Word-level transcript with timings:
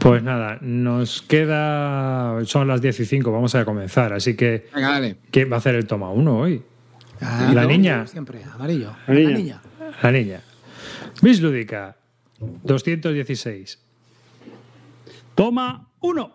Pues 0.00 0.22
nada, 0.22 0.58
nos 0.62 1.20
queda. 1.22 2.42
Son 2.46 2.66
las 2.66 2.80
10 2.80 3.00
y 3.00 3.04
5, 3.04 3.30
vamos 3.30 3.54
a 3.54 3.64
comenzar. 3.66 4.12
Así 4.14 4.34
que. 4.34 4.66
Venga, 4.74 4.92
dale. 4.92 5.16
¿Quién 5.30 5.50
va 5.50 5.56
a 5.56 5.58
hacer 5.58 5.74
el 5.74 5.86
toma 5.86 6.10
uno 6.10 6.38
hoy? 6.38 6.62
Ah, 7.20 7.50
la 7.54 7.62
no, 7.62 7.68
niña. 7.68 8.06
Siempre, 8.06 8.42
amarillo. 8.44 8.92
La 9.06 9.14
La 9.14 9.20
niña. 9.20 9.36
niña. 9.36 9.60
La 10.02 10.10
niña. 10.12 10.40
Miss 11.20 11.42
Lúdica, 11.42 11.96
216. 12.64 13.78
Toma 15.34 15.88
uno. 16.00 16.34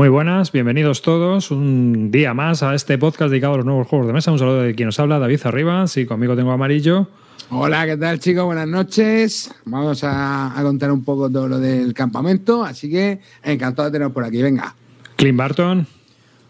Muy 0.00 0.08
buenas, 0.08 0.50
bienvenidos 0.50 1.02
todos 1.02 1.50
un 1.50 2.10
día 2.10 2.32
más 2.32 2.62
a 2.62 2.74
este 2.74 2.96
podcast 2.96 3.30
dedicado 3.30 3.52
a 3.52 3.56
los 3.58 3.66
nuevos 3.66 3.86
juegos 3.86 4.06
de 4.06 4.14
mesa. 4.14 4.32
Un 4.32 4.38
saludo 4.38 4.62
de 4.62 4.74
quien 4.74 4.86
nos 4.86 4.98
habla, 4.98 5.18
David 5.18 5.40
Arribas, 5.44 5.94
y 5.98 6.06
conmigo 6.06 6.34
tengo 6.34 6.52
a 6.52 6.54
Amarillo. 6.54 7.06
Hola, 7.50 7.84
¿qué 7.84 7.98
tal 7.98 8.18
chicos? 8.18 8.46
Buenas 8.46 8.66
noches. 8.66 9.54
Vamos 9.66 10.02
a, 10.02 10.58
a 10.58 10.62
contar 10.62 10.90
un 10.90 11.04
poco 11.04 11.28
todo 11.28 11.48
lo 11.48 11.58
del 11.58 11.92
campamento, 11.92 12.64
así 12.64 12.88
que 12.88 13.20
encantado 13.42 13.90
de 13.90 13.92
teneros 13.92 14.14
por 14.14 14.24
aquí. 14.24 14.40
Venga. 14.40 14.74
Clint 15.16 15.36
Barton. 15.36 15.86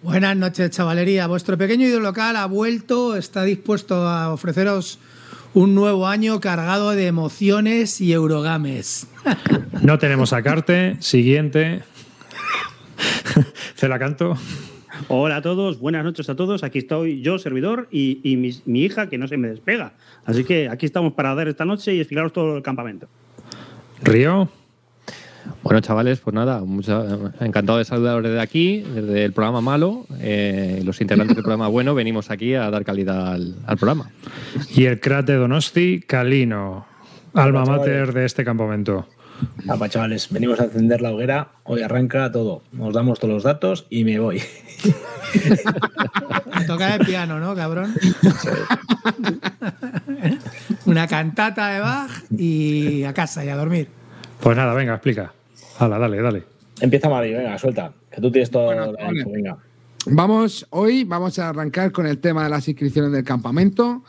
Buenas 0.04 0.36
noches, 0.36 0.70
chavalería. 0.70 1.26
Vuestro 1.26 1.58
pequeño 1.58 1.88
ídolo 1.88 2.04
local 2.04 2.36
ha 2.36 2.46
vuelto, 2.46 3.16
está 3.16 3.42
dispuesto 3.42 4.06
a 4.06 4.32
ofreceros 4.32 5.00
un 5.54 5.74
nuevo 5.74 6.06
año 6.06 6.38
cargado 6.38 6.92
de 6.92 7.08
emociones 7.08 8.00
y 8.00 8.12
eurogames. 8.12 9.08
No 9.82 9.98
tenemos 9.98 10.34
a 10.34 10.42
Carte. 10.42 10.98
Siguiente. 11.00 11.82
Celacanto. 13.74 14.36
Hola 15.08 15.36
a 15.36 15.42
todos, 15.42 15.78
buenas 15.80 16.04
noches 16.04 16.28
a 16.28 16.34
todos. 16.36 16.62
Aquí 16.62 16.78
estoy 16.78 17.22
yo, 17.22 17.38
servidor, 17.38 17.88
y, 17.90 18.20
y 18.22 18.36
mi, 18.36 18.50
mi 18.66 18.82
hija 18.82 19.08
que 19.08 19.18
no 19.18 19.28
se 19.28 19.36
me 19.36 19.48
despega. 19.48 19.92
Así 20.24 20.44
que 20.44 20.68
aquí 20.68 20.84
estamos 20.86 21.12
para 21.14 21.34
dar 21.34 21.48
esta 21.48 21.64
noche 21.64 21.94
y 21.94 22.00
explicaros 22.00 22.32
todo 22.32 22.56
el 22.56 22.62
campamento. 22.62 23.08
Río. 24.02 24.48
Bueno, 25.62 25.80
chavales, 25.80 26.20
pues 26.20 26.34
nada, 26.34 26.60
mucha- 26.60 27.32
encantado 27.40 27.78
de 27.78 27.84
saludaros 27.86 28.22
desde 28.22 28.40
aquí, 28.40 28.80
desde 28.80 29.24
el 29.24 29.32
programa 29.32 29.60
malo. 29.62 30.04
Eh, 30.20 30.82
los 30.84 31.00
integrantes 31.00 31.34
del 31.36 31.42
programa 31.44 31.68
bueno 31.68 31.94
venimos 31.94 32.30
aquí 32.30 32.54
a 32.54 32.70
dar 32.70 32.84
calidad 32.84 33.32
al, 33.32 33.54
al 33.66 33.76
programa. 33.78 34.10
Y 34.74 34.84
el 34.84 35.00
crate 35.00 35.34
Donosti, 35.34 36.00
Calino. 36.06 36.86
Alma 37.32 37.62
Hola, 37.62 37.78
mater 37.78 37.92
chavales. 37.94 38.14
de 38.14 38.24
este 38.26 38.44
campamento. 38.44 39.06
Apa, 39.68 39.88
chavales, 39.88 40.28
venimos 40.30 40.60
a 40.60 40.64
encender 40.64 41.00
la 41.00 41.12
hoguera. 41.12 41.48
Hoy 41.64 41.82
arranca 41.82 42.30
todo. 42.32 42.62
Nos 42.72 42.94
damos 42.94 43.20
todos 43.20 43.34
los 43.34 43.42
datos 43.42 43.86
y 43.90 44.04
me 44.04 44.18
voy. 44.18 44.42
A 46.52 46.66
tocar 46.66 47.00
el 47.00 47.06
piano, 47.06 47.38
¿no, 47.38 47.54
cabrón? 47.54 47.94
Una 50.86 51.06
cantata 51.06 51.68
de 51.68 51.80
Bach 51.80 52.10
y 52.36 53.04
a 53.04 53.14
casa 53.14 53.44
y 53.44 53.48
a 53.48 53.56
dormir. 53.56 53.88
Pues 54.40 54.56
nada, 54.56 54.74
venga, 54.74 54.94
explica. 54.94 55.32
Hala, 55.78 55.98
dale, 55.98 56.20
dale. 56.20 56.44
Empieza 56.80 57.08
Mavi, 57.08 57.32
venga, 57.32 57.58
suelta. 57.58 57.92
Que 58.10 58.20
tú 58.20 58.30
tienes 58.30 58.50
todo 58.50 58.66
Bueno, 58.66 58.92
la 58.92 59.08
venga. 59.08 59.56
Vamos, 60.06 60.66
hoy 60.70 61.04
vamos 61.04 61.38
a 61.38 61.50
arrancar 61.50 61.92
con 61.92 62.06
el 62.06 62.18
tema 62.18 62.44
de 62.44 62.50
las 62.50 62.66
inscripciones 62.66 63.12
del 63.12 63.24
campamento. 63.24 64.02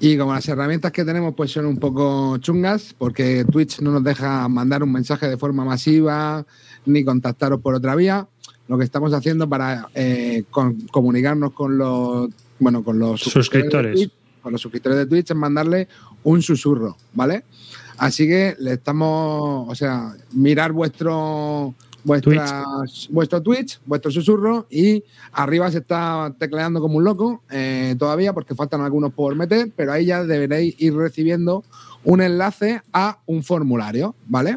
Y 0.00 0.16
como 0.16 0.32
las 0.32 0.48
herramientas 0.48 0.92
que 0.92 1.04
tenemos 1.04 1.34
pues 1.34 1.52
son 1.52 1.66
un 1.66 1.76
poco 1.76 2.38
chungas, 2.38 2.94
porque 2.96 3.44
Twitch 3.44 3.80
no 3.80 3.90
nos 3.92 4.02
deja 4.02 4.48
mandar 4.48 4.82
un 4.82 4.90
mensaje 4.92 5.28
de 5.28 5.36
forma 5.36 5.64
masiva 5.64 6.44
ni 6.86 7.04
contactaros 7.04 7.60
por 7.60 7.74
otra 7.74 7.94
vía, 7.94 8.26
lo 8.66 8.78
que 8.78 8.84
estamos 8.84 9.12
haciendo 9.12 9.48
para 9.48 9.88
eh, 9.94 10.44
con- 10.50 10.80
comunicarnos 10.90 11.52
con 11.52 11.76
los 11.76 12.30
bueno 12.58 12.82
con 12.82 12.98
los 12.98 13.20
Suscriptores. 13.20 13.94
Twitch, 13.94 14.10
con 14.42 14.52
los 14.52 14.60
suscriptores 14.62 14.96
de 14.98 15.06
Twitch 15.06 15.30
es 15.30 15.36
mandarle 15.36 15.86
un 16.24 16.40
susurro, 16.40 16.96
¿vale? 17.12 17.44
Así 17.98 18.26
que 18.26 18.56
le 18.58 18.72
estamos, 18.74 19.68
o 19.68 19.74
sea, 19.74 20.14
mirar 20.32 20.72
vuestro 20.72 21.74
vuestras- 22.04 23.08
vuestro 23.10 23.42
Twitch, 23.42 23.80
vuestro 23.86 24.10
susurro 24.10 24.66
y 24.70 25.04
arriba 25.32 25.70
se 25.70 25.78
está 25.78 26.34
tecleando 26.38 26.80
como 26.80 26.96
un 26.98 27.04
loco 27.04 27.42
eh, 27.50 27.94
todavía 27.98 28.32
porque 28.32 28.54
faltan 28.54 28.80
algunos 28.80 29.12
por 29.12 29.34
meter, 29.34 29.70
pero 29.76 29.92
ahí 29.92 30.06
ya 30.06 30.24
deberéis 30.24 30.74
ir 30.78 30.94
recibiendo 30.94 31.64
un 32.04 32.22
enlace 32.22 32.82
a 32.92 33.18
un 33.26 33.42
formulario, 33.42 34.14
¿vale? 34.26 34.56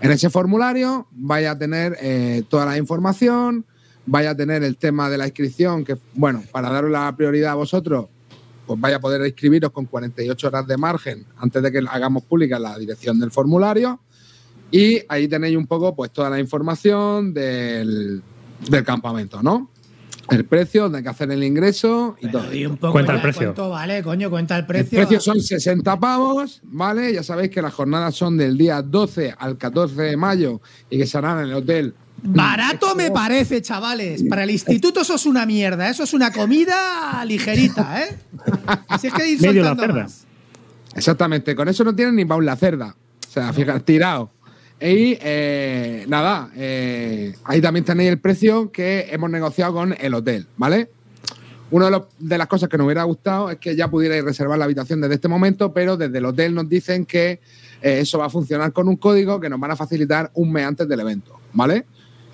En 0.00 0.10
ese 0.12 0.30
formulario 0.30 1.06
vaya 1.12 1.52
a 1.52 1.58
tener 1.58 1.96
eh, 2.00 2.42
toda 2.48 2.66
la 2.66 2.76
información, 2.78 3.64
vaya 4.04 4.30
a 4.30 4.34
tener 4.36 4.62
el 4.62 4.76
tema 4.76 5.10
de 5.10 5.18
la 5.18 5.26
inscripción, 5.26 5.84
que, 5.84 5.96
bueno, 6.14 6.42
para 6.52 6.70
daros 6.70 6.90
la 6.90 7.14
prioridad 7.16 7.52
a 7.52 7.54
vosotros, 7.56 8.06
pues 8.66 8.80
vaya 8.80 8.96
a 8.96 9.00
poder 9.00 9.24
inscribiros 9.26 9.70
con 9.72 9.86
48 9.86 10.46
horas 10.46 10.66
de 10.66 10.76
margen 10.76 11.24
antes 11.38 11.62
de 11.62 11.72
que 11.72 11.78
hagamos 11.88 12.24
pública 12.24 12.58
la 12.58 12.76
dirección 12.78 13.18
del 13.18 13.30
formulario. 13.30 14.00
Y 14.70 15.00
ahí 15.08 15.28
tenéis 15.28 15.56
un 15.56 15.66
poco, 15.66 15.94
pues, 15.94 16.10
toda 16.12 16.28
la 16.30 16.38
información 16.40 17.32
del, 17.32 18.22
del 18.68 18.84
campamento, 18.84 19.42
¿no? 19.42 19.70
El 20.28 20.44
precio, 20.44 20.82
donde 20.84 20.98
hay 20.98 21.04
que 21.04 21.10
hacer 21.10 21.30
el 21.30 21.44
ingreso 21.44 22.16
y 22.20 22.28
todo. 22.28 22.48
Un 22.68 22.76
poco 22.78 22.94
Cuenta 22.94 23.14
el 23.14 23.22
precio. 23.22 23.42
¿Cuánto 23.54 23.70
vale, 23.70 24.02
coño? 24.02 24.28
Cuenta 24.28 24.56
el 24.56 24.62
El 24.62 24.66
precio. 24.66 24.98
precio 24.98 25.20
son 25.20 25.40
60 25.40 26.00
pavos, 26.00 26.60
¿vale? 26.64 27.12
Ya 27.12 27.22
sabéis 27.22 27.50
que 27.50 27.62
las 27.62 27.72
jornadas 27.72 28.16
son 28.16 28.36
del 28.36 28.58
día 28.58 28.82
12 28.82 29.36
al 29.38 29.56
14 29.56 30.02
de 30.02 30.16
mayo 30.16 30.60
y 30.90 30.98
que 30.98 31.06
serán 31.06 31.38
en 31.38 31.50
el 31.50 31.54
hotel. 31.54 31.94
Barato 32.24 32.96
me 32.96 33.12
parece, 33.12 33.62
chavales. 33.62 34.24
Para 34.24 34.42
el 34.42 34.50
instituto 34.50 35.02
eso 35.02 35.14
es 35.14 35.26
una 35.26 35.46
mierda. 35.46 35.88
Eso 35.88 36.02
es 36.02 36.12
una 36.12 36.32
comida 36.32 37.24
ligerita, 37.24 38.02
¿eh? 38.02 38.18
Así 38.88 39.06
es 39.06 39.12
que 39.14 39.28
ir 39.28 39.40
Medio 39.40 39.62
la 39.62 39.76
cerda. 39.76 40.02
más. 40.02 40.24
Exactamente, 40.96 41.54
con 41.54 41.68
eso 41.68 41.84
no 41.84 41.94
tienen 41.94 42.16
ni 42.16 42.24
para 42.24 42.38
un 42.38 42.46
la 42.46 42.56
cerda. 42.56 42.96
O 43.28 43.30
sea, 43.30 43.52
fíjate, 43.52 43.80
tirado. 43.80 44.30
Y 44.80 45.16
eh, 45.22 46.04
nada, 46.08 46.50
eh, 46.54 47.34
ahí 47.44 47.60
también 47.60 47.84
tenéis 47.84 48.10
el 48.10 48.18
precio 48.18 48.70
que 48.70 49.08
hemos 49.10 49.30
negociado 49.30 49.72
con 49.72 49.94
el 49.98 50.12
hotel, 50.14 50.46
¿vale? 50.56 50.90
Una 51.70 51.86
de, 51.86 51.90
los- 51.92 52.02
de 52.18 52.38
las 52.38 52.46
cosas 52.46 52.68
que 52.68 52.76
nos 52.76 52.84
hubiera 52.84 53.02
gustado 53.04 53.50
es 53.50 53.56
que 53.58 53.74
ya 53.74 53.88
pudierais 53.88 54.22
reservar 54.22 54.58
la 54.58 54.66
habitación 54.66 55.00
desde 55.00 55.14
este 55.14 55.28
momento, 55.28 55.72
pero 55.72 55.96
desde 55.96 56.18
el 56.18 56.26
hotel 56.26 56.54
nos 56.54 56.68
dicen 56.68 57.06
que 57.06 57.40
eh, 57.82 58.00
eso 58.00 58.18
va 58.18 58.26
a 58.26 58.30
funcionar 58.30 58.72
con 58.72 58.86
un 58.88 58.96
código 58.96 59.40
que 59.40 59.48
nos 59.48 59.58
van 59.58 59.70
a 59.70 59.76
facilitar 59.76 60.30
un 60.34 60.52
mes 60.52 60.64
antes 60.66 60.86
del 60.86 61.00
evento, 61.00 61.40
¿vale? 61.54 61.86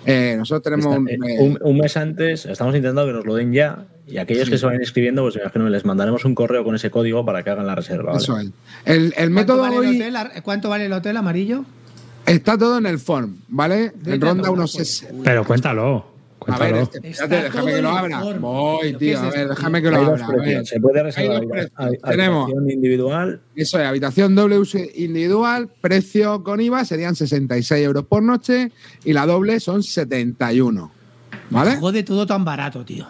Eh, 0.05 0.35
nosotros 0.37 0.63
tenemos 0.63 0.97
un, 0.97 1.07
Está- 1.09 1.25
un, 1.41 1.57
un 1.61 1.77
mes 1.77 1.95
antes, 1.95 2.45
estamos 2.45 2.75
intentando 2.75 3.05
que 3.07 3.13
nos 3.13 3.25
lo 3.25 3.35
den 3.35 3.53
ya. 3.53 3.85
Y 4.05 4.17
aquellos 4.17 4.49
que 4.49 4.57
se 4.57 4.65
vayan 4.65 4.81
inscribiendo, 4.81 5.21
pues 5.23 5.37
imagino 5.37 5.63
que 5.63 5.71
les 5.71 5.85
mandaremos 5.85 6.25
un 6.25 6.35
correo 6.35 6.65
con 6.65 6.75
ese 6.75 6.91
código 6.91 7.25
para 7.25 7.41
que 7.41 7.49
hagan 7.51 7.65
la 7.65 7.73
reserva. 7.73 8.11
¿vale? 8.11 8.17
eso 8.21 8.37
es. 8.37 8.49
El, 8.83 9.05
el 9.05 9.11
¿Cuánto 9.13 9.29
método 9.31 9.61
vale, 9.61 9.75
el 9.77 9.81
hoy 9.87 9.95
hotel, 10.01 10.41
¿Cuánto 10.43 10.67
vale 10.69 10.85
el 10.87 10.93
hotel 10.93 11.15
amarillo? 11.15 11.63
Está 12.25 12.57
todo 12.57 12.77
en 12.77 12.85
el 12.85 12.99
form, 12.99 13.37
¿vale? 13.49 13.91
En 14.05 14.21
ronda 14.21 14.49
unos. 14.51 15.05
Pero 15.23 15.43
cuéntalo. 15.45 16.11
A 16.45 16.57
ver, 16.57 16.75
este, 16.75 16.97
Está 17.07 17.23
espérate, 17.23 17.43
déjame 17.45 17.71
que 17.73 17.81
lo 17.81 17.89
abra. 17.89 18.19
Voy, 18.19 18.79
¿Pero 18.81 18.99
qué 18.99 19.05
tío, 19.05 19.19
a 19.19 19.29
ver, 19.29 19.47
déjame 19.47 19.81
que 19.81 19.89
lo 19.91 19.97
Hay 19.97 20.05
abra. 20.05 20.27
precios. 20.27 20.67
Se 20.67 20.79
puede 20.81 21.03
reservar 21.03 21.41
Tenemos- 22.05 22.43
habitación 22.49 22.69
individual. 22.69 23.41
Eso 23.55 23.79
es, 23.79 23.87
habitación 23.87 24.35
doble 24.35 24.59
uso 24.59 24.77
individual, 24.95 25.69
precio 25.79 26.43
con 26.43 26.59
IVA 26.59 26.83
serían 26.83 27.15
66 27.15 27.85
euros 27.85 28.03
por 28.07 28.23
noche 28.23 28.73
y 29.05 29.13
la 29.13 29.25
doble 29.25 29.61
son 29.61 29.83
71. 29.83 30.91
¿Vale? 31.49 31.77
Jode 31.77 32.03
todo 32.03 32.25
tan 32.27 32.43
barato, 32.43 32.83
tío. 32.83 33.05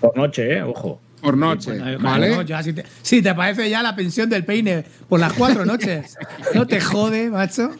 Por 0.00 0.16
noche, 0.16 0.54
¿eh? 0.56 0.62
Ojo. 0.62 0.98
Por 1.20 1.36
noche. 1.36 1.78
Bueno, 1.78 1.98
¿Vale? 2.00 2.28
claro, 2.28 2.42
ya 2.42 2.62
si, 2.62 2.72
te, 2.72 2.84
si 3.02 3.20
te 3.20 3.34
parece 3.34 3.68
ya 3.68 3.82
la 3.82 3.94
pensión 3.94 4.30
del 4.30 4.44
peine 4.46 4.82
por 5.10 5.20
las 5.20 5.34
cuatro 5.34 5.66
noches. 5.66 6.16
No 6.54 6.66
te 6.66 6.80
jode, 6.80 7.28
macho. 7.28 7.70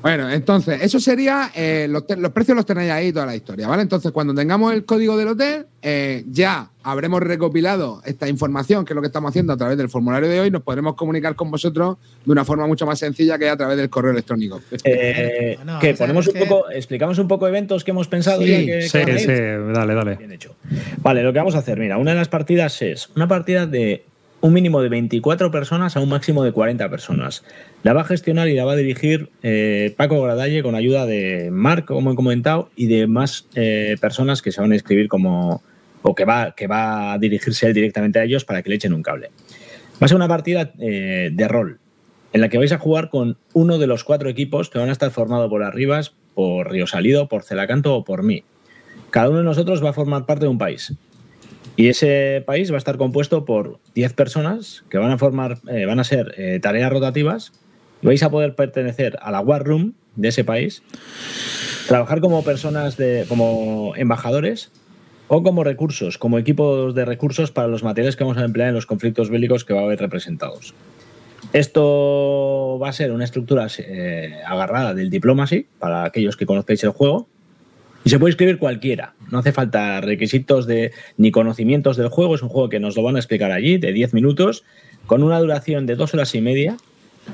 Bueno, 0.00 0.30
entonces, 0.30 0.80
eso 0.80 1.00
sería, 1.00 1.50
eh, 1.56 1.88
los, 1.90 2.04
los 2.16 2.30
precios 2.30 2.56
los 2.56 2.64
tenéis 2.64 2.90
ahí 2.92 3.12
toda 3.12 3.26
la 3.26 3.34
historia, 3.34 3.66
¿vale? 3.66 3.82
Entonces, 3.82 4.12
cuando 4.12 4.32
tengamos 4.32 4.72
el 4.72 4.84
código 4.84 5.16
del 5.16 5.28
hotel, 5.28 5.66
eh, 5.82 6.22
ya 6.30 6.70
habremos 6.84 7.20
recopilado 7.20 8.00
esta 8.04 8.28
información, 8.28 8.84
que 8.84 8.92
es 8.92 8.94
lo 8.94 9.00
que 9.02 9.08
estamos 9.08 9.30
haciendo 9.30 9.52
a 9.52 9.56
través 9.56 9.76
del 9.76 9.88
formulario 9.88 10.28
de 10.28 10.38
hoy, 10.38 10.50
nos 10.52 10.62
podremos 10.62 10.94
comunicar 10.94 11.34
con 11.34 11.50
vosotros 11.50 11.96
de 12.24 12.30
una 12.30 12.44
forma 12.44 12.66
mucho 12.68 12.86
más 12.86 13.00
sencilla 13.00 13.38
que 13.38 13.48
a 13.48 13.56
través 13.56 13.76
del 13.76 13.90
correo 13.90 14.12
electrónico. 14.12 14.60
Eh, 14.84 15.54
Bueno, 15.56 15.78
que 15.80 15.94
ponemos 15.94 16.28
un 16.28 16.34
que- 16.34 16.46
poco, 16.46 16.70
explicamos 16.70 17.18
un 17.18 17.26
poco 17.26 17.48
eventos 17.48 17.82
que 17.82 17.90
hemos 17.90 18.06
pensado 18.06 18.40
Sí, 18.42 18.46
ya 18.48 18.58
que, 18.66 18.82
Sí, 18.82 18.98
que 19.04 19.18
sí, 19.18 19.26
dale, 19.74 19.94
dale. 19.94 20.14
Bien 20.14 20.30
hecho. 20.30 20.54
Vale, 21.02 21.24
lo 21.24 21.32
que 21.32 21.40
vamos 21.40 21.56
a 21.56 21.58
hacer, 21.58 21.76
mira, 21.80 21.98
una 21.98 22.12
de 22.12 22.18
las 22.18 22.28
partidas 22.28 22.80
es 22.82 23.08
una 23.16 23.26
partida 23.26 23.66
de 23.66 24.04
un 24.40 24.52
mínimo 24.52 24.80
de 24.80 24.88
24 24.88 25.50
personas 25.50 25.96
a 25.96 26.00
un 26.00 26.08
máximo 26.08 26.44
de 26.44 26.52
40 26.52 26.88
personas. 26.88 27.42
La 27.84 27.92
va 27.92 28.00
a 28.00 28.04
gestionar 28.04 28.48
y 28.48 28.54
la 28.54 28.64
va 28.64 28.72
a 28.72 28.76
dirigir 28.76 29.30
eh, 29.42 29.94
Paco 29.96 30.20
Gradalle 30.20 30.62
con 30.62 30.74
ayuda 30.74 31.06
de 31.06 31.50
Marc, 31.52 31.86
como 31.86 32.12
he 32.12 32.16
comentado, 32.16 32.70
y 32.74 32.86
de 32.86 33.06
más 33.06 33.46
eh, 33.54 33.96
personas 34.00 34.42
que 34.42 34.50
se 34.50 34.60
van 34.60 34.72
a 34.72 34.74
inscribir 34.74 35.08
como 35.08 35.62
o 36.02 36.14
que 36.14 36.24
va, 36.24 36.54
que 36.56 36.66
va 36.66 37.12
a 37.12 37.18
dirigirse 37.18 37.66
él 37.66 37.74
directamente 37.74 38.18
a 38.18 38.24
ellos 38.24 38.44
para 38.44 38.62
que 38.62 38.70
le 38.70 38.76
echen 38.76 38.92
un 38.94 39.02
cable. 39.02 39.30
Va 40.02 40.06
a 40.06 40.08
ser 40.08 40.16
una 40.16 40.28
partida 40.28 40.72
eh, 40.78 41.30
de 41.32 41.48
rol 41.48 41.78
en 42.32 42.40
la 42.40 42.48
que 42.48 42.58
vais 42.58 42.72
a 42.72 42.78
jugar 42.78 43.10
con 43.10 43.38
uno 43.52 43.78
de 43.78 43.86
los 43.86 44.04
cuatro 44.04 44.28
equipos 44.28 44.70
que 44.70 44.78
van 44.78 44.88
a 44.88 44.92
estar 44.92 45.10
formados 45.10 45.48
por 45.48 45.62
Arribas, 45.62 46.14
por 46.34 46.70
Río 46.70 46.86
Salido, 46.86 47.28
por 47.28 47.42
Celacanto 47.42 47.94
o 47.94 48.04
por 48.04 48.22
mí. 48.22 48.44
Cada 49.10 49.30
uno 49.30 49.38
de 49.38 49.44
nosotros 49.44 49.82
va 49.84 49.90
a 49.90 49.94
formar 49.94 50.26
parte 50.26 50.44
de 50.44 50.50
un 50.50 50.58
país. 50.58 50.94
Y 51.76 51.88
ese 51.88 52.42
país 52.44 52.70
va 52.70 52.74
a 52.74 52.78
estar 52.78 52.98
compuesto 52.98 53.44
por 53.44 53.78
10 53.94 54.12
personas 54.12 54.84
que 54.90 54.98
van 54.98 55.12
a 55.12 55.18
formar, 55.18 55.58
van 55.62 56.00
a 56.00 56.04
ser 56.04 56.60
tareas 56.60 56.92
rotativas 56.92 57.52
vais 58.02 58.22
a 58.22 58.30
poder 58.30 58.54
pertenecer 58.54 59.18
a 59.20 59.30
la 59.30 59.40
War 59.40 59.64
Room 59.64 59.94
de 60.16 60.28
ese 60.28 60.44
país, 60.44 60.82
trabajar 61.86 62.20
como 62.20 62.42
personas 62.44 62.96
de, 62.96 63.24
como 63.28 63.94
embajadores 63.96 64.70
o 65.28 65.42
como 65.42 65.64
recursos, 65.64 66.18
como 66.18 66.38
equipos 66.38 66.94
de 66.94 67.04
recursos 67.04 67.50
para 67.50 67.68
los 67.68 67.82
materiales 67.82 68.16
que 68.16 68.24
vamos 68.24 68.38
a 68.38 68.44
emplear 68.44 68.68
en 68.68 68.74
los 68.74 68.86
conflictos 68.86 69.30
bélicos 69.30 69.64
que 69.64 69.74
va 69.74 69.80
a 69.80 69.84
haber 69.84 70.00
representados. 70.00 70.74
Esto 71.52 72.78
va 72.82 72.88
a 72.88 72.92
ser 72.92 73.12
una 73.12 73.24
estructura 73.24 73.68
eh, 73.78 74.34
agarrada 74.46 74.94
del 74.94 75.10
Diplomacy, 75.10 75.66
para 75.78 76.04
aquellos 76.04 76.36
que 76.36 76.46
conozcáis 76.46 76.82
el 76.84 76.90
juego, 76.90 77.28
y 78.04 78.10
se 78.10 78.18
puede 78.18 78.30
escribir 78.30 78.58
cualquiera. 78.58 79.14
No 79.30 79.38
hace 79.38 79.52
falta 79.52 80.00
requisitos 80.00 80.66
de, 80.66 80.92
ni 81.16 81.30
conocimientos 81.30 81.96
del 81.96 82.08
juego. 82.08 82.34
Es 82.34 82.42
un 82.42 82.48
juego 82.48 82.68
que 82.68 82.80
nos 82.80 82.96
lo 82.96 83.02
van 83.02 83.16
a 83.16 83.18
explicar 83.18 83.50
allí, 83.50 83.78
de 83.78 83.92
10 83.92 84.14
minutos, 84.14 84.64
con 85.06 85.22
una 85.22 85.38
duración 85.40 85.86
de 85.86 85.96
dos 85.96 86.14
horas 86.14 86.34
y 86.34 86.40
media, 86.40 86.76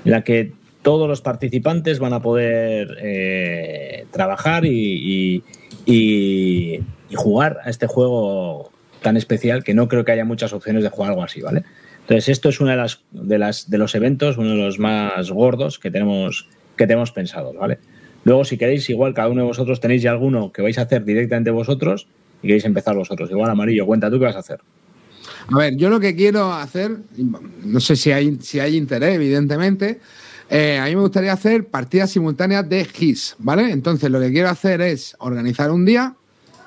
en 0.04 0.10
la 0.10 0.22
que 0.24 0.52
todos 0.82 1.08
los 1.08 1.20
participantes 1.22 1.98
van 1.98 2.12
a 2.12 2.20
poder 2.20 2.96
eh, 3.00 4.06
trabajar 4.10 4.64
y, 4.66 5.42
y- 5.86 6.80
y- 7.10 7.14
jugar 7.16 7.58
a 7.64 7.70
este 7.70 7.86
juego 7.86 8.70
tan 9.00 9.16
especial 9.16 9.62
que 9.64 9.72
no 9.74 9.86
creo 9.88 10.04
que 10.04 10.12
haya 10.12 10.24
muchas 10.24 10.52
opciones 10.52 10.82
de 10.82 10.88
jugar 10.90 11.10
algo 11.10 11.22
así, 11.22 11.40
¿vale? 11.40 11.62
Entonces, 12.00 12.28
esto 12.28 12.48
es 12.48 12.60
uno 12.60 12.70
de, 12.70 12.76
las, 12.76 13.02
de, 13.12 13.38
las, 13.38 13.70
de 13.70 13.78
los 13.78 13.94
eventos, 13.94 14.36
uno 14.36 14.50
de 14.50 14.56
los 14.56 14.78
más 14.78 15.30
gordos 15.30 15.78
que 15.78 15.90
tenemos, 15.90 16.48
que 16.76 16.86
tenemos 16.86 17.12
pensados, 17.12 17.54
¿vale? 17.56 17.78
Luego, 18.24 18.44
si 18.44 18.58
queréis, 18.58 18.90
igual 18.90 19.14
cada 19.14 19.28
uno 19.28 19.42
de 19.42 19.46
vosotros 19.46 19.80
tenéis 19.80 20.02
ya 20.02 20.10
alguno 20.10 20.50
que 20.52 20.60
vais 20.62 20.76
a 20.78 20.82
hacer 20.82 21.04
directamente 21.04 21.50
vosotros 21.50 22.08
y 22.42 22.46
queréis 22.48 22.64
empezar 22.64 22.96
vosotros. 22.96 23.30
Igual, 23.30 23.50
Amarillo, 23.50 23.86
cuenta 23.86 24.10
tú 24.10 24.18
qué 24.18 24.24
vas 24.26 24.36
a 24.36 24.40
hacer. 24.40 24.58
A 25.52 25.58
ver, 25.58 25.76
yo 25.76 25.90
lo 25.90 26.00
que 26.00 26.14
quiero 26.16 26.52
hacer, 26.52 26.96
no 27.64 27.80
sé 27.80 27.96
si 27.96 28.10
hay, 28.12 28.38
si 28.40 28.60
hay 28.60 28.76
interés, 28.76 29.14
evidentemente, 29.14 30.00
eh, 30.48 30.78
a 30.78 30.86
mí 30.86 30.94
me 30.96 31.02
gustaría 31.02 31.32
hacer 31.32 31.66
partidas 31.66 32.10
simultáneas 32.10 32.68
de 32.68 32.84
GIS, 32.84 33.36
¿vale? 33.38 33.70
Entonces, 33.70 34.10
lo 34.10 34.20
que 34.20 34.30
quiero 34.32 34.48
hacer 34.48 34.80
es 34.80 35.14
organizar 35.18 35.70
un 35.70 35.84
día 35.84 36.14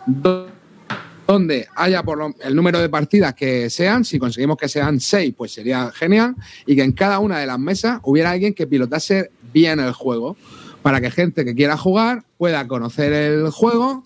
do- 0.06 0.50
donde 1.28 1.68
haya 1.76 2.04
por 2.04 2.18
lo- 2.20 2.36
el 2.42 2.56
número 2.56 2.80
de 2.80 2.88
partidas 2.90 3.34
que 3.34 3.70
sean, 3.70 4.06
si 4.06 4.18
conseguimos 4.20 4.58
que 4.58 4.70
sean 4.70 5.00
seis, 5.00 5.34
pues 5.36 5.52
sería 5.54 5.92
genial, 5.92 6.36
y 6.66 6.76
que 6.76 6.84
en 6.84 6.92
cada 6.94 7.20
una 7.20 7.40
de 7.40 7.48
las 7.48 7.60
mesas 7.60 8.00
hubiera 8.04 8.32
alguien 8.32 8.54
que 8.54 8.66
pilotase 8.68 9.32
bien 9.54 9.80
el 9.80 9.92
juego, 9.92 10.38
para 10.84 11.02
que 11.02 11.12
gente 11.12 11.44
que 11.44 11.54
quiera 11.56 11.76
jugar 11.78 12.24
pueda 12.38 12.66
conocer 12.68 13.12
el 13.12 13.50
juego, 13.50 14.06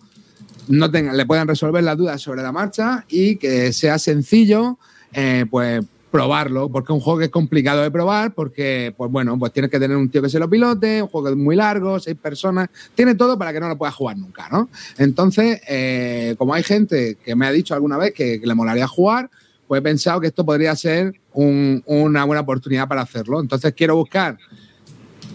no 0.72 0.90
tenga- 0.90 1.14
le 1.14 1.26
puedan 1.26 1.48
resolver 1.48 1.84
las 1.84 1.98
dudas 1.98 2.22
sobre 2.22 2.42
la 2.42 2.52
marcha 2.52 3.06
y 3.10 3.36
que 3.36 3.72
sea 3.74 4.00
sencillo, 4.00 4.78
eh, 5.14 5.46
pues 5.50 5.84
probarlo, 6.12 6.68
porque 6.70 6.92
es 6.92 6.96
un 6.96 7.00
juego 7.00 7.20
que 7.20 7.26
es 7.26 7.32
complicado 7.32 7.82
de 7.82 7.90
probar, 7.90 8.34
porque, 8.34 8.94
pues 8.98 9.10
bueno, 9.10 9.40
pues 9.40 9.54
tienes 9.54 9.72
que 9.72 9.80
tener 9.80 9.96
un 9.96 10.10
tío 10.10 10.22
que 10.22 10.28
se 10.30 10.40
lo 10.40 10.50
pilote, 10.50 11.02
un 11.02 11.08
juego 11.08 11.28
que 11.28 11.32
es 11.32 11.38
muy 11.38 11.56
largo, 11.56 12.00
seis 12.02 12.18
personas, 12.22 12.70
tiene 12.96 13.16
todo 13.16 13.38
para 13.38 13.54
que 13.54 13.62
no 13.62 13.70
lo 13.70 13.78
puedas 13.78 13.96
jugar 13.96 14.18
nunca, 14.18 14.50
¿no? 14.52 14.70
Entonces, 14.98 15.62
eh, 15.70 16.36
como 16.38 16.54
hay 16.54 16.64
gente 16.64 17.18
que 17.24 17.34
me 17.34 17.48
ha 17.48 17.52
dicho 17.52 17.74
alguna 17.74 17.98
vez 17.98 18.14
que, 18.14 18.42
le 18.44 18.54
molaría 18.54 18.88
jugar, 18.88 19.30
pues 19.68 19.80
he 19.80 19.82
pensado 19.82 20.20
que 20.20 20.28
esto 20.28 20.46
podría 20.46 20.76
ser 20.76 21.14
un- 21.32 21.82
una 21.86 22.26
buena 22.26 22.42
oportunidad 22.42 22.90
para 22.90 23.04
hacerlo. 23.04 23.40
Entonces 23.40 23.74
quiero 23.74 23.96
buscar 23.96 24.38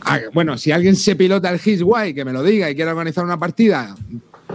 Ah, 0.09 0.21
bueno, 0.33 0.57
si 0.57 0.71
alguien 0.71 0.95
se 0.95 1.17
pilota 1.17 1.51
el 1.51 1.61
His 1.65 1.83
guay, 1.83 2.15
que 2.15 2.25
me 2.25 2.33
lo 2.33 2.43
diga 2.45 2.71
y 2.71 2.77
quiere 2.77 2.93
organizar 2.93 3.25
una 3.25 3.39
partida 3.41 3.97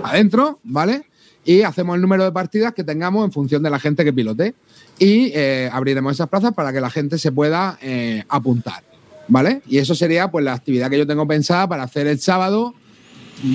adentro, 0.03 0.59
¿vale? 0.63 1.03
Y 1.43 1.63
hacemos 1.63 1.95
el 1.95 2.01
número 2.01 2.23
de 2.23 2.31
partidas 2.31 2.73
que 2.73 2.83
tengamos 2.83 3.25
en 3.25 3.31
función 3.31 3.63
de 3.63 3.69
la 3.69 3.79
gente 3.79 4.03
que 4.03 4.13
pilote. 4.13 4.53
Y 4.99 5.31
eh, 5.33 5.69
abriremos 5.71 6.13
esas 6.13 6.29
plazas 6.29 6.53
para 6.53 6.71
que 6.71 6.79
la 6.79 6.89
gente 6.89 7.17
se 7.17 7.31
pueda 7.31 7.79
eh, 7.81 8.23
apuntar, 8.29 8.83
¿vale? 9.27 9.61
Y 9.67 9.79
eso 9.79 9.95
sería 9.95 10.29
pues 10.29 10.45
la 10.45 10.53
actividad 10.53 10.89
que 10.89 10.99
yo 10.99 11.07
tengo 11.07 11.27
pensada 11.27 11.67
para 11.67 11.83
hacer 11.83 12.07
el 12.07 12.19
sábado. 12.19 12.75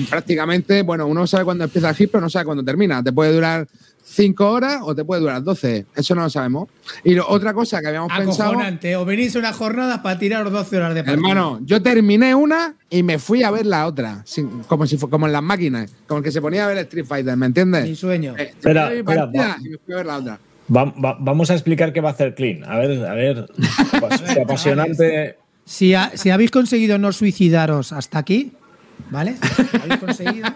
Prácticamente, 0.09 0.81
bueno, 0.81 1.07
uno 1.07 1.25
sabe 1.27 1.45
cuándo 1.45 1.63
empieza 1.63 1.89
el 1.89 1.95
His, 1.97 2.09
pero 2.09 2.19
no 2.19 2.29
sabe 2.29 2.43
cuándo 2.43 2.63
termina. 2.63 3.01
Te 3.01 3.13
puede 3.13 3.31
durar 3.31 3.67
5 4.09 4.49
horas 4.49 4.79
o 4.83 4.95
te 4.95 5.03
puede 5.03 5.21
durar 5.21 5.43
12. 5.43 5.85
Eso 5.95 6.15
no 6.15 6.21
lo 6.23 6.29
sabemos. 6.29 6.69
Y 7.03 7.13
lo- 7.13 7.27
otra 7.27 7.53
cosa 7.53 7.81
que 7.81 7.87
habíamos 7.87 8.11
pensado. 8.11 8.51
Acojonante. 8.51 8.95
O 8.95 9.03
venís 9.05 9.35
a 9.35 9.39
una 9.39 9.51
jornada 9.53 10.01
para 10.01 10.17
tiraros 10.17 10.51
12 10.51 10.77
horas 10.77 10.95
de 10.95 11.03
partida. 11.03 11.13
Hermano, 11.13 11.59
yo 11.63 11.81
terminé 11.81 12.33
una 12.33 12.73
y 12.89 13.03
me 13.03 13.19
fui 13.19 13.43
a 13.43 13.51
ver 13.51 13.65
la 13.65 13.85
otra, 13.85 14.21
sin- 14.25 14.61
como 14.67 14.87
si 14.87 14.97
fue 14.97 15.09
como 15.09 15.27
en 15.27 15.33
las 15.33 15.43
máquinas, 15.43 15.93
como 16.07 16.19
el 16.19 16.23
que 16.23 16.31
se 16.31 16.41
ponía 16.41 16.63
a 16.65 16.67
ver 16.69 16.77
Street 16.79 17.05
Fighter, 17.05 17.35
¿me 17.37 17.45
entiendes? 17.47 17.83
Mi 17.87 17.95
sueño. 17.95 18.33
Eh, 18.37 18.53
Espera, 18.55 18.87
terminé 18.89 18.95
mi 18.95 18.99
espera, 19.01 19.21
partida 19.25 19.47
va. 19.47 19.57
y 19.59 19.69
me 19.69 19.77
fui 19.77 19.93
a 19.93 19.97
ver 19.97 20.05
la 20.05 20.17
otra. 20.17 20.39
Va- 20.75 20.85
va- 21.05 21.17
vamos 21.19 21.49
a 21.51 21.53
explicar 21.53 21.93
qué 21.93 22.01
va 22.01 22.09
a 22.09 22.13
hacer 22.13 22.33
Clean. 22.33 22.63
A 22.63 22.77
ver, 22.77 23.05
a 23.05 23.13
ver. 23.13 23.45
apasionante. 24.41 25.37
Si, 25.65 25.93
ha- 25.93 26.11
si 26.15 26.29
habéis 26.29 26.51
conseguido 26.51 26.97
no 26.97 27.11
suicidaros 27.11 27.91
hasta 27.91 28.19
aquí, 28.19 28.53
¿vale? 29.09 29.37
Si 29.55 29.77
habéis 29.77 29.99
conseguido, 29.99 30.47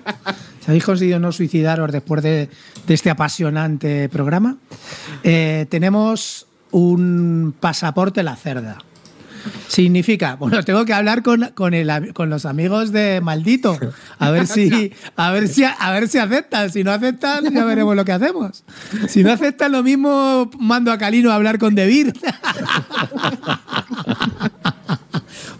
si 0.60 0.66
habéis 0.68 0.84
conseguido 0.84 1.20
no 1.20 1.32
suicidaros 1.32 1.92
después 1.92 2.24
de, 2.24 2.50
de 2.88 2.94
este 2.94 3.10
apasionante 3.10 4.10
programa, 4.10 4.58
eh, 5.24 5.66
tenemos 5.70 6.48
un 6.72 7.54
pasaporte 7.60 8.24
la 8.24 8.36
cerda. 8.36 8.78
Significa, 9.68 10.36
bueno, 10.36 10.64
tengo 10.64 10.86
que 10.86 10.94
hablar 10.94 11.24
con, 11.24 11.52
con, 11.56 11.74
el 11.74 12.14
con 12.14 12.30
los 12.30 12.46
amigos 12.46 12.92
de 12.92 13.22
Maldito, 13.22 13.80
a 14.20 14.30
ver 14.30 14.46
si, 14.46 14.94
a 15.16 15.32
ver 15.32 15.48
si, 15.48 15.64
a 15.64 15.92
ver 15.92 16.08
si 16.08 16.20
aceptan. 16.20 16.70
Si 16.70 16.84
no 16.84 16.92
aceptan, 16.92 17.52
ya 17.52 17.66
veremos 17.66 17.96
lo 17.96 18.06
que 18.06 18.12
hacemos. 18.12 18.64
Si 19.08 19.24
no 19.24 19.32
aceptan, 19.32 19.72
lo 19.72 19.82
mismo 19.82 20.52
mando 20.60 20.92
a 20.92 20.98
Calino 20.98 21.32
a 21.32 21.36
hablar 21.36 21.58
con 21.58 21.74
Debir. 21.74 22.14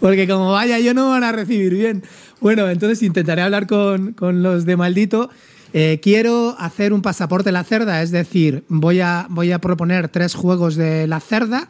Porque 0.00 0.28
como 0.28 0.52
vaya 0.52 0.78
yo 0.78 0.94
no 0.94 1.06
me 1.06 1.10
van 1.10 1.24
a 1.24 1.32
recibir 1.32 1.74
bien. 1.74 2.02
Bueno, 2.42 2.68
entonces 2.68 3.04
intentaré 3.04 3.40
hablar 3.40 3.68
con, 3.68 4.14
con 4.14 4.42
los 4.42 4.66
de 4.66 4.76
Maldito. 4.76 5.30
Eh, 5.72 6.00
quiero 6.02 6.56
hacer 6.58 6.92
un 6.92 7.00
pasaporte 7.00 7.52
la 7.52 7.62
cerda, 7.62 8.02
es 8.02 8.10
decir, 8.10 8.64
voy 8.66 9.00
a, 9.00 9.26
voy 9.30 9.52
a 9.52 9.60
proponer 9.60 10.08
tres 10.08 10.34
juegos 10.34 10.74
de 10.74 11.06
la 11.06 11.20
cerda 11.20 11.68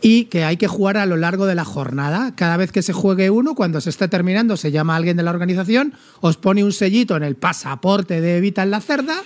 y 0.00 0.24
que 0.26 0.44
hay 0.44 0.56
que 0.56 0.68
jugar 0.68 0.96
a 0.96 1.06
lo 1.06 1.16
largo 1.16 1.46
de 1.46 1.54
la 1.54 1.64
jornada. 1.64 2.34
Cada 2.36 2.56
vez 2.56 2.70
que 2.70 2.82
se 2.82 2.92
juegue 2.92 3.30
uno, 3.30 3.54
cuando 3.54 3.80
se 3.80 3.90
esté 3.90 4.08
terminando, 4.08 4.56
se 4.56 4.70
llama 4.70 4.94
a 4.94 4.96
alguien 4.96 5.16
de 5.16 5.22
la 5.22 5.30
organización, 5.30 5.94
os 6.20 6.36
pone 6.36 6.64
un 6.64 6.72
sellito 6.72 7.16
en 7.16 7.22
el 7.22 7.36
pasaporte 7.36 8.20
de 8.20 8.36
Evita 8.36 8.62
en 8.62 8.70
la 8.70 8.80
Cerda 8.80 9.22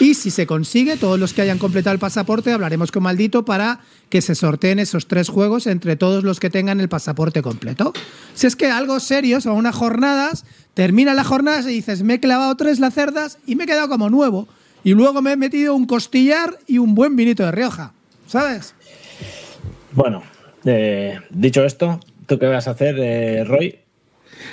y 0.00 0.14
si 0.14 0.30
se 0.30 0.46
consigue, 0.46 0.96
todos 0.96 1.18
los 1.18 1.32
que 1.32 1.42
hayan 1.42 1.58
completado 1.58 1.94
el 1.94 2.00
pasaporte, 2.00 2.52
hablaremos 2.52 2.92
con 2.92 3.02
Maldito 3.02 3.44
para 3.44 3.80
que 4.08 4.22
se 4.22 4.34
sorteen 4.34 4.78
esos 4.78 5.08
tres 5.08 5.28
juegos 5.28 5.66
entre 5.66 5.96
todos 5.96 6.22
los 6.24 6.38
que 6.38 6.50
tengan 6.50 6.80
el 6.80 6.88
pasaporte 6.88 7.42
completo. 7.42 7.92
Si 8.34 8.46
es 8.46 8.56
que 8.56 8.70
algo 8.70 9.00
serio, 9.00 9.40
son 9.40 9.56
unas 9.56 9.74
jornadas, 9.74 10.44
termina 10.74 11.14
la 11.14 11.24
jornada 11.24 11.62
y 11.62 11.74
dices, 11.74 12.02
me 12.02 12.14
he 12.14 12.20
clavado 12.20 12.56
tres 12.56 12.78
la 12.78 12.90
cerdas 12.90 13.38
y 13.46 13.56
me 13.56 13.64
he 13.64 13.66
quedado 13.66 13.88
como 13.88 14.10
nuevo. 14.10 14.48
Y 14.84 14.94
luego 14.94 15.22
me 15.22 15.32
he 15.32 15.36
metido 15.36 15.74
un 15.74 15.86
costillar 15.86 16.58
y 16.66 16.78
un 16.78 16.94
buen 16.94 17.14
vinito 17.16 17.44
de 17.44 17.52
Rioja. 17.52 17.92
¿Sabes? 18.26 18.74
Bueno, 19.94 20.22
eh, 20.64 21.18
dicho 21.30 21.64
esto, 21.64 22.00
¿tú 22.26 22.38
qué 22.38 22.46
vas 22.46 22.66
a 22.66 22.70
hacer, 22.70 22.96
eh, 22.98 23.44
Roy? 23.44 23.78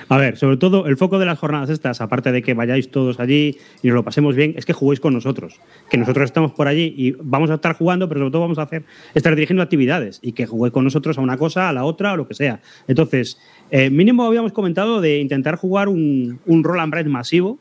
A 0.09 0.17
ver, 0.17 0.37
sobre 0.37 0.57
todo 0.57 0.85
el 0.85 0.97
foco 0.97 1.17
de 1.17 1.25
las 1.25 1.39
jornadas 1.39 1.69
estas, 1.69 2.01
aparte 2.01 2.33
de 2.33 2.41
que 2.41 2.53
vayáis 2.53 2.91
todos 2.91 3.21
allí 3.21 3.57
y 3.81 3.87
nos 3.87 3.95
lo 3.95 4.03
pasemos 4.03 4.35
bien, 4.35 4.53
es 4.57 4.65
que 4.65 4.73
juguéis 4.73 4.99
con 4.99 5.13
nosotros. 5.13 5.61
Que 5.89 5.97
nosotros 5.97 6.25
estamos 6.25 6.51
por 6.51 6.67
allí 6.67 6.93
y 6.95 7.11
vamos 7.11 7.49
a 7.51 7.55
estar 7.55 7.73
jugando, 7.73 8.09
pero 8.09 8.19
sobre 8.19 8.31
todo 8.31 8.41
vamos 8.41 8.59
a 8.59 8.63
hacer, 8.63 8.83
estar 9.13 9.33
dirigiendo 9.33 9.63
actividades 9.63 10.19
y 10.21 10.33
que 10.33 10.45
juguéis 10.45 10.73
con 10.73 10.83
nosotros 10.83 11.17
a 11.17 11.21
una 11.21 11.37
cosa, 11.37 11.69
a 11.69 11.73
la 11.73 11.85
otra, 11.85 12.13
o 12.13 12.17
lo 12.17 12.27
que 12.27 12.33
sea. 12.33 12.59
Entonces, 12.89 13.39
eh, 13.71 13.89
mínimo 13.89 14.25
habíamos 14.25 14.51
comentado 14.51 14.99
de 14.99 15.19
intentar 15.19 15.55
jugar 15.55 15.87
un, 15.87 16.39
un 16.45 16.63
roll 16.65 16.81
and 16.81 17.07
masivo, 17.07 17.59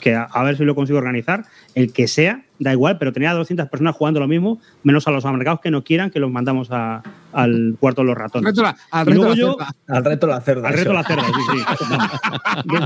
que 0.00 0.14
a, 0.14 0.22
a 0.24 0.44
ver 0.44 0.56
si 0.56 0.64
lo 0.64 0.76
consigo 0.76 0.98
organizar, 0.98 1.44
el 1.76 1.92
que 1.92 2.08
sea, 2.08 2.42
da 2.58 2.72
igual, 2.72 2.96
pero 2.98 3.12
tenía 3.12 3.34
200 3.34 3.68
personas 3.68 3.94
jugando 3.94 4.18
lo 4.18 4.26
mismo, 4.26 4.58
menos 4.82 5.06
a 5.06 5.10
los 5.10 5.26
americanos 5.26 5.60
que 5.60 5.70
no 5.70 5.84
quieran, 5.84 6.10
que 6.10 6.18
los 6.18 6.30
mandamos 6.32 6.68
a- 6.70 7.02
al 7.34 7.76
cuarto 7.78 8.00
de 8.00 8.06
los 8.08 8.16
ratones. 8.16 8.46
Reto 8.50 8.62
la- 8.62 8.76
al 8.90 9.06
Y 9.06 9.10
reto 9.10 9.22
luego 9.22 9.30
la 9.34 9.36
yo- 9.38 9.52
cerda. 9.58 9.74
Al 9.86 10.04
reto 10.04 10.26
la 10.26 10.40
cerda. 10.40 10.68
al 10.68 10.74
reto 10.74 10.82
eso. 10.90 10.92
la 10.94 11.04
cerda, 11.04 11.24
sí, 11.26 11.32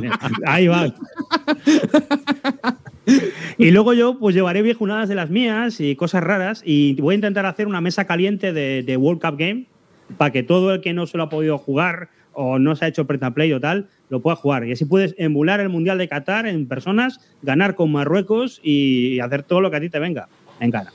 sí. 0.02 0.08
Ahí 0.44 0.66
va. 0.66 0.92
Y 3.58 3.70
luego 3.70 3.92
yo 3.92 4.18
pues 4.18 4.34
llevaré 4.34 4.62
viejunadas 4.62 5.08
de 5.08 5.14
las 5.14 5.30
mías 5.30 5.80
y 5.80 5.96
cosas 5.96 6.22
raras 6.22 6.62
y 6.64 7.00
voy 7.00 7.14
a 7.14 7.16
intentar 7.16 7.46
hacer 7.46 7.66
una 7.66 7.80
mesa 7.80 8.06
caliente 8.06 8.52
de, 8.52 8.82
de 8.82 8.96
World 8.96 9.20
Cup 9.20 9.36
Game 9.38 9.66
para 10.16 10.30
que 10.30 10.42
todo 10.42 10.74
el 10.74 10.80
que 10.80 10.92
no 10.92 11.06
se 11.06 11.16
lo 11.16 11.24
ha 11.24 11.28
podido 11.28 11.58
jugar 11.58 12.08
o 12.42 12.58
no 12.58 12.74
se 12.74 12.86
ha 12.86 12.88
hecho 12.88 13.06
preta 13.06 13.32
play 13.32 13.52
o 13.52 13.60
tal, 13.60 13.88
lo 14.08 14.20
pueda 14.20 14.34
jugar. 14.34 14.66
Y 14.66 14.72
así 14.72 14.86
puedes 14.86 15.14
emular 15.18 15.60
el 15.60 15.68
Mundial 15.68 15.98
de 15.98 16.08
Qatar 16.08 16.46
en 16.46 16.66
personas, 16.66 17.20
ganar 17.42 17.74
con 17.74 17.92
Marruecos 17.92 18.60
y 18.62 19.20
hacer 19.20 19.42
todo 19.42 19.60
lo 19.60 19.70
que 19.70 19.76
a 19.76 19.80
ti 19.80 19.90
te 19.90 19.98
venga 19.98 20.28
en 20.58 20.70
gana. 20.70 20.90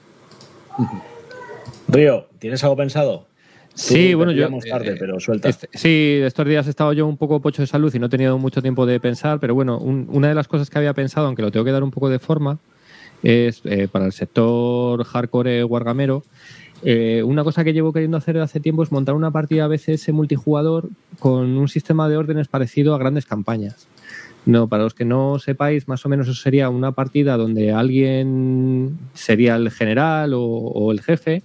Río, 1.88 2.28
¿tienes 2.40 2.64
algo 2.64 2.76
pensado? 2.76 3.28
Sí, 3.76 4.14
bueno, 4.14 4.32
yo. 4.32 4.50
tarde, 4.70 4.94
eh, 4.94 4.96
pero 4.98 5.20
suelta. 5.20 5.50
este- 5.50 5.70
sí, 5.74 6.20
estos 6.24 6.48
días 6.48 6.66
he 6.66 6.70
estado 6.70 6.94
yo 6.94 7.06
un 7.06 7.18
poco 7.18 7.42
pocho 7.42 7.62
de 7.62 7.68
salud 7.68 7.94
y 7.94 8.00
no 8.00 8.06
he 8.08 8.10
tenido 8.10 8.38
mucho 8.38 8.62
tiempo 8.62 8.86
de 8.86 9.00
pensar, 9.00 9.40
pero 9.40 9.54
bueno, 9.54 9.78
un- 9.78 10.08
una 10.10 10.30
de 10.30 10.34
las 10.36 10.48
cosas 10.48 10.70
que 10.70 10.78
había 10.78 10.94
pensado, 10.94 11.28
aunque 11.28 11.42
lo 11.42 11.52
tengo 11.52 11.66
que 11.66 11.72
dar 11.72 11.84
un 11.84 11.92
poco 11.92 12.10
de 12.10 12.18
forma, 12.20 12.58
es 13.22 13.62
eh, 13.66 13.88
para 13.92 14.06
el 14.06 14.14
sector 14.14 15.04
hardcore 15.04 15.64
wargamero. 15.66 16.24
Eh, 16.84 17.24
una 17.24 17.44
cosa 17.44 17.64
que 17.64 17.74
llevo 17.74 17.94
queriendo 17.94 18.18
hacer 18.18 18.38
hace 18.40 18.60
tiempo 18.60 18.84
es 18.84 18.92
montar 18.92 19.16
una 19.16 19.32
partida 19.32 19.68
BCS 19.68 20.10
multijugador 20.14 20.90
con 21.20 21.58
un 21.58 21.68
sistema 21.68 22.10
de 22.10 22.18
órdenes 22.18 22.48
parecido 22.48 22.94
a 22.94 22.98
grandes 22.98 23.26
campañas. 23.26 23.88
No, 24.46 24.68
para 24.68 24.84
los 24.84 24.94
que 24.94 25.06
no 25.06 25.40
sepáis, 25.40 25.88
más 25.88 26.06
o 26.06 26.10
menos 26.10 26.28
eso 26.28 26.40
sería 26.40 26.70
una 26.70 26.92
partida 26.92 27.36
donde 27.36 27.72
alguien 27.72 29.00
sería 29.16 29.56
el 29.56 29.72
general 29.72 30.34
o, 30.36 30.92
el 30.92 31.02
jefe 31.02 31.42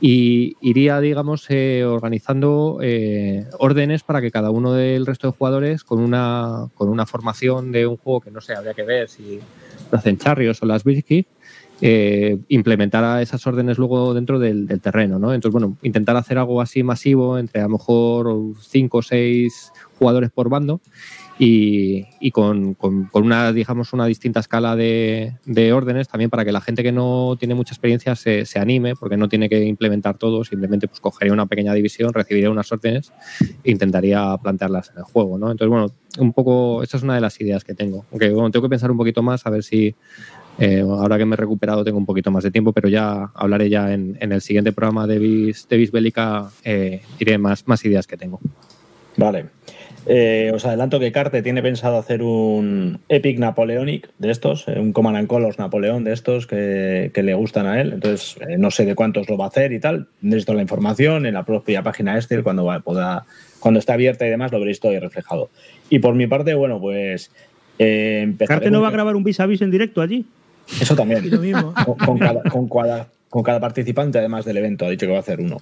y 0.00 0.56
iría, 0.60 0.98
digamos, 0.98 1.46
eh, 1.50 1.84
organizando 1.84 2.80
eh, 2.82 3.46
órdenes 3.60 4.02
para 4.02 4.20
que 4.20 4.32
cada 4.32 4.50
uno 4.50 4.72
del 4.72 5.06
resto 5.06 5.28
de 5.28 5.34
jugadores, 5.34 5.84
con 5.84 6.00
una, 6.00 6.68
con 6.74 6.88
una 6.88 7.06
formación 7.06 7.70
de 7.70 7.86
un 7.86 7.96
juego 7.96 8.20
que 8.20 8.32
no 8.32 8.40
sé, 8.40 8.54
habría 8.54 8.74
que 8.74 8.82
ver 8.82 9.08
si 9.08 9.38
lo 9.92 9.98
hacen 9.98 10.18
Charrios 10.18 10.60
o 10.64 10.66
las 10.66 10.82
Biscuit, 10.82 11.28
eh, 11.84 12.38
implementara 12.48 13.20
esas 13.22 13.44
órdenes 13.44 13.76
luego 13.76 14.14
dentro 14.14 14.38
del, 14.38 14.68
terreno, 14.80 15.18
¿no? 15.18 15.34
Entonces, 15.34 15.52
bueno, 15.52 15.76
intentar 15.82 16.16
hacer 16.16 16.38
algo 16.38 16.60
así 16.60 16.84
masivo 16.84 17.38
entre 17.38 17.60
a 17.60 17.64
lo 17.64 17.70
mejor 17.70 18.54
cinco 18.60 18.98
o 18.98 19.02
seis 19.02 19.72
jugadores 19.98 20.30
por 20.30 20.48
bando 20.48 20.80
y, 21.38 22.04
y 22.20 22.30
con, 22.30 22.74
con- 22.74 23.08
una, 23.14 23.52
digamos, 23.52 23.92
una 23.92 24.06
distinta 24.06 24.38
escala 24.38 24.76
de, 24.76 25.34
de 25.44 25.72
órdenes 25.72 26.06
también 26.06 26.30
para 26.30 26.44
que 26.44 26.52
la 26.52 26.60
gente 26.60 26.84
que 26.84 26.92
no 26.92 27.36
tiene 27.38 27.54
mucha 27.56 27.74
experiencia 27.74 28.14
se, 28.14 28.44
se 28.46 28.60
anime, 28.60 28.94
porque 28.94 29.16
no 29.16 29.28
tiene 29.28 29.48
que 29.48 29.64
implementar 29.64 30.18
todo, 30.18 30.44
simplemente 30.44 30.86
pues 30.86 31.00
cogería 31.00 31.32
una 31.32 31.46
pequeña 31.46 31.74
división, 31.74 32.12
recibiría 32.12 32.50
unas 32.50 32.70
órdenes 32.70 33.12
e 33.64 33.70
intentaría 33.72 34.36
plantearlas 34.40 34.90
en 34.90 34.98
el 34.98 35.04
juego, 35.04 35.36
¿no? 35.36 35.50
Entonces, 35.50 35.70
bueno, 35.70 35.92
un 36.18 36.32
poco, 36.32 36.82
esa 36.82 36.96
es 36.96 37.02
una 37.02 37.14
de 37.16 37.20
las 37.20 37.40
ideas 37.40 37.64
que 37.64 37.74
tengo. 37.74 38.04
Aunque 38.12 38.30
bueno, 38.30 38.50
tengo 38.50 38.64
que 38.64 38.70
pensar 38.70 38.90
un 38.90 38.98
poquito 38.98 39.22
más 39.22 39.44
a 39.46 39.50
ver 39.50 39.62
si 39.62 39.94
eh, 40.58 40.80
ahora 40.80 41.18
que 41.18 41.24
me 41.24 41.34
he 41.34 41.36
recuperado 41.36 41.84
tengo 41.84 41.98
un 41.98 42.06
poquito 42.06 42.30
más 42.30 42.44
de 42.44 42.50
tiempo, 42.50 42.72
pero 42.72 42.88
ya 42.88 43.30
hablaré 43.34 43.68
ya 43.68 43.92
en, 43.92 44.16
el 44.20 44.40
siguiente 44.40 44.72
programa 44.72 45.06
de 45.06 45.18
Vis, 45.18 45.68
de 45.68 45.76
Vis 45.76 45.90
Bélica, 45.90 46.50
eh, 46.64 47.02
diré 47.18 47.38
más, 47.38 47.64
ideas 47.84 48.06
que 48.06 48.16
tengo. 48.16 48.40
Vale. 49.16 49.46
Eh, 50.04 50.50
os 50.52 50.64
adelanto 50.64 50.98
que 50.98 51.12
Carte 51.12 51.42
tiene 51.42 51.62
pensado 51.62 51.96
hacer 51.96 52.24
un 52.24 52.98
Epic 53.08 53.38
Napoleonic 53.38 54.10
de 54.18 54.32
estos, 54.32 54.66
un 54.66 54.92
Command 54.92 55.16
and 55.16 55.28
Colors 55.28 55.60
Napoleón 55.60 56.02
de 56.02 56.12
estos 56.12 56.48
que, 56.48 57.12
le 57.14 57.34
gustan 57.34 57.66
a 57.66 57.80
él. 57.80 57.92
Entonces, 57.92 58.36
no 58.58 58.72
sé 58.72 58.84
de 58.84 58.96
cuántos 58.96 59.28
lo 59.28 59.36
va 59.36 59.44
a 59.44 59.48
hacer 59.48 59.72
y 59.72 59.78
tal. 59.78 60.08
Necesito 60.20 60.54
la 60.54 60.62
información 60.62 61.24
en 61.24 61.34
la 61.34 61.44
propia 61.44 61.82
página 61.82 62.18
este, 62.18 62.42
cuando, 62.42 62.64
pueda, 62.82 63.26
cuando 63.60 63.78
está 63.78 63.94
abierta 63.94 64.26
y 64.26 64.30
demás, 64.30 64.50
lo 64.50 64.58
veréis 64.58 64.80
todo 64.80 64.90
ahí 64.90 64.98
reflejado. 64.98 65.50
Y 65.88 66.00
por 66.00 66.14
mi 66.14 66.26
parte, 66.26 66.54
bueno, 66.54 66.80
pues. 66.80 67.30
Eh, 67.78 68.34
¿Carte 68.46 68.70
no 68.70 68.80
va 68.82 68.88
a 68.88 68.92
grabar 68.92 69.16
un 69.16 69.24
vis 69.24 69.40
a 69.40 69.46
vis 69.46 69.62
en 69.62 69.70
directo 69.70 70.00
allí? 70.00 70.26
Eso 70.80 70.94
también. 70.94 71.24
Y 71.24 71.28
lo 71.30 71.38
mismo. 71.40 71.74
con, 71.84 71.96
con 71.96 72.18
cada, 72.18 72.42
con 72.44 72.68
cada- 72.68 73.08
con 73.30 73.42
cada 73.42 73.60
participante, 73.60 74.18
además 74.18 74.44
del 74.44 74.58
evento, 74.58 74.84
ha 74.84 74.90
dicho 74.90 75.06
que 75.06 75.12
va 75.12 75.16
a 75.18 75.22
hacer 75.22 75.40
uno. 75.40 75.56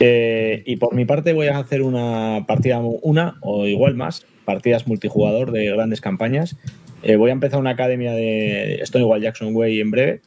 Eh, 0.00 0.62
y 0.66 0.76
por 0.76 0.94
mi 0.94 1.06
parte 1.06 1.32
voy 1.32 1.46
a 1.46 1.56
hacer 1.58 1.80
una 1.80 2.44
partida, 2.46 2.78
una 2.78 3.36
o 3.40 3.66
igual 3.66 3.94
más, 3.94 4.26
partidas 4.44 4.86
multijugador 4.86 5.50
de 5.50 5.70
grandes 5.72 6.02
campañas. 6.02 6.56
Eh, 7.02 7.16
voy 7.16 7.30
a 7.30 7.32
empezar 7.32 7.58
una 7.58 7.70
academia 7.70 8.12
de 8.12 8.80
Stonewall 8.84 9.22
Jackson 9.22 9.56
Way 9.56 9.80
en 9.80 9.90
breve 9.90 10.20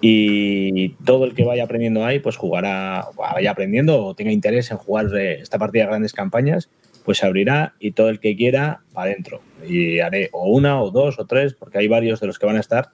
y 0.00 0.90
todo 1.04 1.24
el 1.24 1.34
que 1.34 1.44
vaya 1.44 1.64
aprendiendo 1.64 2.04
ahí, 2.04 2.18
pues 2.20 2.36
jugará, 2.36 3.06
vaya 3.16 3.50
aprendiendo 3.50 4.04
o 4.04 4.14
tenga 4.14 4.30
interés 4.32 4.70
en 4.70 4.76
jugar 4.76 5.06
eh, 5.16 5.40
esta 5.40 5.58
partida 5.58 5.84
de 5.84 5.88
grandes 5.90 6.12
campañas, 6.12 6.68
pues 7.04 7.18
se 7.18 7.26
abrirá 7.26 7.74
y 7.78 7.92
todo 7.92 8.08
el 8.08 8.20
que 8.20 8.36
quiera 8.36 8.80
para 8.92 9.10
adentro. 9.10 9.42
Y 9.66 10.00
haré 10.00 10.30
o 10.32 10.48
una 10.48 10.80
o 10.80 10.90
dos 10.90 11.18
o 11.18 11.26
tres, 11.26 11.54
porque 11.54 11.78
hay 11.78 11.88
varios 11.88 12.20
de 12.20 12.26
los 12.26 12.38
que 12.38 12.46
van 12.46 12.56
a 12.56 12.60
estar 12.60 12.90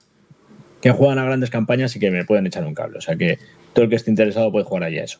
que 0.81 0.91
juegan 0.91 1.19
a 1.19 1.25
grandes 1.25 1.49
campañas 1.49 1.95
y 1.95 1.99
que 1.99 2.11
me 2.11 2.25
pueden 2.25 2.47
echar 2.47 2.65
un 2.65 2.73
cable. 2.73 2.97
O 2.97 3.01
sea 3.01 3.15
que 3.15 3.37
todo 3.73 3.83
el 3.83 3.89
que 3.89 3.97
esté 3.97 4.09
interesado 4.09 4.51
puede 4.51 4.65
jugar 4.65 4.83
allí 4.83 4.99
a 4.99 5.03
eso. 5.03 5.19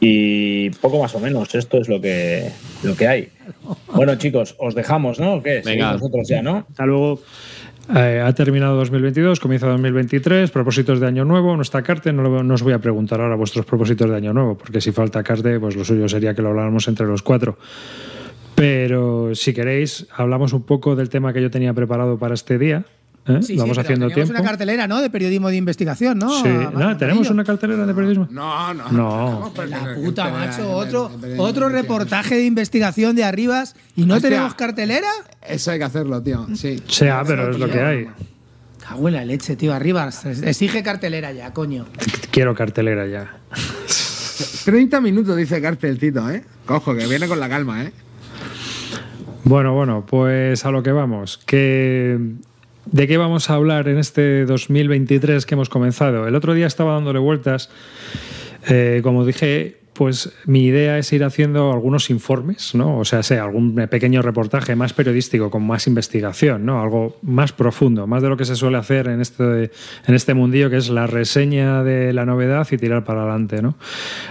Y 0.00 0.70
poco 0.70 0.98
más 0.98 1.14
o 1.14 1.20
menos, 1.20 1.54
esto 1.54 1.78
es 1.78 1.88
lo 1.88 2.00
que, 2.00 2.50
lo 2.82 2.96
que 2.96 3.06
hay. 3.06 3.28
Bueno, 3.92 4.14
chicos, 4.16 4.56
os 4.58 4.74
dejamos, 4.74 5.20
¿no? 5.20 5.34
¿O 5.34 5.42
qué? 5.42 5.62
Seguimos 5.62 5.66
Venga. 5.66 5.92
nosotros 5.92 6.28
ya, 6.28 6.42
¿no? 6.42 6.66
Hasta 6.70 6.86
luego. 6.86 7.20
Eh, 7.92 8.22
ha 8.24 8.32
terminado 8.34 8.76
2022, 8.76 9.40
comienza 9.40 9.66
2023, 9.66 10.52
propósitos 10.52 11.00
de 11.00 11.08
año 11.08 11.24
nuevo, 11.24 11.56
no 11.56 11.62
está 11.62 11.82
Carte, 11.82 12.12
no, 12.12 12.42
no 12.44 12.54
os 12.54 12.62
voy 12.62 12.72
a 12.72 12.78
preguntar 12.78 13.20
ahora 13.20 13.34
vuestros 13.34 13.66
propósitos 13.66 14.08
de 14.08 14.16
año 14.16 14.32
nuevo, 14.32 14.56
porque 14.56 14.80
si 14.80 14.92
falta 14.92 15.24
Carte, 15.24 15.58
pues 15.58 15.74
lo 15.74 15.84
suyo 15.84 16.08
sería 16.08 16.32
que 16.32 16.40
lo 16.40 16.50
habláramos 16.50 16.86
entre 16.86 17.06
los 17.06 17.22
cuatro. 17.22 17.58
Pero 18.54 19.34
si 19.34 19.52
queréis, 19.52 20.06
hablamos 20.14 20.52
un 20.52 20.62
poco 20.62 20.94
del 20.94 21.08
tema 21.08 21.32
que 21.32 21.42
yo 21.42 21.50
tenía 21.50 21.74
preparado 21.74 22.16
para 22.16 22.34
este 22.34 22.58
día. 22.58 22.84
¿Eh? 23.26 23.38
Sí, 23.40 23.46
sí, 23.48 23.56
Vamos 23.56 23.76
pero 23.76 23.80
haciendo 23.82 24.06
teníamos 24.08 24.14
tiempo. 24.14 24.32
una 24.32 24.42
cartelera, 24.50 24.86
¿no? 24.88 25.00
De 25.00 25.10
periodismo 25.10 25.48
de 25.50 25.56
investigación, 25.56 26.18
¿no? 26.18 26.30
Sí. 26.42 26.48
¿no? 26.48 26.96
¿Tenemos 26.96 27.30
una 27.30 27.44
cartelera 27.44 27.86
de 27.86 27.94
periodismo? 27.94 28.28
No, 28.30 28.74
no. 28.74 28.90
No. 28.90 29.52
tenemos 29.54 29.88
La 29.88 29.94
puta, 29.94 30.30
macho. 30.30 30.70
Otro, 30.72 31.10
otro 31.38 31.68
reportaje 31.68 32.36
de 32.36 32.44
investigación 32.44 33.16
de 33.16 33.24
Arribas 33.24 33.76
y 33.96 34.04
no 34.06 34.14
Hostia. 34.14 34.30
tenemos 34.30 34.54
cartelera. 34.54 35.08
Eso 35.46 35.70
hay 35.70 35.78
que 35.78 35.84
hacerlo, 35.84 36.22
tío. 36.22 36.46
Sí. 36.54 36.82
O 36.86 36.90
sea, 36.90 37.22
pero 37.26 37.50
es 37.50 37.58
lo 37.58 37.68
que 37.70 37.80
hay. 37.80 38.06
Cago 38.86 39.08
en 39.08 39.14
la 39.14 39.24
leche, 39.24 39.56
tío. 39.56 39.72
Arribas, 39.74 40.24
exige 40.24 40.82
cartelera 40.82 41.32
ya, 41.32 41.52
coño. 41.52 41.86
Quiero 42.30 42.54
cartelera 42.54 43.06
ya. 43.06 43.36
30 44.64 45.00
minutos, 45.00 45.36
dice 45.36 45.60
Cartelcito, 45.60 46.28
¿eh? 46.30 46.42
Cojo, 46.66 46.94
que 46.96 47.06
viene 47.06 47.28
con 47.28 47.38
la 47.40 47.48
calma, 47.48 47.84
¿eh? 47.84 47.92
Bueno, 49.44 49.74
bueno, 49.74 50.04
pues 50.06 50.64
a 50.64 50.70
lo 50.70 50.82
que 50.82 50.92
vamos. 50.92 51.38
Que, 51.46 52.18
¿De 52.86 53.06
qué 53.06 53.18
vamos 53.18 53.50
a 53.50 53.54
hablar 53.54 53.88
en 53.88 53.98
este 53.98 54.44
2023 54.46 55.44
que 55.46 55.54
hemos 55.54 55.68
comenzado? 55.68 56.26
El 56.26 56.34
otro 56.34 56.54
día 56.54 56.66
estaba 56.66 56.94
dándole 56.94 57.18
vueltas, 57.18 57.70
eh, 58.68 59.00
como 59.02 59.24
dije, 59.24 59.79
pues 60.00 60.32
mi 60.46 60.64
idea 60.64 60.96
es 60.96 61.12
ir 61.12 61.24
haciendo 61.24 61.72
algunos 61.72 62.08
informes, 62.08 62.74
¿no? 62.74 63.00
O 63.00 63.04
sea, 63.04 63.20
algún 63.42 63.74
pequeño 63.90 64.22
reportaje 64.22 64.74
más 64.74 64.94
periodístico, 64.94 65.50
con 65.50 65.66
más 65.66 65.86
investigación, 65.86 66.64
¿no? 66.64 66.80
Algo 66.80 67.18
más 67.20 67.52
profundo, 67.52 68.06
más 68.06 68.22
de 68.22 68.30
lo 68.30 68.38
que 68.38 68.46
se 68.46 68.56
suele 68.56 68.78
hacer 68.78 69.08
en 69.08 69.20
este, 69.20 69.70
en 70.06 70.14
este 70.14 70.32
mundillo, 70.32 70.70
que 70.70 70.78
es 70.78 70.88
la 70.88 71.06
reseña 71.06 71.84
de 71.84 72.14
la 72.14 72.24
novedad 72.24 72.66
y 72.70 72.78
tirar 72.78 73.04
para 73.04 73.24
adelante, 73.24 73.60
¿no? 73.60 73.76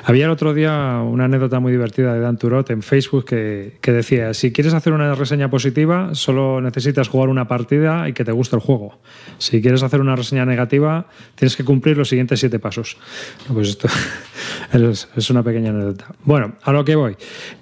Había 0.03 0.25
el 0.25 0.31
otro 0.31 0.55
día 0.55 1.03
una 1.03 1.25
anécdota 1.25 1.59
muy 1.59 1.71
divertida 1.71 2.15
de 2.15 2.19
Dan 2.19 2.39
Turot 2.39 2.67
en 2.71 2.81
Facebook 2.81 3.25
que, 3.25 3.77
que 3.79 3.91
decía, 3.91 4.33
si 4.33 4.51
quieres 4.51 4.73
hacer 4.73 4.93
una 4.93 5.13
reseña 5.13 5.51
positiva, 5.51 6.15
solo 6.15 6.61
necesitas 6.61 7.09
jugar 7.09 7.29
una 7.29 7.47
partida 7.47 8.09
y 8.09 8.13
que 8.13 8.25
te 8.25 8.31
guste 8.31 8.55
el 8.55 8.63
juego. 8.63 8.97
Si 9.38 9.61
quieres 9.61 9.83
hacer 9.83 10.01
una 10.01 10.15
reseña 10.15 10.47
negativa, 10.47 11.05
tienes 11.35 11.55
que 11.55 11.63
cumplir 11.63 11.95
los 11.95 12.09
siguientes 12.09 12.39
siete 12.39 12.57
pasos. 12.57 12.97
Pues 13.53 13.69
esto 13.69 13.88
es, 14.73 15.07
es 15.15 15.29
una 15.29 15.43
pequeña 15.43 15.58
Bueno, 16.23 16.55
a 16.63 16.71
lo 16.71 16.85
que 16.85 16.95
voy. 16.95 17.15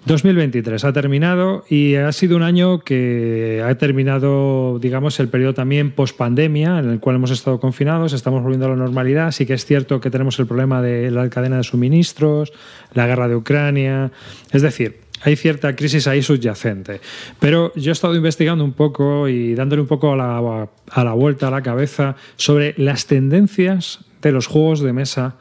2023 0.05 0.83
ha 0.83 0.93
terminado 0.93 1.65
y 1.69 1.95
ha 1.95 2.11
sido 2.11 2.35
un 2.35 2.43
año 2.43 2.79
que 2.79 3.63
ha 3.65 3.75
terminado, 3.75 4.79
digamos, 4.79 5.19
el 5.19 5.29
periodo 5.29 5.53
también 5.53 5.91
post 5.91 6.17
pandemia 6.17 6.79
en 6.79 6.89
el 6.89 6.99
cual 6.99 7.17
hemos 7.17 7.31
estado 7.31 7.59
confinados, 7.59 8.13
estamos 8.13 8.43
volviendo 8.43 8.67
a 8.67 8.69
la 8.69 8.75
normalidad. 8.75 9.31
Sí 9.31 9.45
que 9.45 9.53
es 9.53 9.65
cierto 9.65 9.99
que 9.99 10.09
tenemos 10.09 10.39
el 10.39 10.47
problema 10.47 10.81
de 10.81 11.11
la 11.11 11.29
cadena 11.29 11.57
de 11.57 11.63
suministros, 11.63 12.53
la 12.93 13.07
guerra 13.07 13.27
de 13.27 13.35
Ucrania, 13.35 14.11
es 14.51 14.61
decir, 14.61 15.07
hay 15.23 15.35
cierta 15.35 15.75
crisis 15.75 16.07
ahí 16.07 16.21
subyacente. 16.21 17.01
Pero 17.39 17.73
yo 17.75 17.91
he 17.91 17.93
estado 17.93 18.15
investigando 18.15 18.63
un 18.63 18.73
poco 18.73 19.27
y 19.27 19.55
dándole 19.55 19.81
un 19.81 19.87
poco 19.87 20.13
a 20.13 20.15
la, 20.15 20.69
a 20.91 21.03
la 21.03 21.13
vuelta 21.13 21.47
a 21.47 21.51
la 21.51 21.61
cabeza 21.61 22.15
sobre 22.35 22.73
las 22.77 23.07
tendencias 23.07 23.99
de 24.21 24.31
los 24.31 24.47
juegos 24.47 24.81
de 24.81 24.93
mesa 24.93 25.35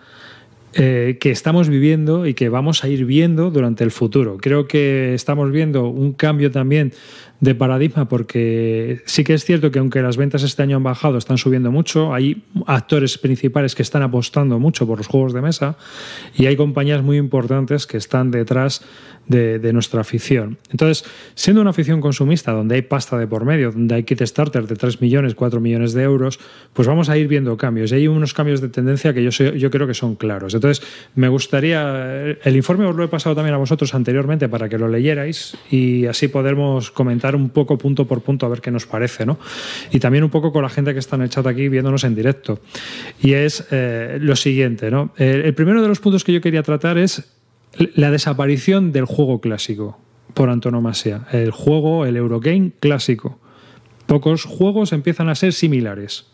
eh, 0.78 1.16
que 1.20 1.30
estamos 1.30 1.68
viviendo 1.68 2.26
y 2.26 2.34
que 2.34 2.48
vamos 2.48 2.84
a 2.84 2.88
ir 2.88 3.06
viendo 3.06 3.50
durante 3.50 3.82
el 3.82 3.90
futuro. 3.90 4.36
Creo 4.36 4.68
que 4.68 5.14
estamos 5.14 5.50
viendo 5.50 5.88
un 5.88 6.12
cambio 6.12 6.50
también 6.50 6.92
de 7.40 7.54
paradigma 7.54 8.08
porque 8.08 9.02
sí 9.04 9.22
que 9.24 9.34
es 9.34 9.44
cierto 9.44 9.70
que 9.70 9.78
aunque 9.78 10.00
las 10.00 10.16
ventas 10.16 10.42
este 10.42 10.62
año 10.62 10.76
han 10.76 10.82
bajado, 10.82 11.18
están 11.18 11.38
subiendo 11.38 11.70
mucho, 11.70 12.14
hay 12.14 12.42
actores 12.66 13.18
principales 13.18 13.74
que 13.74 13.82
están 13.82 14.02
apostando 14.02 14.58
mucho 14.58 14.86
por 14.86 14.98
los 14.98 15.06
juegos 15.06 15.32
de 15.34 15.42
mesa 15.42 15.76
y 16.34 16.46
hay 16.46 16.56
compañías 16.56 17.02
muy 17.02 17.18
importantes 17.18 17.86
que 17.86 17.98
están 17.98 18.30
detrás 18.30 18.82
de, 19.26 19.72
nuestra 19.72 20.00
afición. 20.02 20.56
Entonces, 20.70 21.04
siendo 21.34 21.60
una 21.60 21.70
afición 21.70 22.00
consumista 22.00 22.52
donde 22.52 22.76
hay 22.76 22.82
pasta 22.82 23.18
de 23.18 23.26
por 23.26 23.44
medio, 23.44 23.72
donde 23.72 23.96
hay 23.96 24.04
kit 24.04 24.22
starter 24.22 24.68
de 24.68 24.76
3 24.76 25.00
millones, 25.00 25.34
4 25.34 25.60
millones 25.60 25.94
de 25.94 26.04
euros, 26.04 26.38
pues 26.72 26.86
vamos 26.86 27.08
a 27.08 27.18
ir 27.18 27.26
viendo 27.26 27.56
cambios. 27.56 27.90
Y 27.90 27.96
hay 27.96 28.08
unos 28.08 28.34
cambios 28.34 28.60
de 28.60 28.68
tendencia 28.68 29.12
que 29.14 29.24
yo, 29.24 29.32
sé- 29.32 29.58
yo 29.58 29.68
creo 29.72 29.88
que 29.88 29.94
son 29.94 30.14
claros. 30.14 30.54
Entonces, 30.54 30.86
me 31.16 31.26
gustaría, 31.28 32.20
el 32.44 32.54
informe 32.54 32.86
os 32.86 32.94
lo 32.94 33.02
he 33.02 33.08
pasado 33.08 33.34
también 33.34 33.54
a 33.54 33.58
vosotros 33.58 33.94
anteriormente 33.96 34.48
para 34.48 34.68
que 34.68 34.78
lo 34.78 34.86
leyerais 34.86 35.56
y 35.72 36.06
así 36.06 36.28
podemos 36.28 36.92
comentar 36.92 37.25
un 37.34 37.50
poco 37.50 37.78
punto 37.78 38.06
por 38.06 38.22
punto 38.22 38.46
a 38.46 38.48
ver 38.48 38.60
qué 38.60 38.70
nos 38.70 38.86
parece, 38.86 39.26
¿no? 39.26 39.38
Y 39.90 39.98
también 39.98 40.22
un 40.22 40.30
poco 40.30 40.52
con 40.52 40.62
la 40.62 40.68
gente 40.68 40.92
que 40.92 41.00
está 41.00 41.16
en 41.16 41.22
el 41.22 41.30
chat 41.30 41.46
aquí 41.46 41.68
viéndonos 41.68 42.04
en 42.04 42.14
directo. 42.14 42.60
Y 43.20 43.32
es 43.32 43.66
eh, 43.70 44.18
lo 44.20 44.36
siguiente, 44.36 44.90
¿no? 44.90 45.12
El, 45.16 45.42
el 45.42 45.54
primero 45.54 45.82
de 45.82 45.88
los 45.88 45.98
puntos 46.00 46.22
que 46.22 46.32
yo 46.32 46.40
quería 46.40 46.62
tratar 46.62 46.98
es 46.98 47.32
la 47.94 48.10
desaparición 48.10 48.92
del 48.92 49.06
juego 49.06 49.40
clásico, 49.40 49.98
por 50.34 50.50
antonomasia. 50.50 51.26
El 51.32 51.50
juego, 51.50 52.06
el 52.06 52.16
Eurogame 52.16 52.72
clásico. 52.78 53.38
Pocos 54.06 54.44
juegos 54.44 54.92
empiezan 54.92 55.28
a 55.28 55.34
ser 55.34 55.52
similares. 55.52 56.26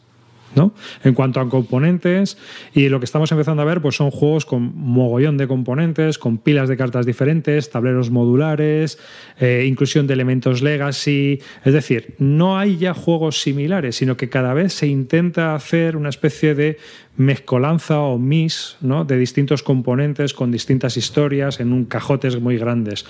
En 1.05 1.15
cuanto 1.15 1.41
a 1.41 1.49
componentes, 1.49 2.37
y 2.75 2.89
lo 2.89 2.99
que 3.01 3.05
estamos 3.05 3.31
empezando 3.33 3.63
a 3.63 3.65
ver 3.65 3.81
pues 3.81 3.97
son 3.97 4.11
juegos 4.11 4.45
con 4.45 4.73
mogollón 4.77 5.37
de 5.37 5.49
componentes, 5.49 6.19
con 6.19 6.39
pilas 6.39 6.69
de 6.69 6.77
cartas 6.77 7.07
diferentes, 7.07 7.71
tableros 7.71 8.11
modulares, 8.11 8.99
eh, 9.41 9.65
inclusión 9.67 10.07
de 10.07 10.15
elementos 10.15 10.63
legacy. 10.63 11.41
Es 11.65 11.73
decir, 11.73 12.15
no 12.19 12.59
hay 12.59 12.77
ya 12.77 12.95
juegos 12.95 13.41
similares, 13.41 13.97
sino 13.97 14.17
que 14.17 14.29
cada 14.29 14.55
vez 14.55 14.73
se 14.73 14.87
intenta 14.87 15.55
hacer 15.55 15.97
una 15.97 16.09
especie 16.09 16.55
de 16.55 16.79
mezcolanza 17.17 18.01
o 18.01 18.19
mix 18.19 18.77
¿no? 18.81 19.05
de 19.05 19.19
distintos 19.19 19.63
componentes 19.63 20.33
con 20.33 20.51
distintas 20.51 20.97
historias 20.97 21.61
en 21.61 21.73
un 21.73 21.85
cajotes 21.85 22.41
muy 22.41 22.57
grandes. 22.57 23.05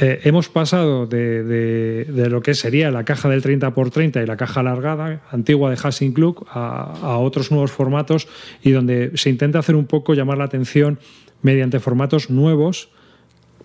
Eh, 0.00 0.20
hemos 0.24 0.48
pasado 0.48 1.06
de, 1.06 1.44
de- 1.44 2.28
lo 2.28 2.42
que 2.42 2.54
sería 2.54 2.90
la 2.90 3.04
caja 3.04 3.28
del 3.28 3.42
30x30 3.42 4.22
y 4.24 4.26
la 4.26 4.36
caja 4.36 4.60
alargada, 4.60 5.22
antigua 5.30 5.70
de 5.70 5.76
Hassing 5.80 6.12
Club, 6.12 6.44
a, 6.50 6.94
a 7.00 7.18
otros 7.18 7.52
nuevos 7.52 7.70
formatos 7.70 8.26
y 8.62 8.72
donde 8.72 9.12
se 9.14 9.30
intenta 9.30 9.60
hacer 9.60 9.76
un 9.76 9.86
poco 9.86 10.14
llamar 10.14 10.38
la 10.38 10.44
atención 10.44 10.98
mediante 11.42 11.78
formatos 11.78 12.28
nuevos, 12.28 12.88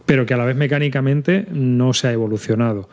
pero 0.06 0.26
que 0.28 0.36
a 0.36 0.38
la 0.38 0.46
vez 0.46 0.56
mecánicamente 0.56 1.48
no 1.52 1.94
se 1.94 2.10
ha 2.10 2.12
evolucionado. 2.12 2.90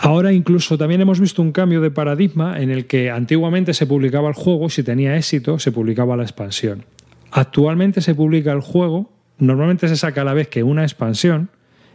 Ahora 0.00 0.32
incluso 0.32 0.78
también 0.78 1.00
hemos 1.00 1.20
visto 1.20 1.42
un 1.42 1.52
cambio 1.52 1.80
de 1.80 1.90
paradigma 1.90 2.60
en 2.60 2.70
el 2.70 2.86
que 2.86 3.10
antiguamente 3.10 3.74
se 3.74 3.84
publicaba 3.86 4.28
el 4.28 4.34
juego, 4.34 4.70
si 4.70 4.82
tenía 4.82 5.16
éxito, 5.16 5.58
se 5.58 5.72
publicaba 5.72 6.16
la 6.16 6.22
expansión. 6.22 6.84
Actualmente 7.32 8.00
se 8.00 8.14
publica 8.14 8.52
el 8.52 8.60
juego, 8.60 9.10
normalmente 9.38 9.88
se 9.88 9.96
saca 9.96 10.22
a 10.22 10.24
la 10.24 10.34
vez 10.34 10.48
que 10.48 10.62
una 10.62 10.82
expansión 10.82 11.50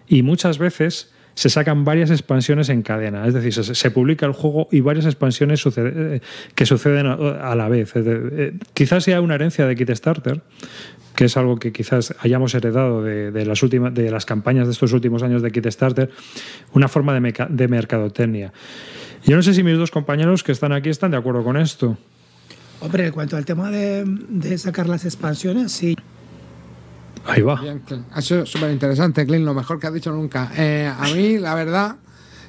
y 0.08 0.24
muchas 0.24 0.58
veces 0.58 1.12
se 1.36 1.50
sacan 1.50 1.84
varias 1.84 2.12
expansiones 2.12 2.70
en 2.70 2.84
cadena. 2.84 3.26
Es 3.26 3.34
decir, 3.34 3.54
se, 3.54 3.92
publica 3.92 4.26
el 4.26 4.34
juego 4.34 4.68
y 4.72 4.82
varias 4.82 5.06
expansiones 5.06 5.64
eh, 5.78 6.22
que 6.54 6.66
suceden 6.66 7.08
a, 7.08 7.56
la 7.56 7.70
vez. 7.70 7.94
Eh, 7.96 8.54
quizás 8.74 9.04
sea 9.04 9.20
una 9.20 9.36
herencia 9.36 9.66
de 9.66 9.76
Kickstarter, 9.76 10.42
que 11.16 11.26
es 11.26 11.38
algo 11.38 11.58
que 11.58 11.72
quizás 11.72 12.14
hayamos 12.20 12.54
heredado 12.54 13.02
de, 13.02 13.46
las 13.46 13.64
últimas 13.64 13.94
de 13.94 14.12
las 14.12 14.26
campañas 14.26 14.68
de 14.68 14.74
estos 14.74 14.94
últimos 14.94 15.24
años 15.24 15.42
de 15.42 15.52
Kickstarter, 15.52 16.12
una 16.74 16.88
forma 16.88 17.14
de, 17.14 17.20
meca- 17.20 17.48
de 17.50 17.68
mercadotecnia. 17.68 18.54
Yo 19.26 19.36
no 19.36 19.42
sé 19.42 19.54
si 19.54 19.64
mis 19.64 19.78
dos 19.78 19.90
compañeros 19.90 20.44
que 20.44 20.52
están 20.52 20.72
aquí 20.72 20.90
están 20.90 21.12
de 21.12 21.18
acuerdo 21.18 21.44
con 21.44 21.58
esto. 21.58 21.98
Hombre, 22.80 23.08
en 23.08 23.12
cuanto 23.12 23.38
al 23.38 23.46
tema 23.46 23.72
de 23.72 24.58
sacar 24.58 24.88
las 24.88 25.06
expansiones, 25.06 25.72
sí. 25.72 25.96
Ahí 27.26 27.42
va. 27.42 27.60
Bien. 27.62 27.82
Ha 28.12 28.22
sido 28.22 28.46
súper 28.46 28.72
interesante, 28.72 29.26
Clint, 29.26 29.46
lo 29.46 29.54
mejor 29.54 29.80
que 29.80 29.88
has 29.88 29.94
dicho 29.94 30.12
nunca. 30.12 30.52
Eh, 30.58 30.92
a 30.96 31.04
mí, 31.14 31.38
la 31.38 31.56
verdad, 31.56 31.96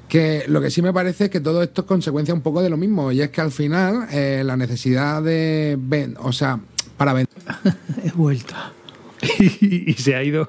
que 0.09 0.45
lo 0.49 0.61
que 0.61 0.71
sí 0.71 0.83
me 0.83 0.93
parece 0.93 1.25
es 1.25 1.31
que 1.31 1.41
todo 1.41 1.63
esto 1.63 1.83
es 1.83 1.87
consecuencia 1.87 2.35
un 2.35 2.41
poco 2.43 2.61
de 2.63 2.71
lo 2.71 2.77
mismo, 2.77 3.13
y 3.13 3.21
es 3.21 3.31
que 3.31 3.41
al 3.41 3.53
final 3.53 4.09
eh, 4.11 4.43
la 4.45 4.57
necesidad 4.57 5.23
de 5.23 5.77
ven- 5.79 6.17
o 6.21 6.33
sea, 6.33 6.59
para 6.97 7.13
vender. 7.13 7.35
He 8.05 8.11
vuelto. 8.13 8.55
y, 9.39 9.91
y 9.91 9.95
se 9.95 10.15
ha 10.17 10.23
ido. 10.23 10.49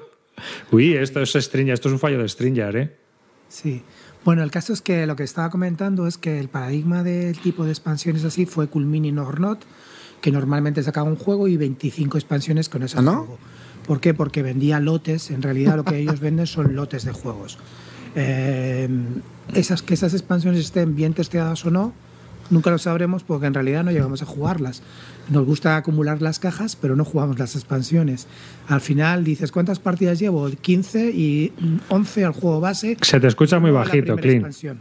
Uy, 0.70 0.94
esto 0.94 1.20
es 1.22 1.30
Stringer, 1.34 1.74
esto 1.74 1.88
es 1.88 1.92
un 1.94 1.98
fallo 2.00 2.18
de 2.18 2.28
Stringer, 2.28 2.76
¿eh? 2.76 2.96
Sí. 3.48 3.82
Bueno, 4.24 4.42
el 4.42 4.50
caso 4.50 4.72
es 4.72 4.82
que 4.82 5.06
lo 5.06 5.14
que 5.14 5.22
estaba 5.22 5.50
comentando 5.50 6.06
es 6.08 6.18
que 6.18 6.40
el 6.40 6.48
paradigma 6.48 7.04
del 7.04 7.38
tipo 7.38 7.64
de 7.64 7.70
expansiones 7.70 8.24
así 8.24 8.44
fue 8.44 8.66
Culmini 8.66 9.12
Nornot, 9.12 9.60
que 10.20 10.32
normalmente 10.32 10.82
sacaba 10.82 11.08
un 11.08 11.14
juego 11.16 11.46
y 11.46 11.56
25 11.56 12.18
expansiones 12.18 12.68
con 12.68 12.82
ese 12.82 12.98
¿Ah, 12.98 13.02
no? 13.02 13.38
¿Por 13.86 14.00
qué? 14.00 14.14
Porque 14.14 14.42
vendía 14.42 14.80
lotes. 14.80 15.30
En 15.30 15.42
realidad 15.42 15.76
lo 15.76 15.84
que 15.84 15.98
ellos 15.98 16.20
venden 16.20 16.46
son 16.46 16.74
lotes 16.74 17.04
de 17.04 17.12
juegos. 17.12 17.58
Eh, 18.14 18.88
esas, 19.54 19.82
que 19.82 19.94
esas 19.94 20.14
expansiones 20.14 20.60
estén 20.60 20.96
bien 20.96 21.12
testeadas 21.12 21.64
o 21.66 21.70
no, 21.70 21.92
nunca 22.50 22.70
lo 22.70 22.78
sabremos 22.78 23.22
porque 23.22 23.46
en 23.46 23.54
realidad 23.54 23.84
no 23.84 23.92
llegamos 23.92 24.22
a 24.22 24.26
jugarlas. 24.26 24.82
Nos 25.28 25.44
gusta 25.44 25.76
acumular 25.76 26.22
las 26.22 26.38
cajas, 26.38 26.76
pero 26.76 26.96
no 26.96 27.04
jugamos 27.04 27.38
las 27.38 27.54
expansiones. 27.54 28.26
Al 28.68 28.80
final 28.80 29.24
dices, 29.24 29.52
¿cuántas 29.52 29.78
partidas 29.78 30.18
llevo? 30.18 30.48
15 30.48 31.10
y 31.10 31.52
mm, 31.58 31.76
11 31.88 32.24
al 32.24 32.32
juego 32.32 32.60
base. 32.60 32.96
Se 33.02 33.20
te 33.20 33.26
escucha 33.26 33.58
muy 33.58 33.70
bajito, 33.70 34.16
Clint. 34.16 34.46
expansión. 34.46 34.78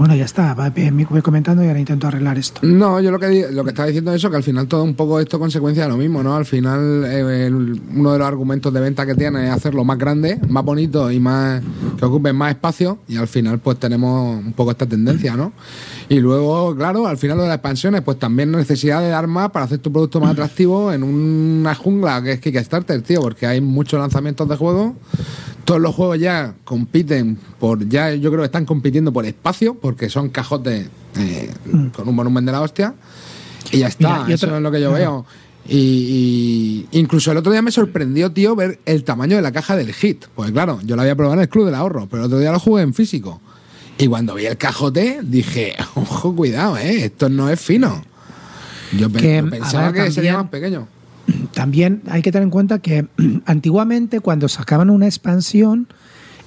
Bueno, 0.00 0.14
ya 0.16 0.24
está. 0.24 0.54
Va- 0.54 0.72
Voy 1.10 1.20
comentando 1.20 1.62
y 1.62 1.66
ahora 1.66 1.78
intento 1.78 2.06
arreglar 2.06 2.38
esto. 2.38 2.62
No, 2.62 3.00
yo 3.02 3.10
lo 3.10 3.18
que 3.18 3.48
lo 3.52 3.64
que 3.64 3.68
estaba 3.68 3.86
diciendo 3.86 4.10
es 4.12 4.16
eso, 4.16 4.30
que 4.30 4.36
al 4.38 4.42
final 4.42 4.66
todo 4.66 4.82
un 4.82 4.94
poco 4.94 5.20
esto 5.20 5.36
es 5.36 5.40
consecuencia 5.40 5.82
de 5.82 5.90
lo 5.90 5.98
mismo, 5.98 6.22
¿no? 6.22 6.34
Al 6.34 6.46
final 6.46 7.04
eh, 7.06 7.50
uno 7.52 8.12
de 8.14 8.18
los 8.18 8.26
argumentos 8.26 8.72
de 8.72 8.80
venta 8.80 9.04
que 9.04 9.14
tiene 9.14 9.48
es 9.48 9.52
hacerlo 9.52 9.84
más 9.84 9.98
grande, 9.98 10.40
más 10.48 10.64
bonito 10.64 11.10
y 11.12 11.20
más 11.20 11.60
que 11.98 12.04
ocupen 12.06 12.34
más 12.34 12.52
espacio 12.52 12.96
y 13.08 13.18
al 13.18 13.28
final 13.28 13.58
pues 13.58 13.78
tenemos 13.78 14.42
un 14.42 14.54
poco 14.54 14.70
esta 14.70 14.86
tendencia, 14.86 15.36
¿no? 15.36 15.52
Y 16.08 16.18
luego, 16.20 16.74
claro, 16.74 17.06
al 17.06 17.18
final 17.18 17.36
de 17.36 17.44
las 17.48 17.56
expansiones, 17.56 18.00
pues 18.00 18.18
también 18.18 18.52
necesidad 18.52 19.02
de 19.02 19.10
dar 19.10 19.26
más 19.26 19.50
para 19.50 19.66
hacer 19.66 19.80
tu 19.80 19.92
producto 19.92 20.18
más 20.18 20.30
atractivo 20.30 20.94
en 20.94 21.02
una 21.02 21.74
jungla 21.74 22.22
que 22.22 22.32
es 22.32 22.40
Kickstarter, 22.40 23.02
tío, 23.02 23.20
porque 23.20 23.46
hay 23.46 23.60
muchos 23.60 24.00
lanzamientos 24.00 24.48
de 24.48 24.56
juegos. 24.56 24.92
Todos 25.64 25.80
los 25.80 25.94
juegos 25.94 26.18
ya 26.18 26.54
compiten 26.64 27.38
por, 27.58 27.88
ya 27.88 28.12
yo 28.14 28.30
creo 28.30 28.42
que 28.42 28.46
están 28.46 28.64
compitiendo 28.66 29.12
por 29.12 29.24
espacio, 29.26 29.74
porque 29.74 30.08
son 30.08 30.28
cajotes 30.30 30.88
eh, 31.16 31.50
con 31.94 32.08
un 32.08 32.16
volumen 32.16 32.44
de 32.46 32.52
la 32.52 32.60
hostia. 32.60 32.94
Y 33.70 33.78
ya 33.78 33.88
está, 33.88 34.18
Mira, 34.20 34.30
y 34.30 34.32
eso 34.32 34.46
otra- 34.46 34.56
es 34.58 34.62
lo 34.62 34.70
que 34.70 34.80
yo 34.80 34.92
veo. 34.92 35.26
Y, 35.68 36.86
y 36.92 36.98
incluso 36.98 37.30
el 37.30 37.36
otro 37.38 37.52
día 37.52 37.62
me 37.62 37.70
sorprendió, 37.70 38.32
tío, 38.32 38.56
ver 38.56 38.80
el 38.86 39.04
tamaño 39.04 39.36
de 39.36 39.42
la 39.42 39.52
caja 39.52 39.76
del 39.76 39.92
hit. 39.92 40.24
Pues 40.34 40.50
claro, 40.50 40.80
yo 40.84 40.96
la 40.96 41.02
había 41.02 41.14
probado 41.14 41.34
en 41.34 41.40
el 41.42 41.48
Club 41.48 41.66
del 41.66 41.74
Ahorro, 41.74 42.06
pero 42.10 42.22
el 42.22 42.26
otro 42.26 42.38
día 42.38 42.50
lo 42.52 42.58
jugué 42.58 42.82
en 42.82 42.94
físico. 42.94 43.40
Y 43.98 44.06
cuando 44.08 44.34
vi 44.34 44.46
el 44.46 44.56
cajote, 44.56 45.20
dije, 45.22 45.74
ojo, 45.94 46.34
cuidado, 46.34 46.78
¿eh? 46.78 47.04
Esto 47.04 47.28
no 47.28 47.50
es 47.50 47.60
fino. 47.60 48.02
Yo, 48.98 49.12
Que, 49.12 49.42
pensaba 49.42 49.90
ver, 49.92 50.06
que 50.06 50.10
sería 50.10 50.38
más 50.38 50.48
pequeño. 50.48 50.88
También 51.54 52.02
hay 52.08 52.22
que 52.22 52.32
tener 52.32 52.44
en 52.44 52.50
cuenta 52.50 52.78
que 52.78 53.06
antiguamente 53.46 54.20
cuando 54.20 54.48
sacaban 54.48 54.90
una 54.90 55.06
expansión 55.06 55.88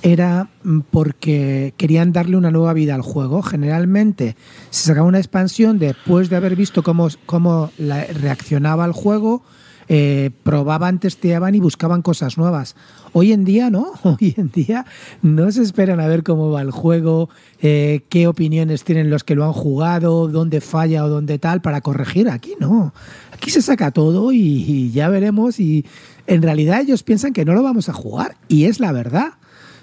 era 0.01 0.49
mm, 0.63 0.79
porque 0.91 1.73
querían 1.77 2.11
darle 2.11 2.37
una 2.37 2.51
nueva 2.51 2.73
vida 2.73 2.95
al 2.95 3.01
juego. 3.01 3.41
Generalmente 3.41 4.35
se 4.69 4.87
sacaba 4.87 5.07
una 5.07 5.19
expansión 5.19 5.79
después 5.79 6.29
de 6.29 6.35
haber 6.35 6.55
visto 6.55 6.83
cómo, 6.83 7.07
cómo 7.25 7.71
la- 7.77 8.05
reaccionaba 8.05 8.83
al 8.83 8.91
juego, 8.91 9.43
eh, 9.89 10.31
probaban, 10.43 10.99
testeaban 10.99 11.55
y 11.55 11.59
buscaban 11.59 12.01
cosas 12.01 12.37
nuevas. 12.37 12.75
Hoy 13.13 13.31
en 13.31 13.43
día 13.45 13.69
no, 13.69 13.91
hoy 14.03 14.33
en 14.37 14.49
día 14.49 14.85
no 15.21 15.51
se 15.51 15.61
esperan 15.61 15.99
a 15.99 16.07
ver 16.07 16.23
cómo 16.23 16.49
va 16.51 16.61
el 16.61 16.71
juego, 16.71 17.29
eh, 17.61 18.01
qué 18.09 18.27
opiniones 18.27 18.83
tienen 18.83 19.09
los 19.09 19.23
que 19.23 19.35
lo 19.35 19.45
han 19.45 19.53
jugado, 19.53 20.27
dónde 20.27 20.61
falla 20.61 21.05
o 21.05 21.09
dónde 21.09 21.37
tal 21.39 21.61
para 21.61 21.81
corregir. 21.81 22.29
Aquí 22.29 22.55
no, 22.59 22.93
aquí 23.43 23.51
se 23.51 23.61
saca 23.61 23.91
todo 23.91 24.31
y, 24.31 24.39
y 24.39 24.91
ya 24.91 25.09
veremos 25.09 25.59
y 25.59 25.85
en 26.27 26.41
realidad 26.41 26.79
ellos 26.79 27.03
piensan 27.03 27.33
que 27.33 27.43
no 27.43 27.53
lo 27.53 27.61
vamos 27.61 27.89
a 27.89 27.93
jugar 27.93 28.37
y 28.47 28.65
es 28.65 28.79
la 28.79 28.93
verdad. 28.93 29.33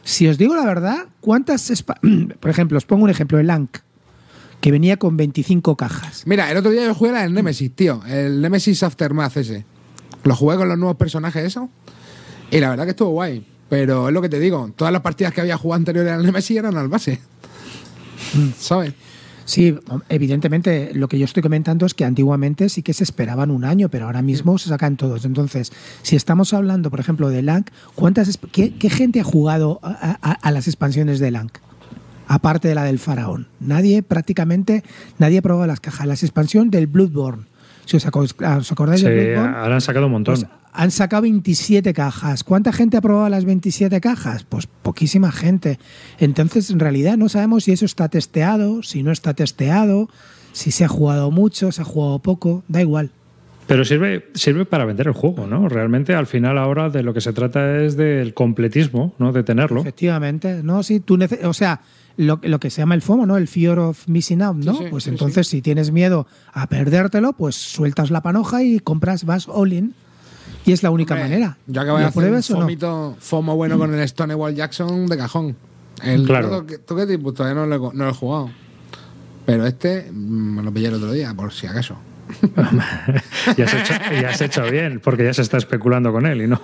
Si 0.03 0.27
os 0.29 0.39
digo 0.39 0.57
la 0.57 0.65
verdad, 0.65 1.09
¿cuántas... 1.21 1.71
Por 2.41 2.51
ejemplo, 2.51 2.79
os 2.79 2.87
pongo 2.87 3.05
un 3.05 3.11
ejemplo, 3.11 3.39
el 3.39 3.51
Ankh, 3.51 3.81
que 4.63 4.73
venía 4.73 4.97
con 4.97 5.19
25 5.19 5.77
cajas. 5.77 6.23
Mira, 6.25 6.51
el 6.51 6.57
otro 6.57 6.71
día 6.71 6.87
yo 6.87 6.95
jugué 6.95 7.13
del 7.13 7.35
Nemesis, 7.35 7.71
tío. 7.77 8.01
El 8.09 8.41
Nemesis 8.41 8.83
Aftermath 8.83 9.37
ese. 9.37 9.67
Lo 10.25 10.35
jugué 10.35 10.57
con 10.57 10.67
los 10.67 10.79
nuevos 10.79 10.97
personajes, 10.97 11.45
eso. 11.45 11.69
Y 12.51 12.61
la 12.61 12.71
verdad 12.71 12.85
que 12.85 12.91
estuvo 12.91 13.11
guay. 13.11 13.47
Pero 13.69 14.09
es 14.09 14.15
lo 14.15 14.23
que 14.23 14.31
te 14.31 14.41
digo, 14.41 14.73
todas 14.75 14.91
las 14.91 15.03
partidas 15.03 15.35
que 15.35 15.43
había 15.43 15.59
jugado 15.59 15.77
anteriores 15.81 16.15
al 16.15 16.25
Nemesis 16.25 16.57
eran 16.57 16.79
al 16.79 16.89
base. 16.89 17.21
¿Sabes? 18.59 18.95
Sí, 19.45 19.77
evidentemente 20.09 20.93
lo 20.95 21.09
que 21.09 21.19
yo 21.19 21.25
estoy 21.25 21.43
comentando 21.43 21.87
es 21.87 21.95
que 21.95 22.05
antiguamente 22.05 22.69
sí 22.69 22.83
que 22.83 22.93
se 22.93 23.05
esperaban 23.05 23.51
un 23.51 23.65
año, 23.65 23.89
pero 23.89 24.07
ahora 24.07 24.23
mismo 24.23 24.59
se 24.59 24.69
sacan 24.69 24.97
todos. 24.97 25.25
Entonces, 25.25 25.73
si 26.03 26.17
estamos 26.17 26.55
hablando, 26.55 26.91
por 26.91 27.01
ejemplo, 27.01 27.29
de 27.29 27.43
Lank, 27.43 27.71
¿cuántas, 27.95 28.39
qué, 28.53 28.75
qué 28.75 28.91
gente 28.91 29.21
ha 29.21 29.25
jugado 29.25 29.81
a, 29.83 30.51
las 30.51 30.69
expansiones 30.69 31.19
de 31.19 31.31
Lank? 31.31 31.59
Aparte 32.27 32.69
de 32.69 32.77
la 32.77 32.85
del 32.85 33.01
faraón. 33.01 33.49
Nadie, 33.59 34.03
prácticamente, 34.05 34.85
nadie 35.19 35.39
ha 35.39 35.43
probado 35.43 35.67
las 35.67 35.81
cajas. 35.81 36.07
Las 36.07 36.23
expansiones 36.23 36.71
del 36.71 36.87
Bloodborne. 36.87 37.50
Si 37.87 37.97
os, 37.97 38.07
aco- 38.07 38.21
os 38.21 38.73
acordáis 38.73 39.01
Sí, 39.01 39.07
de 39.07 39.33
Bloodborne, 39.35 39.57
ahora 39.57 39.75
han 39.77 39.81
sacado 39.81 40.07
un 40.07 40.13
montón. 40.13 40.35
pues 40.35 40.47
han 40.73 40.91
sacado 40.93 41.23
27 41.23 41.93
cajas. 41.93 42.45
¿Cuánta 42.45 42.73
gente 42.73 42.97
ha 42.97 43.01
probado 43.01 43.29
las 43.29 43.45
27 43.45 44.01
cajas? 44.01 44.45
Pues 44.45 44.67
poquísima 44.69 45.33
gente. 45.33 45.79
Entonces, 46.19 46.71
en 46.71 46.79
realidad, 46.79 47.17
no 47.17 47.29
sabemos 47.29 47.65
si 47.65 47.73
eso 47.73 47.85
está 47.85 48.09
testeado, 48.09 48.83
si 48.85 49.03
no 49.03 49.11
está 49.11 49.35
testeado, 49.35 50.09
si 50.53 50.71
se 50.71 50.85
ha 50.85 50.89
jugado 50.89 51.31
mucho, 51.33 51.73
se 51.73 51.83
ha 51.83 51.85
jugado 51.85 52.21
poco, 52.21 52.63
da 52.69 52.81
igual. 52.81 53.11
Pero 53.71 53.85
sirve, 53.85 54.29
sirve 54.35 54.65
para 54.65 54.85
vender 54.85 55.07
el 55.07 55.13
juego, 55.13 55.47
¿no? 55.47 55.69
Realmente 55.69 56.13
al 56.17 56.27
final 56.27 56.59
ahora 56.59 56.91
de 56.91 57.05
lo 57.05 57.15
que 57.15 57.21
se 57.21 57.33
trata 57.33 57.77
es 57.85 57.97
del 57.97 58.35
completismo, 58.35 59.15
¿no? 59.19 59.31
De 59.31 59.45
tenerlo. 59.45 59.83
Efectivamente, 59.83 60.65
¿no? 60.65 60.83
Sí, 60.83 60.99
tú 60.99 61.17
o 61.45 61.55
sea, 61.55 61.81
lo, 62.17 62.41
lo 62.43 62.59
que 62.59 62.69
se 62.69 62.83
llama 62.83 62.97
el 62.97 63.03
FOMO, 63.03 63.27
¿no? 63.27 63.37
El 63.37 63.47
Fear 63.47 63.79
of 63.79 64.09
Missing 64.09 64.43
Out, 64.43 64.57
¿no? 64.57 64.73
Sí, 64.73 64.79
sí, 64.83 64.91
pues 64.91 65.05
sí, 65.05 65.11
entonces, 65.11 65.47
si 65.47 65.63
tienes 65.63 65.93
miedo 65.93 66.27
a 66.53 66.67
perdértelo, 66.67 67.33
pues 67.33 67.55
sueltas 67.55 68.11
la 68.11 68.23
panoja 68.23 68.65
y 68.65 68.81
compras, 68.81 69.25
vas 69.25 69.47
all 69.47 69.73
in. 69.73 69.95
Y 70.67 70.73
es 70.73 70.83
la 70.83 70.91
única 70.91 71.15
Hombre, 71.15 71.29
manera. 71.29 71.57
Yo 71.69 71.81
acabo 71.81 71.99
de 71.99 72.03
¿Lo 72.03 72.09
hacer 72.09 72.19
un 72.19 72.25
pruebas 72.25 72.51
o 72.51 72.55
no? 72.55 72.61
fomito, 72.63 73.17
FOMO 73.21 73.55
bueno 73.55 73.79
con 73.79 73.95
el 73.95 74.09
Stonewall 74.09 74.53
Jackson 74.53 75.07
de 75.07 75.17
cajón. 75.17 75.57
El 76.03 76.27
Claro. 76.27 76.67
¿Tú 76.89 76.97
qué 76.97 77.07
tipo? 77.07 77.33
Todavía 77.33 77.55
no 77.55 77.67
lo, 77.69 77.77
he, 77.77 77.97
no 77.97 78.05
lo 78.05 78.11
he 78.11 78.15
jugado. 78.15 78.51
Pero 79.47 79.65
este 79.65 80.11
mm, 80.11 80.57
me 80.57 80.63
lo 80.65 80.73
pillé 80.73 80.89
el 80.89 80.95
otro 80.95 81.13
día, 81.13 81.33
por 81.35 81.53
si 81.53 81.69
acaso. 81.69 81.97
y, 83.57 83.63
has 83.63 83.75
hecho, 83.75 84.45
hecho 84.45 84.71
bien, 84.71 85.01
porque 85.01 85.25
ya 85.25 85.35
se 85.35 85.43
está 85.43 85.57
especulando 85.57 86.13
con 86.13 86.27
él 86.27 86.43
y 86.43 86.47
no, 86.47 86.61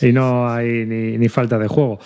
y 0.00 0.12
no 0.12 0.48
hay 0.48 0.86
ni, 0.86 1.28
falta 1.28 1.58
de 1.58 1.68
juego. 1.68 1.98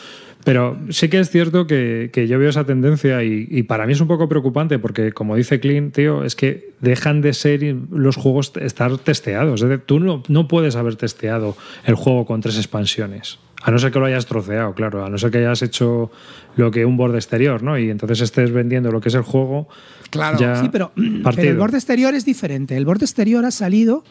Pero 0.44 0.78
sí 0.90 1.08
que 1.08 1.18
es 1.18 1.30
cierto 1.30 1.66
que, 1.66 2.10
yo 2.28 2.38
veo 2.38 2.48
esa 2.48 2.64
tendencia 2.64 3.22
y, 3.22 3.46
y 3.50 3.64
para 3.64 3.86
mí 3.86 3.92
es 3.92 4.00
un 4.00 4.08
poco 4.08 4.28
preocupante 4.28 4.78
porque, 4.78 5.12
como 5.12 5.36
dice 5.36 5.60
Clint, 5.60 5.94
tío, 5.94 6.24
es 6.24 6.36
que 6.36 6.70
dejan 6.80 7.20
de 7.20 7.34
ser 7.34 7.60
los 7.90 8.16
juegos 8.16 8.52
estar 8.60 8.96
testeados. 8.98 9.62
Es 9.62 9.68
decir, 9.68 9.84
tú 9.84 10.00
no, 10.00 10.22
no 10.28 10.48
puedes 10.48 10.76
haber 10.76 10.96
testeado 10.96 11.56
el 11.84 11.94
juego 11.96 12.24
con 12.24 12.40
tres 12.40 12.56
expansiones. 12.56 13.38
A 13.62 13.70
no 13.70 13.78
ser 13.78 13.90
que 13.90 13.98
lo 13.98 14.06
hayas 14.06 14.26
troceado, 14.26 14.72
claro. 14.74 15.04
A 15.04 15.10
no 15.10 15.18
ser 15.18 15.30
que 15.30 15.38
hayas 15.38 15.62
hecho 15.62 16.10
lo 16.56 16.70
que 16.70 16.84
un 16.84 16.96
borde 16.96 17.18
exterior, 17.18 17.62
¿no? 17.62 17.78
Y 17.78 17.90
entonces 17.90 18.20
estés 18.20 18.52
vendiendo 18.52 18.92
lo 18.92 19.00
que 19.00 19.08
es 19.08 19.14
el 19.14 19.22
juego. 19.22 19.68
Claro. 20.10 20.38
ya 20.38 20.60
Sí, 20.60 20.68
pero, 20.70 20.92
pero 21.34 21.42
el 21.42 21.56
borde 21.56 21.78
exterior 21.78 22.14
es 22.14 22.24
diferente. 22.24 22.76
El 22.76 22.84
borde 22.84 23.04
exterior 23.04 23.44
ha 23.44 23.50
salido, 23.50 24.04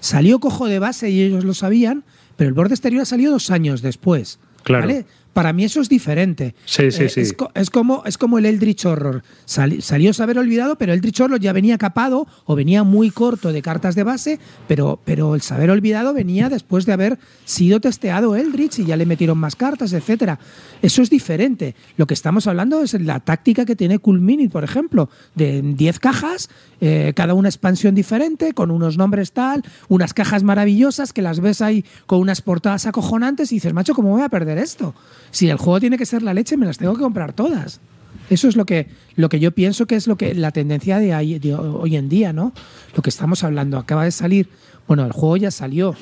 salió 0.00 0.40
cojo 0.40 0.66
de 0.66 0.78
base 0.78 1.10
y 1.10 1.22
ellos 1.22 1.44
lo 1.44 1.54
sabían, 1.54 2.04
pero 2.36 2.48
el 2.48 2.54
borde 2.54 2.74
exterior 2.74 3.02
ha 3.02 3.06
salido 3.06 3.32
dos 3.32 3.50
años 3.50 3.82
después. 3.82 4.38
Claro. 4.62 4.86
¿vale? 4.86 5.06
Para 5.32 5.52
mí 5.52 5.64
eso 5.64 5.80
es 5.80 5.88
diferente. 5.88 6.54
Sí, 6.66 6.90
sí, 6.90 7.08
sí. 7.08 7.20
Es, 7.20 7.32
co- 7.32 7.50
es 7.54 7.70
como, 7.70 8.02
es 8.04 8.18
como 8.18 8.38
el 8.38 8.46
Eldritch 8.46 8.84
Horror. 8.84 9.22
Sali- 9.46 9.80
salió 9.80 10.12
saber 10.12 10.38
olvidado, 10.38 10.76
pero 10.76 10.92
Eldritch 10.92 11.20
Horror 11.20 11.40
ya 11.40 11.52
venía 11.52 11.78
capado 11.78 12.26
o 12.44 12.54
venía 12.54 12.82
muy 12.84 13.10
corto 13.10 13.52
de 13.52 13.62
cartas 13.62 13.94
de 13.94 14.02
base, 14.04 14.38
pero, 14.68 15.00
pero 15.04 15.34
el 15.34 15.40
saber 15.40 15.70
olvidado 15.70 16.12
venía 16.12 16.48
después 16.48 16.84
de 16.86 16.92
haber 16.92 17.18
sido 17.44 17.80
testeado 17.80 18.36
Eldritch 18.36 18.80
y 18.80 18.84
ya 18.84 18.96
le 18.96 19.06
metieron 19.06 19.38
más 19.38 19.56
cartas, 19.56 19.92
etcétera. 19.92 20.38
Eso 20.82 21.00
es 21.02 21.08
diferente. 21.10 21.74
Lo 21.96 22.06
que 22.06 22.14
estamos 22.14 22.46
hablando 22.46 22.82
es 22.82 22.92
la 23.00 23.20
táctica 23.20 23.64
que 23.64 23.76
tiene 23.76 23.98
Cool 23.98 24.20
Minute, 24.20 24.50
por 24.50 24.64
ejemplo, 24.64 25.08
de 25.34 25.62
10 25.62 25.98
cajas, 25.98 26.50
eh, 26.80 27.12
cada 27.16 27.34
una 27.34 27.48
expansión 27.48 27.94
diferente, 27.94 28.52
con 28.52 28.70
unos 28.70 28.98
nombres 28.98 29.32
tal, 29.32 29.62
unas 29.88 30.12
cajas 30.12 30.42
maravillosas 30.42 31.12
que 31.12 31.22
las 31.22 31.40
ves 31.40 31.62
ahí 31.62 31.84
con 32.06 32.20
unas 32.20 32.42
portadas 32.42 32.86
acojonantes 32.86 33.50
y 33.52 33.56
dices, 33.56 33.72
macho, 33.72 33.94
¿cómo 33.94 34.10
voy 34.10 34.22
a 34.22 34.28
perder 34.28 34.58
esto? 34.58 34.94
Si 35.32 35.48
el 35.48 35.56
juego 35.56 35.80
tiene 35.80 35.98
que 35.98 36.06
ser 36.06 36.22
la 36.22 36.32
leche, 36.32 36.56
me 36.56 36.66
las 36.66 36.78
tengo 36.78 36.94
que 36.94 37.00
comprar 37.00 37.32
todas. 37.32 37.80
Eso 38.30 38.48
es 38.48 38.54
lo 38.54 38.64
que, 38.64 38.86
lo 39.16 39.28
que 39.28 39.40
yo 39.40 39.50
pienso 39.52 39.86
que 39.86 39.96
es 39.96 40.06
lo 40.06 40.16
que 40.16 40.34
la 40.34 40.52
tendencia 40.52 40.98
de, 40.98 41.38
de 41.40 41.54
hoy 41.54 41.96
en 41.96 42.08
día, 42.08 42.32
¿no? 42.32 42.52
Lo 42.94 43.02
que 43.02 43.10
estamos 43.10 43.42
hablando. 43.42 43.78
Acaba 43.78 44.04
de 44.04 44.12
salir, 44.12 44.48
bueno, 44.86 45.04
el 45.04 45.12
juego 45.12 45.38
ya 45.38 45.50
salió, 45.50 45.96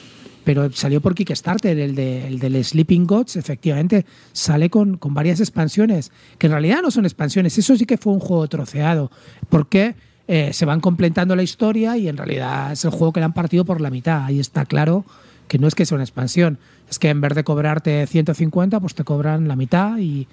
pero 0.44 0.70
salió 0.72 1.00
por 1.00 1.14
Kickstarter, 1.14 1.78
el, 1.78 1.94
de, 1.94 2.26
el 2.26 2.38
del 2.38 2.62
Sleeping 2.64 3.06
Gods, 3.06 3.36
efectivamente, 3.36 4.04
sale 4.32 4.68
con, 4.68 4.96
con 4.96 5.14
varias 5.14 5.40
expansiones, 5.40 6.10
que 6.38 6.48
en 6.48 6.52
realidad 6.52 6.82
no 6.82 6.90
son 6.90 7.04
expansiones, 7.04 7.56
eso 7.56 7.76
sí 7.76 7.86
que 7.86 7.96
fue 7.96 8.12
un 8.12 8.20
juego 8.20 8.48
troceado, 8.48 9.10
porque 9.48 9.94
eh, 10.28 10.52
se 10.52 10.64
van 10.64 10.80
completando 10.80 11.34
la 11.36 11.42
historia 11.42 11.96
y 11.96 12.08
en 12.08 12.16
realidad 12.16 12.72
es 12.72 12.84
el 12.84 12.90
juego 12.90 13.12
que 13.12 13.20
le 13.20 13.26
han 13.26 13.32
partido 13.32 13.64
por 13.64 13.80
la 13.80 13.90
mitad, 13.90 14.24
ahí 14.24 14.40
está 14.40 14.64
claro 14.64 15.04
que 15.50 15.58
no 15.58 15.66
es 15.66 15.74
que 15.74 15.84
sea 15.84 15.96
una 15.96 16.04
expansión, 16.04 16.58
es 16.90 16.98
que 16.98 17.08
en 17.08 17.20
vez 17.20 17.34
de 17.34 17.44
cobrarte 17.44 18.06
150, 18.06 18.80
pues 18.80 18.94
te 18.94 19.04
cobran 19.04 19.48
la 19.48 19.56
mitad 19.56 19.96
y, 19.98 20.26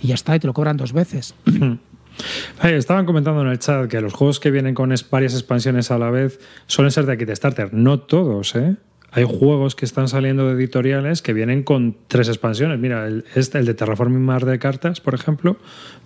ya 0.00 0.14
está, 0.14 0.36
y 0.36 0.40
te 0.40 0.46
lo 0.46 0.54
cobran 0.54 0.76
dos 0.76 0.92
veces. 0.92 1.34
Estaban 2.62 3.04
comentando 3.04 3.42
en 3.42 3.48
el 3.48 3.58
chat 3.58 3.88
que 3.88 4.00
los 4.00 4.14
juegos 4.14 4.40
que 4.40 4.50
vienen 4.50 4.74
con 4.74 4.94
varias 5.10 5.34
expansiones 5.34 5.90
a 5.90 5.98
la 5.98 6.10
vez 6.10 6.40
suelen 6.66 6.90
ser 6.90 7.04
de 7.04 7.18
Kickstarter. 7.18 7.74
No 7.74 8.00
todos, 8.00 8.54
¿eh? 8.54 8.76
Hay 9.16 9.24
juegos 9.24 9.74
que 9.74 9.86
están 9.86 10.08
saliendo 10.08 10.46
de 10.46 10.52
editoriales 10.52 11.22
que 11.22 11.32
vienen 11.32 11.62
con 11.62 11.96
tres 12.06 12.28
expansiones. 12.28 12.78
Mira, 12.78 13.06
el, 13.06 13.24
este, 13.34 13.56
el 13.56 13.64
de 13.64 13.72
Terraforming 13.72 14.20
Mars 14.20 14.44
de 14.44 14.58
cartas, 14.58 15.00
por 15.00 15.14
ejemplo, 15.14 15.56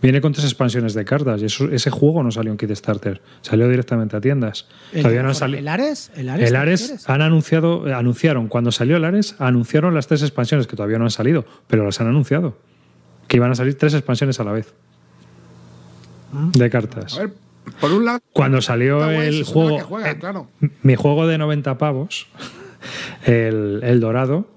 viene 0.00 0.20
con 0.20 0.32
tres 0.32 0.44
expansiones 0.44 0.94
de 0.94 1.04
cartas. 1.04 1.42
Y 1.42 1.46
eso, 1.46 1.68
ese 1.72 1.90
juego 1.90 2.22
no 2.22 2.30
salió 2.30 2.52
en 2.52 2.56
Kickstarter, 2.56 3.20
salió 3.40 3.68
directamente 3.68 4.16
a 4.16 4.20
tiendas. 4.20 4.68
El, 4.92 5.02
Todavía 5.02 5.24
no 5.24 5.30
el 5.30 5.34
salido. 5.34 5.68
Ares, 5.68 6.12
el 6.14 6.28
Ares, 6.28 6.46
El 6.46 6.52
¿te 6.52 6.56
Ares 6.56 7.10
han 7.10 7.20
anunciado, 7.20 7.88
eh, 7.88 7.94
anunciaron, 7.94 8.46
cuando 8.46 8.70
salió 8.70 8.96
el 8.96 9.04
Ares, 9.04 9.34
anunciaron 9.40 9.92
las 9.92 10.06
tres 10.06 10.22
expansiones 10.22 10.68
que 10.68 10.76
todavía 10.76 10.98
no 10.98 11.04
han 11.04 11.10
salido, 11.10 11.44
pero 11.66 11.84
las 11.84 12.00
han 12.00 12.06
anunciado. 12.06 12.58
Que 13.26 13.38
iban 13.38 13.50
a 13.50 13.56
salir 13.56 13.76
tres 13.76 13.94
expansiones 13.94 14.38
a 14.38 14.44
la 14.44 14.52
vez. 14.52 14.72
De 16.52 16.70
cartas. 16.70 17.18
A 17.18 17.22
ver, 17.22 17.32
por 17.80 17.90
un 17.90 18.04
lado. 18.04 18.20
Cuando 18.32 18.62
salió 18.62 19.10
el 19.10 19.42
juego, 19.42 19.98
eh, 19.98 20.16
claro. 20.16 20.46
mi 20.84 20.94
juego 20.94 21.26
de 21.26 21.38
90 21.38 21.76
pavos, 21.76 22.28
el, 23.24 23.80
el 23.82 24.00
Dorado, 24.00 24.48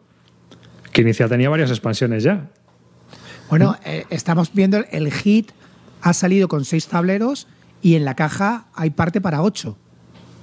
que 0.92 1.02
inicial 1.02 1.30
tenía 1.30 1.50
varias 1.50 1.70
expansiones 1.70 2.24
ya. 2.24 2.50
Bueno, 3.50 3.78
eh, 3.86 4.06
estamos 4.10 4.54
viendo 4.54 4.78
el- 4.78 4.86
el 4.92 5.12
hit 5.12 5.52
ha 6.02 6.14
salido 6.14 6.48
con 6.48 6.66
seis 6.66 6.88
tableros 6.88 7.48
y 7.82 7.96
en 7.96 8.06
la 8.06 8.16
caja 8.16 8.66
hay 8.74 8.90
parte 8.92 9.22
para 9.22 9.42
ocho. 9.42 9.78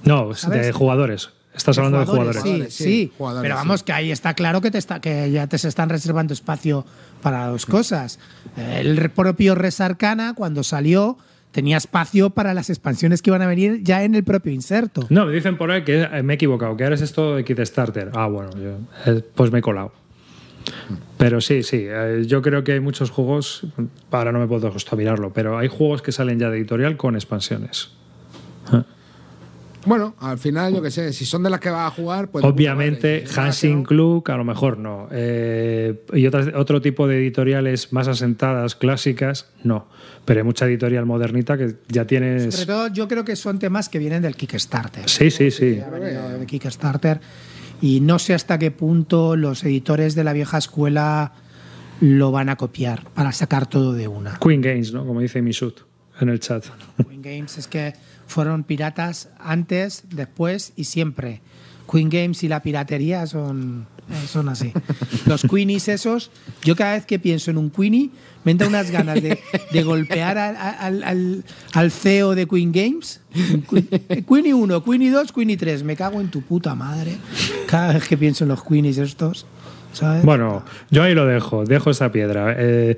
No, 0.03 0.33
¿Sabes? 0.33 0.65
de 0.67 0.71
jugadores. 0.71 1.29
Estás 1.53 1.77
hablando 1.77 1.99
de 1.99 2.05
jugadores. 2.05 2.41
Sí, 2.41 2.47
Jugadores, 2.49 2.73
sí, 2.73 2.83
sí, 2.83 3.11
jugadores, 3.17 3.43
pero 3.49 3.55
vamos, 3.55 3.79
sí. 3.81 3.85
que 3.85 3.93
ahí 3.93 4.11
está 4.11 4.33
claro 4.35 4.61
que, 4.61 4.71
te 4.71 4.77
está, 4.77 5.01
que 5.01 5.29
ya 5.31 5.47
te 5.47 5.57
se 5.57 5.67
están 5.67 5.89
reservando 5.89 6.33
espacio 6.33 6.85
para 7.21 7.47
dos 7.47 7.65
cosas. 7.65 8.19
El 8.55 9.09
propio 9.11 9.53
Res 9.53 9.81
Arcana, 9.81 10.33
cuando 10.33 10.63
salió, 10.63 11.17
tenía 11.51 11.77
espacio 11.77 12.29
para 12.29 12.53
las 12.53 12.69
expansiones 12.69 13.21
que 13.21 13.29
iban 13.29 13.41
a 13.41 13.47
venir 13.47 13.81
ya 13.83 14.03
en 14.03 14.15
el 14.15 14.23
propio 14.23 14.51
inserto. 14.51 15.05
No, 15.09 15.25
me 15.25 15.33
dicen 15.33 15.57
por 15.57 15.71
ahí 15.71 15.83
que 15.83 16.07
me 16.23 16.33
he 16.33 16.35
equivocado, 16.35 16.75
que 16.77 16.83
ahora 16.83 16.95
es 16.95 17.01
esto 17.01 17.35
de 17.35 17.43
Kickstarter. 17.43 18.11
Ah, 18.13 18.27
bueno, 18.27 18.49
eh, 19.05 19.21
pues 19.35 19.51
me 19.51 19.59
he 19.59 19.61
colado. 19.61 19.93
Pero 21.17 21.41
sí, 21.41 21.63
sí, 21.63 21.85
eh, 21.87 22.23
yo 22.25 22.41
creo 22.41 22.63
que 22.63 22.73
hay 22.73 22.79
muchos 22.79 23.09
juegos, 23.11 23.65
ahora 24.11 24.31
no 24.31 24.39
me 24.39 24.47
puedo 24.47 24.71
justo 24.71 24.95
mirarlo, 24.95 25.31
pero 25.33 25.57
hay 25.57 25.67
juegos 25.67 26.01
que 26.01 26.11
salen 26.11 26.39
ya 26.39 26.49
de 26.49 26.57
editorial 26.57 26.97
con 26.97 27.15
expansiones. 27.15 27.91
Bueno, 29.85 30.15
al 30.19 30.37
final, 30.37 30.73
yo 30.73 30.81
qué 30.81 30.91
sé, 30.91 31.13
si 31.13 31.25
son 31.25 31.43
de 31.43 31.49
las 31.49 31.59
que 31.59 31.69
vas 31.69 31.91
a 31.91 31.95
jugar, 31.95 32.29
pues. 32.29 32.45
Obviamente, 32.45 33.25
Hansing 33.35 33.79
no, 33.79 33.83
Club, 33.83 34.23
a 34.27 34.37
lo 34.37 34.43
mejor 34.43 34.77
no. 34.77 35.07
Eh, 35.11 36.03
y 36.13 36.27
otras, 36.27 36.49
otro 36.55 36.81
tipo 36.81 37.07
de 37.07 37.17
editoriales 37.17 37.91
más 37.91 38.07
asentadas, 38.07 38.75
clásicas, 38.75 39.49
no. 39.63 39.87
Pero 40.25 40.41
hay 40.41 40.43
mucha 40.43 40.65
editorial 40.65 41.05
modernita 41.05 41.57
que 41.57 41.75
ya 41.87 42.03
Sobre 42.03 42.05
tienes. 42.05 42.65
todo, 42.65 42.87
yo 42.87 43.07
creo 43.07 43.25
que 43.25 43.35
son 43.35 43.59
temas 43.59 43.89
que 43.89 43.99
vienen 43.99 44.21
del 44.21 44.35
Kickstarter. 44.35 45.09
Sí, 45.09 45.31
sí, 45.31 45.49
sí. 45.51 45.79
De 45.79 46.45
Kickstarter. 46.45 47.19
Y 47.81 47.99
no 48.01 48.19
sé 48.19 48.35
hasta 48.35 48.59
qué 48.59 48.69
punto 48.69 49.35
los 49.35 49.63
editores 49.63 50.13
de 50.13 50.23
la 50.23 50.33
vieja 50.33 50.59
escuela 50.59 51.33
lo 51.99 52.31
van 52.31 52.49
a 52.49 52.55
copiar 52.55 53.05
para 53.15 53.31
sacar 53.31 53.67
todo 53.67 53.93
de 53.93 54.07
una. 54.07 54.37
Queen 54.39 54.61
Games, 54.61 54.93
¿no? 54.93 55.05
Como 55.05 55.21
dice 55.21 55.41
Misut 55.41 55.81
en 56.19 56.29
el 56.29 56.39
chat. 56.39 56.65
Queen 57.07 57.21
Games 57.21 57.57
es 57.57 57.67
que 57.67 57.93
fueron 58.31 58.63
piratas 58.63 59.29
antes, 59.39 60.03
después 60.09 60.73
y 60.75 60.85
siempre. 60.85 61.41
Queen 61.91 62.09
Games 62.09 62.41
y 62.43 62.47
la 62.47 62.61
piratería 62.63 63.27
son, 63.27 63.85
son 64.27 64.47
así. 64.47 64.71
Los 65.25 65.41
Queenies 65.43 65.89
esos, 65.89 66.31
yo 66.63 66.75
cada 66.75 66.93
vez 66.93 67.05
que 67.05 67.19
pienso 67.19 67.51
en 67.51 67.57
un 67.57 67.69
Queenie, 67.69 68.09
me 68.45 68.53
entra 68.53 68.67
unas 68.67 68.89
ganas 68.91 69.21
de, 69.21 69.37
de 69.71 69.83
golpear 69.83 70.37
al, 70.37 70.55
al- 70.55 71.03
al- 71.03 71.43
al 71.73 71.91
CEO 71.91 72.33
de 72.33 72.47
Queen 72.47 72.71
Games. 72.71 73.19
Que- 73.69 74.23
Queenie 74.23 74.53
1, 74.53 74.83
Queenie 74.83 75.11
2, 75.11 75.31
Queenie 75.33 75.57
3. 75.57 75.83
Me 75.83 75.95
cago 75.97 76.21
en 76.21 76.29
tu 76.29 76.41
puta 76.41 76.73
madre. 76.75 77.17
Cada 77.67 77.93
vez 77.93 78.07
que 78.07 78.17
pienso 78.17 78.45
en 78.45 78.49
los 78.49 78.63
Queenies 78.63 78.97
estos. 78.97 79.45
¿sabes? 79.93 80.23
Bueno, 80.23 80.63
yo 80.89 81.03
ahí 81.03 81.13
lo 81.13 81.25
dejo, 81.25 81.65
dejo 81.65 81.89
esa 81.91 82.13
piedra. 82.13 82.55
Eh, 82.57 82.97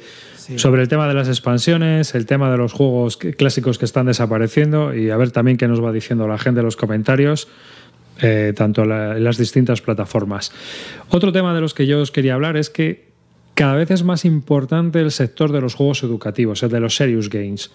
Sobre 0.58 0.82
el 0.82 0.88
tema 0.88 1.08
de 1.08 1.14
las 1.14 1.28
expansiones, 1.28 2.16
el 2.16 2.26
tema 2.26 2.52
de 2.52 2.58
los 2.58 2.74
juegos 2.74 3.18
clásicos 3.18 3.78
que 3.78 3.86
están 3.86 4.06
desapareciendo 4.08 4.94
y 4.94 5.10
a 5.10 5.18
ver 5.18 5.32
también 5.32 5.58
qué 5.58 5.68
nos 5.68 5.84
va 5.84 5.92
diciendo 5.92 6.28
la 6.28 6.38
gente 6.38 6.60
en 6.60 6.66
los 6.66 6.76
comentarios, 6.76 7.48
eh, 8.22 8.54
tanto 8.56 8.84
en 8.84 9.24
las 9.24 9.38
distintas 9.38 9.82
plataformas. 9.82 10.52
Otro 11.10 11.32
tema 11.32 11.54
de 11.56 11.62
los 11.62 11.74
que 11.74 11.88
yo 11.88 12.02
os 12.02 12.12
quería 12.12 12.34
hablar 12.36 12.58
es 12.58 12.70
que 12.70 13.12
cada 13.56 13.76
vez 13.76 13.92
es 13.92 14.04
más 14.04 14.26
importante 14.26 15.00
el 15.00 15.12
sector 15.12 15.52
de 15.52 15.62
los 15.62 15.76
juegos 15.76 16.04
educativos, 16.04 16.62
el 16.64 16.70
de 16.70 16.80
los 16.80 16.96
serious 16.96 17.30
games, 17.30 17.72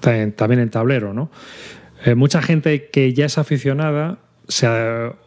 ta- 0.00 0.30
también 0.32 0.60
en 0.60 0.70
tablero, 0.70 1.14
¿no? 1.14 1.30
Eh, 2.04 2.14
mucha 2.14 2.42
gente 2.42 2.88
que 2.90 3.14
ya 3.14 3.26
es 3.26 3.38
aficionada 3.38 4.18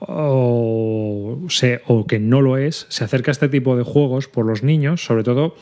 o, 0.01 1.39
se- 1.49 1.81
o 1.87 2.05
que 2.05 2.19
no 2.19 2.41
lo 2.41 2.57
es, 2.57 2.85
se 2.89 3.03
acerca 3.03 3.31
a 3.31 3.33
este 3.33 3.49
tipo 3.49 3.75
de 3.75 3.83
juegos 3.83 4.27
por 4.27 4.45
los 4.45 4.63
niños, 4.63 5.03
sobre 5.03 5.23
todo 5.23 5.55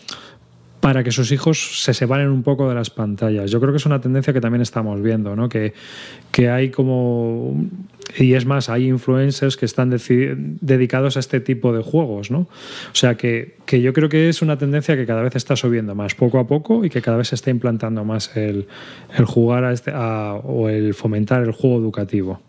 para 0.85 1.03
que 1.03 1.09
sus 1.09 1.31
hijos 1.31 1.81
se 1.81 1.95
separen 1.95 2.29
un 2.29 2.43
poco 2.43 2.69
de 2.69 2.75
las 2.75 2.91
pantallas. 2.91 3.49
Yo 3.49 3.59
creo 3.59 3.73
que 3.73 3.77
es 3.77 3.87
una 3.87 4.01
tendencia 4.01 4.33
que 4.33 4.39
también 4.39 4.61
estamos 4.61 5.01
viendo, 5.01 5.35
¿no? 5.35 5.49
que, 5.49 5.73
que 6.29 6.51
hay 6.51 6.69
como... 6.69 7.59
Y 8.19 8.35
es 8.35 8.45
más, 8.45 8.69
hay 8.69 8.89
influencers 8.89 9.57
que 9.57 9.65
están 9.65 9.89
dedicados 9.89 11.17
a 11.17 11.19
este 11.21 11.39
tipo 11.39 11.73
de 11.73 11.81
juegos. 11.81 12.29
¿no? 12.29 12.41
O 12.41 12.93
sea 12.93 13.17
que, 13.17 13.55
que 13.65 13.81
yo 13.81 13.93
creo 13.93 14.09
que 14.09 14.29
es 14.29 14.43
una 14.43 14.59
tendencia 14.59 14.95
que 14.95 15.07
cada 15.07 15.23
vez 15.23 15.35
está 15.35 15.55
subiendo 15.55 15.95
más 15.95 16.13
poco 16.13 16.37
a 16.37 16.45
poco 16.45 16.85
y 16.85 16.91
que 16.91 17.01
cada 17.01 17.17
vez 17.17 17.29
se 17.29 17.35
está 17.35 17.49
implantando 17.49 18.05
más 18.05 18.37
el, 18.37 18.67
el 19.17 19.25
jugar 19.25 19.63
a 19.63 19.71
este, 19.71 19.91
o 19.91 20.69
el 20.69 20.93
fomentar 20.93 21.41
el 21.41 21.51
juego 21.51 21.79
educativo. 21.79 22.39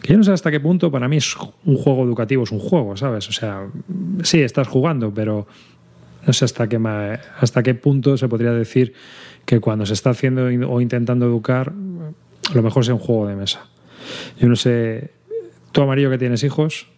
Que 0.00 0.14
yo 0.14 0.16
no 0.16 0.24
sé 0.24 0.32
hasta 0.32 0.50
qué 0.50 0.60
punto 0.60 0.90
para 0.90 1.08
mí 1.08 1.18
es 1.18 1.36
un 1.66 1.76
juego 1.76 2.04
educativo, 2.04 2.44
es 2.44 2.52
un 2.52 2.58
juego, 2.58 2.96
¿sabes? 2.96 3.28
O 3.28 3.32
sea, 3.32 3.66
sí, 4.22 4.40
estás 4.40 4.66
jugando, 4.66 5.12
pero 5.12 5.46
no 6.26 6.32
sé 6.32 6.44
hasta 6.44 6.68
qué, 6.68 6.76
hasta 7.40 7.62
qué 7.62 7.74
punto 7.74 8.16
se 8.16 8.28
podría 8.28 8.52
decir 8.52 8.92
que 9.44 9.60
cuando 9.60 9.86
se 9.86 9.92
está 9.94 10.10
haciendo 10.10 10.46
o 10.46 10.80
intentando 10.80 11.24
educar, 11.26 11.72
a 12.50 12.54
lo 12.54 12.62
mejor 12.62 12.84
sea 12.84 12.94
un 12.94 13.00
juego 13.00 13.26
de 13.28 13.36
mesa. 13.36 13.66
Yo 14.38 14.48
no 14.48 14.56
sé, 14.56 15.12
tú 15.72 15.82
amarillo 15.82 16.10
que 16.10 16.18
tienes 16.18 16.42
hijos, 16.44 16.88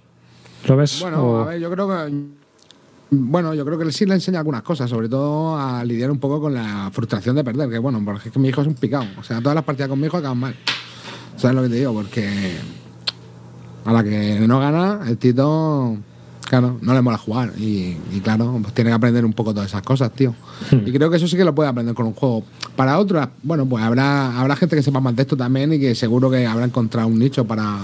¿lo 0.67 0.77
ves? 0.77 0.99
Bueno, 1.01 1.23
O- 1.25 1.39
a 1.41 1.45
ver, 1.47 1.61
yo 1.61 1.71
creo 1.71 1.89
que. 1.89 2.39
Bueno, 3.11 3.55
yo 3.55 3.65
creo 3.65 3.79
que 3.79 3.91
sí 3.91 4.05
le 4.05 4.13
enseña 4.15 4.39
algunas 4.41 4.61
cosas, 4.63 4.91
sobre 4.91 5.09
todo 5.09 5.57
a 5.59 5.83
lidiar 5.83 6.11
un 6.11 6.19
poco 6.19 6.43
con 6.43 6.53
la 6.53 6.91
frustración 6.93 7.37
de 7.37 7.43
perder, 7.45 7.71
que 7.71 7.79
bueno, 7.79 8.03
porque 8.05 8.29
es 8.29 8.33
que 8.35 8.39
mi 8.39 8.49
hijo 8.49 8.61
es 8.61 8.67
un 8.67 8.75
picado. 8.75 9.07
O 9.19 9.23
sea, 9.23 9.41
todas 9.41 9.55
las 9.55 9.65
partidas 9.65 9.89
con 9.89 9.99
mi 9.99 10.07
hijo 10.07 10.19
acaban 10.19 10.37
mal. 10.39 10.55
¿Sabes 11.37 11.57
lo 11.57 11.63
que 11.63 11.69
te 11.71 11.75
digo? 11.77 11.95
Porque 11.95 12.29
a 13.87 13.93
la 13.93 14.05
que 14.05 14.41
no 14.47 14.61
gana, 14.61 15.01
el 15.09 15.17
Tito, 15.17 15.97
claro, 16.49 16.79
no 16.81 16.95
le 16.95 17.03
mola 17.03 17.19
jugar. 17.19 17.53
Y, 17.59 17.97
y 18.13 18.21
claro, 18.23 18.59
pues 18.63 18.75
tiene 18.75 18.91
que 18.91 18.95
aprender 18.95 19.25
un 19.25 19.33
poco 19.33 19.53
todas 19.55 19.69
esas 19.69 19.83
cosas, 19.83 20.11
tío. 20.13 20.35
Y 20.85 20.91
creo 20.93 21.11
que 21.11 21.17
eso 21.19 21.29
sí 21.29 21.37
que 21.37 21.45
lo 21.45 21.55
puede 21.55 21.69
aprender 21.69 21.95
con 21.95 22.07
un 22.07 22.15
juego. 22.15 22.45
Para 22.75 22.99
otras, 22.99 23.29
bueno, 23.43 23.67
pues 23.67 23.85
habrá, 23.85 24.39
habrá 24.41 24.57
gente 24.57 24.75
que 24.77 24.83
sepa 24.83 25.01
más 25.01 25.15
de 25.15 25.23
esto 25.23 25.37
también 25.37 25.73
y 25.73 25.79
que 25.79 25.95
seguro 25.95 26.31
que 26.31 26.47
habrá 26.47 26.65
encontrado 26.65 27.09
un 27.09 27.19
nicho 27.19 27.45
para, 27.45 27.79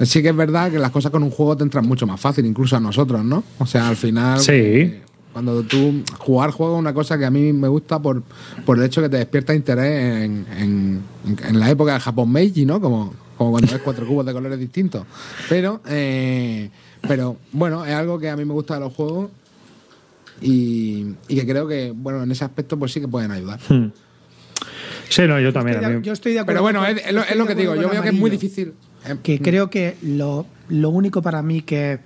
Sí 0.00 0.20
que 0.22 0.30
es 0.30 0.36
verdad 0.36 0.70
que 0.70 0.78
las 0.78 0.90
cosas 0.90 1.12
con 1.12 1.22
un 1.22 1.30
juego 1.30 1.56
te 1.56 1.62
entran 1.64 1.86
mucho 1.86 2.06
más 2.06 2.20
fácil, 2.20 2.44
incluso 2.46 2.76
a 2.76 2.80
nosotros, 2.80 3.24
¿no? 3.24 3.44
O 3.58 3.66
sea, 3.66 3.88
al 3.88 3.96
final... 3.96 4.40
Sí. 4.40 4.50
eh, 4.52 5.02
cuando 5.32 5.62
tú 5.62 6.02
jugar 6.18 6.50
juego 6.50 6.74
es 6.74 6.80
una 6.80 6.92
cosa 6.92 7.16
que 7.16 7.24
a 7.24 7.30
mí 7.30 7.52
me 7.54 7.66
gusta 7.68 7.98
por, 8.00 8.22
por 8.66 8.78
el 8.78 8.84
hecho 8.84 9.00
que 9.00 9.08
te 9.08 9.16
despierta 9.16 9.54
interés 9.54 10.24
en, 10.24 10.46
en- 10.58 11.02
en 11.48 11.58
la 11.58 11.70
época 11.70 11.94
de 11.94 12.00
Japón 12.00 12.30
Meiji, 12.32 12.66
¿no? 12.66 12.80
Como, 12.82 13.14
como 13.38 13.52
cuando 13.52 13.72
ves 13.72 13.80
cuatro 13.82 14.06
cubos 14.06 14.26
de 14.26 14.32
colores 14.34 14.58
distintos. 14.58 15.04
Pero, 15.48 15.80
eh, 15.88 16.68
pero 17.06 17.36
bueno, 17.52 17.84
es 17.84 17.92
algo 17.94 18.18
que 18.18 18.30
a 18.30 18.36
mí 18.36 18.44
me 18.44 18.52
gusta 18.52 18.74
de 18.74 18.80
los 18.80 18.92
juegos 18.94 19.30
y, 20.40 21.06
y 21.28 21.36
que 21.36 21.46
creo 21.46 21.66
que, 21.68 21.92
bueno, 21.94 22.22
en 22.22 22.30
ese 22.32 22.44
aspecto 22.44 22.78
pues 22.78 22.92
sí 22.92 23.00
que 23.00 23.08
pueden 23.08 23.30
ayudar. 23.30 23.60
Hmm. 23.68 23.90
Sí, 25.08 25.22
no, 25.28 25.38
yo 25.38 25.52
también. 25.52 25.78
Estoy 25.78 25.94
de- 25.96 26.02
yo 26.02 26.12
estoy 26.12 26.32
de 26.32 26.40
acuerdo. 26.40 26.60
Pero 26.60 26.62
bueno, 26.62 26.80
con- 26.80 26.98
es, 26.98 27.06
es 27.06 27.12
lo, 27.12 27.22
es 27.22 27.36
lo 27.36 27.46
que 27.46 27.54
digo, 27.54 27.74
yo 27.76 27.88
veo 27.90 28.02
que 28.02 28.08
es 28.08 28.14
muy 28.14 28.30
difícil. 28.30 28.72
eh, 29.06 29.16
que 29.22 29.38
mm. 29.38 29.42
creo 29.42 29.70
que 29.70 29.96
lo, 30.02 30.46
lo 30.68 30.90
único 30.90 31.20
para 31.22 31.42
mí 31.42 31.62
que, 31.62 31.98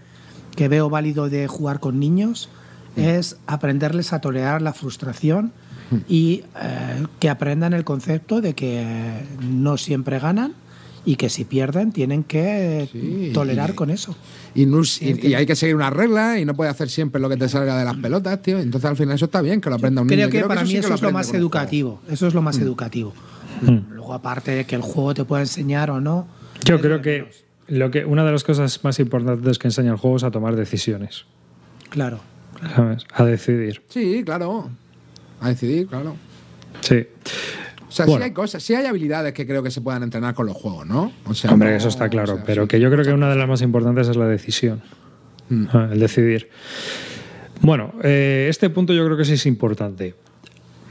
que 0.56 0.68
veo 0.68 0.90
válido 0.90 1.28
de 1.28 1.46
jugar 1.46 1.80
con 1.80 2.00
niños 2.00 2.48
es 2.96 3.36
aprenderles 3.46 4.14
a 4.14 4.20
tolerar 4.22 4.62
la 4.62 4.72
frustración 4.72 5.52
y 6.08 6.44
eh, 6.60 7.04
que 7.20 7.28
aprendan 7.28 7.74
el 7.74 7.84
concepto 7.84 8.40
de 8.40 8.54
que 8.54 9.22
no 9.42 9.76
siempre 9.76 10.18
ganan 10.18 10.54
y 11.04 11.16
que 11.16 11.28
si 11.28 11.44
pierden 11.44 11.92
tienen 11.92 12.24
que 12.24 12.88
Sí, 12.90 13.30
tolerar 13.34 13.70
y- 13.70 13.74
con 13.74 13.90
eso. 13.90 14.16
Y, 14.56 14.66
no- 14.66 14.80
y- 14.82 15.28
y 15.28 15.34
hay 15.34 15.46
que 15.46 15.54
seguir 15.54 15.76
una 15.76 15.90
regla 15.90 16.38
y 16.40 16.44
no 16.44 16.54
puedes 16.54 16.72
hacer 16.72 16.88
siempre 16.88 17.20
lo 17.20 17.28
que 17.28 17.36
te 17.36 17.48
salga 17.48 17.78
de 17.78 17.84
las 17.84 17.96
pelotas, 17.96 18.40
tío. 18.42 18.58
Entonces 18.58 18.88
al 18.90 18.96
final 18.96 19.14
eso 19.14 19.26
está 19.26 19.42
bien, 19.42 19.60
que 19.60 19.68
lo 19.68 19.76
aprenda 19.76 20.00
un 20.02 20.08
Creo 20.08 20.26
niño. 20.26 20.30
que 20.30 20.38
Y 20.38 20.42
para 20.48 20.62
mí 20.62 20.68
sí 20.68 20.72
que 20.74 20.80
eso 20.80 20.94
es 20.94 21.02
lo 21.02 21.12
más 21.12 21.26
juego. 21.26 21.38
educativo. 21.38 22.00
Eso 22.10 22.26
es 22.26 22.34
lo 22.34 22.42
más 22.42 22.58
educativo. 22.58 23.12
Hmm. 23.62 23.78
Luego, 23.92 24.14
aparte 24.14 24.50
de 24.52 24.64
que 24.64 24.74
el 24.76 24.82
juego 24.82 25.14
te 25.14 25.24
pueda 25.24 25.42
enseñar 25.42 25.90
o 25.90 26.00
no. 26.00 26.26
Yo 26.64 26.80
creo 26.80 27.00
que, 27.02 27.28
lo 27.68 27.90
que 27.90 28.04
una 28.04 28.24
de 28.24 28.32
las 28.32 28.44
cosas 28.44 28.82
más 28.84 28.98
importantes 28.98 29.58
que 29.58 29.68
enseña 29.68 29.90
el 29.92 29.96
juego 29.98 30.16
es 30.16 30.24
a 30.24 30.30
tomar 30.30 30.56
decisiones, 30.56 31.24
Claro. 31.90 32.20
¿sabes? 32.74 33.04
A 33.12 33.24
decidir. 33.24 33.82
Sí, 33.88 34.22
claro. 34.24 34.70
A 35.40 35.48
decidir, 35.50 35.86
claro. 35.86 36.16
Sí. 36.80 37.06
O 37.88 37.92
sea, 37.92 38.04
Bueno. 38.06 38.20
sí 38.20 38.24
hay 38.24 38.32
cosas, 38.32 38.62
sí 38.62 38.74
hay 38.74 38.86
habilidades 38.86 39.32
que 39.32 39.46
creo 39.46 39.62
que 39.62 39.70
se 39.70 39.80
puedan 39.80 40.02
entrenar 40.02 40.34
con 40.34 40.46
los 40.46 40.56
juegos, 40.56 40.86
¿no? 40.86 41.12
O 41.24 41.34
sea, 41.34 41.52
Hombre, 41.52 41.70
no- 41.70 41.76
eso 41.76 41.88
está 41.88 42.08
claro, 42.08 42.32
o 42.32 42.36
sea, 42.36 42.44
pero 42.44 42.62
sí. 42.62 42.68
que 42.68 42.80
yo 42.80 42.90
creo 42.90 43.04
que 43.04 43.12
una 43.12 43.30
de 43.30 43.36
las 43.36 43.48
más 43.48 43.62
importantes 43.62 44.08
es 44.08 44.16
la 44.16 44.26
decisión, 44.26 44.82
Mm. 45.48 45.66
El 45.92 46.00
decidir. 46.00 46.50
Bueno, 47.60 47.92
eh, 48.02 48.48
este 48.50 48.68
punto 48.68 48.92
yo 48.92 49.04
creo 49.04 49.16
que 49.16 49.24
sí 49.24 49.34
es 49.34 49.46
importante. 49.46 50.14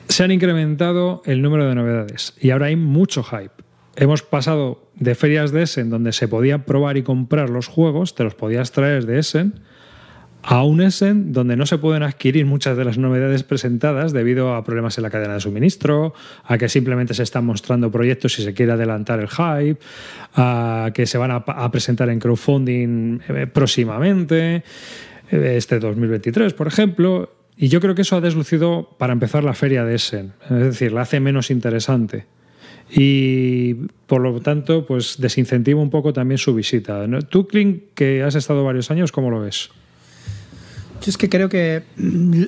Se 0.08 0.24
han 0.24 0.32
incrementado 0.32 1.22
el 1.26 1.42
número 1.42 1.68
de 1.68 1.76
novedades 1.76 2.34
y 2.40 2.52
ahora 2.52 2.68
hay 2.68 2.76
mucho 2.78 3.22
hype. 3.24 3.52
Hemos 3.98 4.24
pasado 4.24 4.90
de 4.96 5.14
ferias 5.16 5.52
de 5.52 5.64
Essen 5.64 5.90
donde 5.90 6.12
se 6.14 6.28
podían 6.28 6.64
probar 6.64 6.96
y 6.98 7.04
comprar 7.04 7.50
los 7.50 7.68
juegos, 7.68 8.16
te 8.16 8.24
los 8.24 8.36
podías 8.36 8.72
traer 8.72 9.06
de 9.06 9.20
Essen, 9.20 9.56
a 10.48 10.64
un 10.64 10.80
Essen 10.80 11.34
donde 11.34 11.56
no 11.56 11.66
se 11.66 11.80
pueden 11.80 12.04
adquirir 12.04 12.46
muchas 12.46 12.78
de 12.78 12.86
las 12.86 13.00
novedades 13.00 13.42
presentadas 13.42 14.14
debido 14.14 14.54
a 14.54 14.64
problemas 14.64 14.96
en 15.00 15.02
la 15.02 15.10
cadena 15.10 15.34
de 15.34 15.40
suministro, 15.40 16.14
a 16.44 16.60
que 16.60 16.70
simplemente 16.70 17.16
se 17.16 17.24
están 17.24 17.48
mostrando 17.48 17.90
proyectos 17.92 18.38
y 18.38 18.44
se 18.44 18.54
quiere 18.54 18.74
adelantar 18.74 19.20
el 19.20 19.28
hype, 19.28 19.80
a 20.36 20.92
que 20.94 21.08
se 21.08 21.18
van 21.18 21.32
a, 21.32 21.72
presentar 21.72 22.12
en 22.12 22.20
crowdfunding 22.20 23.22
eh, 23.28 23.48
próximamente, 23.48 24.64
eh, 25.32 25.54
este 25.58 25.80
2023, 25.80 26.54
por 26.54 26.68
ejemplo. 26.68 27.34
Y 27.58 27.70
yo 27.70 27.82
creo 27.82 27.96
que 27.96 28.04
eso 28.04 28.16
ha 28.16 28.22
deslucido, 28.22 28.96
para 29.00 29.14
empezar, 29.14 29.44
la 29.44 29.56
feria 29.56 29.84
de 29.84 29.96
Essen. 29.96 30.34
Es 30.44 30.60
decir, 30.60 30.92
la 30.92 31.02
hace 31.02 31.20
menos 31.20 31.50
interesante. 31.50 32.28
Y 32.92 33.74
por 34.06 34.22
lo 34.22 34.40
tanto, 34.42 34.86
pues 34.86 35.16
desincentiva 35.18 35.82
un 35.82 35.90
poco 35.90 36.14
también 36.14 36.38
su 36.38 36.54
visita. 36.54 37.04
Tú, 37.30 37.48
Clint, 37.48 37.82
que 37.96 38.22
has 38.22 38.36
estado 38.36 38.64
varios 38.64 38.92
años, 38.92 39.12
¿cómo 39.12 39.32
lo 39.32 39.42
ves? 39.42 39.72
Yo 41.06 41.12
es 41.12 41.18
que 41.18 41.30
creo 41.30 41.50
que 41.50 41.84
mm, 41.98 42.44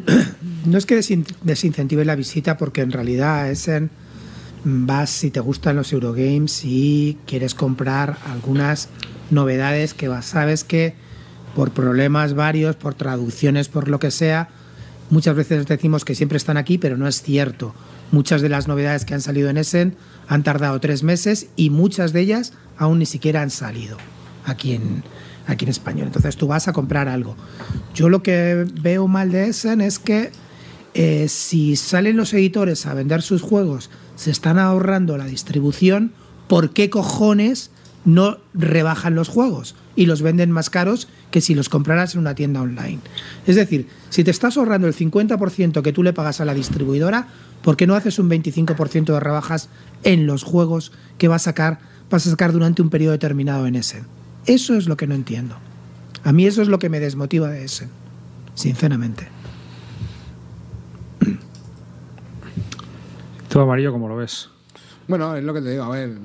no 0.66 0.78
es 0.78 0.86
que 0.88 0.98
desin- 0.98 1.26
desincentive 1.44 2.04
la 2.06 2.16
visita 2.16 2.58
porque 2.58 2.82
en 2.82 2.92
realidad 2.92 3.50
es 3.52 3.68
en 3.68 3.92
vas 4.64 5.12
si 5.12 5.30
te 5.30 5.40
gustan 5.40 5.76
los 5.76 5.94
Eurogames 5.94 6.66
y 6.66 7.18
quieres 7.28 7.54
comprar 7.54 8.18
algunas 8.26 8.90
novedades 9.30 9.94
que 9.94 10.08
vas- 10.08 10.26
sabes 10.26 10.64
que 10.64 10.96
por 11.56 11.72
problemas 11.72 12.34
varios, 12.34 12.76
por 12.76 12.96
traducciones, 12.96 13.68
por 13.68 13.88
lo 13.90 14.00
que 14.00 14.10
sea, 14.12 14.50
muchas 15.10 15.36
veces 15.36 15.66
decimos 15.68 16.04
que 16.04 16.16
siempre 16.16 16.38
están 16.38 16.58
aquí, 16.58 16.78
pero 16.78 16.98
no 16.98 17.08
es 17.08 17.22
cierto. 17.22 17.74
Muchas 18.12 18.42
de 18.42 18.50
las 18.50 18.68
novedades 18.68 19.06
que 19.06 19.14
han 19.14 19.22
salido 19.22 19.50
en 19.50 19.58
Essen 19.58 19.96
han 20.28 20.44
tardado 20.44 20.80
tres 20.80 21.04
meses 21.04 21.48
y 21.56 21.70
muchas 21.70 22.12
de 22.14 22.22
ellas 22.22 22.54
aún 22.78 23.00
ni 23.00 23.06
siquiera 23.06 23.42
han 23.42 23.50
salido 23.52 23.98
aquí 24.46 24.74
en, 24.74 25.04
aquí 25.48 25.66
en 25.66 25.72
español. 25.72 26.08
Entonces 26.08 26.36
tú 26.38 26.48
vas 26.48 26.68
a 26.68 26.74
comprar 26.74 27.08
algo. 27.08 27.36
Yo 27.96 28.10
lo 28.10 28.22
que 28.22 28.68
veo 28.82 29.08
mal 29.08 29.32
de 29.32 29.48
Essen 29.48 29.82
es 29.82 29.98
que 30.00 30.32
eh, 30.94 31.28
si 31.30 31.76
salen 31.76 32.18
los 32.18 32.34
editores 32.34 32.86
a 32.86 32.94
vender 32.94 33.22
sus 33.22 33.42
juegos, 33.42 33.90
se 34.16 34.32
están 34.32 34.60
ahorrando 34.60 35.18
la 35.18 35.26
distribución, 35.26 36.12
¿por 36.48 36.72
qué 36.72 36.90
cojones 36.90 37.72
no 38.04 38.38
rebajan 38.54 39.16
los 39.16 39.28
juegos 39.28 39.76
y 39.96 40.06
los 40.06 40.22
venden 40.22 40.50
más 40.50 40.70
caros 40.70 41.08
que 41.30 41.42
si 41.42 41.56
los 41.56 41.70
compraras 41.70 42.16
en 42.16 42.22
una 42.22 42.36
tienda 42.36 42.62
online? 42.62 43.00
Es 43.46 43.56
decir, 43.56 43.88
si 44.10 44.24
te 44.24 44.32
estás 44.32 44.58
ahorrando 44.58 44.88
el 44.88 44.96
50% 44.96 45.82
que 45.82 45.94
tú 45.94 46.04
le 46.04 46.14
pagas 46.14 46.42
a 46.42 46.46
la 46.46 46.54
distribuidora, 46.54 47.28
¿por 47.62 47.78
qué 47.78 47.86
no 47.86 47.96
haces 47.96 48.18
un 48.18 48.30
25% 48.30 49.06
de 49.06 49.20
rebajas 49.20 49.70
en 50.04 50.26
los 50.26 50.44
juegos 50.44 50.92
que 51.18 51.28
vas 51.28 51.44
a 51.44 51.52
sacar, 51.52 51.80
vas 52.10 52.26
a 52.26 52.32
sacar 52.32 52.54
durante 52.54 52.82
un 52.82 52.90
periodo 52.90 53.12
determinado 53.12 53.68
en 53.68 53.76
ese? 53.76 54.04
Eso 54.48 54.74
es 54.76 54.88
lo 54.88 54.98
que 54.98 55.06
no 55.08 55.14
entiendo. 55.16 55.56
A 56.24 56.32
mí 56.34 56.46
eso 56.48 56.62
es 56.62 56.68
lo 56.68 56.80
que 56.80 56.90
me 56.90 57.00
desmotiva 57.00 57.50
de 57.50 57.64
ese, 57.66 57.88
sinceramente. 58.56 59.28
¿Tú, 63.50 63.60
Amarillo, 63.60 63.92
cómo 63.92 64.08
lo 64.08 64.16
ves? 64.16 64.50
Bueno, 65.08 65.36
es 65.36 65.44
lo 65.44 65.54
que 65.54 65.62
te 65.62 65.72
digo, 65.72 65.84
a 65.84 65.90
ver. 65.90 66.18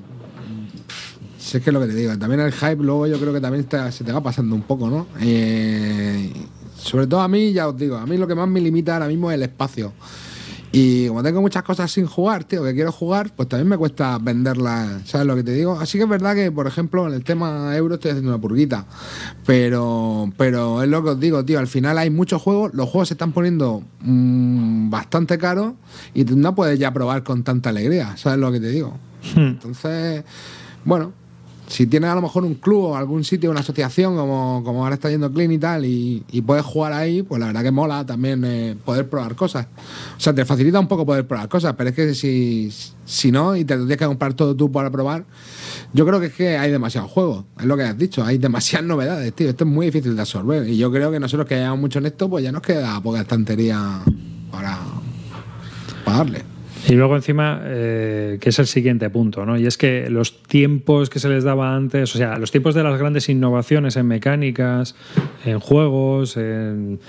Si 1.37 1.57
es 1.57 1.63
que 1.63 1.69
es 1.69 1.73
lo 1.73 1.79
que 1.79 1.87
te 1.87 1.95
digo. 1.95 2.17
También 2.17 2.41
el 2.41 2.51
hype 2.51 2.77
luego 2.83 3.07
yo 3.07 3.19
creo 3.19 3.33
que 3.33 3.41
también 3.41 3.63
te- 3.65 3.91
se 3.91 4.03
te 4.03 4.11
va 4.11 4.21
pasando 4.21 4.55
un 4.55 4.63
poco, 4.63 4.89
¿no? 4.89 5.07
Eh, 5.21 6.31
sobre 6.77 7.07
todo 7.07 7.21
a 7.21 7.27
mí, 7.27 7.53
ya 7.53 7.67
os 7.67 7.77
digo, 7.77 7.97
a 7.97 8.05
mí 8.05 8.17
lo 8.17 8.27
que 8.27 8.35
más 8.35 8.47
me 8.47 8.59
limita 8.59 8.93
ahora 8.93 9.07
mismo 9.07 9.31
es 9.31 9.35
el 9.35 9.43
espacio. 9.43 9.93
Y 10.75 11.07
como 11.07 11.21
tengo 11.21 11.39
muchas 11.39 11.61
cosas 11.61 11.91
sin 11.91 12.07
jugar, 12.07 12.45
tío, 12.45 12.63
que 12.63 12.73
quiero 12.73 12.91
jugar, 12.91 13.31
pues 13.35 13.47
también 13.47 13.69
me 13.69 13.77
cuesta 13.77 14.17
venderlas, 14.17 15.07
¿sabes 15.07 15.27
lo 15.27 15.35
que 15.35 15.43
te 15.43 15.51
digo? 15.51 15.79
Así 15.79 15.99
que 15.99 16.05
es 16.05 16.09
verdad 16.09 16.33
que, 16.33 16.51
por 16.51 16.65
ejemplo, 16.65 17.07
en 17.07 17.13
el 17.13 17.23
tema 17.23 17.77
euro 17.77 17.93
estoy 17.93 18.09
haciendo 18.09 18.31
una 18.31 18.41
purguita. 18.41 18.87
Pero, 19.45 20.33
pero 20.35 20.81
es 20.81 20.89
lo 20.89 21.03
que 21.03 21.11
os 21.11 21.19
digo, 21.19 21.45
tío, 21.45 21.59
al 21.59 21.67
final 21.67 21.99
hay 21.99 22.09
muchos 22.09 22.41
juegos, 22.41 22.73
los 22.73 22.89
juegos 22.89 23.09
se 23.09 23.13
están 23.13 23.33
poniendo 23.33 23.83
mm, 24.01 24.89
bastante 24.89 25.37
caros 25.37 25.73
y 26.15 26.23
no 26.23 26.55
puedes 26.55 26.79
ya 26.79 26.91
probar 26.91 27.21
con 27.21 27.43
tanta 27.43 27.69
alegría, 27.69 28.17
¿sabes 28.17 28.39
lo 28.39 28.51
que 28.51 28.59
te 28.59 28.69
digo? 28.69 28.97
Entonces, 29.35 30.23
bueno, 30.85 31.13
si 31.67 31.87
tienes 31.87 32.09
a 32.09 32.15
lo 32.15 32.21
mejor 32.21 32.43
un 32.43 32.55
club 32.55 32.83
o 32.83 32.95
algún 32.95 33.23
sitio, 33.23 33.49
una 33.49 33.61
asociación, 33.61 34.15
como, 34.15 34.61
como 34.63 34.83
ahora 34.83 34.95
está 34.95 35.09
yendo 35.09 35.31
Clean 35.31 35.51
y 35.51 35.57
tal, 35.57 35.85
y, 35.85 36.23
y 36.31 36.41
puedes 36.41 36.65
jugar 36.65 36.93
ahí, 36.93 37.23
pues 37.23 37.39
la 37.39 37.47
verdad 37.47 37.63
que 37.63 37.71
mola 37.71 38.05
también 38.05 38.43
eh, 38.45 38.75
poder 38.83 39.09
probar 39.09 39.35
cosas. 39.35 39.67
O 40.17 40.19
sea, 40.19 40.33
te 40.33 40.45
facilita 40.45 40.79
un 40.79 40.87
poco 40.87 41.05
poder 41.05 41.25
probar 41.25 41.49
cosas, 41.49 41.73
pero 41.77 41.89
es 41.89 41.95
que 41.95 42.13
si, 42.13 42.71
si 43.05 43.31
no, 43.31 43.55
y 43.55 43.65
te 43.65 43.75
tienes 43.77 43.97
que 43.97 44.05
comprar 44.05 44.33
todo 44.33 44.55
tú 44.55 44.71
para 44.71 44.91
probar, 44.91 45.25
yo 45.93 46.05
creo 46.05 46.19
que 46.19 46.27
es 46.27 46.33
que 46.33 46.57
hay 46.57 46.71
demasiados 46.71 47.09
juegos, 47.11 47.45
es 47.59 47.65
lo 47.65 47.77
que 47.77 47.83
has 47.83 47.97
dicho, 47.97 48.23
hay 48.23 48.37
demasiadas 48.37 48.87
novedades, 48.87 49.33
tío. 49.33 49.49
Esto 49.49 49.63
es 49.63 49.69
muy 49.69 49.87
difícil 49.87 50.15
de 50.15 50.21
absorber. 50.21 50.67
Y 50.67 50.77
yo 50.77 50.91
creo 50.91 51.11
que 51.11 51.19
nosotros 51.19 51.47
que 51.47 51.55
llevamos 51.55 51.79
mucho 51.79 51.99
en 51.99 52.07
esto, 52.07 52.29
pues 52.29 52.43
ya 52.43 52.51
nos 52.51 52.61
queda 52.61 52.99
poca 53.01 53.21
estantería 53.21 54.01
para, 54.51 54.79
para. 56.05 56.52
Y 56.89 56.93
luego 56.95 57.15
encima, 57.15 57.61
eh, 57.63 58.37
que 58.41 58.49
es 58.49 58.59
el 58.59 58.67
siguiente 58.67 59.09
punto, 59.09 59.45
¿no? 59.45 59.57
Y 59.57 59.65
es 59.65 59.77
que 59.77 60.09
los 60.09 60.43
tiempos 60.43 61.09
que 61.09 61.19
se 61.19 61.29
les 61.29 61.43
daba 61.43 61.75
antes, 61.75 62.13
o 62.13 62.17
sea, 62.17 62.37
los 62.37 62.51
tiempos 62.51 62.75
de 62.75 62.83
las 62.83 62.99
grandes 62.99 63.29
innovaciones 63.29 63.95
en 63.95 64.05
mecánicas, 64.07 64.95
en 65.45 65.59
juegos, 65.59 66.35
en, 66.35 66.99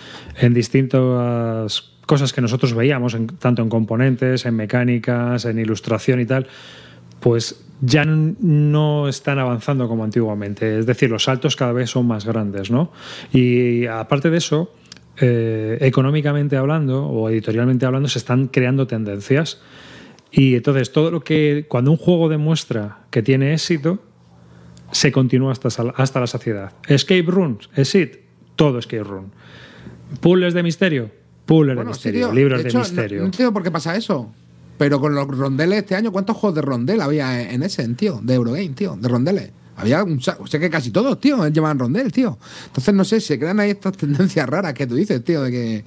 en 0.40 0.54
distintas 0.54 1.90
cosas 2.06 2.32
que 2.32 2.40
nosotros 2.40 2.74
veíamos, 2.74 3.14
en- 3.14 3.26
tanto 3.26 3.62
en 3.62 3.68
componentes, 3.68 4.46
en 4.46 4.54
mecánicas, 4.54 5.44
en 5.44 5.58
ilustración 5.58 6.20
y 6.20 6.26
tal, 6.26 6.46
pues 7.20 7.64
ya 7.80 8.04
no 8.04 9.08
están 9.08 9.38
avanzando 9.38 9.88
como 9.88 10.04
antiguamente. 10.04 10.78
Es 10.78 10.86
decir, 10.86 11.10
los 11.10 11.24
saltos 11.24 11.56
cada 11.56 11.72
vez 11.72 11.90
son 11.90 12.06
más 12.06 12.24
grandes, 12.24 12.70
¿no? 12.70 12.92
Y 13.32 13.86
aparte 13.86 14.30
de 14.30 14.38
eso, 14.38 14.72
eh, 15.20 15.78
económicamente 15.80 16.56
hablando 16.56 17.06
o 17.06 17.28
editorialmente 17.28 17.86
hablando, 17.86 18.08
se 18.08 18.18
están 18.18 18.48
creando 18.48 18.86
tendencias. 18.86 19.60
Y 20.30 20.56
entonces 20.56 20.90
todo 20.92 21.10
lo 21.10 21.20
que, 21.20 21.66
cuando 21.68 21.90
un 21.92 21.96
juego 21.96 22.28
demuestra 22.28 22.98
que 23.10 23.22
tiene 23.22 23.54
éxito, 23.54 24.02
se 24.90 25.12
continúa 25.12 25.52
hasta, 25.52 25.68
hasta 25.96 26.20
la 26.20 26.26
saciedad. 26.26 26.72
Escape 26.88 27.24
rooms, 27.26 27.70
exit, 27.76 28.16
todo 28.56 28.78
escape 28.78 29.04
room. 29.04 29.30
Puzzles 30.20 30.54
de 30.54 30.62
misterio, 30.62 31.10
puzzles 31.46 31.76
Bueno, 31.76 31.90
de 31.92 31.94
sí, 31.96 32.08
misterio, 32.08 32.26
tío. 32.26 32.34
libros 32.34 32.62
De 32.62 32.68
hecho, 32.68 32.78
misterio. 32.78 33.20
No, 33.20 33.26
entiendo 33.26 33.52
por 33.52 33.62
qué 33.62 33.70
pasa 33.70 33.96
eso. 33.96 34.32
Pero 34.76 35.00
con 35.00 35.14
los 35.14 35.26
rondeles 35.28 35.78
este 35.78 35.94
año, 35.94 36.10
¿cuántos 36.10 36.36
juegos 36.36 36.56
de 36.56 36.62
rondel 36.62 37.00
había 37.00 37.52
en 37.52 37.62
ese, 37.62 37.86
tío? 37.94 38.20
De 38.22 38.34
Eurogame, 38.34 38.70
tío, 38.70 38.96
de 38.96 39.08
rondeles. 39.08 39.52
Había 39.76 40.04
un 40.04 40.20
sa- 40.20 40.36
o 40.40 40.46
sea 40.46 40.60
que 40.60 40.70
casi 40.70 40.90
todos, 40.90 41.18
tío, 41.20 41.46
llevaban 41.48 41.78
rondel, 41.78 42.12
tío. 42.12 42.38
Entonces, 42.66 42.94
no 42.94 43.04
sé, 43.04 43.20
se 43.20 43.38
crean 43.38 43.58
ahí 43.60 43.70
estas 43.70 43.96
tendencias 43.96 44.48
raras 44.48 44.74
que 44.74 44.86
tú 44.86 44.94
dices, 44.94 45.22
tío, 45.24 45.42
de 45.42 45.50
que. 45.50 45.84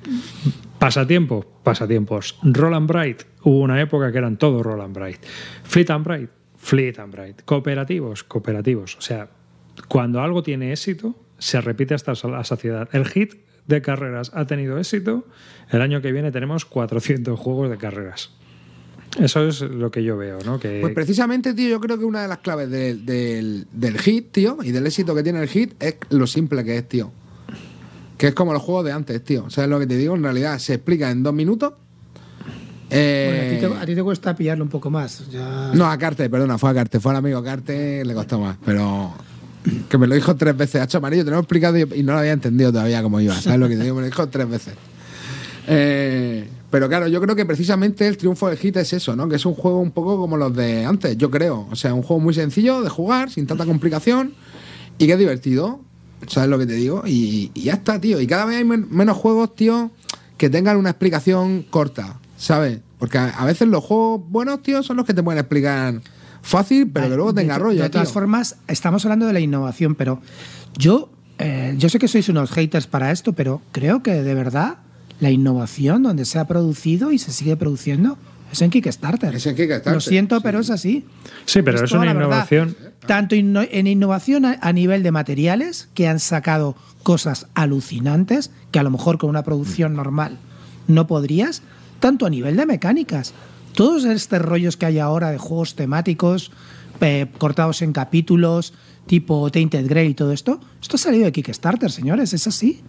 Pasatiempo, 0.80 1.46
pasatiempos. 1.64 2.38
Roll 2.44 2.74
and 2.76 2.88
Bright, 2.88 3.24
hubo 3.44 3.60
una 3.62 3.82
época 3.82 4.12
que 4.12 4.18
eran 4.18 4.38
todos 4.38 4.62
Roll 4.62 4.82
and 4.82 4.94
Bright. 4.96 5.24
Fleet 5.64 5.90
and 5.90 6.06
Bright, 6.06 6.30
Fleet 6.58 7.00
and 7.00 7.12
Bright. 7.14 7.42
Cooperativos, 7.46 8.24
cooperativos. 8.24 8.96
O 8.98 9.02
sea, 9.02 9.30
cuando 9.88 10.22
algo 10.22 10.44
tiene 10.44 10.72
éxito, 10.72 11.16
se 11.40 11.62
repite 11.62 11.94
hasta 11.96 12.14
la 12.28 12.44
saciedad. 12.44 12.90
El 12.92 13.06
hit 13.08 13.36
de 13.66 13.82
carreras 13.82 14.32
ha 14.36 14.46
tenido 14.46 14.78
éxito. 14.78 15.26
El 15.70 15.82
año 15.82 16.02
que 16.02 16.12
viene 16.12 16.32
tenemos 16.32 16.66
400 16.66 17.40
juegos 17.40 17.70
de 17.70 17.78
carreras. 17.78 18.32
Eso 19.20 19.48
es 19.48 19.62
lo 19.62 19.90
que 19.92 20.04
yo 20.04 20.16
veo, 20.18 20.38
¿no? 20.46 20.60
Que, 20.60 20.80
Pues 20.82 20.94
precisamente, 20.94 21.54
tío, 21.54 21.70
yo 21.70 21.80
creo 21.80 21.98
que 21.98 22.06
una 22.06 22.22
de 22.22 22.28
las 22.28 22.38
claves 22.40 22.70
del, 22.70 23.06
del, 23.06 23.66
del 23.72 23.98
hit, 24.00 24.32
tío, 24.32 24.58
y 24.64 24.72
del 24.72 24.86
éxito 24.86 25.16
que 25.16 25.24
tiene 25.24 25.42
el 25.42 25.48
hit 25.50 25.74
es 25.82 25.96
lo 26.10 26.28
simple 26.28 26.64
que 26.64 26.78
es, 26.78 26.88
tío. 26.88 27.12
Que 28.18 28.28
es 28.28 28.34
como 28.34 28.54
los 28.54 28.62
juegos 28.62 28.86
de 28.86 28.92
antes, 28.92 29.24
tío. 29.24 29.50
¿Sabes 29.50 29.70
lo 29.70 29.80
que 29.80 29.88
te 29.88 29.96
digo? 29.98 30.16
En 30.16 30.24
realidad 30.24 30.58
se 30.60 30.76
explica 30.76 31.10
en 31.12 31.24
dos 31.24 31.34
minutos. 31.34 31.74
Eh, 32.90 33.28
Bueno, 33.28 33.44
a, 33.44 33.70
ti 33.70 33.76
te, 33.76 33.84
a 33.84 33.86
ti 33.86 33.96
te 33.96 34.04
cuesta 34.04 34.36
pillarlo 34.36 34.64
un 34.64 34.70
poco 34.70 34.90
más. 34.90 35.30
Ya- 35.30 35.72
No, 35.74 35.90
a 35.90 35.98
Carte, 35.98 36.30
perdona, 36.30 36.58
fue 36.58 36.70
a 36.70 36.74
Carte, 36.74 37.00
fue 37.00 37.12
al 37.12 37.18
amigo 37.18 37.44
Carte, 37.44 38.04
le 38.06 38.14
costó 38.14 38.40
más, 38.40 38.58
pero 38.66 39.14
que 39.90 39.98
me 39.98 40.08
lo 40.08 40.16
dijo 40.16 40.36
tres 40.38 40.56
veces, 40.56 40.82
hacho 40.82 41.00
amarillo, 41.00 41.26
te 41.26 41.32
lo 41.32 41.38
he 41.38 41.40
explicado 41.42 41.78
y, 41.78 41.82
y 41.96 42.04
no 42.04 42.14
lo 42.14 42.20
había 42.20 42.32
entendido 42.32 42.72
todavía 42.72 43.04
cómo 43.04 43.20
iba, 43.20 43.36
¿sabes 43.36 43.60
lo 43.60 43.68
que 43.68 43.76
te 43.76 43.84
digo? 43.84 43.96
Me 43.96 44.02
lo 44.02 44.08
dijo 44.08 44.30
tres 44.30 44.50
veces. 44.50 44.74
Eh, 45.68 46.48
pero 46.70 46.90
claro, 46.90 47.08
yo 47.08 47.22
creo 47.22 47.36
que 47.36 47.46
precisamente 47.46 48.08
el 48.08 48.18
triunfo 48.18 48.50
del 48.50 48.58
hit 48.58 48.76
es 48.78 48.92
eso, 48.94 49.16
¿no? 49.16 49.30
Que 49.30 49.38
es 49.38 49.46
un 49.46 49.54
juego 49.54 49.80
un 49.80 49.92
poco 49.92 50.18
como 50.18 50.36
los 50.38 50.54
de 50.56 50.86
antes, 50.86 51.18
yo 51.18 51.32
creo. 51.32 51.68
O 51.72 51.76
sea, 51.76 51.94
un 51.94 52.02
juego 52.04 52.20
muy 52.22 52.34
sencillo 52.34 52.82
de 52.82 52.90
jugar, 52.90 53.30
sin 53.32 53.48
tanta 53.48 53.66
complicación 53.66 54.34
y 54.98 55.06
que 55.08 55.14
es 55.14 55.20
divertido, 55.20 55.80
¿sabes 56.28 56.50
lo 56.50 56.58
que 56.60 56.66
te 56.66 56.74
digo? 56.74 57.04
Y, 57.06 57.52
y 57.54 57.62
ya 57.64 57.74
está, 57.74 58.02
tío. 58.02 58.20
Y 58.20 58.28
cada 58.28 58.46
vez 58.46 58.58
hay 58.58 58.64
men- 58.66 58.88
menos 58.90 59.16
juegos, 59.18 59.56
tío, 59.56 59.92
que 60.38 60.50
tengan 60.50 60.76
una 60.78 60.90
explicación 60.90 61.64
corta, 61.70 62.20
¿sabes? 62.38 62.80
Porque 63.00 63.18
a, 63.18 63.30
a 63.30 63.46
veces 63.46 63.68
los 63.68 63.84
juegos 63.84 64.22
buenos, 64.30 64.62
tío, 64.62 64.84
son 64.84 64.98
los 64.98 65.06
que 65.06 65.14
te 65.14 65.24
pueden 65.24 65.40
explicar 65.40 66.02
fácil, 66.42 66.90
pero 66.92 67.08
que 67.10 67.16
luego 67.16 67.32
de, 67.34 67.42
tenga 67.44 67.58
to- 67.58 67.64
rollo, 67.64 67.84
De 67.84 67.90
todas 67.90 68.08
tío. 68.10 68.14
formas, 68.14 68.58
estamos 68.68 69.06
hablando 69.06 69.26
de 69.28 69.34
la 69.34 69.40
innovación, 69.40 69.96
pero 69.96 70.22
yo, 70.78 71.10
eh, 71.40 71.76
yo 71.78 71.88
sé 71.90 72.00
que 72.00 72.08
sois 72.08 72.28
unos 72.30 72.52
haters 72.52 72.88
para 72.88 73.12
esto, 73.12 73.34
pero 73.34 73.62
creo 73.72 74.02
que 74.04 74.22
de 74.24 74.34
verdad 74.34 74.80
la 75.20 75.32
innovación 75.32 76.04
donde 76.04 76.26
se 76.26 76.40
ha 76.40 76.46
producido 76.46 77.12
y 77.12 77.18
se 77.20 77.32
sigue 77.32 77.56
produciendo 77.58 78.18
es 78.52 78.62
en 78.62 78.70
Kickstarter. 78.70 79.36
Es 79.36 79.46
en 79.46 79.56
Kickstarter, 79.56 79.94
Lo 79.94 80.00
siento, 80.00 80.38
sí. 80.38 80.42
pero 80.44 80.60
es 80.60 80.70
así. 80.70 81.06
sí, 81.46 81.62
pero 81.62 81.84
es 81.84 81.92
una 81.92 82.02
verdad. 82.02 82.16
innovación. 82.16 82.78
Tanto 83.06 83.36
inno- 83.36 83.68
en 83.70 83.88
innovación 83.88 84.46
a, 84.46 84.58
a 84.62 84.72
nivel 84.74 85.04
de 85.04 85.12
materiales, 85.12 85.90
que 85.94 86.08
han 86.08 86.20
sacado 86.20 86.76
cosas 87.04 87.48
alucinantes, 87.56 88.52
que 88.72 88.80
a 88.80 88.84
lo 88.84 88.90
mejor 88.92 89.18
con 89.18 89.30
una 89.30 89.44
producción 89.44 89.96
normal 89.96 90.38
no 90.88 91.08
podrías, 91.08 91.62
tanto 92.00 92.26
a 92.26 92.30
nivel 92.30 92.56
de 92.56 92.66
mecánicas. 92.66 93.34
Todos 93.74 94.06
estos 94.06 94.42
rollos 94.42 94.78
que 94.78 94.86
hay 94.86 95.00
ahora 95.00 95.30
de 95.32 95.38
juegos 95.38 95.76
temáticos, 95.76 96.52
eh, 97.02 97.28
cortados 97.38 97.82
en 97.82 97.92
capítulos, 97.92 98.74
tipo 99.08 99.50
Tainted 99.52 99.88
Grey 99.88 100.10
y 100.10 100.14
todo 100.14 100.32
esto, 100.32 100.60
esto 100.82 100.96
ha 100.96 101.00
salido 101.00 101.26
de 101.26 101.32
Kickstarter, 101.34 101.92
señores, 101.92 102.34
es 102.34 102.48
así. 102.48 102.82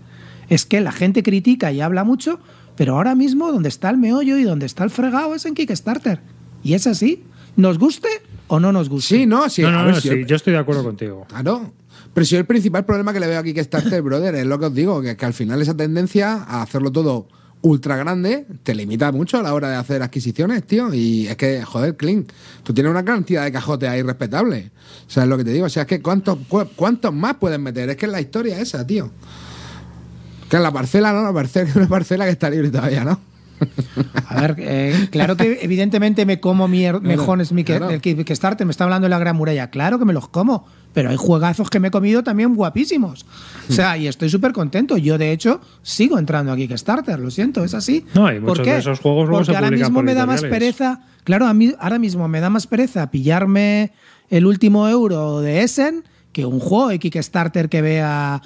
Es 0.48 0.64
que 0.66 0.80
la 0.80 0.92
gente 0.92 1.22
critica 1.22 1.72
y 1.72 1.80
habla 1.80 2.04
mucho, 2.04 2.40
pero 2.76 2.96
ahora 2.96 3.14
mismo 3.14 3.50
donde 3.52 3.68
está 3.68 3.90
el 3.90 3.98
meollo 3.98 4.38
y 4.38 4.44
donde 4.44 4.66
está 4.66 4.84
el 4.84 4.90
fregado 4.90 5.34
es 5.34 5.44
en 5.46 5.54
Kickstarter. 5.54 6.20
Y 6.62 6.74
es 6.74 6.86
así. 6.86 7.24
¿Nos 7.56 7.78
guste 7.78 8.08
o 8.46 8.60
no 8.60 8.72
nos 8.72 8.88
guste? 8.88 9.16
Sí, 9.18 9.26
no, 9.26 9.48
sí. 9.50 9.62
no, 9.62 9.68
a 9.68 9.72
no, 9.72 9.84
ver, 9.86 9.94
no, 9.96 10.00
si 10.00 10.08
sí, 10.08 10.14
el- 10.14 10.26
yo 10.26 10.36
estoy 10.36 10.52
de 10.52 10.58
acuerdo 10.60 10.84
contigo. 10.84 11.26
Claro. 11.28 11.72
Pero 12.14 12.24
si 12.24 12.36
el 12.36 12.46
principal 12.46 12.84
problema 12.84 13.12
que 13.12 13.20
le 13.20 13.26
veo 13.26 13.38
aquí 13.38 13.52
que 13.52 13.60
Kickstarter, 13.60 14.00
brother, 14.02 14.34
es 14.36 14.46
lo 14.46 14.58
que 14.58 14.66
os 14.66 14.74
digo, 14.74 15.02
que, 15.02 15.16
que 15.16 15.26
al 15.26 15.34
final 15.34 15.60
esa 15.60 15.76
tendencia 15.76 16.34
a 16.34 16.62
hacerlo 16.62 16.90
todo 16.92 17.28
ultra 17.60 17.96
grande 17.96 18.46
te 18.62 18.72
limita 18.72 19.10
mucho 19.10 19.36
a 19.38 19.42
la 19.42 19.52
hora 19.52 19.68
de 19.68 19.74
hacer 19.76 20.00
adquisiciones, 20.02 20.64
tío. 20.64 20.94
Y 20.94 21.26
es 21.26 21.36
que, 21.36 21.62
joder, 21.64 21.96
Clint, 21.96 22.30
tú 22.62 22.72
tienes 22.72 22.90
una 22.90 23.04
cantidad 23.04 23.42
de 23.44 23.50
cajotes 23.50 23.88
ahí 23.88 24.02
respetable. 24.02 24.70
¿Sabes 25.08 25.28
lo 25.28 25.36
que 25.36 25.44
te 25.44 25.52
digo? 25.52 25.66
O 25.66 25.68
sea, 25.68 25.82
es 25.82 25.88
que 25.88 26.00
¿cuántos, 26.00 26.38
cu- 26.48 26.68
cuántos 26.76 27.12
más 27.12 27.34
puedes 27.34 27.58
meter? 27.58 27.90
Es 27.90 27.96
que 27.96 28.06
es 28.06 28.12
la 28.12 28.20
historia 28.20 28.60
esa, 28.60 28.86
tío. 28.86 29.10
Que 30.48 30.56
es 30.56 30.62
la 30.62 30.72
parcela, 30.72 31.12
¿no? 31.12 31.22
La 31.22 31.32
parcela, 31.32 31.70
una 31.76 31.88
parcela 31.88 32.24
que 32.24 32.30
está 32.30 32.48
libre 32.50 32.70
todavía, 32.70 33.04
¿no? 33.04 33.20
A 34.28 34.40
ver, 34.40 34.54
eh, 34.58 35.08
claro 35.10 35.36
que 35.36 35.58
evidentemente 35.62 36.24
me 36.24 36.38
como 36.38 36.68
mier- 36.68 37.00
mejones 37.00 37.50
mi 37.50 37.64
que, 37.64 37.72
claro. 37.76 37.88
del 37.88 38.00
Kickstarter, 38.00 38.64
me 38.64 38.70
está 38.70 38.84
hablando 38.84 39.06
de 39.06 39.10
la 39.10 39.18
Gran 39.18 39.34
Muralla, 39.34 39.68
claro 39.68 39.98
que 39.98 40.04
me 40.04 40.12
los 40.12 40.28
como, 40.28 40.64
pero 40.94 41.10
hay 41.10 41.16
juegazos 41.16 41.68
que 41.68 41.80
me 41.80 41.88
he 41.88 41.90
comido 41.90 42.22
también 42.22 42.54
guapísimos. 42.54 43.26
O 43.68 43.72
sea, 43.72 43.96
y 43.96 44.06
estoy 44.06 44.30
súper 44.30 44.52
contento. 44.52 44.96
Yo, 44.96 45.18
de 45.18 45.32
hecho, 45.32 45.60
sigo 45.82 46.20
entrando 46.20 46.52
a 46.52 46.56
Kickstarter, 46.56 47.18
lo 47.18 47.32
siento, 47.32 47.64
es 47.64 47.74
así. 47.74 48.06
No, 48.14 48.30
y 48.32 48.34
¿Por 48.38 48.50
muchos 48.50 48.64
qué? 48.64 48.72
de 48.74 48.78
esos 48.78 49.00
juegos 49.00 49.28
luego 49.28 49.38
Porque 49.40 49.50
se 49.52 49.56
ahora 49.56 49.70
mismo 49.72 49.94
por 49.94 50.04
me 50.04 50.14
da 50.14 50.24
más 50.24 50.42
pereza, 50.42 51.00
claro, 51.24 51.46
a 51.48 51.52
mí 51.52 51.74
ahora 51.80 51.98
mismo 51.98 52.28
me 52.28 52.38
da 52.38 52.50
más 52.50 52.68
pereza 52.68 53.10
pillarme 53.10 53.90
el 54.30 54.46
último 54.46 54.86
euro 54.88 55.40
de 55.40 55.62
Essen 55.62 56.04
que 56.32 56.46
un 56.46 56.60
juego 56.60 56.90
de 56.90 57.00
Kickstarter 57.00 57.68
que 57.68 57.82
vea 57.82 58.40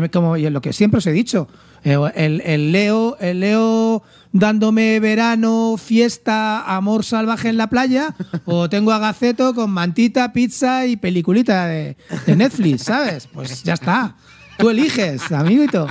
que 0.00 0.10
como 0.10 0.36
lo 0.36 0.60
que 0.60 0.72
siempre 0.72 0.98
os 0.98 1.06
he 1.06 1.12
dicho 1.12 1.48
eh, 1.84 1.98
el, 2.14 2.40
el 2.42 2.72
Leo 2.72 3.16
el 3.20 3.40
Leo 3.40 4.02
dándome 4.32 4.98
verano 5.00 5.74
fiesta 5.76 6.62
amor 6.76 7.04
salvaje 7.04 7.48
en 7.48 7.56
la 7.58 7.66
playa 7.68 8.14
o 8.46 8.68
tengo 8.70 8.92
a 8.92 8.98
Gaceto 8.98 9.54
con 9.54 9.70
mantita 9.70 10.32
pizza 10.32 10.86
y 10.86 10.96
peliculita 10.96 11.66
de, 11.66 11.96
de 12.26 12.36
Netflix 12.36 12.84
sabes 12.84 13.26
pues 13.26 13.62
ya 13.64 13.74
está 13.74 14.16
tú 14.58 14.70
eliges 14.70 15.30
amiguito 15.32 15.86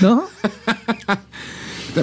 no 0.00 0.24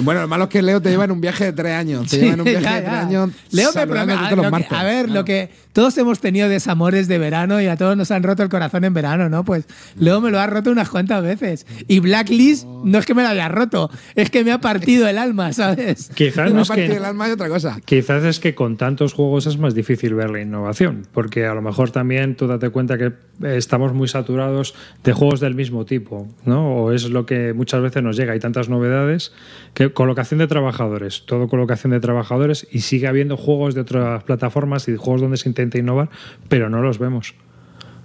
Bueno, 0.04 0.20
lo 0.20 0.28
malo 0.28 0.44
es 0.44 0.50
que 0.50 0.62
Leo 0.62 0.80
te 0.80 0.88
lleva 0.90 1.04
en 1.04 1.10
un 1.10 1.20
viaje 1.20 1.46
de 1.46 1.52
tres 1.52 1.74
años. 1.74 2.02
Te 2.08 2.10
Sí, 2.10 2.16
lleva 2.22 2.34
en 2.34 2.40
un 2.42 2.44
viaje 2.58 2.62
ya, 2.62 2.74
de 2.76 2.80
tres 2.82 2.94
años. 2.94 3.30
Leo 3.50 3.72
me 3.74 3.86
promete- 3.88 4.66
a 4.76 4.84
ver, 4.84 5.06
Claro. 5.06 5.20
lo 5.20 5.24
que 5.24 5.50
todos 5.72 5.96
hemos 5.98 6.20
tenido 6.20 6.48
desamores 6.48 7.08
de 7.08 7.18
verano 7.18 7.60
y 7.60 7.66
a 7.66 7.76
todos 7.76 7.96
nos 7.96 8.10
han 8.10 8.22
roto 8.22 8.42
el 8.42 8.48
corazón 8.48 8.84
en 8.84 8.94
verano, 8.94 9.28
¿no? 9.28 9.44
Pues 9.44 9.66
Leo 9.98 10.20
me 10.20 10.30
lo 10.30 10.40
ha 10.40 10.46
roto 10.46 10.70
unas 10.70 10.88
cuantas 10.88 11.22
veces. 11.22 11.66
Y 11.86 12.00
Blacklist 12.00 12.66
no 12.84 12.98
es 12.98 13.06
que 13.06 13.14
me 13.14 13.22
lo 13.22 13.28
haya 13.28 13.48
roto, 13.48 13.90
es 14.14 14.30
que 14.30 14.44
me 14.44 14.52
ha 14.52 14.60
partido 14.60 15.08
el 15.08 15.18
alma, 15.18 15.52
¿sabes? 15.52 16.10
Quizás 16.14 16.52
no 16.52 16.62
es 16.62 16.70
que, 16.70 16.88
del 16.88 17.04
alma 17.04 17.28
y 17.28 17.32
otra 17.32 17.48
cosa. 17.48 17.78
Quizás 17.84 18.24
es 18.24 18.40
que 18.40 18.54
con 18.54 18.76
tantos 18.76 19.12
juegos 19.12 19.46
es 19.46 19.58
más 19.58 19.74
difícil 19.74 20.14
ver 20.14 20.30
la 20.30 20.40
innovación, 20.40 21.06
porque 21.12 21.46
a 21.46 21.54
lo 21.54 21.62
mejor 21.62 21.90
también 21.90 22.36
tú 22.36 22.46
date 22.46 22.70
cuenta 22.70 22.98
que 22.98 23.12
estamos 23.42 23.92
muy 23.92 24.08
saturados 24.08 24.74
de 25.02 25.12
juegos 25.12 25.40
del 25.40 25.54
mismo 25.54 25.84
tipo, 25.84 26.28
¿no? 26.44 26.74
O 26.76 26.92
es 26.92 27.08
lo 27.08 27.26
que 27.26 27.52
muchas 27.52 27.80
veces 27.80 28.02
nos 28.02 28.16
llega, 28.16 28.32
hay 28.32 28.40
tantas 28.40 28.68
novedades 28.68 29.32
que 29.74 29.92
colocación 29.92 30.38
de 30.38 30.46
trabajadores, 30.46 31.24
todo 31.26 31.48
colocación 31.48 31.92
de 31.92 32.00
trabajadores 32.00 32.66
y 32.70 32.80
sigue 32.80 33.06
habiendo 33.06 33.36
juegos 33.36 33.74
de 33.74 33.82
otras 33.82 34.24
plataformas 34.24 34.88
y 34.88 34.96
juegos 34.96 35.20
donde 35.20 35.36
se 35.36 35.48
intenta 35.60 35.78
innovar, 35.78 36.10
pero 36.48 36.68
no 36.68 36.82
los 36.82 36.98
vemos. 36.98 37.34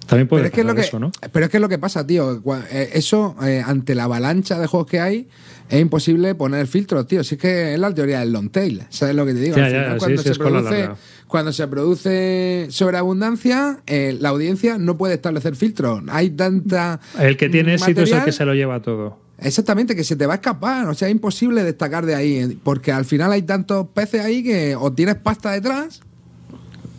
También 0.06 0.28
puede 0.28 0.42
Pero 0.42 0.48
es, 0.48 0.54
que 0.54 0.60
es 0.60 0.66
lo 0.66 0.72
pasar 0.72 0.82
que, 0.82 0.88
eso, 0.88 1.00
¿no? 1.00 1.12
pero 1.32 1.44
es 1.46 1.50
que 1.50 1.56
es 1.56 1.60
lo 1.60 1.68
que 1.68 1.78
pasa, 1.78 2.06
tío. 2.06 2.40
Eh, 2.70 2.90
Eso, 2.94 3.36
eh, 3.42 3.62
ante 3.64 3.94
la 3.94 4.04
avalancha 4.04 4.58
de 4.58 4.66
juegos 4.66 4.88
que 4.88 5.00
hay, 5.00 5.28
es 5.68 5.80
imposible 5.80 6.34
poner 6.36 6.66
filtros, 6.68 7.06
tío. 7.08 7.24
Si 7.24 7.34
es 7.34 7.40
que 7.40 7.74
es 7.74 7.80
la 7.80 7.92
teoría 7.92 8.20
del 8.20 8.32
long 8.32 8.50
tail. 8.50 8.84
¿Sabes 8.88 9.16
lo 9.16 9.26
que 9.26 9.34
te 9.34 9.40
digo? 9.40 9.56
Ya, 9.56 9.66
Al 9.66 9.72
ya, 9.72 9.78
final, 9.78 9.92
sí, 9.94 9.98
cuando, 9.98 10.22
sí, 10.22 10.28
se 10.28 10.34
produce, 10.36 10.88
cuando 11.26 11.52
se 11.52 11.68
produce 11.68 12.66
sobreabundancia, 12.70 13.80
eh, 13.86 14.16
la 14.20 14.28
audiencia 14.28 14.78
no 14.78 14.96
puede 14.96 15.14
establecer 15.14 15.56
filtros. 15.56 16.02
Hay 16.08 16.30
tanta. 16.30 17.00
El 17.18 17.36
que 17.36 17.48
tiene 17.48 17.74
éxito 17.74 18.02
es 18.02 18.12
el 18.12 18.24
que 18.24 18.32
se 18.32 18.44
lo 18.44 18.54
lleva 18.54 18.80
todo. 18.80 19.18
Exactamente, 19.38 19.96
que 19.96 20.04
se 20.04 20.14
te 20.14 20.24
va 20.24 20.34
a 20.34 20.36
escapar. 20.36 20.86
O 20.88 20.94
sea, 20.94 21.08
es 21.08 21.12
imposible 21.12 21.64
destacar 21.64 22.06
de 22.06 22.14
ahí. 22.14 22.58
Porque 22.62 22.92
al 22.92 23.04
final 23.04 23.32
hay 23.32 23.42
tantos 23.42 23.88
peces 23.88 24.24
ahí 24.24 24.44
que 24.44 24.76
o 24.76 24.92
tienes 24.92 25.16
pasta 25.16 25.50
detrás 25.50 26.00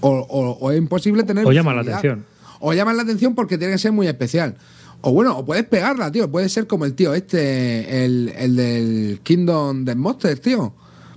o, 0.02 0.10
o- 0.10 0.58
o 0.60 0.72
es 0.72 0.78
imposible 0.78 1.24
tener. 1.24 1.46
O 1.46 1.52
llama 1.52 1.74
la 1.74 1.82
atención. 1.82 2.26
O 2.60 2.74
llama 2.74 2.94
la 2.94 3.04
atención 3.04 3.36
porque 3.36 3.58
tiene 3.58 3.74
que 3.74 3.80
ser 3.80 3.92
muy 3.92 4.08
especial. 4.08 4.56
O 5.02 5.12
bueno, 5.12 5.38
o 5.38 5.46
puedes 5.46 5.64
pegarla, 5.66 6.12
tío. 6.12 6.30
Puede 6.32 6.50
ser 6.50 6.66
como 6.66 6.86
el 6.86 6.94
tío 6.96 7.14
este, 7.14 8.04
el, 8.06 8.34
el 8.36 8.56
del 8.56 9.20
Kingdom 9.24 9.86
de 9.86 9.96
Monsters, 9.96 10.42
tío. 10.42 10.74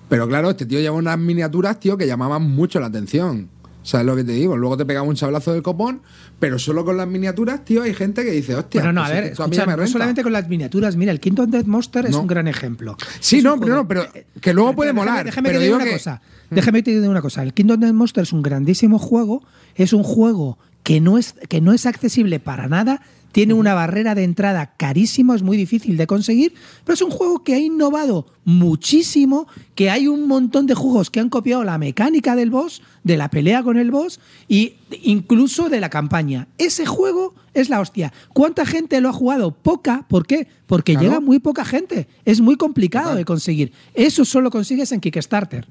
Pero 0.09 0.29
claro, 0.29 0.51
este 0.51 0.67
tío 0.67 0.81
lleva 0.81 0.97
unas 0.97 1.19
miniaturas, 1.19 1.81
tío, 1.81 1.97
que 1.97 2.07
llamaban 2.07 2.43
mucho 2.43 2.79
la 2.81 2.87
atención. 2.87 3.49
¿Sabes 3.83 4.05
lo 4.07 4.15
que 4.15 4.25
te 4.25 4.33
digo? 4.33 4.59
Luego 4.59 4.77
te 4.77 4.85
pegaba 4.85 5.09
un 5.09 5.17
sablazo 5.17 5.55
del 5.55 5.63
copón, 5.63 6.03
pero 6.39 6.59
solo 6.59 6.85
con 6.85 6.99
las 6.99 7.09
miniaturas, 7.09 7.65
tío, 7.65 7.83
hay 7.83 7.95
gente 7.95 8.23
que 8.25 8.31
dice, 8.33 8.55
hostia. 8.55 8.83
Bueno, 8.83 8.93
no, 8.93 9.01
a 9.03 9.09
pues 9.09 9.15
ver, 9.15 9.33
a 9.43 9.47
mí 9.47 9.57
me 9.57 9.77
no 9.79 9.87
solamente 9.87 10.23
con 10.23 10.33
las 10.35 10.47
miniaturas. 10.49 10.97
Mira, 10.97 11.13
el 11.13 11.21
Kingdom 11.21 11.51
Death 11.51 11.65
Monster 11.65 12.05
es 12.05 12.15
un 12.15 12.27
gran 12.27 12.47
ejemplo. 12.49 12.97
Sí, 13.21 13.39
Es 13.39 13.45
no, 13.45 13.59
pero 13.59 13.77
no, 13.77 13.89
pero 13.89 14.07
que 14.43 14.53
luego 14.53 14.75
puede 14.75 14.93
molar. 14.93 15.25
Déjame 15.25 15.49
pero 15.49 15.61
que 15.61 15.65
diga 15.65 15.77
una 15.77 15.85
que- 15.87 15.93
cosa. 15.93 16.21
Déjame 16.51 16.79
que 16.81 16.91
te 16.93 16.99
diga 16.99 17.11
una 17.11 17.23
cosa. 17.23 17.43
El 17.43 17.55
Kingdom 17.55 17.81
Death 17.81 17.93
Monster 17.95 18.23
es 18.23 18.33
un 18.33 18.43
grandísimo 18.43 18.99
juego. 18.99 19.43
Es 19.75 19.93
un 19.93 20.03
juego 20.03 20.59
que 20.83 21.01
no 21.01 21.19
es, 21.19 21.35
que 21.49 21.61
no 21.61 21.73
es 21.73 21.87
accesible 21.87 22.41
para 22.41 22.69
nada. 22.69 23.03
Tiene 23.33 23.55
una 23.55 23.75
barrera 23.75 24.17
de 24.17 24.25
entrada 24.25 24.75
carísima, 24.77 25.37
es 25.37 25.43
muy 25.45 25.57
difícil 25.57 25.97
de 25.97 26.09
conseguir, 26.09 26.53
pero 26.85 26.95
es 26.95 27.03
un 27.03 27.13
juego 27.13 27.45
que 27.45 27.55
ha 27.55 27.61
innovado 27.61 28.27
muchísimo, 28.45 29.47
que 29.77 29.89
hay 29.89 30.09
un 30.09 30.27
montón 30.27 30.67
de 30.67 30.75
juegos 30.75 31.11
que 31.11 31.21
han 31.21 31.29
copiado 31.29 31.63
la 31.63 31.79
mecánica 31.79 32.35
del 32.35 32.51
boss, 32.51 32.83
de 33.05 33.17
la 33.17 33.31
pelea 33.31 33.63
con 33.63 33.77
el 33.77 33.93
boss 33.93 34.19
y 34.49 34.75
incluso 35.03 35.69
de 35.69 35.79
la 35.81 35.91
campaña. 35.91 36.49
Ese 36.59 36.87
juego 36.87 37.35
es 37.55 37.69
la 37.69 37.79
hostia. 37.81 38.13
¿Cuánta 38.33 38.67
gente 38.67 39.01
lo 39.01 39.11
ha 39.11 39.13
jugado? 39.13 39.53
Poca. 39.53 40.07
¿Por 40.09 40.27
qué? 40.27 40.49
Porque 40.67 40.93
Claro. 40.95 41.07
llega 41.07 41.21
muy 41.21 41.39
poca 41.39 41.65
gente. 41.65 42.09
Es 42.25 42.41
muy 42.41 42.57
complicado 42.57 43.15
de 43.15 43.25
conseguir. 43.25 43.73
Eso 43.95 44.25
solo 44.25 44.51
consigues 44.51 44.91
en 44.91 45.01
Kickstarter. 45.01 45.69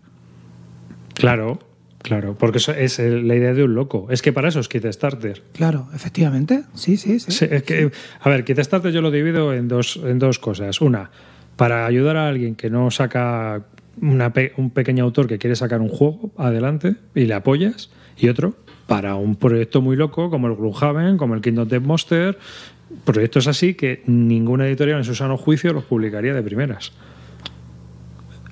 Claro, 1.19 1.59
claro, 2.01 2.35
porque 2.37 2.59
eso 2.59 2.71
es 2.71 2.97
eh, 2.97 3.21
la 3.21 3.35
idea 3.35 3.53
de 3.53 3.65
un 3.65 3.75
loco. 3.75 4.07
Es 4.09 4.21
que 4.21 4.31
para 4.31 4.47
eso 4.47 4.61
es 4.61 4.69
Kickstarter. 4.69 5.43
Claro, 5.53 5.89
efectivamente. 5.93 6.63
Sí, 6.73 6.95
sí, 6.95 7.19
sí. 7.19 7.31
Sí, 7.31 7.45
es 7.51 7.63
que, 7.63 7.91
a 8.21 8.29
ver, 8.29 8.45
Kickstarter 8.45 8.93
yo 8.93 9.01
lo 9.01 9.11
divido 9.11 9.53
en 9.53 9.67
dos, 9.67 9.99
en 10.03 10.17
dos 10.17 10.39
cosas. 10.39 10.79
Una, 10.79 11.11
para 11.57 11.85
ayudar 11.85 12.15
a 12.15 12.29
alguien 12.29 12.55
que 12.55 12.69
no 12.69 12.89
saca 12.89 13.63
una 14.01 14.31
un 14.55 14.69
pequeño 14.69 15.03
autor 15.03 15.27
que 15.27 15.37
quiere 15.37 15.57
sacar 15.57 15.81
un 15.81 15.89
juego 15.89 16.31
adelante 16.37 16.95
y 17.13 17.25
le 17.25 17.33
apoyas. 17.33 17.91
Y 18.17 18.29
otro, 18.29 18.55
para 18.87 19.15
un 19.15 19.35
proyecto 19.35 19.81
muy 19.81 19.97
loco 19.97 20.29
como 20.29 20.47
el 20.47 20.55
Gloomhaven, 20.55 21.17
como 21.17 21.35
el 21.35 21.41
Kingdom 21.41 21.67
Death 21.67 21.83
Monster. 21.83 22.39
Proyectos 23.03 23.47
así 23.47 23.73
que 23.73 24.03
ninguna 24.05 24.67
editorial 24.67 24.99
en 24.99 25.03
su 25.03 25.15
sano 25.15 25.37
juicio 25.37 25.73
los 25.73 25.83
publicaría 25.83 26.33
de 26.33 26.41
primeras. 26.41 26.93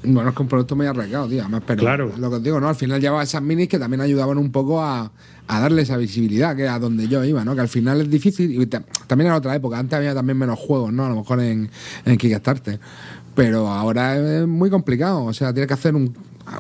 Bueno, 0.04 0.30
es 0.30 0.36
que 0.36 0.42
un 0.42 0.48
producto 0.48 0.76
muy 0.76 0.86
arriesgado, 0.86 1.28
tío. 1.28 1.42
Además, 1.42 1.64
pero 1.66 1.80
Claro. 1.82 2.12
lo 2.18 2.30
que 2.30 2.36
os 2.38 2.44
digo, 2.44 2.60
¿no? 2.60 2.70
Al 2.70 2.76
final 2.76 3.02
llevaba 3.02 3.24
esas 3.24 3.42
minis 3.42 3.68
que 3.68 3.80
también 3.80 4.02
ayudaban 4.02 4.38
un 4.38 4.52
poco 4.52 4.82
a, 4.82 5.12
a 5.48 5.60
darle 5.60 5.82
esa 5.82 5.98
visibilidad, 5.98 6.56
que 6.56 6.68
a 6.68 6.78
donde 6.80 7.08
yo 7.08 7.24
iba, 7.24 7.44
¿no? 7.44 7.56
Que 7.56 7.62
al 7.62 7.68
final 7.68 8.02
es 8.02 8.10
difícil. 8.10 8.62
Y 8.62 8.66
ta- 8.68 8.84
también 9.08 9.28
era 9.28 9.38
otra 9.38 9.56
época. 9.56 9.80
Antes 9.80 9.98
había 9.98 10.14
también 10.14 10.38
menos 10.38 10.60
juegos, 10.60 10.94
¿no? 10.94 11.06
A 11.06 11.10
lo 11.10 11.16
mejor 11.16 11.42
en, 11.42 11.70
en 12.06 12.18
Kickstarter. 12.18 12.80
Pero 13.36 13.68
ahora 13.68 14.18
es 14.42 14.48
muy 14.48 14.70
complicado. 14.70 15.24
O 15.26 15.34
sea, 15.34 15.52
tienes 15.54 15.68
que 15.68 15.74
hacer 15.74 15.96
un, 15.96 16.16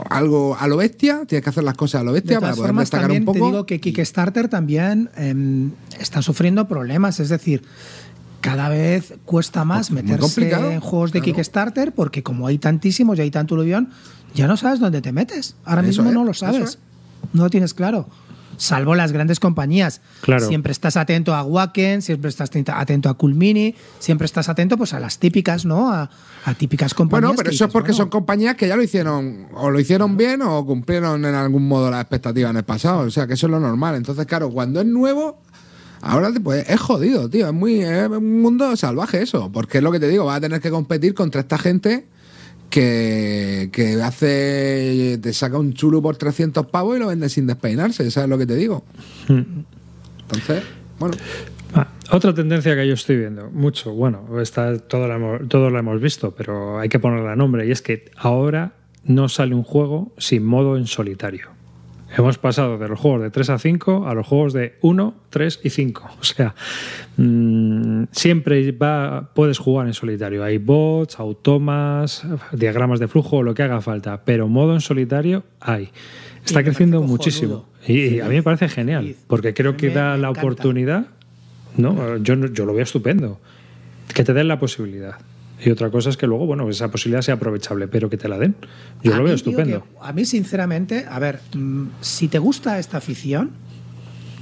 algo 0.10 0.56
a 0.60 0.68
lo 0.68 0.78
bestia, 0.78 1.24
tienes 1.28 1.44
que 1.44 1.50
hacer 1.50 1.64
las 1.64 1.76
cosas 1.76 2.02
a 2.02 2.04
lo 2.04 2.12
De 2.12 2.20
bestia 2.22 2.40
para 2.40 2.54
poder 2.54 2.68
formas, 2.70 2.84
destacar 2.84 3.06
también 3.08 3.28
un 3.28 3.34
te 3.34 3.40
poco. 3.40 3.52
digo 3.52 3.66
que 3.66 3.80
Kickstarter 3.80 4.48
también 4.50 5.10
em, 5.16 5.72
está 6.00 6.22
sufriendo 6.22 6.68
problemas. 6.68 7.20
Es 7.20 7.30
decir, 7.30 7.64
cada 8.42 8.70
vez 8.70 9.16
cuesta 9.26 9.66
más 9.66 9.92
meterse 9.92 10.50
en 10.50 10.80
juegos 10.80 11.12
de 11.12 11.20
claro. 11.22 11.36
Kickstarter 11.36 11.94
porque 11.94 12.24
como 12.24 12.48
hay 12.48 12.58
tantísimos 12.58 13.18
y 13.18 13.22
hay 13.22 13.32
tanto 13.32 13.56
aluvión, 13.56 13.90
ya 14.34 14.48
no 14.48 14.58
sabes 14.58 14.80
dónde 14.80 15.02
te 15.02 15.12
metes. 15.12 15.56
Ahora 15.66 15.82
Eso 15.82 16.04
mismo 16.04 16.10
es, 16.10 16.14
no 16.14 16.24
lo 16.24 16.34
sabes. 16.34 16.62
es. 16.62 16.80
No 17.34 17.44
lo 17.44 17.50
tienes 17.50 17.74
claro. 17.74 18.08
Salvo 18.58 18.96
las 18.96 19.12
grandes 19.12 19.40
compañías. 19.40 20.02
Claro. 20.22 20.48
Siempre 20.48 20.72
estás 20.72 20.98
atento 20.98 21.36
a 21.36 21.44
Wacken, 21.44 22.02
siempre 22.02 22.30
estás 22.30 22.50
atento 22.68 23.10
a 23.10 23.16
Coolmini, 23.16 23.76
siempre 24.00 24.26
estás 24.26 24.50
atento 24.50 24.78
pues 24.78 24.96
a 24.96 25.00
las 25.00 25.20
típicas, 25.20 25.64
¿no? 25.66 25.92
A, 25.94 26.10
a 26.44 26.54
típicas 26.56 26.96
compañías. 26.96 27.28
Bueno, 27.30 27.38
pero 27.38 27.52
eso 27.52 27.66
es 27.66 27.72
porque 27.72 27.92
bueno, 27.92 28.04
son 28.04 28.10
compañías 28.10 28.56
que 28.56 28.68
ya 28.68 28.76
lo 28.76 28.82
hicieron, 28.82 29.48
o 29.54 29.70
lo 29.70 29.80
hicieron 29.80 30.18
bien 30.18 30.42
o 30.42 30.66
cumplieron 30.66 31.24
en 31.24 31.36
algún 31.36 31.68
modo 31.68 31.92
las 31.92 32.02
expectativas 32.02 32.50
en 32.50 32.58
el 32.58 32.64
pasado. 32.64 33.02
O 33.02 33.12
sea, 33.12 33.28
que 33.28 33.34
eso 33.34 33.46
es 33.46 33.52
lo 33.52 33.60
normal. 33.60 33.94
Entonces, 33.96 34.26
claro, 34.26 34.50
cuando 34.50 34.82
es 34.82 34.88
nuevo, 34.88 35.40
ahora 36.08 36.32
te 36.32 36.74
es 36.74 36.80
jodido, 36.80 37.30
tío. 37.30 37.48
Es 37.48 37.54
muy 37.54 37.82
es 37.82 38.08
un 38.10 38.42
mundo 38.42 38.76
salvaje 38.76 39.22
eso. 39.22 39.52
Porque 39.52 39.80
es 39.80 39.84
lo 39.84 39.92
que 39.92 40.00
te 40.00 40.08
digo, 40.08 40.26
vas 40.26 40.38
a 40.38 40.42
tener 40.42 40.62
que 40.62 40.70
competir 40.70 41.14
contra 41.14 41.42
esta 41.42 41.58
gente 41.58 42.06
que, 42.70 43.70
que 43.72 44.02
hace. 44.02 45.20
te 45.22 45.34
saca 45.34 45.58
un 45.58 45.74
chulo 45.74 46.02
por 46.02 46.18
300 46.18 46.68
pavos 46.68 46.98
y 46.98 47.00
lo 47.00 47.08
vende 47.08 47.30
sin 47.30 47.48
despeinarse. 47.48 48.10
¿Sabes 48.12 48.30
lo 48.30 48.38
que 48.38 48.46
te 48.46 48.56
digo? 48.56 48.84
Entonces, 49.28 50.64
bueno. 51.00 51.16
Ah, 51.74 51.88
otra 52.12 52.34
tendencia 52.34 52.76
que 52.76 52.88
yo 52.88 52.94
estoy 52.94 53.18
viendo, 53.18 53.50
mucho, 53.52 53.92
bueno, 53.94 54.40
esta, 54.42 54.80
todo, 54.80 55.08
la 55.08 55.16
hemos, 55.16 55.50
todo 55.50 55.70
lo 55.70 55.78
hemos 55.78 56.00
visto, 56.02 56.34
pero 56.34 56.80
hay 56.80 56.88
que 56.88 56.98
ponerle 56.98 57.36
nombre, 57.36 57.68
y 57.68 57.72
es 57.72 57.82
que 57.82 58.10
ahora 58.16 58.72
no 59.04 59.28
sale 59.28 59.54
un 59.54 59.64
juego 59.64 60.14
sin 60.18 60.46
modo 60.46 60.78
en 60.78 60.88
solitario. 60.88 61.57
Hemos 62.18 62.40
pasado 62.40 62.80
de 62.80 62.88
los 62.88 63.00
juegos 63.00 63.22
de 63.22 63.30
3 63.30 63.52
a 63.52 63.60
5 63.60 64.08
a 64.08 64.16
los 64.16 64.26
juegos 64.26 64.52
de 64.52 64.74
1, 64.82 65.16
3 65.30 65.60
y 65.64 65.70
5. 65.70 66.10
O 66.20 66.24
sea, 66.24 66.56
mm, 67.18 68.06
siempre 68.12 68.72
va, 68.72 69.30
puedes 69.36 69.60
jugar 69.60 69.86
en 69.86 69.94
solitario. 69.94 70.44
Hay 70.44 70.58
bots, 70.58 71.20
automas, 71.20 72.24
diagramas 72.52 73.00
de 73.00 73.08
flujo, 73.08 73.44
lo 73.44 73.54
que 73.54 73.62
haga 73.62 73.82
falta, 73.82 74.24
pero 74.26 74.48
modo 74.48 74.74
en 74.74 74.82
solitario 74.82 75.44
hay. 75.60 75.90
Está 76.44 76.64
creciendo 76.64 77.04
muchísimo. 77.04 77.68
Y, 77.86 78.16
y 78.16 78.20
a 78.20 78.26
mí 78.26 78.36
me 78.36 78.44
parece 78.44 78.68
genial, 78.68 79.16
porque 79.28 79.54
creo 79.54 79.78
que 79.78 79.92
da 79.92 80.18
la 80.18 80.32
oportunidad. 80.32 81.06
No, 81.76 82.18
yo, 82.18 82.34
yo 82.48 82.66
lo 82.66 82.74
veo 82.74 82.84
estupendo. 82.84 83.40
Que 84.14 84.24
te 84.24 84.34
den 84.34 84.48
la 84.48 84.60
posibilidad. 84.60 85.18
Y 85.64 85.72
otra 85.72 85.90
cosa 85.90 86.10
es 86.10 86.18
que 86.18 86.28
luego, 86.28 86.46
bueno, 86.46 86.70
esa 86.70 86.90
posibilidad 86.92 87.22
sea 87.22 87.36
aprovechable, 87.36 87.88
pero 87.88 88.10
que 88.10 88.18
te 88.18 88.28
la 88.28 88.38
den. 88.38 88.56
Yo 89.04 89.14
A 89.14 89.18
lo 89.18 89.24
mí, 89.24 89.28
veo 89.28 89.36
estupendo. 89.36 89.84
a 90.02 90.14
mí, 90.14 90.26
sinceramente, 90.26 91.06
a 91.10 91.18
ver, 91.20 91.40
mm, 91.56 91.86
si 92.00 92.28
te 92.28 92.38
gusta 92.40 92.78
esta 92.78 92.98
afición, 92.98 93.52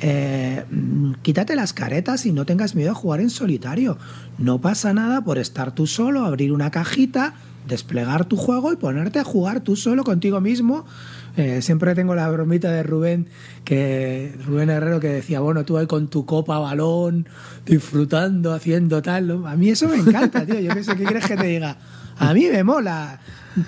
eh, 0.02 0.66
mm, 0.70 1.14
quítate 1.22 1.56
las 1.56 1.72
caretas 1.74 2.26
y 2.26 2.34
no 2.34 2.46
tengas 2.46 2.76
miedo 2.76 2.92
a 2.92 2.96
jugar 2.96 3.22
en 3.22 3.30
solitario. 3.30 3.98
No 4.38 4.60
pasa 4.60 4.94
nada 4.94 5.22
por 5.24 5.38
estar 5.38 5.74
tú 5.74 5.88
solo, 5.88 6.26
abrir 6.26 6.52
una 6.52 6.70
cajita, 6.70 7.36
desplegar 7.68 8.26
tu 8.26 8.36
juego 8.36 8.74
y 8.74 8.76
ponerte 8.76 9.20
a 9.20 9.24
jugar 9.24 9.62
tú 9.62 9.76
solo 9.78 10.04
contigo 10.04 10.42
mismo. 10.42 10.86
Eh, 11.38 11.62
siempre 11.62 11.96
tengo 11.96 12.16
la 12.16 12.30
bromita 12.30 12.72
de 12.72 12.84
Rubén, 12.84 13.28
que 13.66 14.34
Rubén 14.46 14.70
Herrero 14.70 15.00
que 15.00 15.10
decía, 15.10 15.42
bueno, 15.42 15.66
tú 15.66 15.78
ahí 15.78 15.86
con 15.86 16.08
tu 16.08 16.26
copa 16.26 16.60
balón, 16.60 17.28
disfrutando, 17.66 18.54
haciendo 18.54 19.02
tal. 19.02 19.46
A 19.46 19.56
mí 19.56 19.70
eso 19.70 19.88
me 19.90 19.98
encanta, 19.98 20.46
tío. 20.46 20.60
Yo 20.60 20.74
qué 20.74 20.84
sé, 20.84 20.96
¿qué 20.96 21.04
quieres 21.04 21.28
que 21.28 21.36
te 21.36 21.48
diga? 21.48 21.78
A 22.18 22.34
mí 22.34 22.48
me 22.52 22.64
mola. 22.64 23.20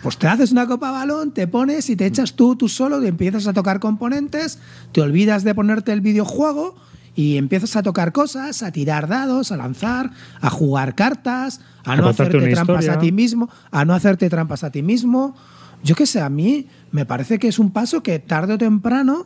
Pues 0.01 0.17
te 0.17 0.27
haces 0.27 0.51
una 0.51 0.67
copa 0.67 0.91
balón, 0.91 1.31
te 1.31 1.47
pones 1.47 1.89
y 1.89 1.95
te 1.95 2.05
echas 2.05 2.33
tú, 2.33 2.55
tú 2.55 2.67
solo, 2.67 3.03
y 3.03 3.07
empiezas 3.07 3.47
a 3.47 3.53
tocar 3.53 3.79
componentes, 3.79 4.59
te 4.91 5.01
olvidas 5.01 5.43
de 5.43 5.55
ponerte 5.55 5.93
el 5.93 6.01
videojuego 6.01 6.75
y 7.15 7.37
empiezas 7.37 7.75
a 7.75 7.83
tocar 7.83 8.11
cosas, 8.11 8.63
a 8.63 8.71
tirar 8.71 9.07
dados, 9.07 9.51
a 9.51 9.57
lanzar, 9.57 10.11
a 10.39 10.49
jugar 10.49 10.93
cartas, 10.95 11.61
a, 11.83 11.93
A 11.93 11.95
no 11.95 12.09
hacerte 12.09 12.37
trampas 12.37 12.83
historia. 12.83 12.93
a 12.93 12.99
ti 12.99 13.11
mismo, 13.11 13.49
a 13.71 13.85
no 13.85 13.93
hacerte 13.93 14.29
trampas 14.29 14.63
a 14.63 14.71
ti 14.71 14.83
mismo. 14.83 15.35
Yo 15.83 15.95
qué 15.95 16.05
sé, 16.05 16.21
a 16.21 16.29
mí 16.29 16.67
me 16.91 17.05
parece 17.05 17.39
que 17.39 17.47
es 17.47 17.59
un 17.59 17.71
paso 17.71 18.01
que 18.03 18.19
tarde 18.19 18.53
o 18.53 18.57
temprano 18.57 19.25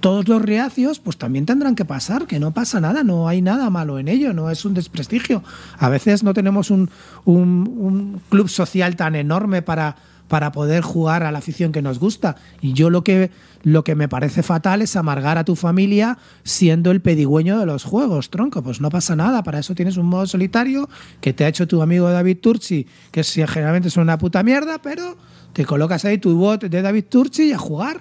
todos 0.00 0.28
los 0.28 0.42
reacios 0.42 0.98
pues 0.98 1.16
también 1.16 1.46
tendrán 1.46 1.74
que 1.74 1.84
pasar, 1.86 2.26
que 2.26 2.38
no 2.38 2.50
pasa 2.52 2.78
nada, 2.80 3.02
no 3.04 3.26
hay 3.26 3.40
nada 3.40 3.70
malo 3.70 3.98
en 3.98 4.08
ello, 4.08 4.34
no 4.34 4.50
es 4.50 4.64
un 4.66 4.74
desprestigio. 4.74 5.42
A 5.78 5.88
veces 5.88 6.22
no 6.22 6.34
tenemos 6.34 6.70
un, 6.70 6.90
un- 7.24 7.74
un 7.78 8.20
club 8.28 8.48
social 8.50 8.96
tan 8.96 9.14
enorme 9.14 9.62
para, 9.62 9.96
para 10.28 10.52
poder 10.52 10.82
jugar 10.82 11.22
a 11.22 11.32
la 11.32 11.38
afición 11.38 11.72
que 11.72 11.82
nos 11.82 11.98
gusta. 11.98 12.36
Y 12.60 12.72
yo 12.72 12.90
lo 12.90 13.04
que, 13.04 13.30
lo 13.62 13.84
que 13.84 13.94
me 13.94 14.08
parece 14.08 14.42
fatal 14.42 14.82
es 14.82 14.96
amargar 14.96 15.38
a 15.38 15.44
tu 15.44 15.56
familia 15.56 16.18
siendo 16.42 16.90
el 16.90 17.00
pedigüeño 17.00 17.58
de 17.58 17.66
los 17.66 17.84
juegos, 17.84 18.30
tronco. 18.30 18.62
Pues 18.62 18.80
no 18.80 18.90
pasa 18.90 19.16
nada, 19.16 19.42
para 19.42 19.58
eso 19.58 19.74
tienes 19.74 19.96
un 19.96 20.06
modo 20.06 20.26
solitario 20.26 20.88
que 21.20 21.32
te 21.32 21.44
ha 21.44 21.48
hecho 21.48 21.68
tu 21.68 21.82
amigo 21.82 22.10
David 22.10 22.38
Turchi, 22.38 22.86
que 23.10 23.22
generalmente 23.22 23.88
es 23.88 23.96
una 23.96 24.18
puta 24.18 24.42
mierda, 24.42 24.78
pero 24.82 25.16
te 25.52 25.64
colocas 25.64 26.04
ahí 26.04 26.18
tu 26.18 26.36
bot 26.36 26.64
de 26.64 26.82
David 26.82 27.04
Turchi 27.08 27.44
y 27.44 27.52
a 27.52 27.58
jugar. 27.58 28.00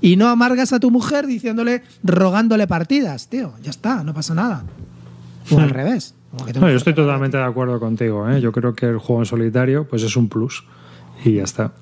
Y 0.00 0.16
no 0.16 0.28
amargas 0.28 0.72
a 0.72 0.80
tu 0.80 0.90
mujer 0.90 1.26
diciéndole, 1.26 1.82
rogándole 2.02 2.66
partidas, 2.66 3.28
tío. 3.28 3.54
Ya 3.62 3.70
está, 3.70 4.02
no 4.02 4.12
pasa 4.12 4.34
nada. 4.34 4.64
O 5.50 5.58
al 5.58 5.70
revés. 5.70 6.14
Hmm. 6.32 6.60
No, 6.60 6.70
yo 6.70 6.76
estoy 6.76 6.94
totalmente 6.94 7.36
de 7.36 7.44
acuerdo 7.44 7.78
contigo. 7.78 8.28
¿eh? 8.28 8.40
Yo 8.40 8.52
creo 8.52 8.74
que 8.74 8.86
el 8.86 8.98
juego 8.98 9.22
en 9.22 9.26
solitario 9.26 9.86
pues 9.86 10.02
es 10.02 10.16
un 10.16 10.28
plus 10.28 10.64
y 11.24 11.34
ya 11.34 11.44
está. 11.44 11.72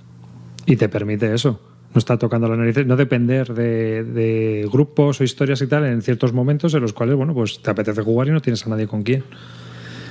Y 0.67 0.77
te 0.77 0.89
permite 0.89 1.33
eso. 1.35 1.61
No 1.93 1.99
está 1.99 2.19
tocando 2.19 2.49
la 2.49 2.57
nariz, 2.57 2.87
no 2.87 2.97
depender 2.97 3.53
de, 3.53 4.69
grupos 4.71 5.21
o 5.21 5.25
historias 5.25 5.61
y 5.63 5.67
tal 5.67 5.85
en 5.87 6.03
ciertos 6.03 6.33
momentos 6.33 6.73
en 6.75 6.83
los 6.83 6.93
cuales, 6.93 7.17
bueno, 7.17 7.35
pues 7.35 7.61
te 7.61 7.71
apetece 7.71 8.03
jugar 8.03 8.29
y 8.29 8.31
no 8.31 8.41
tienes 8.41 8.65
a 8.65 8.71
nadie 8.71 8.87
con 8.87 9.03
quién. 9.03 9.25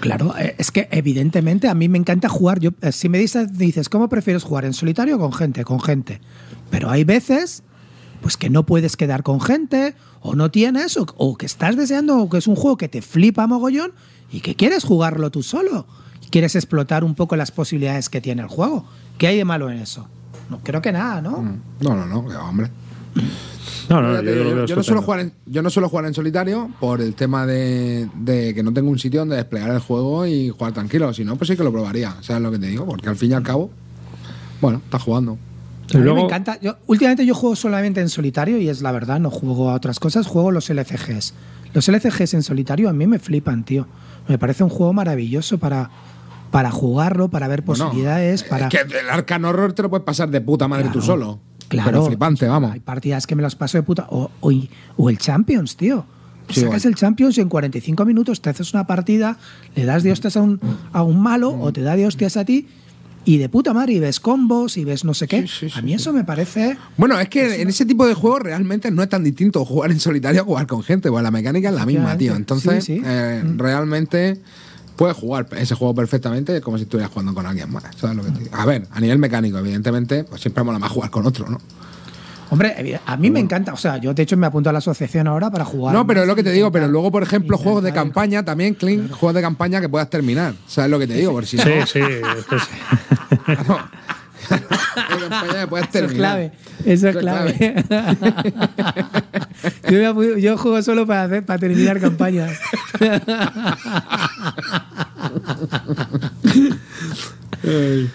Claro, 0.02 0.34
eh, 0.38 0.56
es 0.58 0.72
que 0.72 0.90
evidentemente 0.92 1.70
a 1.70 1.74
mí 1.74 1.88
me 1.88 1.98
encanta 1.98 2.28
jugar. 2.28 2.60
Yo, 2.60 2.72
eh, 2.82 2.92
si 2.92 3.08
me 3.08 3.18
dices, 3.18 3.58
dices, 3.58 3.88
¿cómo 3.88 4.10
prefieres 4.10 4.44
jugar? 4.44 4.66
¿En 4.66 4.74
solitario 4.74 5.16
o 5.16 5.20
con 5.20 5.32
gente? 5.32 5.64
Con 5.64 5.80
gente. 5.80 6.20
Pero 6.70 6.90
hay 6.90 7.06
veces 7.06 7.64
pues 8.22 8.36
que 8.36 8.50
no 8.50 8.66
puedes 8.66 8.98
quedar 8.98 9.24
con 9.24 9.40
gente, 9.40 9.96
o 10.20 10.36
no 10.36 10.52
tienes, 10.52 10.98
o, 10.98 11.06
o 11.16 11.38
que 11.38 11.46
estás 11.46 11.78
deseando, 11.78 12.18
o 12.18 12.30
que 12.30 12.40
es 12.40 12.48
un 12.48 12.56
juego 12.56 12.76
que 12.76 12.90
te 12.90 13.02
flipa 13.02 13.48
mogollón 13.48 13.94
y 14.32 14.42
que 14.42 14.56
quieres 14.56 14.84
jugarlo 14.84 15.32
tú 15.32 15.44
solo. 15.44 15.88
Quieres 16.30 16.56
explotar 16.56 17.04
un 17.04 17.16
poco 17.16 17.36
las 17.36 17.52
posibilidades 17.52 18.10
que 18.10 18.22
tiene 18.22 18.42
el 18.42 18.48
juego. 18.48 18.86
¿Qué 19.20 19.28
hay 19.28 19.38
de 19.38 19.46
malo 19.46 19.70
en 19.70 19.78
eso? 19.78 20.08
No 20.50 20.60
creo 20.64 20.82
que 20.82 20.92
nada, 20.92 21.22
¿no? 21.22 21.44
No, 21.82 21.96
no, 21.96 22.06
no, 22.08 22.24
va, 22.26 22.50
hombre. 22.50 22.70
No, 23.90 24.02
no, 24.02 24.22
yo, 24.22 24.66
yo- 24.66 24.76
no 24.76 24.84
suelo 24.84 25.02
jugar 25.02 25.20
en, 25.22 25.34
yo 25.48 25.62
no 25.64 25.70
suelo 25.70 25.90
jugar 25.90 26.06
en 26.06 26.14
solitario 26.14 26.70
por 26.80 27.02
el 27.02 27.16
tema 27.16 27.46
de, 27.46 28.08
de 28.16 28.54
que 28.54 28.62
no 28.64 28.72
tengo 28.72 28.90
un 28.90 29.00
sitio 29.00 29.22
donde 29.22 29.36
desplegar 29.36 29.72
el 29.72 29.80
juego 29.80 30.26
y 30.28 30.50
jugar 30.50 30.74
tranquilo. 30.74 31.12
Si 31.14 31.24
no, 31.26 31.36
pues 31.36 31.48
sí 31.50 31.58
que 31.58 31.64
lo 31.64 31.72
probaría. 31.72 32.16
¿Sabes 32.22 32.42
lo 32.44 32.52
que 32.52 32.60
te 32.60 32.68
digo? 32.68 32.86
Porque 32.86 33.10
al 33.10 33.16
fin 33.16 33.32
y 33.32 33.34
al 33.34 33.44
cabo, 33.44 33.72
bueno, 34.62 34.82
estás 34.86 35.02
jugando. 35.02 35.34
A 35.94 35.98
mí 35.98 36.04
luego- 36.04 36.18
me 36.18 36.26
encanta. 36.26 36.60
Yo, 36.62 36.78
últimamente 36.88 37.26
yo 37.26 37.34
juego 37.34 37.56
solamente 37.56 38.00
en 38.00 38.10
solitario 38.10 38.60
y 38.60 38.70
es 38.70 38.82
la 38.82 38.92
verdad, 38.92 39.20
no 39.20 39.32
juego 39.32 39.72
a 39.72 39.74
otras 39.74 40.00
cosas, 40.00 40.28
juego 40.28 40.52
los 40.52 40.70
LCGs. 40.70 41.34
Los 41.74 41.88
LCGs 41.90 42.36
en 42.36 42.44
solitario 42.44 42.90
a 42.90 42.94
mí 42.94 43.08
me 43.08 43.18
flipan, 43.20 43.64
tío. 43.64 43.88
Me 44.28 44.38
parece 44.38 44.64
un 44.64 44.70
juego 44.70 44.94
maravilloso 44.94 45.58
para, 45.58 45.90
para 46.52 46.72
jugarlo, 46.72 47.30
para 47.30 47.48
ver 47.48 47.62
Bueno, 47.62 47.86
posibilidades, 47.86 48.44
para... 48.44 48.68
Es 48.68 48.72
que 48.72 48.98
el 48.98 49.10
Arcan 49.10 49.46
Horror 49.46 49.74
te 49.74 49.82
lo 49.82 49.90
puedes 49.90 50.06
pasar 50.06 50.30
de 50.30 50.42
puta 50.42 50.68
madre 50.68 50.86
tú 50.86 51.00
Claro, 51.00 51.06
solo. 51.06 51.40
Claro. 51.68 51.92
Pero 51.92 52.06
flipante, 52.06 52.48
vamos. 52.48 52.72
Hay 52.72 52.80
partidas 52.80 53.28
que 53.28 53.36
me 53.36 53.44
las 53.44 53.56
paso 53.56 53.78
de 53.78 53.84
puta. 53.84 54.08
O, 54.10 54.32
o, 54.42 54.52
o 54.98 55.10
el 55.10 55.18
Champions, 55.18 55.76
tío. 55.78 56.06
Sí, 56.50 56.62
Sacas 56.62 56.86
el 56.86 56.96
Champions 56.96 57.38
y 57.38 57.42
en 57.42 57.50
45 57.50 58.06
minutos 58.06 58.42
te 58.42 58.50
haces 58.50 58.74
una 58.74 58.88
partida, 58.88 59.38
le 59.76 59.86
das 59.86 60.02
de 60.02 60.12
hostias 60.12 60.36
a 60.36 60.42
un, 60.42 60.60
a 60.92 61.04
un 61.04 61.22
malo 61.22 61.52
o 61.52 61.72
te 61.72 61.82
da 61.82 61.96
de 61.96 62.08
hostias 62.08 62.38
a 62.38 62.46
ti 62.46 62.68
y 63.26 63.38
de 63.38 63.50
puta 63.50 63.74
madre 63.74 63.94
y 63.94 64.00
ves 64.00 64.20
combos 64.20 64.78
y 64.78 64.84
ves 64.84 65.06
no 65.06 65.14
sé 65.14 65.28
qué. 65.28 65.42
Sí, 65.44 65.48
sí, 65.48 65.70
sí, 65.70 65.78
a 65.78 65.84
mí 65.84 65.94
eso 65.94 66.12
me 66.12 66.24
parece... 66.24 66.78
Bueno, 66.98 67.20
es 67.20 67.30
que 67.30 67.62
en 67.62 67.70
ese 67.70 67.86
tipo 67.86 68.08
de 68.08 68.16
juegos 68.16 68.42
realmente 68.42 68.90
no 68.90 69.04
es 69.04 69.10
tan 69.10 69.24
distinto 69.24 69.64
jugar 69.64 69.92
en 69.92 70.00
solitario 70.00 70.42
a 70.42 70.46
jugar 70.46 70.66
con 70.66 70.82
gente, 70.82 71.10
porque 71.10 71.22
la 71.22 71.30
mecánica 71.30 71.70
es 71.70 71.76
la 71.76 71.86
misma, 71.86 72.18
tío. 72.18 72.36
Entonces, 72.36 72.90
eh, 72.90 73.44
realmente 73.56 74.42
puedes 75.00 75.16
jugar 75.16 75.48
ese 75.56 75.76
juego 75.76 75.96
perfectamente 75.96 76.60
como 76.60 76.78
si 76.78 76.84
estuvieras 76.84 77.10
jugando 77.10 77.34
con 77.34 77.46
alguien 77.46 77.72
más. 77.72 77.86
¿sabes 77.96 78.18
lo 78.18 78.24
que 78.24 78.32
te 78.32 78.40
digo? 78.40 78.54
A 78.54 78.66
ver, 78.66 78.86
a 78.92 79.00
nivel 79.00 79.18
mecánico, 79.18 79.58
evidentemente, 79.58 80.26
pues 80.26 80.42
siempre 80.42 80.62
mola 80.62 80.78
más 80.78 80.92
jugar 80.92 81.10
con 81.10 81.26
otro, 81.26 81.48
¿no? 81.48 81.58
Hombre, 82.50 83.00
a 83.06 83.16
mí 83.16 83.32
me 83.32 83.40
encanta. 83.40 83.72
O 83.72 83.78
sea, 83.78 83.96
yo 83.96 84.14
de 84.14 84.24
hecho 84.24 84.36
me 84.36 84.46
apunto 84.46 84.70
a 84.70 84.74
la 84.74 84.80
asociación 84.80 85.28
ahora 85.28 85.50
para 85.50 85.64
jugar. 85.64 85.96
No, 85.96 86.06
pero 86.06 86.24
es 86.24 86.28
lo 86.28 86.36
que 86.36 86.44
te 86.44 86.52
digo, 86.52 86.70
pero 86.70 86.90
luego, 86.90 87.14
por 87.14 87.24
ejemplo, 87.24 87.58
juegos 87.58 87.82
de 87.82 87.94
campaña 87.94 88.44
también, 88.44 88.74
Clint, 88.74 89.10
juegos 89.10 89.36
de 89.36 89.42
campaña 89.42 89.80
que 89.80 89.88
puedas 89.88 90.10
terminar. 90.10 90.56
¿Sabes 90.68 90.92
lo 90.92 91.00
que 91.00 91.08
te 91.08 91.14
digo? 91.14 91.32
Por 91.32 91.46
si 91.46 91.56
no, 91.56 91.64
Sí, 91.64 91.72
sí, 91.86 92.00
es 92.02 92.46
que 92.46 92.60
sí. 92.60 93.62
Eso 94.50 96.06
es 96.06 96.14
clave. 96.14 96.52
Eso 96.86 97.10
es 97.10 97.18
clave. 97.18 97.86
yo, 100.40 100.58
juego 100.58 100.82
solo 100.82 101.06
para, 101.06 101.26
hacer- 101.26 101.46
para 101.46 101.60
terminar 101.60 102.00
campañas. 102.00 102.58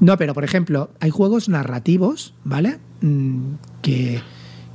No, 0.00 0.16
pero 0.18 0.34
por 0.34 0.44
ejemplo, 0.44 0.90
hay 1.00 1.10
juegos 1.10 1.48
narrativos, 1.48 2.34
¿vale? 2.44 2.78
Mm, 3.00 3.54
Que, 3.82 4.20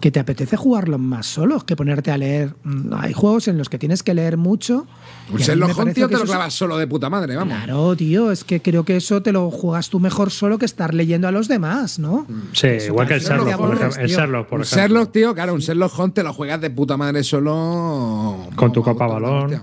que 0.02 0.12
te 0.12 0.20
apetece 0.20 0.58
jugarlos 0.58 1.00
más 1.00 1.28
solos 1.28 1.64
que 1.64 1.76
ponerte 1.78 2.12
a 2.12 2.18
leer. 2.18 2.54
Mm, 2.64 2.94
Hay 2.94 3.14
juegos 3.14 3.48
en 3.48 3.58
los 3.58 3.70
que 3.70 3.78
tienes 3.80 4.04
que 4.04 4.14
leer 4.14 4.36
mucho. 4.36 4.86
me 5.32 5.42
Holmes, 5.46 5.76
parece 5.78 5.94
tío, 5.94 6.10
te 6.10 6.18
lo 6.18 6.24
clavas 6.26 6.54
solo 6.54 6.78
de 6.78 6.88
puta 6.88 7.10
madre, 7.10 7.36
vamos. 7.36 7.56
Claro, 7.56 7.96
tío, 7.96 8.32
es 8.32 8.44
que 8.44 8.62
creo 8.62 8.84
que 8.84 8.98
eso 8.98 9.22
te 9.22 9.32
lo 9.32 9.50
juegas 9.52 9.90
tú 9.90 10.00
mejor 10.00 10.32
solo 10.32 10.58
que 10.58 10.66
estar 10.66 10.94
leyendo 10.94 11.28
a 11.28 11.32
los 11.32 11.48
demás, 11.48 12.00
¿no? 12.00 12.26
Sí, 12.52 12.68
Eso 12.68 12.88
igual 12.88 13.08
que 13.08 13.14
el 13.14 13.22
Sherlock, 13.22 13.56
por 13.58 13.74
ejemplo. 13.76 14.02
El 14.02 14.08
tío. 14.08 14.18
Sherlock, 14.18 14.48
por 14.48 14.60
un 14.60 14.64
ejemplo. 14.66 14.82
Sherlock, 14.82 15.12
tío, 15.12 15.34
claro, 15.34 15.54
un 15.54 15.60
Sherlock 15.62 16.00
Holmes 16.00 16.14
te 16.16 16.24
lo 16.24 16.34
juegas 16.34 16.60
de 16.60 16.70
puta 16.72 16.98
madre 16.98 17.24
solo. 17.24 18.48
Con 18.56 18.72
tu 18.74 18.82
copa 18.84 19.08
balón. 19.08 19.62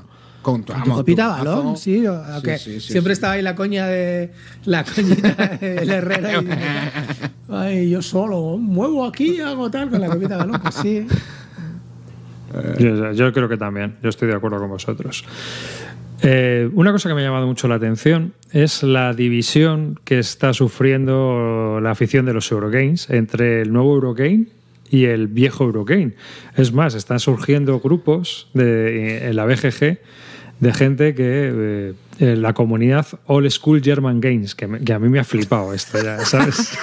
Con 0.52 0.62
tu, 0.64 0.72
Con 0.72 0.82
tu 0.82 0.88
vamos, 0.88 0.98
copita 1.00 1.38
tu 1.38 1.44
balón, 1.44 1.76
sí. 1.76 2.04
aunque 2.06 2.56
sí, 2.56 2.80
sí, 2.80 2.92
siempre 2.92 3.14
sí. 3.14 3.18
estaba 3.18 3.34
ahí 3.34 3.42
la 3.42 3.54
coña 3.54 3.86
de 3.86 4.30
la 4.64 4.82
coñita 4.82 5.58
del 5.60 5.90
Herrera. 5.90 6.40
Y, 6.40 7.52
Ay, 7.52 7.90
yo 7.90 8.00
solo 8.00 8.56
muevo 8.56 9.04
aquí, 9.04 9.40
hago 9.40 9.70
tal 9.70 9.90
con 9.90 10.00
la 10.00 10.08
copita 10.08 10.28
de 10.30 10.36
balón. 10.36 10.60
Pues 10.62 10.74
sí. 10.76 11.06
Yo, 12.78 13.12
yo 13.12 13.32
creo 13.32 13.46
que 13.46 13.58
también, 13.58 13.96
yo 14.02 14.08
estoy 14.08 14.28
de 14.28 14.34
acuerdo 14.34 14.58
con 14.58 14.70
vosotros. 14.70 15.22
Eh, 16.22 16.68
una 16.72 16.92
cosa 16.92 17.10
que 17.10 17.14
me 17.14 17.20
ha 17.20 17.24
llamado 17.24 17.46
mucho 17.46 17.68
la 17.68 17.74
atención 17.74 18.32
es 18.50 18.82
la 18.82 19.12
división 19.12 20.00
que 20.04 20.18
está 20.18 20.54
sufriendo 20.54 21.78
la 21.82 21.90
afición 21.90 22.24
de 22.24 22.32
los 22.32 22.50
Eurogames 22.50 23.10
entre 23.10 23.60
el 23.60 23.72
nuevo 23.72 23.94
Eurogame 23.94 24.46
y 24.90 25.04
el 25.04 25.28
viejo 25.28 25.64
Eurogame. 25.64 26.14
Es 26.56 26.72
más, 26.72 26.94
están 26.94 27.20
surgiendo 27.20 27.78
grupos 27.80 28.48
de, 28.54 29.28
en 29.28 29.36
la 29.36 29.44
BGG 29.44 29.98
de 30.60 30.72
gente 30.74 31.14
que 31.14 31.94
eh, 32.18 32.36
la 32.36 32.52
comunidad 32.52 33.06
All 33.26 33.48
School 33.50 33.80
German 33.82 34.20
Games, 34.20 34.54
que, 34.54 34.66
me- 34.66 34.80
que 34.80 34.92
a 34.92 34.98
mí 34.98 35.08
me 35.08 35.18
ha 35.20 35.24
flipado 35.24 35.72
esto 35.72 36.02
ya, 36.02 36.18
¿sabes? 36.24 36.76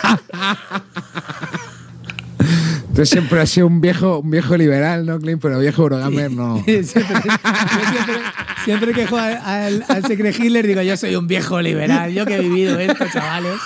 Tú 2.96 3.06
siempre 3.06 3.42
has 3.42 3.50
sido 3.50 3.68
un 3.68 3.82
viejo, 3.82 4.20
un 4.20 4.30
viejo 4.32 4.56
liberal, 4.56 5.06
¿no, 5.06 5.20
Clint? 5.20 5.42
Pero 5.42 5.60
viejo 5.60 5.82
Eurogamer 5.82 6.32
no. 6.32 6.64
siempre, 6.64 7.32
siempre 8.64 8.94
que 8.94 9.06
juego 9.08 9.26
al, 9.44 9.84
al 9.90 10.06
Secret 10.06 10.40
Hitler 10.40 10.66
digo, 10.66 10.82
yo 10.82 10.96
soy 10.96 11.16
un 11.18 11.28
viejo 11.28 11.62
liberal, 11.62 12.14
yo 12.14 12.26
que 12.26 12.36
he 12.36 12.40
vivido 12.40 12.80
esto, 12.80 13.06
chavales. 13.12 13.60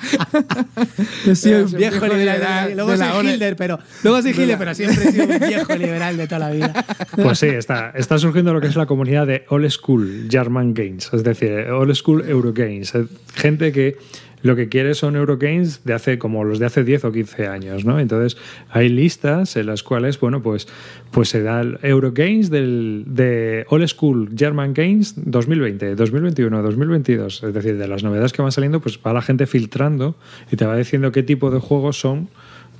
Yo 1.26 1.34
soy 1.34 1.52
un 1.54 1.72
viejo 1.72 2.06
liberal. 2.06 2.72
Luego 2.74 2.96
soy. 2.96 3.28
Hitler, 3.30 3.56
pero, 3.56 3.78
luego 4.02 4.22
soy 4.22 4.32
De 4.32 4.42
Hitler, 4.42 4.48
la- 4.48 4.58
pero 4.58 4.74
siempre 4.74 5.04
he 5.08 5.12
sido 5.12 5.26
un 5.26 5.38
viejo 5.38 5.76
liberal 5.76 6.16
de 6.16 6.26
toda 6.26 6.38
la 6.38 6.50
vida. 6.50 6.72
Pues 7.22 7.38
sí, 7.38 7.46
está, 7.46 7.92
está 7.94 8.18
surgiendo 8.18 8.52
lo 8.54 8.60
que 8.60 8.68
es 8.68 8.76
la 8.76 8.86
comunidad 8.86 9.26
de 9.26 9.44
Old 9.48 9.68
School 9.70 10.28
German 10.30 10.72
Games, 10.74 11.10
es 11.12 11.22
decir, 11.24 11.50
Old 11.70 11.94
School 11.94 12.24
Eurogames. 12.28 12.94
Eh, 12.94 13.04
Gente 13.34 13.72
que 13.72 13.96
lo 14.42 14.56
que 14.56 14.68
quiere 14.68 14.94
son 14.94 15.16
Eurogames 15.16 15.84
de 15.84 15.94
hace 15.94 16.18
como 16.18 16.44
los 16.44 16.58
de 16.58 16.66
hace 16.66 16.84
10 16.84 17.04
o 17.04 17.12
15 17.12 17.46
años, 17.46 17.84
¿no? 17.84 17.98
Entonces 17.98 18.40
hay 18.70 18.88
listas 18.88 19.56
en 19.56 19.66
las 19.66 19.82
cuales, 19.82 20.18
bueno, 20.18 20.42
pues, 20.42 20.68
pues 21.10 21.28
se 21.28 21.42
da 21.42 21.62
Eurogames 21.82 22.50
del, 22.50 23.04
de 23.06 23.66
Old 23.68 23.86
School 23.88 24.30
German 24.36 24.74
Games 24.74 25.14
2020, 25.16 25.94
2021, 25.94 26.62
2022. 26.62 27.42
Es 27.44 27.54
decir, 27.54 27.76
de 27.76 27.88
las 27.88 28.02
novedades 28.02 28.32
que 28.32 28.42
van 28.42 28.52
saliendo, 28.52 28.80
pues 28.80 28.98
va 29.04 29.12
la 29.12 29.22
gente 29.22 29.46
filtrando 29.46 30.16
y 30.50 30.56
te 30.56 30.66
va 30.66 30.76
diciendo 30.76 31.12
qué 31.12 31.22
tipo 31.22 31.50
de 31.50 31.58
juegos 31.58 31.98
son 31.98 32.28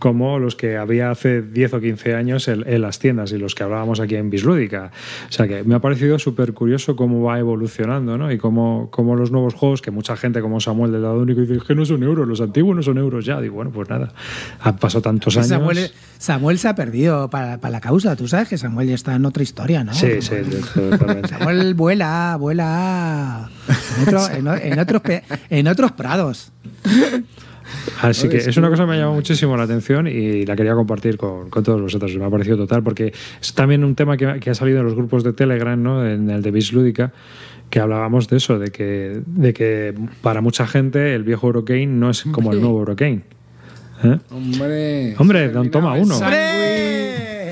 como 0.01 0.41
los 0.41 0.57
que 0.57 0.77
había 0.77 1.13
hace 1.13 1.41
10 1.43 1.75
o 1.75 1.81
15 1.81 2.15
años 2.17 2.49
en, 2.49 2.65
en 2.67 2.83
las 2.83 2.99
tiendas 2.99 3.31
y 3.31 3.39
los 3.39 3.55
que 3.55 3.63
hablábamos 3.63 4.01
aquí 4.01 4.17
en 4.17 4.31
Bislúdica. 4.31 4.91
O 5.29 5.33
sea 5.33 5.47
que 5.47 5.63
me 5.63 5.77
ha 5.77 5.79
parecido 5.79 6.19
súper 6.19 6.53
curioso 6.55 6.97
cómo 6.97 7.23
va 7.23 7.39
evolucionando, 7.39 8.19
¿no? 8.19 8.33
Y 8.33 8.39
cómo, 8.39 8.89
cómo 8.91 9.15
los 9.15 9.31
nuevos 9.31 9.55
juegos, 9.55 9.81
que 9.83 9.93
mucha 9.93 10.17
gente 10.17 10.41
como 10.41 10.59
Samuel 10.59 10.91
del 10.91 11.03
lado 11.03 11.21
único 11.21 11.43
dice 11.43 11.55
"Es 11.55 11.63
que 11.63 11.77
no 11.77 11.85
son 11.85 12.03
euros, 12.03 12.27
los 12.27 12.41
antiguos 12.41 12.75
no 12.75 12.83
son 12.83 12.99
euros 12.99 13.25
ya. 13.25 13.41
Digo, 13.41 13.55
bueno, 13.55 13.71
pues 13.71 13.89
nada, 13.89 14.13
han 14.61 14.77
pasado 14.79 15.03
tantos 15.03 15.37
años. 15.37 15.49
Samuel, 15.49 15.91
Samuel 16.19 16.59
se 16.59 16.69
ha 16.69 16.75
perdido 16.75 17.31
para, 17.31 17.59
para 17.59 17.71
la 17.73 17.81
causa. 17.81 18.17
Tú 18.17 18.27
sabes 18.27 18.49
que 18.49 18.59
Samuel 18.59 18.89
ya 18.89 18.95
está 18.95 19.15
en 19.15 19.25
otra 19.27 19.43
historia, 19.43 19.85
¿no? 19.85 19.95
Sí, 19.95 20.21
sí, 20.21 20.35
totalmente. 20.75 21.29
Samuel 21.29 21.75
vuela, 21.75 22.37
vuela 22.41 23.51
en, 23.99 24.03
otro- 24.09 24.29
en 24.31 24.49
en 24.73 24.79
otros, 24.79 25.03
en 25.51 25.69
otros 25.69 25.93
prados. 25.93 26.53
Así 28.03 28.29
que 28.29 28.39
es 28.39 28.57
una 28.57 28.69
cosa 28.69 28.85
que 28.85 28.89
me 28.89 28.95
ha 28.95 28.99
llamado 28.99 29.15
muchísimo 29.15 29.57
la 29.57 29.65
atención 29.65 30.07
y 30.07 30.45
la 30.47 30.57
quería 30.57 30.75
compartir 30.75 31.17
con, 31.17 31.51
con 31.51 31.63
todos 31.63 31.81
vosotros. 31.81 32.17
Me 32.17 32.25
ha 32.25 32.31
parecido 32.31 32.57
total 32.57 32.83
porque 32.83 33.13
es 33.41 33.55
también 33.55 33.85
un 33.85 33.95
tema 33.95 34.17
que, 34.17 34.41
que 34.41 34.51
ha 34.51 34.55
salido 34.55 34.81
en 34.81 34.85
los 34.85 34.95
grupos 34.95 35.25
de 35.25 35.33
Telegram, 35.33 35.81
¿no? 35.81 36.07
en 36.07 36.31
el 36.31 36.43
de 36.43 36.51
Bislúdica, 36.51 37.13
que 37.71 37.81
hablábamos 37.81 38.29
de 38.29 38.37
eso, 38.37 38.59
de 38.59 38.71
que, 38.71 39.23
de 39.27 39.53
que 39.53 39.95
para 40.23 40.41
mucha 40.41 40.67
gente 40.67 41.15
el 41.15 41.23
viejo 41.23 41.47
Eurogame 41.47 41.87
no 41.87 42.11
es 42.11 42.25
como 42.25 42.53
el 42.53 42.61
nuevo 42.61 42.81
Eurogame. 42.81 43.23
¿Eh? 44.03 44.19
Hombre. 44.31 45.15
Hombre, 45.19 45.49
don 45.51 45.71
toma 45.71 45.95
uno. 45.95 46.15
sándwich, 46.15 47.00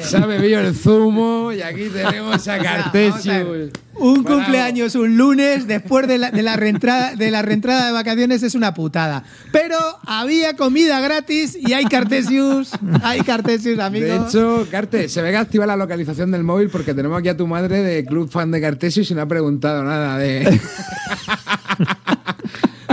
Se 0.09 0.17
ha 0.17 0.27
bebido 0.27 0.61
el 0.61 0.75
zumo 0.75 1.53
y 1.53 1.61
aquí 1.63 1.89
tenemos 1.93 2.47
a 2.49 2.59
ver. 2.93 3.73
Un 4.01 4.23
Bravo. 4.23 4.39
cumpleaños 4.39 4.95
un 4.95 5.17
lunes 5.17 5.67
después 5.67 6.07
de 6.07 6.19
la, 6.19 6.31
de 6.31 6.43
la 6.43 6.55
reentrada 6.55 7.17
de 7.17 7.31
la 7.33 7.43
reentrada 7.43 7.87
de 7.89 7.93
vacaciones 7.93 8.43
es 8.45 8.55
una 8.55 8.73
putada. 8.73 9.25
Pero 9.51 9.77
había 10.07 10.55
comida 10.55 11.01
gratis 11.01 11.59
y 11.61 11.73
hay 11.73 11.85
Cartesius, 11.87 12.71
hay 13.03 13.21
Cartesius, 13.23 13.77
De 13.77 13.83
amigos. 13.83 14.29
hecho, 14.35 14.67
Carte, 14.71 15.09
se 15.09 15.21
ve 15.21 15.31
que 15.33 15.37
activa 15.37 15.67
la 15.67 15.75
localización 15.77 16.31
del 16.31 16.45
móvil 16.45 16.69
porque 16.71 16.95
tenemos 16.95 17.19
aquí 17.19 17.29
a 17.29 17.37
tu 17.37 17.47
madre 17.49 17.83
de 17.83 18.05
club 18.05 18.31
fan 18.31 18.53
de 18.53 18.61
Cartesius 18.61 19.11
y 19.11 19.15
no 19.15 19.23
ha 19.23 19.27
preguntado 19.27 19.83
nada 19.83 20.17
de. 20.19 20.61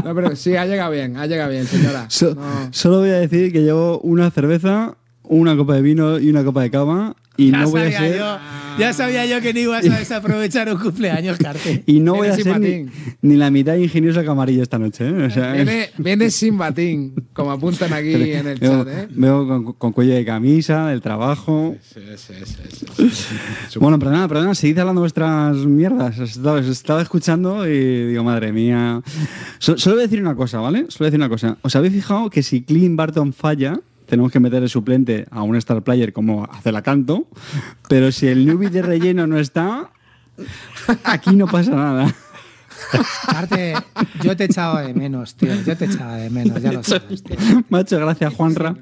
No, 0.03 0.13
pero 0.13 0.35
sí, 0.35 0.55
ha 0.55 0.65
llegado 0.65 0.91
bien, 0.91 1.17
ha 1.17 1.25
llegado 1.25 1.49
bien, 1.49 1.65
señora. 1.65 2.05
So- 2.09 2.35
No. 2.35 2.69
Solo 2.71 2.99
voy 2.99 3.09
a 3.09 3.13
decir 3.19 3.51
que 3.51 3.61
llevo 3.63 3.99
una 4.01 4.29
cerveza, 4.29 4.97
una 5.29 5.55
copa 5.55 5.75
de 5.75 5.81
vino 5.81 6.19
y 6.19 6.29
una 6.29 6.43
copa 6.43 6.61
de 6.61 6.71
cava 6.71 7.15
y 7.37 7.51
ya, 7.51 7.59
no 7.59 7.69
voy 7.69 7.81
a 7.81 7.83
sabía 7.91 7.99
ser 7.99 8.17
yo, 8.17 8.37
ya 8.79 8.93
sabía 8.93 9.25
yo 9.25 9.41
que 9.41 9.53
no 9.53 9.59
ibas 9.59 9.85
a 9.89 9.99
desaprovechar 9.99 10.71
un 10.73 10.79
cumpleaños, 10.79 11.37
Carte. 11.37 11.83
y 11.85 11.99
no 11.99 12.15
voy 12.15 12.29
a 12.29 12.35
ser 12.35 12.43
sin 12.45 12.53
ni, 12.53 12.59
batín. 12.69 12.91
ni 13.23 13.35
la 13.35 13.51
mitad 13.51 13.75
ingenioso 13.75 14.23
camarillo 14.23 14.63
esta 14.63 14.79
noche. 14.79 15.05
¿eh? 15.05 15.25
O 15.25 15.29
sea, 15.29 15.51
Viene, 15.51 15.89
viene 15.97 16.31
sin 16.31 16.57
batín, 16.57 17.13
como 17.33 17.51
apuntan 17.51 17.91
aquí 17.91 18.13
en 18.13 18.47
el 18.47 18.57
veo, 18.57 18.85
chat, 18.85 18.87
¿eh? 18.93 19.07
veo 19.11 19.45
con, 19.45 19.73
con 19.73 19.91
cuello 19.91 20.13
de 20.15 20.23
camisa, 20.23 20.87
del 20.87 21.01
trabajo. 21.01 21.75
Sí, 21.81 21.99
sí, 22.15 22.33
sí, 22.45 22.85
sí, 22.95 23.09
sí. 23.69 23.79
Bueno, 23.79 23.99
perdona, 23.99 24.29
perdona, 24.29 24.55
seguid 24.55 24.79
hablando 24.79 25.01
vuestras 25.01 25.57
mierdas. 25.57 26.17
Os 26.19 26.37
Estaba, 26.37 26.59
estaba 26.61 27.01
escuchando 27.01 27.67
y 27.67 28.07
digo, 28.11 28.23
madre 28.23 28.53
mía. 28.53 29.01
So- 29.59 29.77
solo 29.77 29.97
voy 29.97 30.03
a 30.03 30.07
decir 30.07 30.21
una 30.21 30.35
cosa, 30.35 30.59
¿vale? 30.61 30.85
Solo 30.87 30.99
voy 30.99 31.07
a 31.07 31.09
decir 31.11 31.19
una 31.19 31.29
cosa. 31.29 31.57
¿Os 31.63 31.75
habéis 31.75 31.93
fijado 31.93 32.29
que 32.29 32.43
si 32.43 32.61
Clint 32.61 32.95
Barton 32.95 33.33
falla, 33.33 33.77
tenemos 34.05 34.31
que 34.31 34.39
meter 34.39 34.63
el 34.63 34.69
suplente 34.69 35.27
a 35.31 35.43
un 35.43 35.55
star 35.55 35.81
player 35.83 36.13
como 36.13 36.45
hace 36.45 36.71
la 36.71 36.81
canto? 36.81 37.27
Pero 37.87 38.11
si 38.11 38.27
el 38.27 38.45
newbie 38.45 38.69
de 38.69 38.81
relleno 38.81 39.27
no 39.27 39.39
está, 39.39 39.91
aquí 41.03 41.35
no 41.35 41.47
pasa 41.47 41.71
nada. 41.71 42.15
Yo 44.23 44.35
te 44.35 44.45
echaba 44.45 44.81
de 44.81 44.93
menos, 44.93 45.35
tío. 45.35 45.53
Yo 45.65 45.75
te 45.77 45.85
echaba 45.85 46.17
de 46.17 46.29
menos, 46.29 46.61
ya 46.61 46.71
lo 46.71 46.83
sabes, 46.83 47.23
tío. 47.23 47.37
Macho, 47.69 47.97
gracias, 47.99 48.33
Juanra. 48.33 48.75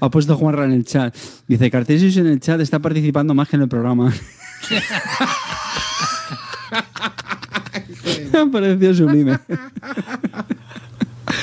Ha 0.00 0.10
puesto 0.10 0.36
Juanra 0.36 0.64
en 0.64 0.72
el 0.72 0.84
chat. 0.84 1.14
Dice, 1.46 1.70
Cartesius 1.70 2.16
en 2.16 2.26
el 2.26 2.40
chat 2.40 2.60
está 2.60 2.78
participando 2.80 3.34
más 3.34 3.48
que 3.48 3.56
en 3.56 3.62
el 3.62 3.68
programa. 3.68 4.12
Me 8.32 8.38
ha 8.38 8.46
parecido 8.46 8.94
sublime. 8.94 9.38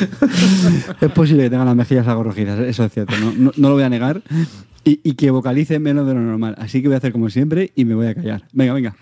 es 1.02 1.12
posible 1.12 1.44
que 1.44 1.50
tenga 1.50 1.66
las 1.66 1.76
mejillas 1.76 2.08
algo 2.08 2.24
rojizas, 2.24 2.60
eso 2.60 2.84
es 2.86 2.92
cierto, 2.94 3.14
no, 3.20 3.32
no- 3.36 3.52
no 3.56 3.70
lo 3.70 3.76
voy 3.76 3.84
a 3.84 3.90
negar. 3.90 4.22
Y, 4.86 5.00
y 5.02 5.14
que 5.14 5.32
vocalice 5.32 5.80
menos 5.80 6.06
de 6.06 6.14
lo 6.14 6.20
normal. 6.20 6.56
Así 6.58 6.82
que 6.82 6.90
voy 6.90 6.96
a 6.96 6.98
hacer 6.98 7.14
como 7.14 7.30
siempre 7.30 7.72
y 7.74 7.86
me 7.86 7.96
voy 7.96 8.08
a 8.08 8.16
callar. 8.16 8.44
Venga, 8.52 8.74
venga. 8.74 8.96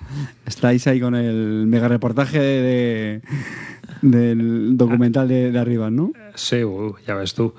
Estáis 0.45 0.85
ahí 0.85 0.99
con 0.99 1.15
el 1.15 1.65
mega 1.65 1.87
reportaje 1.87 2.39
de- 2.39 3.21
del 4.03 4.77
documental 4.77 5.27
de, 5.27 5.51
de 5.51 5.57
arriba, 5.59 5.89
¿no? 5.89 6.11
Sí, 6.35 6.63
uh, 6.63 6.93
ya 7.07 7.15
ves 7.15 7.33
tú. 7.33 7.55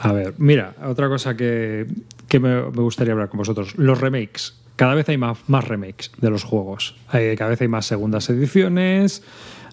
A 0.00 0.12
ver, 0.12 0.34
mira, 0.38 0.74
otra 0.84 1.08
cosa 1.08 1.36
que, 1.36 1.86
que 2.28 2.38
me, 2.38 2.54
me 2.62 2.82
gustaría 2.82 3.12
hablar 3.14 3.28
con 3.30 3.38
vosotros. 3.38 3.74
Los 3.76 4.00
remakes. 4.00 4.54
Cada 4.76 4.94
vez 4.94 5.08
hay 5.08 5.16
más, 5.16 5.38
más 5.48 5.66
remakes 5.66 6.12
de 6.20 6.30
los 6.30 6.44
juegos. 6.44 6.94
Hay- 7.08 7.34
cada 7.36 7.50
vez 7.50 7.60
hay 7.62 7.68
más 7.68 7.86
segundas 7.86 8.28
ediciones, 8.30 9.24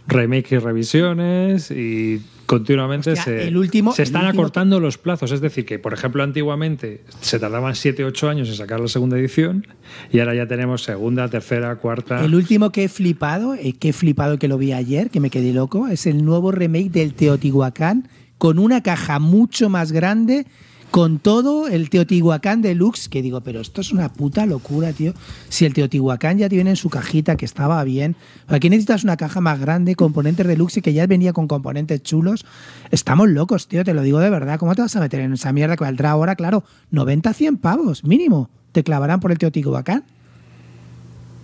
remakes 0.08 0.51
y 0.51 0.58
revisiones 0.58 1.72
y 1.72 2.22
continuamente 2.45 3.12
Hostia, 3.12 3.24
se, 3.24 3.47
el 3.47 3.56
último- 3.58 3.93
se 3.93 4.01
el 4.04 4.08
están 4.08 4.26
último- 4.26 4.41
acortando 4.41 4.80
los 4.80 4.97
plazos. 4.97 5.32
Es 5.32 5.39
decir, 5.41 5.66
que 5.66 5.80
por 5.80 5.93
ejemplo 5.93 6.24
antiguamente 6.24 7.01
se 7.22 7.39
tardaban 7.39 7.74
7 7.76 8.04
8 8.04 8.30
años 8.30 8.49
en 8.49 8.56
sacar 8.56 8.80
la 8.80 8.88
segunda 8.89 9.18
edición 9.18 9.66
y 10.12 10.20
ahora 10.20 10.36
ya 10.36 10.47
tenemos 10.47 10.84
segunda, 10.84 11.30
tercera, 11.30 11.76
cuarta. 11.78 12.24
El 12.24 12.36
último 12.36 12.72
que 12.72 12.84
he 12.84 12.89
flipado, 12.89 13.56
eh, 13.56 13.74
que 13.74 13.89
he 13.89 13.93
flipado 13.93 14.38
que 14.38 14.47
lo 14.49 14.58
vi 14.58 14.74
ayer, 14.74 15.10
que 15.10 15.20
me 15.22 15.30
quedé 15.30 15.54
loco, 15.54 15.88
es 15.88 16.06
el 16.06 16.26
nuevo 16.26 16.51
remake 16.51 16.91
del 16.91 17.14
Teotihuacán 17.14 18.08
con 18.38 18.60
una 18.60 18.84
caja 18.84 19.20
mucho 19.20 19.70
más 19.70 19.93
grande, 19.93 20.45
con 20.93 21.17
todo 21.17 21.67
el 21.67 21.89
Teotihuacán 21.89 22.61
deluxe, 22.61 23.09
que 23.09 23.23
digo, 23.23 23.41
pero 23.41 23.61
esto 23.61 23.81
es 23.81 23.91
una 23.91 24.13
puta 24.13 24.45
locura, 24.45 24.93
tío. 24.93 25.15
Si 25.49 25.65
el 25.65 25.73
Teotihuacán 25.73 26.37
ya 26.37 26.47
tiene 26.49 26.69
en 26.69 26.75
su 26.75 26.91
cajita, 26.91 27.35
que 27.35 27.45
estaba 27.45 27.83
bien, 27.83 28.15
aquí 28.45 28.69
necesitas 28.69 29.03
una 29.03 29.17
caja 29.17 29.41
más 29.41 29.59
grande, 29.59 29.95
componentes 29.95 30.45
deluxe, 30.45 30.83
que 30.83 30.93
ya 30.93 31.07
venía 31.07 31.33
con 31.33 31.47
componentes 31.47 32.03
chulos. 32.03 32.45
Estamos 32.91 33.27
locos, 33.27 33.67
tío, 33.67 33.83
te 33.83 33.95
lo 33.95 34.03
digo 34.03 34.19
de 34.19 34.29
verdad. 34.29 34.59
¿Cómo 34.59 34.75
te 34.75 34.83
vas 34.83 34.95
a 34.95 34.99
meter 34.99 35.21
en 35.21 35.33
esa 35.33 35.51
mierda 35.51 35.77
que 35.77 35.83
valdrá 35.83 36.11
ahora, 36.11 36.35
claro, 36.35 36.63
90, 36.91 37.33
100 37.33 37.57
pavos, 37.57 38.03
mínimo? 38.03 38.51
¿Te 38.71 38.83
clavarán 38.83 39.19
por 39.19 39.31
el 39.31 39.39
Teotihuacán? 39.39 40.03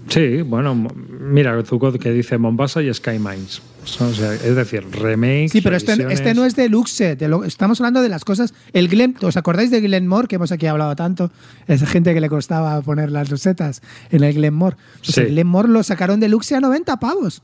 Sí, 0.09 0.41
bueno, 0.41 0.75
mira, 0.75 1.61
Zucod 1.63 1.97
que 1.99 2.11
dice 2.11 2.37
Mombasa 2.37 2.81
y 2.81 2.91
Sky 2.93 3.19
Mines. 3.19 3.61
O 3.99 4.11
sea, 4.13 4.33
es 4.33 4.55
decir, 4.55 4.83
remakes. 4.91 5.51
Sí, 5.51 5.61
pero 5.61 5.75
este, 5.75 5.93
este 6.11 6.33
no 6.33 6.45
es 6.45 6.55
deluxe. 6.55 7.15
de 7.15 7.27
lo- 7.27 7.43
estamos 7.43 7.79
hablando 7.79 8.01
de 8.01 8.09
las 8.09 8.25
cosas. 8.25 8.53
El 8.73 8.87
Glen, 8.87 9.15
¿os 9.21 9.37
acordáis 9.37 9.71
de 9.71 9.81
Glenmore 9.81 10.27
que 10.27 10.35
hemos 10.35 10.51
aquí 10.51 10.65
hablado 10.67 10.95
tanto? 10.95 11.31
Esa 11.67 11.85
gente 11.85 12.13
que 12.13 12.21
le 12.21 12.29
costaba 12.29 12.81
poner 12.81 13.11
las 13.11 13.29
rosetas 13.29 13.81
en 14.11 14.23
el 14.23 14.33
Glenmore. 14.33 14.75
Pues 14.99 15.15
Sí. 15.15 15.21
el 15.21 15.27
Glenmore 15.29 15.69
lo 15.69 15.83
sacaron 15.83 16.19
deluxe 16.19 16.53
a 16.55 16.59
90 16.59 16.97
pavos. 16.99 17.41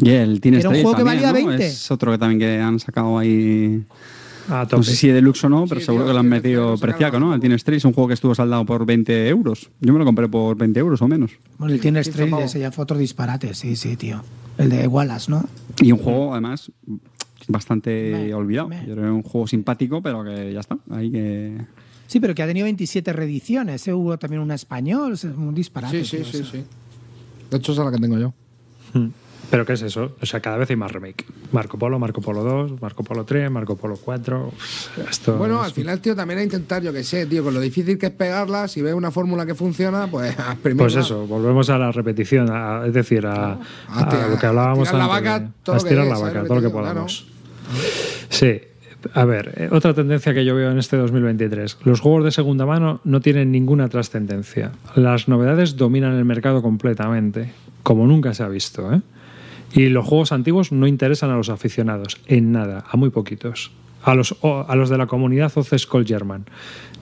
Y 0.00 0.10
el 0.10 0.40
Teen 0.40 0.54
Era 0.54 0.68
un 0.68 0.74
juego 0.76 0.92
que 0.96 1.02
también, 1.04 1.22
valía 1.22 1.40
¿no? 1.42 1.48
20. 1.48 1.66
Es 1.66 1.90
otro 1.90 2.12
que 2.12 2.18
también 2.18 2.38
que 2.38 2.60
han 2.60 2.78
sacado 2.78 3.18
ahí. 3.18 3.84
No 4.48 4.82
sé 4.82 4.96
si 4.96 5.08
de 5.08 5.14
deluxe 5.14 5.44
o 5.44 5.48
no, 5.48 5.66
pero 5.66 5.80
Sí, 5.80 5.86
seguro 5.86 6.04
tío, 6.04 6.08
que 6.10 6.14
lo 6.14 6.20
han 6.20 6.28
metido 6.28 6.76
preciaco, 6.78 7.18
¿no? 7.20 7.34
El 7.34 7.40
Teen 7.40 7.52
Strike 7.52 7.78
es 7.78 7.84
un 7.84 7.92
juego 7.92 8.08
que 8.08 8.14
estuvo 8.14 8.34
saldado 8.34 8.64
por 8.66 8.84
20 8.84 9.28
euros. 9.28 9.70
Yo 9.80 9.92
me 9.92 9.98
lo 9.98 10.04
compré 10.04 10.28
por 10.28 10.56
20 10.56 10.80
euros 10.80 11.00
o 11.02 11.08
menos. 11.08 11.32
Bueno, 11.58 11.74
el 11.74 11.80
tiene 11.80 12.02
15 12.02 12.26
Trail 12.28 12.44
ese 12.44 12.60
ya 12.60 12.72
fue 12.72 12.82
otro 12.82 12.98
disparate, 12.98 13.54
sí, 13.54 13.76
sí, 13.76 13.96
tío. 13.96 14.22
El 14.58 14.68
de 14.70 14.86
Wallace, 14.86 15.30
¿no? 15.30 15.44
Y 15.80 15.92
un 15.92 15.98
juego, 15.98 16.32
además, 16.32 16.70
bastante 17.48 18.10
Me- 18.12 18.34
olvidado. 18.34 18.68
me- 18.68 18.86
Yo 18.86 18.92
era 18.92 19.12
un 19.12 19.22
juego 19.22 19.46
simpático, 19.46 20.02
pero 20.02 20.24
que 20.24 20.52
ya 20.52 20.60
está. 20.60 20.76
Ahí 20.90 21.10
que. 21.10 21.58
Sí, 22.06 22.20
pero 22.20 22.34
que 22.34 22.42
ha 22.42 22.46
tenido 22.46 22.64
27 22.64 23.12
reediciones. 23.12 23.86
¿eh? 23.88 23.94
Hubo 23.94 24.18
también 24.18 24.42
una 24.42 24.54
español, 24.54 25.12
es 25.14 25.24
un 25.24 25.54
disparate. 25.54 26.04
Sí, 26.04 26.16
sí, 26.18 26.22
tío, 26.22 26.24
sí, 26.26 26.40
o 26.40 26.44
sea. 26.44 26.60
sí. 26.60 26.66
De 27.50 27.56
hecho, 27.56 27.72
esa 27.72 27.82
es 27.82 27.86
la 27.86 27.92
que 27.96 28.02
tengo 28.02 28.18
yo. 28.18 28.34
¿Pero 29.52 29.66
qué 29.66 29.74
es 29.74 29.82
eso? 29.82 30.16
O 30.20 30.24
sea, 30.24 30.40
cada 30.40 30.56
vez 30.56 30.70
hay 30.70 30.76
más 30.76 30.90
remake. 30.90 31.26
Marco 31.52 31.78
Polo, 31.78 31.98
Marco 31.98 32.22
Polo 32.22 32.42
2, 32.42 32.80
Marco 32.80 33.04
Polo 33.04 33.24
3, 33.24 33.50
Marco 33.50 33.76
Polo 33.76 33.96
4. 34.02 34.50
Esto 35.10 35.36
Bueno, 35.36 35.60
es- 35.60 35.66
al 35.66 35.72
final, 35.72 36.00
tío, 36.00 36.16
también 36.16 36.40
a 36.40 36.42
intentar, 36.42 36.82
yo 36.82 36.90
que 36.90 37.04
sé, 37.04 37.26
tío, 37.26 37.44
con 37.44 37.52
lo 37.52 37.60
difícil 37.60 37.98
que 37.98 38.06
es 38.06 38.12
pegarla, 38.12 38.66
si 38.66 38.80
ves 38.80 38.94
una 38.94 39.10
fórmula 39.10 39.44
que 39.44 39.54
funciona, 39.54 40.06
pues 40.06 40.30
exprimirla. 40.38 40.84
Pues 40.84 40.96
eso, 40.96 41.26
volvemos 41.26 41.68
a 41.68 41.76
la 41.76 41.92
repetición, 41.92 42.48
a- 42.50 42.86
es 42.86 42.94
decir, 42.94 43.26
a, 43.26 43.52
A 43.88 44.08
ti- 44.08 44.16
a 44.16 44.28
lo 44.28 44.38
que 44.38 44.46
hablábamos 44.46 44.88
tirar 44.88 45.06
la 45.06 45.14
antes. 45.16 45.22
vaca 45.30 45.38
de- 45.40 45.48
todo 45.62 45.74
a 45.74 45.78
estirar 45.78 46.06
la 46.06 46.16
¿sabes 46.16 46.34
vaca, 46.34 46.46
todo 46.46 46.54
lo 46.56 46.62
que 46.62 46.70
podamos. 46.70 47.26
Sí. 48.30 48.60
A 49.14 49.24
ver, 49.24 49.52
eh, 49.56 49.68
otra 49.72 49.92
tendencia 49.94 50.32
que 50.32 50.44
yo 50.44 50.54
veo 50.54 50.70
en 50.70 50.78
este 50.78 50.96
2023. 50.96 51.76
Los 51.84 52.00
juegos 52.00 52.24
de 52.24 52.30
segunda 52.30 52.64
mano 52.66 53.00
no 53.04 53.20
tienen 53.20 53.50
ninguna 53.50 53.88
trascendencia. 53.88 54.70
Las 54.94 55.26
novedades 55.28 55.76
dominan 55.76 56.14
el 56.14 56.24
mercado 56.24 56.62
completamente, 56.62 57.52
como 57.82 58.06
nunca 58.06 58.32
se 58.32 58.44
ha 58.44 58.48
visto. 58.48 58.92
¿eh? 58.94 59.02
Y 59.74 59.88
los 59.88 60.06
juegos 60.06 60.32
antiguos 60.32 60.72
no 60.72 60.86
interesan 60.86 61.30
a 61.30 61.36
los 61.36 61.48
aficionados, 61.48 62.18
en 62.26 62.52
nada, 62.52 62.84
a 62.90 62.96
muy 62.96 63.10
poquitos. 63.10 63.70
A 64.02 64.14
los, 64.14 64.34
o- 64.40 64.66
a 64.68 64.74
los 64.76 64.90
de 64.90 64.98
la 64.98 65.06
comunidad 65.06 65.52
OC 65.54 65.78
Skull 65.78 66.04
German. 66.06 66.44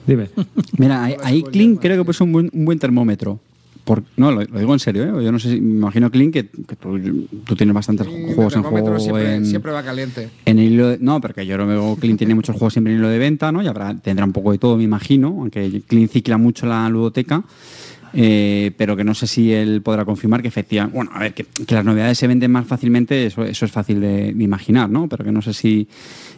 Dime. 0.07 0.29
Mira, 0.77 1.03
ahí, 1.03 1.15
ahí 1.23 1.43
Clean 1.43 1.75
creo 1.75 1.97
que 1.97 2.05
puso 2.05 2.23
un 2.23 2.31
buen, 2.31 2.49
un 2.53 2.65
buen 2.65 2.79
termómetro. 2.79 3.39
Por, 3.83 4.03
no, 4.15 4.31
lo, 4.31 4.43
lo 4.43 4.59
digo 4.59 4.73
en 4.73 4.79
serio, 4.79 5.03
¿eh? 5.19 5.23
Yo 5.25 5.31
no 5.31 5.39
sé 5.39 5.49
si, 5.49 5.59
me 5.59 5.77
imagino, 5.79 6.11
Clean, 6.11 6.31
que, 6.31 6.47
que 6.47 6.75
tú, 6.75 6.99
tú 7.43 7.55
tienes 7.55 7.73
bastantes 7.73 8.05
juegos 8.07 8.55
en 8.55 8.61
juego 8.61 8.99
siempre, 8.99 9.35
en, 9.37 9.45
siempre 9.47 9.71
va 9.71 9.81
caliente. 9.81 10.29
en 10.45 10.59
el 10.59 10.71
hilo 10.73 10.89
de- 10.89 10.97
no, 10.99 11.19
porque 11.19 11.47
yo 11.47 11.57
no 11.57 11.65
veo 11.65 11.95
Clean 11.99 12.15
tiene 12.15 12.35
muchos 12.35 12.55
juegos 12.55 12.73
siempre 12.73 12.93
en 12.93 12.99
hilo 12.99 13.09
de 13.09 13.17
venta, 13.17 13.51
¿no? 13.51 13.63
Y 13.63 13.67
habrá, 13.67 13.95
tendrá 13.95 14.23
un 14.23 14.33
poco 14.33 14.51
de 14.51 14.59
todo, 14.59 14.77
me 14.77 14.83
imagino, 14.83 15.29
aunque 15.29 15.81
Clean 15.87 16.07
cicla 16.07 16.37
mucho 16.37 16.67
la 16.67 16.87
ludoteca. 16.89 17.43
Eh, 18.13 18.71
pero 18.77 18.95
que 18.95 19.03
no 19.03 19.13
sé 19.13 19.27
si 19.27 19.51
él 19.53 19.81
podrá 19.81 20.05
confirmar 20.05 20.41
que 20.41 20.47
efectivamente, 20.49 20.95
bueno, 20.95 21.11
a 21.13 21.19
ver, 21.19 21.33
que, 21.33 21.43
que 21.45 21.75
las 21.75 21.85
novedades 21.85 22.17
se 22.17 22.27
venden 22.27 22.51
más 22.51 22.65
fácilmente, 22.67 23.25
eso, 23.25 23.43
eso 23.43 23.65
es 23.65 23.71
fácil 23.71 23.99
de, 24.01 24.33
de 24.33 24.43
imaginar, 24.43 24.89
¿no? 24.89 25.07
Pero 25.07 25.23
que 25.23 25.31
no 25.31 25.41
sé 25.41 25.53
si 25.53 25.87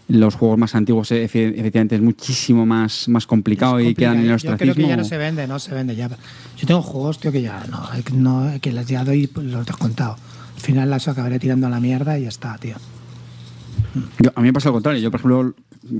los 0.09 0.35
juegos 0.35 0.57
más 0.57 0.75
antiguos 0.75 1.11
eh, 1.11 1.23
efe- 1.29 1.53
efectivamente 1.57 1.95
es 1.95 2.01
muchísimo 2.01 2.65
más, 2.65 3.07
más 3.07 3.25
complicado 3.25 3.79
y 3.79 3.95
quedan 3.95 4.19
en 4.19 4.31
el 4.31 4.37
Yo 4.37 4.55
creo 4.57 4.75
que 4.75 4.81
ya 4.83 4.95
no 4.97 5.01
ostracismo. 5.03 5.03
se 5.09 5.17
vende, 5.17 5.47
no 5.47 5.59
se 5.59 5.73
vende 5.73 5.95
ya. 5.95 6.09
Yo 6.09 6.67
tengo 6.67 6.81
juegos, 6.81 7.19
tío, 7.19 7.31
que 7.31 7.41
ya 7.41 7.65
no, 7.69 7.81
no 8.13 8.51
que 8.61 8.71
les 8.71 8.85
ya 8.87 9.03
doy 9.03 9.27
pues, 9.27 9.47
los 9.47 9.65
descontados. 9.65 10.19
Al 10.55 10.61
final 10.61 10.89
las 10.89 11.07
acabaré 11.07 11.39
tirando 11.39 11.67
a 11.67 11.69
la 11.69 11.79
mierda 11.79 12.17
y 12.19 12.23
ya 12.23 12.29
está, 12.29 12.57
tío. 12.57 12.75
Yo- 14.19 14.31
a 14.35 14.41
mí 14.41 14.47
me 14.47 14.53
pasa 14.53 14.69
lo 14.69 14.73
contrario. 14.73 15.01
Yo, 15.01 15.11
por 15.11 15.19
ejemplo, 15.19 15.53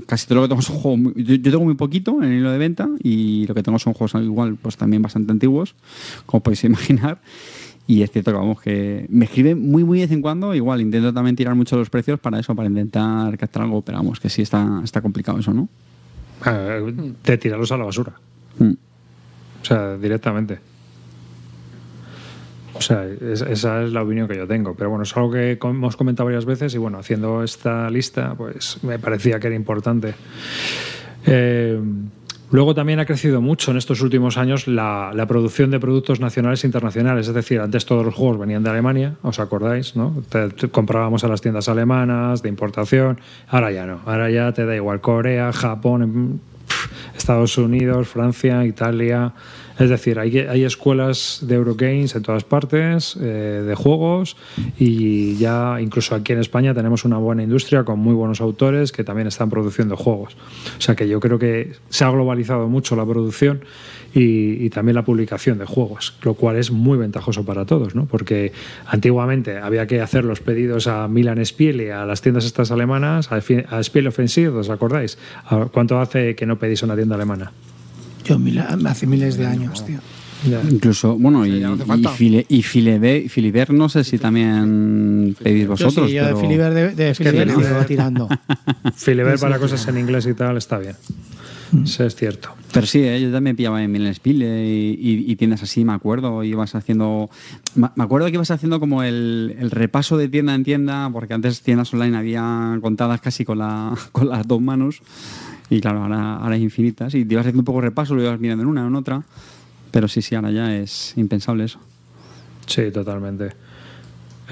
casi 0.06 0.26
todo 0.26 0.36
lo 0.36 0.42
que 0.42 0.48
tengo 0.48 0.62
son 0.62 0.76
juegos. 0.76 1.00
muy- 1.00 1.12
yo, 1.24 1.34
yo 1.34 1.50
tengo 1.50 1.64
muy 1.64 1.74
poquito 1.74 2.22
en 2.22 2.32
el 2.32 2.38
hilo 2.38 2.50
de 2.50 2.58
venta 2.58 2.88
y 3.02 3.46
lo 3.46 3.54
que 3.54 3.62
tengo 3.62 3.78
son 3.78 3.92
juegos 3.94 4.14
igual, 4.22 4.56
pues 4.60 4.76
también 4.76 5.02
bastante 5.02 5.32
antiguos, 5.32 5.74
como 6.26 6.42
podéis 6.42 6.64
imaginar. 6.64 7.18
Y 7.86 8.00
es 8.02 8.10
cierto 8.10 8.30
que 8.32 8.36
vamos, 8.38 8.60
que 8.62 9.04
me 9.10 9.26
escriben 9.26 9.70
muy, 9.70 9.84
muy 9.84 9.98
de 9.98 10.04
vez 10.06 10.12
en 10.12 10.22
cuando. 10.22 10.54
Igual 10.54 10.80
intento 10.80 11.12
también 11.12 11.36
tirar 11.36 11.54
mucho 11.54 11.76
los 11.76 11.90
precios 11.90 12.18
para 12.18 12.40
eso, 12.40 12.54
para 12.54 12.68
intentar 12.68 13.36
captar 13.36 13.62
algo, 13.64 13.82
pero 13.82 13.98
vamos, 13.98 14.18
que 14.20 14.30
sí 14.30 14.40
está, 14.40 14.80
está 14.82 15.02
complicado 15.02 15.38
eso, 15.38 15.52
¿no? 15.52 15.68
Eh, 16.46 17.12
de 17.22 17.38
tirarlos 17.38 17.70
a 17.72 17.76
la 17.76 17.84
basura. 17.84 18.12
Mm. 18.58 18.70
O 19.60 19.64
sea, 19.64 19.96
directamente. 19.98 20.58
O 22.76 22.80
sea, 22.80 23.04
es- 23.06 23.40
esa 23.42 23.82
es 23.84 23.92
la 23.92 24.02
opinión 24.02 24.26
que 24.28 24.36
yo 24.36 24.46
tengo. 24.46 24.74
Pero 24.74 24.90
bueno, 24.90 25.04
es 25.04 25.16
algo 25.16 25.30
que 25.30 25.58
hemos 25.62 25.96
comentado 25.96 26.26
varias 26.26 26.44
veces 26.44 26.74
y 26.74 26.78
bueno, 26.78 26.98
haciendo 26.98 27.42
esta 27.42 27.88
lista, 27.90 28.34
pues 28.36 28.78
me 28.82 28.98
parecía 28.98 29.38
que 29.40 29.46
era 29.46 29.56
importante. 29.56 30.14
Eh, 31.26 31.80
luego 32.50 32.74
también 32.74 33.00
ha 33.00 33.06
crecido 33.06 33.40
mucho 33.40 33.70
en 33.70 33.76
estos 33.78 34.00
últimos 34.02 34.36
años 34.36 34.66
la, 34.68 35.12
la 35.14 35.26
producción 35.26 35.70
de 35.70 35.80
productos 35.80 36.20
nacionales 36.20 36.64
e 36.64 36.66
internacionales. 36.66 37.28
Es 37.28 37.34
decir, 37.34 37.60
antes 37.60 37.86
todos 37.86 38.04
los 38.04 38.14
juegos 38.14 38.38
venían 38.38 38.62
de 38.62 38.70
Alemania, 38.70 39.14
¿os 39.22 39.38
acordáis? 39.40 39.96
¿no? 39.96 40.22
Te- 40.28 40.50
te- 40.50 40.68
comprábamos 40.68 41.24
a 41.24 41.28
las 41.28 41.40
tiendas 41.40 41.68
alemanas 41.68 42.42
de 42.42 42.48
importación. 42.48 43.18
Ahora 43.48 43.70
ya 43.72 43.86
no. 43.86 44.00
Ahora 44.06 44.30
ya 44.30 44.52
te 44.52 44.66
da 44.66 44.74
igual 44.76 45.00
Corea, 45.00 45.52
Japón, 45.52 46.02
em, 46.02 46.38
Estados 47.16 47.56
Unidos, 47.56 48.08
Francia, 48.08 48.64
Italia. 48.64 49.32
Es 49.78 49.90
decir, 49.90 50.18
hay, 50.20 50.64
escuelas 50.64 51.40
de 51.42 51.56
Eurogames 51.56 52.14
en 52.14 52.22
todas 52.22 52.44
partes, 52.44 53.16
eh, 53.20 53.64
de 53.66 53.74
juegos, 53.74 54.36
y 54.78 55.36
ya 55.36 55.80
incluso 55.80 56.14
aquí 56.14 56.32
en 56.32 56.38
España 56.38 56.74
tenemos 56.74 57.04
una 57.04 57.18
buena 57.18 57.42
industria 57.42 57.84
con 57.84 57.98
muy 57.98 58.14
buenos 58.14 58.40
autores 58.40 58.92
que 58.92 59.02
también 59.02 59.26
están 59.26 59.50
produciendo 59.50 59.96
juegos. 59.96 60.36
O 60.78 60.80
sea 60.80 60.94
que 60.94 61.08
yo 61.08 61.18
creo 61.18 61.38
que 61.38 61.72
se 61.88 62.04
ha 62.04 62.10
globalizado 62.10 62.68
mucho 62.68 62.94
la 62.94 63.04
producción 63.04 63.62
y, 64.14 64.70
también 64.70 64.94
la 64.94 65.04
publicación 65.04 65.58
de 65.58 65.66
juegos, 65.66 66.16
lo 66.22 66.34
cual 66.34 66.56
es 66.56 66.70
muy 66.70 66.96
ventajoso 66.96 67.44
para 67.44 67.64
todos, 67.64 67.94
¿no? 67.94 68.06
Porque 68.06 68.52
antiguamente 68.86 69.58
había 69.58 69.86
que 69.86 70.00
hacer 70.00 70.24
los 70.24 70.40
pedidos 70.40 70.86
a 70.86 71.08
Milan 71.08 71.44
Spiel 71.44 71.80
y 71.80 71.90
a 71.90 72.04
las 72.04 72.22
tiendas 72.22 72.44
estas 72.44 72.70
alemanas, 72.70 73.30
a, 73.32 73.36
a 73.36 73.82
Spiel 73.82 74.06
Offensive, 74.06 74.56
¿os 74.56 74.70
acordáis? 74.70 75.18
¿A 75.46 75.66
¿Cuánto 75.66 75.98
hace 76.00 76.36
que 76.36 76.46
no 76.46 76.58
pedís 76.58 76.82
a 76.82 76.86
una 76.86 76.96
tienda 76.96 77.16
alemana? 77.16 77.52
Yo 78.24 78.38
mil- 78.38 78.58
hace 78.58 79.06
miles 79.06 79.36
de 79.36 79.46
años, 79.46 79.84
tío. 79.84 79.98
Ya. 80.48 80.60
Incluso, 80.70 81.16
bueno, 81.16 81.46
y, 81.46 81.64
y. 82.48 82.62
File- 82.62 83.28
Filiber, 83.28 83.72
no 83.72 83.88
sé 83.88 84.04
si 84.04 84.18
también 84.18 85.34
pedís 85.42 85.62
Yo 85.64 85.68
vosotros. 85.70 86.08
sí, 86.10 86.16
yo 86.16 86.26
de 86.26 86.36
Filiber, 86.36 86.74
de, 86.74 86.94
de 86.94 87.14
Filiber 87.14 87.48
Filiber- 87.48 87.66
sigo 87.68 87.84
tirando. 87.86 88.28
Filiber 88.94 89.38
para 89.38 89.58
cosas 89.58 89.86
en 89.88 89.98
inglés 89.98 90.26
y 90.26 90.34
tal 90.34 90.56
está 90.58 90.78
bien. 90.78 90.96
Eso 91.82 92.04
es 92.04 92.14
cierto. 92.14 92.50
Pero 92.72 92.86
sí, 92.86 93.00
eh, 93.02 93.20
yo 93.20 93.32
también 93.32 93.56
pillaba 93.56 93.82
en 93.82 93.90
Milen 93.90 94.14
Spiel 94.14 94.42
eh, 94.42 94.96
y, 95.00 95.10
y- 95.10 95.32
y 95.32 95.36
tiendas 95.36 95.62
así, 95.62 95.84
me 95.84 95.92
acuerdo. 95.94 96.44
Ibas 96.44 96.74
haciendo. 96.74 97.30
Me 97.74 97.88
acuerdo 98.04 98.26
que 98.28 98.34
ibas 98.34 98.50
haciendo 98.50 98.78
como 98.80 99.02
el, 99.02 99.56
el 99.58 99.70
repaso 99.70 100.16
de 100.18 100.28
tienda 100.28 100.54
en 100.54 100.62
tienda, 100.62 101.08
porque 101.10 101.34
antes 101.34 101.62
tiendas 101.62 101.92
online 101.94 102.16
había 102.16 102.78
contadas 102.82 103.20
casi 103.20 103.44
con, 103.44 103.58
la, 103.58 103.94
con 104.12 104.28
las 104.28 104.46
dos 104.46 104.60
manos. 104.60 105.00
Y 105.70 105.80
claro, 105.80 106.02
ahora, 106.02 106.36
ahora 106.36 106.54
hay 106.54 106.62
infinitas. 106.62 107.14
Y 107.14 107.24
te 107.24 107.34
ibas 107.34 107.42
haciendo 107.42 107.60
un 107.60 107.64
poco 107.64 107.80
de 107.80 107.86
repaso, 107.88 108.14
lo 108.14 108.22
ibas 108.22 108.38
mirando 108.38 108.62
en 108.62 108.68
una 108.68 108.84
o 108.84 108.88
en 108.88 108.94
otra. 108.94 109.22
Pero 109.90 110.08
sí, 110.08 110.22
sí, 110.22 110.34
ahora 110.34 110.50
ya 110.50 110.74
es 110.76 111.14
impensable 111.16 111.64
eso. 111.64 111.78
Sí, 112.66 112.90
totalmente. 112.90 113.50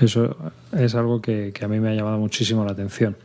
Eso 0.00 0.36
es 0.72 0.94
algo 0.94 1.20
que, 1.20 1.52
que 1.54 1.64
a 1.64 1.68
mí 1.68 1.80
me 1.80 1.90
ha 1.90 1.94
llamado 1.94 2.18
muchísimo 2.18 2.64
la 2.64 2.72
atención. 2.72 3.16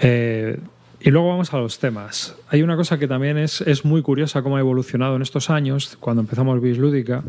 Eh, 0.00 0.58
y 1.00 1.10
luego 1.10 1.28
vamos 1.28 1.54
a 1.54 1.58
los 1.58 1.78
temas. 1.78 2.34
Hay 2.48 2.62
una 2.62 2.76
cosa 2.76 2.98
que 2.98 3.06
también 3.06 3.38
es, 3.38 3.60
es 3.60 3.84
muy 3.84 4.02
curiosa 4.02 4.42
cómo 4.42 4.56
ha 4.56 4.60
evolucionado 4.60 5.14
en 5.16 5.22
estos 5.22 5.48
años, 5.48 5.96
cuando 6.00 6.22
empezamos 6.22 6.60
Bislúdica, 6.60 7.22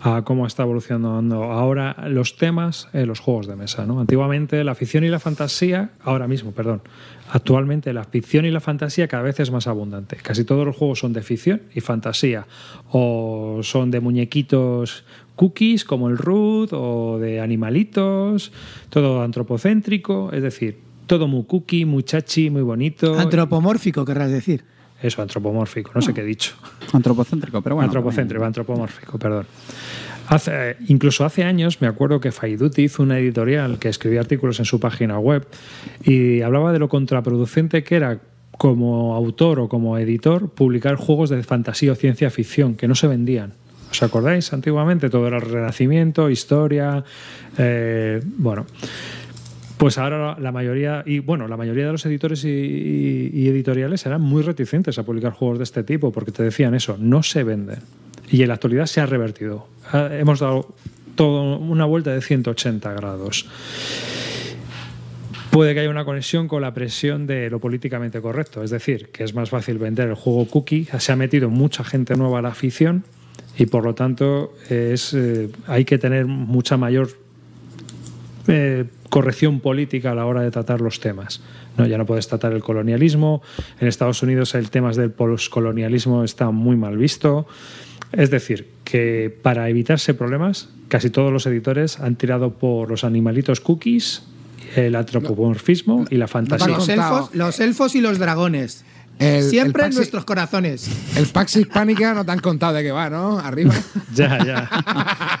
a 0.00 0.22
cómo 0.22 0.46
está 0.46 0.64
evolucionando 0.64 1.44
ahora 1.44 2.08
los 2.08 2.36
temas 2.36 2.88
en 2.92 3.06
los 3.06 3.20
juegos 3.20 3.46
de 3.46 3.56
mesa. 3.56 3.86
¿no? 3.86 4.00
Antiguamente 4.00 4.62
la 4.64 4.74
ficción 4.74 5.04
y 5.04 5.08
la 5.08 5.20
fantasía, 5.20 5.90
ahora 6.02 6.26
mismo, 6.26 6.50
perdón, 6.52 6.82
actualmente 7.30 7.92
la 7.92 8.04
ficción 8.04 8.44
y 8.44 8.50
la 8.50 8.60
fantasía 8.60 9.08
cada 9.08 9.22
vez 9.22 9.40
es 9.40 9.50
más 9.50 9.66
abundante. 9.66 10.16
Casi 10.16 10.44
todos 10.44 10.66
los 10.66 10.76
juegos 10.76 11.00
son 11.00 11.12
de 11.12 11.22
ficción 11.22 11.62
y 11.74 11.80
fantasía, 11.80 12.46
o 12.90 13.60
son 13.62 13.90
de 13.90 14.00
muñequitos 14.00 15.04
cookies 15.36 15.84
como 15.84 16.08
el 16.08 16.18
Root, 16.18 16.70
o 16.72 17.18
de 17.18 17.40
animalitos, 17.40 18.52
todo 18.88 19.22
antropocéntrico, 19.22 20.30
es 20.32 20.42
decir, 20.42 20.78
todo 21.06 21.28
muy 21.28 21.44
cookie, 21.44 21.84
muy 21.84 22.02
chachi, 22.02 22.50
muy 22.50 22.62
bonito. 22.62 23.18
Antropomórfico, 23.18 24.04
querrás 24.04 24.30
decir. 24.30 24.64
Eso, 25.02 25.20
antropomórfico, 25.20 25.90
no 25.94 26.00
sé 26.00 26.14
qué 26.14 26.22
he 26.22 26.24
dicho. 26.24 26.54
Antropocéntrico, 26.92 27.60
pero 27.60 27.74
bueno. 27.74 27.88
antropocéntrico, 27.88 28.44
antropomórfico, 28.44 29.18
perdón. 29.18 29.46
Hace, 30.28 30.76
incluso 30.88 31.24
hace 31.24 31.44
años 31.44 31.80
me 31.80 31.86
acuerdo 31.86 32.18
que 32.20 32.32
Faiduti 32.32 32.82
hizo 32.84 33.02
una 33.02 33.18
editorial 33.18 33.78
que 33.78 33.88
escribía 33.88 34.20
artículos 34.20 34.58
en 34.58 34.64
su 34.64 34.80
página 34.80 35.18
web 35.18 35.46
y 36.02 36.40
hablaba 36.40 36.72
de 36.72 36.78
lo 36.78 36.88
contraproducente 36.88 37.84
que 37.84 37.96
era 37.96 38.20
como 38.56 39.14
autor 39.14 39.58
o 39.60 39.68
como 39.68 39.98
editor 39.98 40.48
publicar 40.50 40.94
juegos 40.96 41.28
de 41.30 41.42
fantasía 41.42 41.92
o 41.92 41.94
ciencia 41.94 42.30
ficción 42.30 42.74
que 42.74 42.88
no 42.88 42.94
se 42.94 43.06
vendían. 43.08 43.52
¿Os 43.90 44.02
acordáis? 44.02 44.52
Antiguamente 44.52 45.10
todo 45.10 45.26
era 45.26 45.36
el 45.36 45.42
renacimiento, 45.42 46.30
historia, 46.30 47.04
eh, 47.58 48.20
bueno. 48.38 48.64
Pues 49.76 49.98
ahora 49.98 50.38
la 50.40 50.52
mayoría, 50.52 51.02
y 51.04 51.18
bueno, 51.18 51.48
la 51.48 51.56
mayoría 51.56 51.86
de 51.86 51.92
los 51.92 52.06
editores 52.06 52.44
y, 52.44 52.48
y- 52.48 53.30
y 53.34 53.48
editoriales 53.48 54.06
eran 54.06 54.20
muy 54.22 54.42
reticentes 54.42 54.98
a 54.98 55.02
publicar 55.02 55.32
juegos 55.32 55.58
de 55.58 55.64
este 55.64 55.82
tipo 55.82 56.12
porque 56.12 56.30
te 56.32 56.42
decían 56.44 56.74
eso, 56.74 56.96
no 56.98 57.22
se 57.24 57.42
venden. 57.44 57.80
Y 58.30 58.42
en 58.42 58.48
la 58.48 58.54
actualidad 58.54 58.86
se 58.86 59.00
ha 59.00 59.06
revertido. 59.06 59.66
Hemos 59.92 60.40
dado 60.40 60.74
todo 61.14 61.58
una 61.58 61.84
vuelta 61.84 62.12
de 62.12 62.20
180 62.20 62.92
grados. 62.94 63.46
Puede 65.50 65.72
que 65.72 65.80
haya 65.80 65.90
una 65.90 66.04
conexión 66.04 66.48
con 66.48 66.62
la 66.62 66.74
presión 66.74 67.28
de 67.28 67.48
lo 67.48 67.60
políticamente 67.60 68.20
correcto, 68.20 68.64
es 68.64 68.70
decir, 68.70 69.10
que 69.12 69.22
es 69.22 69.34
más 69.34 69.50
fácil 69.50 69.78
vender 69.78 70.08
el 70.08 70.14
juego 70.16 70.46
cookie, 70.48 70.88
se 70.98 71.12
ha 71.12 71.16
metido 71.16 71.48
mucha 71.48 71.84
gente 71.84 72.16
nueva 72.16 72.40
a 72.40 72.42
la 72.42 72.48
afición 72.48 73.04
y 73.56 73.66
por 73.66 73.84
lo 73.84 73.94
tanto 73.94 74.52
es, 74.68 75.14
eh, 75.14 75.50
hay 75.68 75.84
que 75.84 75.96
tener 75.96 76.26
mucha 76.26 76.76
mayor 76.76 77.10
eh, 78.48 78.86
corrección 79.10 79.60
política 79.60 80.10
a 80.10 80.14
la 80.16 80.26
hora 80.26 80.40
de 80.42 80.50
tratar 80.50 80.80
los 80.80 80.98
temas. 80.98 81.40
¿no? 81.76 81.86
Ya 81.86 81.98
no 81.98 82.04
puedes 82.04 82.26
tratar 82.26 82.52
el 82.52 82.62
colonialismo. 82.62 83.40
En 83.80 83.86
Estados 83.86 84.24
Unidos 84.24 84.56
el 84.56 84.70
tema 84.70 84.90
del 84.90 85.12
poscolonialismo 85.12 86.24
está 86.24 86.50
muy 86.50 86.76
mal 86.76 86.98
visto. 86.98 87.46
Es 88.16 88.30
decir, 88.30 88.68
que 88.84 89.36
para 89.42 89.68
evitarse 89.68 90.14
problemas, 90.14 90.68
casi 90.88 91.10
todos 91.10 91.32
los 91.32 91.46
editores 91.46 92.00
han 92.00 92.16
tirado 92.16 92.54
por 92.54 92.90
los 92.90 93.04
animalitos 93.04 93.60
cookies, 93.60 94.22
el 94.76 94.94
antropomorfismo 94.96 96.04
y 96.10 96.16
la 96.16 96.28
fantasía. 96.28 96.68
Los 96.68 96.88
elfos, 96.88 97.30
los 97.34 97.60
elfos 97.60 97.94
y 97.94 98.00
los 98.00 98.18
dragones. 98.18 98.84
El- 99.18 99.44
Siempre 99.44 99.84
el 99.84 99.90
en 99.90 99.96
nuestros 99.96 100.24
corazones. 100.24 100.88
El 101.16 101.26
Pax 101.26 101.56
Hispánica 101.56 102.14
no 102.14 102.24
te 102.24 102.32
han 102.32 102.40
contado 102.40 102.74
de 102.74 102.82
qué 102.82 102.90
va, 102.92 103.08
¿no? 103.10 103.38
Arriba. 103.38 103.74
Ya, 104.14 104.38
ya. 104.44 104.70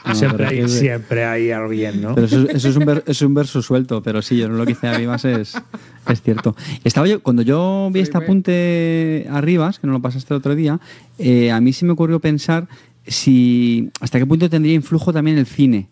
No, 0.06 0.14
siempre, 0.14 0.46
hay, 0.46 0.68
siempre 0.68 1.24
hay 1.24 1.50
alguien, 1.50 2.02
¿no? 2.02 2.14
Pero 2.14 2.26
eso, 2.26 2.48
eso 2.50 2.68
es, 2.68 2.76
un 2.76 2.84
ver- 2.84 3.02
es 3.06 3.22
un 3.22 3.32
verso 3.34 3.62
suelto, 3.62 4.02
pero 4.02 4.20
sí, 4.20 4.36
yo 4.36 4.48
no 4.48 4.56
lo 4.56 4.66
que 4.66 4.72
hice 4.72 4.86
a 4.86 4.94
Rivas 4.98 5.24
es, 5.24 5.54
es 6.08 6.22
cierto. 6.22 6.54
Estaba 6.84 7.06
yo, 7.08 7.22
cuando 7.22 7.40
yo 7.42 7.88
vi 7.92 8.00
este 8.00 8.18
apunte 8.18 9.26
a 9.30 9.40
Rivas, 9.40 9.78
que 9.78 9.86
no 9.86 9.94
lo 9.94 10.02
pasaste 10.02 10.34
el 10.34 10.38
otro 10.38 10.54
día, 10.54 10.78
eh, 11.18 11.50
a 11.50 11.60
mí 11.60 11.72
sí 11.72 11.84
me 11.86 11.92
ocurrió 11.92 12.20
pensar 12.20 12.68
si 13.06 13.90
hasta 14.00 14.18
qué 14.18 14.26
punto 14.26 14.48
tendría 14.50 14.74
influjo 14.74 15.12
también 15.12 15.38
el 15.38 15.46
cine. 15.46 15.88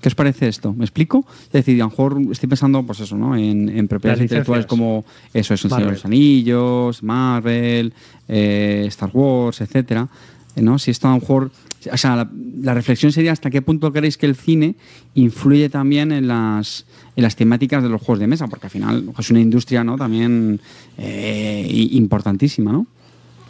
¿Qué 0.00 0.08
os 0.08 0.14
parece 0.14 0.48
esto? 0.48 0.72
¿Me 0.72 0.84
explico? 0.84 1.26
Es 1.46 1.52
decir, 1.52 1.74
a 1.82 1.84
lo 1.84 1.90
mejor 1.90 2.20
estoy 2.30 2.48
pensando, 2.48 2.82
pues 2.84 3.00
eso, 3.00 3.16
¿no? 3.16 3.36
En, 3.36 3.68
en 3.68 3.88
propiedades 3.88 4.22
intelectuales 4.22 4.66
como 4.66 5.04
eso, 5.34 5.54
es 5.54 5.64
el 5.64 5.70
Señor 5.70 5.78
de 5.78 5.84
Marvel. 5.84 5.94
los 5.94 6.04
Anillos, 6.04 7.02
Marvel, 7.02 7.92
eh, 8.28 8.84
Star 8.88 9.10
Wars, 9.12 9.60
etcétera. 9.60 10.08
¿no? 10.56 10.78
Si 10.78 10.90
esto 10.90 11.08
a 11.08 11.12
lo 11.12 11.20
mejor. 11.20 11.50
O 11.92 11.96
sea, 11.96 12.16
la, 12.16 12.28
la 12.60 12.74
reflexión 12.74 13.12
sería 13.12 13.30
hasta 13.32 13.50
qué 13.50 13.62
punto 13.62 13.92
creéis 13.92 14.16
que 14.16 14.26
el 14.26 14.34
cine 14.34 14.74
influye 15.14 15.68
también 15.68 16.10
en 16.10 16.26
las, 16.26 16.86
en 17.14 17.22
las 17.22 17.36
temáticas 17.36 17.84
de 17.84 17.88
los 17.88 18.00
juegos 18.02 18.18
de 18.18 18.26
mesa, 18.26 18.48
porque 18.48 18.66
al 18.66 18.70
final 18.70 19.10
es 19.16 19.30
una 19.30 19.38
industria 19.40 19.84
¿no? 19.84 19.96
también 19.96 20.60
eh, 20.98 21.66
importantísima, 21.92 22.72
¿no? 22.72 22.86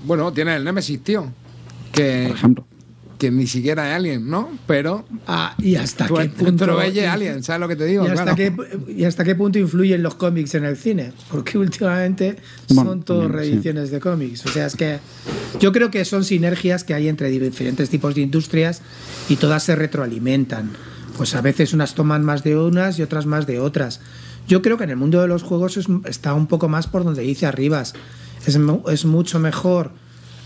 Bueno, 0.04 0.30
tiene 0.32 0.56
el 0.56 0.64
Nemesis, 0.64 1.00
tío. 1.02 1.26
Que, 1.90 2.24
Por 2.28 2.36
ejemplo. 2.36 2.64
Que 3.18 3.30
ni 3.30 3.46
siquiera 3.46 3.84
hay 3.84 3.92
Alien, 3.92 4.30
¿no? 4.30 4.48
Pero 4.66 5.04
Ah, 5.26 5.54
y 5.58 5.74
hasta 5.74 6.06
tú, 6.06 6.14
qué 6.16 6.28
punto. 6.28 6.76
ves 6.76 6.96
Alien, 7.06 7.42
¿sabes 7.42 7.60
lo 7.60 7.68
que 7.68 7.76
te 7.76 7.84
digo? 7.84 8.04
¿Y 8.06 8.10
hasta, 8.10 8.34
Claro. 8.34 8.36
qué, 8.86 8.92
¿Y 8.92 9.04
hasta 9.04 9.24
qué 9.24 9.34
punto 9.34 9.58
influyen 9.58 10.02
los 10.02 10.14
cómics 10.14 10.54
en 10.54 10.64
el 10.64 10.76
cine? 10.76 11.12
Porque 11.30 11.58
últimamente 11.58 12.36
Bueno, 12.68 12.90
son 12.92 13.02
todos 13.02 13.22
también, 13.24 13.42
sí. 13.44 13.50
reediciones 13.50 13.90
de 13.90 14.00
cómics. 14.00 14.46
O 14.46 14.48
sea, 14.50 14.66
es 14.66 14.76
que 14.76 14.98
yo 15.60 15.72
creo 15.72 15.90
que 15.90 16.04
son 16.04 16.24
sinergias 16.24 16.84
que 16.84 16.94
hay 16.94 17.08
entre 17.08 17.28
diferentes 17.30 17.90
tipos 17.90 18.14
de 18.14 18.20
industrias 18.22 18.82
y 19.28 19.36
todas 19.36 19.62
se 19.64 19.74
retroalimentan. 19.76 20.70
Pues 21.16 21.34
a 21.34 21.40
veces 21.40 21.72
unas 21.72 21.94
toman 21.94 22.24
más 22.24 22.44
de 22.44 22.56
unas 22.56 22.98
y 22.98 23.02
otras 23.02 23.26
más 23.26 23.46
de 23.46 23.58
otras. 23.58 24.00
Yo 24.46 24.62
creo 24.62 24.78
que 24.78 24.84
en 24.84 24.90
el 24.90 24.96
mundo 24.96 25.20
de 25.20 25.26
los 25.28 25.42
juegos 25.42 25.76
es- 25.76 25.86
está 26.06 26.32
un 26.34 26.46
poco 26.46 26.68
más 26.68 26.86
por 26.86 27.02
donde 27.04 27.22
dice 27.22 27.44
Arribas. 27.46 27.94
Es, 28.46 28.56
mu- 28.58 28.88
es 28.88 29.04
mucho 29.04 29.40
mejor 29.40 29.90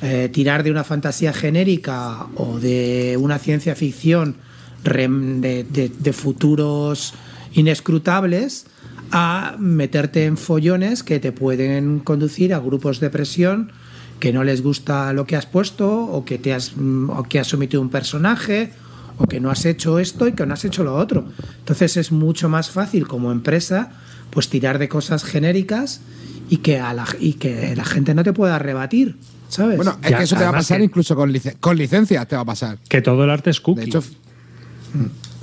eh, 0.03 0.29
tirar 0.33 0.63
de 0.65 0.71
una 0.71 0.85
fantasía 0.85 1.33
genérica 1.33 2.27
o 2.37 2.59
de 2.59 3.17
una 3.19 3.39
ciencia 3.39 3.75
ficción 3.75 4.37
de- 4.85 5.65
de 5.99 6.13
futuros 6.13 7.15
inescrutables 7.53 8.67
a 9.11 9.57
meterte 9.59 10.25
en 10.25 10.37
follones 10.37 11.03
que 11.03 11.21
te 11.21 11.33
pueden 11.33 12.01
conducir 12.01 12.53
a 12.55 12.59
grupos 12.59 12.99
de 13.01 13.11
presión 13.11 13.73
que 14.19 14.33
no 14.33 14.45
les 14.45 14.63
gusta 14.63 15.13
lo 15.13 15.27
que 15.27 15.37
has 15.37 15.47
puesto 15.47 16.05
o 16.05 16.25
que 16.25 16.39
te 16.39 16.53
has 16.55 16.77
mm, 16.77 17.11
o 17.11 17.23
que 17.25 17.41
has 17.41 17.47
sometido 17.49 17.83
un 17.83 17.91
personaje 17.91 18.73
o 19.19 19.27
que 19.27 19.41
no 19.41 19.51
has 19.51 19.65
hecho 19.67 19.99
esto 19.99 20.27
y 20.29 20.33
que 20.33 20.47
no 20.47 20.55
has 20.55 20.65
hecho 20.65 20.85
lo 20.85 20.95
otro. 20.97 21.27
Entonces 21.59 21.97
es 21.97 22.13
mucho 22.13 22.49
más 22.49 22.71
fácil 22.71 23.07
como 23.07 23.31
empresa 23.33 23.91
pues 24.31 24.49
tirar 24.49 24.79
de 24.79 24.89
cosas 24.89 25.25
genéricas 25.25 26.01
y 26.49 26.59
que 26.59 26.79
a 26.81 26.95
la, 26.95 27.05
y 27.21 27.35
que 27.35 27.75
la 27.77 27.85
gente 27.85 28.15
no 28.15 28.23
te 28.25 28.33
pueda 28.33 28.59
rebatir, 28.59 29.17
¿sabes? 29.53 29.77
Bueno, 29.77 29.99
es 30.03 30.11
Ya, 30.11 30.19
que 30.19 30.25
eso 30.25 30.37
te 30.37 30.45
va 30.45 30.49
a 30.51 30.53
pasar 30.53 30.79
que- 30.79 30.85
incluso 30.85 31.15
con, 31.15 31.31
lic- 31.33 31.57
con 31.61 31.77
licencias, 31.77 32.27
te 32.27 32.35
va 32.37 32.43
a 32.43 32.45
pasar. 32.47 32.79
Que 32.89 33.03
todo 33.03 33.23
el 33.25 33.31
arte 33.31 33.51
es 33.51 33.61
cookie. 33.61 33.81
De 33.81 33.87
hecho, 33.87 34.03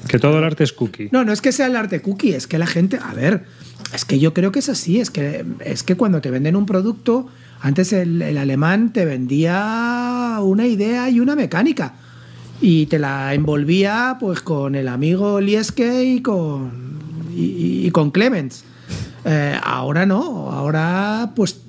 que 0.07 0.17
todo 0.19 0.37
el 0.39 0.43
arte 0.43 0.63
es 0.63 0.73
cookie. 0.73 1.09
No, 1.11 1.23
no 1.23 1.31
es 1.33 1.41
que 1.41 1.51
sea 1.51 1.67
el 1.67 1.75
arte 1.75 2.01
cookie, 2.01 2.33
es 2.33 2.47
que 2.47 2.57
la 2.57 2.65
gente, 2.67 2.97
a 3.03 3.13
ver, 3.13 3.43
es 3.93 4.05
que 4.05 4.17
yo 4.19 4.33
creo 4.33 4.51
que 4.51 4.59
es 4.59 4.69
así, 4.69 4.99
es 4.99 5.11
que, 5.11 5.45
es 5.63 5.83
que 5.83 5.95
cuando 5.95 6.21
te 6.21 6.31
venden 6.31 6.55
un 6.55 6.65
producto, 6.65 7.27
antes 7.61 7.93
el, 7.93 8.21
el 8.21 8.37
alemán 8.37 8.93
te 8.93 9.05
vendía 9.05 10.37
una 10.41 10.65
idea 10.65 11.09
y 11.09 11.19
una 11.19 11.35
mecánica 11.35 11.93
y 12.61 12.85
te 12.87 12.99
la 12.99 13.33
envolvía 13.33 14.17
pues 14.19 14.39
con 14.41 14.75
el 14.75 14.87
amigo 14.87 15.39
Lieske 15.41 16.03
y 16.03 16.21
con, 16.21 16.71
y, 17.35 17.85
y 17.87 17.91
con 17.91 18.11
Clemens. 18.11 18.63
Eh, 19.25 19.57
ahora 19.61 20.05
no, 20.05 20.49
ahora 20.51 21.31
pues 21.35 21.61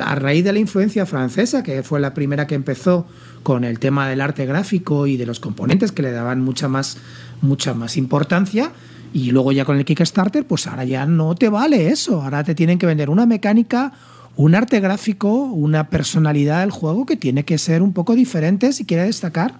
a 0.00 0.14
raíz 0.14 0.44
de 0.44 0.52
la 0.52 0.58
influencia 0.58 1.06
francesa, 1.06 1.62
que 1.62 1.82
fue 1.82 2.00
la 2.00 2.12
primera 2.14 2.46
que 2.46 2.54
empezó 2.54 3.06
con 3.42 3.64
el 3.64 3.78
tema 3.78 4.08
del 4.08 4.20
arte 4.20 4.44
gráfico 4.44 5.06
y 5.06 5.16
de 5.16 5.24
los 5.24 5.40
componentes 5.40 5.92
que 5.92 6.02
le 6.02 6.12
daban 6.12 6.42
mucha 6.42 6.68
más, 6.68 6.98
mucha 7.40 7.72
más 7.72 7.96
importancia, 7.96 8.72
y 9.12 9.30
luego 9.30 9.52
ya 9.52 9.64
con 9.64 9.78
el 9.78 9.84
Kickstarter, 9.84 10.44
pues 10.44 10.66
ahora 10.66 10.84
ya 10.84 11.06
no 11.06 11.34
te 11.34 11.48
vale 11.48 11.88
eso, 11.88 12.22
ahora 12.22 12.44
te 12.44 12.54
tienen 12.54 12.78
que 12.78 12.86
vender 12.86 13.08
una 13.08 13.24
mecánica, 13.24 13.92
un 14.36 14.54
arte 14.54 14.80
gráfico, 14.80 15.32
una 15.44 15.88
personalidad 15.88 16.60
del 16.60 16.70
juego 16.70 17.06
que 17.06 17.16
tiene 17.16 17.44
que 17.44 17.56
ser 17.56 17.80
un 17.80 17.94
poco 17.94 18.14
diferente 18.14 18.72
si 18.72 18.84
quiere 18.84 19.04
destacar. 19.04 19.54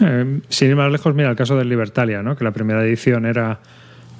Eh, 0.00 0.40
sin 0.48 0.68
ir 0.68 0.76
más 0.76 0.90
lejos, 0.90 1.14
mira 1.14 1.28
el 1.28 1.36
caso 1.36 1.56
del 1.56 1.68
Libertalia, 1.68 2.22
¿no? 2.22 2.36
que 2.36 2.44
la 2.44 2.52
primera 2.52 2.82
edición 2.82 3.26
era 3.26 3.60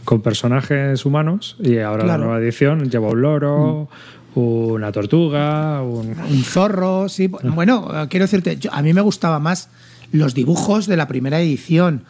con 0.09 0.23
personajes 0.23 1.05
humanos 1.05 1.57
y 1.61 1.81
ahora 1.81 2.05
Claro. 2.05 2.23
la 2.23 2.25
nueva 2.29 2.41
edición 2.43 2.89
lleva 2.89 3.09
un 3.09 3.21
loro, 3.21 3.89
una 4.37 4.91
tortuga, 4.91 5.83
un... 5.83 6.17
Un 6.19 6.45
zorro, 6.45 7.11
sí. 7.11 7.27
Bueno, 7.27 7.91
eh, 7.93 8.07
quiero 8.09 8.25
decirte, 8.25 8.57
yo- 8.57 8.73
a 8.73 8.81
mí 8.81 8.95
me 8.95 9.03
gustaba 9.03 9.39
más 9.39 9.69
los 10.11 10.33
dibujos 10.33 10.87
de 10.87 10.97
la 10.97 11.09
primera 11.09 11.39
edición. 11.41 12.05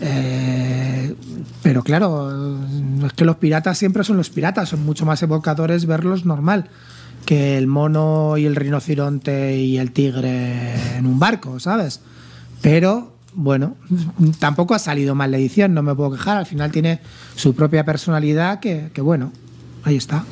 Eh, 0.00 1.14
pero 1.62 1.82
claro, 1.82 2.30
eh, 2.62 3.06
es 3.06 3.12
que 3.12 3.26
los 3.26 3.36
piratas 3.36 3.76
siempre 3.76 4.02
son 4.02 4.16
los 4.16 4.30
piratas, 4.30 4.70
son 4.70 4.86
mucho 4.86 5.04
más 5.04 5.22
evocadores 5.22 5.84
verlos 5.84 6.24
normal 6.24 6.70
que 7.26 7.58
el 7.58 7.66
mono 7.66 8.38
y 8.38 8.46
el 8.46 8.56
rinoceronte 8.56 9.58
y 9.58 9.76
el 9.76 9.92
tigre 9.92 10.96
en 10.96 11.04
un 11.04 11.18
barco, 11.18 11.60
¿sabes? 11.60 12.00
Pero 12.62 13.12
bueno, 13.34 13.76
tampoco 14.38 14.74
ha 14.74 14.78
salido 14.78 15.14
mal 15.14 15.30
la 15.30 15.38
edición, 15.38 15.74
no 15.74 15.82
me 15.82 15.94
puedo 15.94 16.12
quejar, 16.12 16.36
al 16.38 16.46
final 16.46 16.70
tiene 16.70 16.98
su 17.34 17.54
propia 17.54 17.84
personalidad 17.84 18.60
que, 18.60 18.88
que 18.92 19.00
bueno, 19.00 19.32
ahí 19.84 19.96
está. 19.96 20.24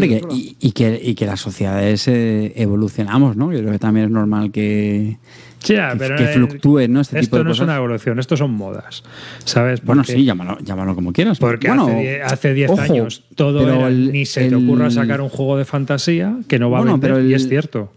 Que- 0.00 0.22
y, 0.30 0.56
y 0.58 0.72
que, 0.72 1.00
y 1.02 1.14
que 1.14 1.26
las 1.26 1.40
sociedades 1.40 2.08
eh, 2.08 2.52
evolucionamos, 2.56 3.36
¿no? 3.36 3.52
Yo 3.52 3.60
creo 3.60 3.70
que 3.72 3.78
también 3.78 4.06
es 4.06 4.10
normal 4.10 4.50
que, 4.50 5.18
que, 5.64 5.80
pero 5.96 6.16
que 6.16 6.26
fluctúen, 6.26 6.92
¿no? 6.92 7.00
Este 7.02 7.20
esto 7.20 7.26
tipo 7.26 7.38
de 7.38 7.44
no 7.44 7.52
es 7.52 7.60
una 7.60 7.76
evolución, 7.76 8.18
esto 8.18 8.36
son 8.36 8.52
modas, 8.52 9.04
¿sabes? 9.44 9.84
Bueno, 9.84 10.02
sí, 10.02 10.24
llámalo, 10.24 10.58
llámalo 10.60 10.96
como 10.96 11.12
quieras. 11.12 11.38
Porque 11.38 11.68
Bueno, 11.68 11.84
hace 11.86 11.94
die- 12.00 12.22
hace 12.22 12.54
10 12.54 12.70
ojo, 12.70 12.80
años 12.80 13.22
todo 13.36 13.62
era, 13.62 13.86
el- 13.86 14.10
ni 14.10 14.26
se 14.26 14.48
te 14.48 14.56
ocurra 14.56 14.90
sacar 14.90 15.20
un 15.20 15.28
juego 15.28 15.56
de 15.56 15.64
fantasía 15.64 16.36
que 16.48 16.58
no 16.58 16.68
va 16.70 16.78
Bueno, 16.78 16.92
a 16.92 16.94
vender, 16.94 17.10
pero 17.12 17.22
el- 17.24 17.30
y 17.30 17.34
es 17.34 17.48
cierto. 17.48 17.92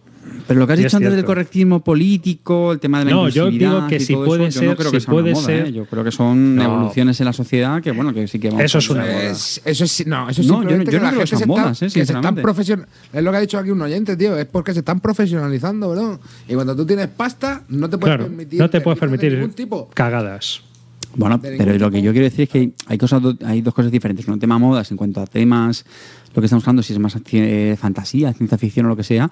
Pero 0.47 0.59
lo 0.59 0.67
que 0.67 0.73
has 0.73 0.77
dicho 0.79 0.87
es 0.87 0.93
antes 0.95 1.15
del 1.15 1.25
correctismo 1.25 1.83
político, 1.83 2.71
el 2.73 2.79
tema 2.79 2.99
de 2.99 3.05
la 3.05 3.11
No, 3.11 3.29
yo 3.29 3.49
digo 3.49 3.87
que 3.87 3.95
y 3.95 3.99
si 3.99 4.13
todo 4.13 4.25
puede 4.25 4.47
eso, 4.47 4.61
yo 4.61 4.65
no 4.65 4.71
ser- 4.71 4.77
creo 4.77 4.89
si 4.91 4.97
que 4.97 5.01
sea 5.01 5.13
una 5.13 5.21
puede 5.21 5.33
moda, 5.33 5.45
ser- 5.45 5.65
¿eh? 5.67 5.71
Yo 5.73 5.85
creo 5.85 6.03
que 6.03 6.11
son 6.11 6.55
No. 6.55 6.63
evoluciones 6.63 7.19
en 7.19 7.25
la 7.25 7.33
sociedad 7.33 7.81
que, 7.81 7.91
bueno, 7.91 8.13
que 8.13 8.27
sí 8.27 8.39
que 8.39 8.49
vamos 8.49 8.63
Eso 8.65 8.77
es 8.79 8.89
a- 8.89 8.93
una 8.93 9.01
moda. 9.03 9.23
Es- 9.23 9.61
eso 9.63 9.83
es, 9.83 10.07
no, 10.07 10.29
eso 10.29 10.41
es 10.41 10.47
No, 10.47 10.55
simplemente 10.59 10.91
yo 10.91 10.97
que 10.97 10.97
no 10.99 11.03
la 11.03 11.09
creo 11.11 11.21
que 11.21 11.35
se 11.37 11.45
modas, 11.45 11.71
está, 11.81 11.85
eh, 11.85 11.89
que 12.01 12.05
se 12.05 12.13
están 12.13 12.35
profesion- 12.35 12.85
Es 13.13 13.23
lo 13.23 13.31
que 13.31 13.37
ha 13.37 13.41
dicho 13.41 13.57
aquí 13.57 13.69
un 13.71 13.81
oyente, 13.81 14.15
tío. 14.17 14.37
Es 14.37 14.45
porque 14.45 14.73
se 14.73 14.79
están 14.79 14.99
profesionalizando, 14.99 15.89
bro. 15.91 16.19
Y 16.47 16.53
cuando 16.55 16.75
tú 16.75 16.85
tienes 16.85 17.07
pasta, 17.07 17.63
no 17.69 17.89
te 17.89 17.97
puedes 17.97 18.15
Claro, 18.17 18.29
permitir. 18.29 18.59
no 18.59 18.69
te 18.69 18.81
puedes 18.81 18.99
permitir 18.99 19.33
ningún 19.33 19.53
tipo. 19.53 19.89
cagadas. 19.93 20.61
Bueno, 21.15 21.39
pero 21.41 21.77
lo 21.77 21.91
que 21.91 22.01
yo 22.01 22.11
quiero 22.11 22.25
decir 22.25 22.43
es 22.43 22.49
que 22.49 22.71
hay 22.87 22.97
cosas, 22.97 23.21
hay 23.45 23.61
dos 23.61 23.73
cosas 23.73 23.91
diferentes. 23.91 24.27
Un 24.27 24.39
tema 24.39 24.57
modas 24.57 24.89
en 24.91 24.97
cuanto 24.97 25.21
a 25.21 25.27
temas, 25.27 25.85
lo 26.33 26.41
que 26.41 26.45
estamos 26.45 26.63
hablando, 26.63 26.81
si 26.83 26.93
es 26.93 26.99
más 26.99 27.15
eh, 27.31 27.75
fantasía, 27.79 28.33
ciencia 28.33 28.57
ficción 28.57 28.85
o 28.87 28.89
lo 28.89 28.95
que 28.95 29.03
sea, 29.03 29.29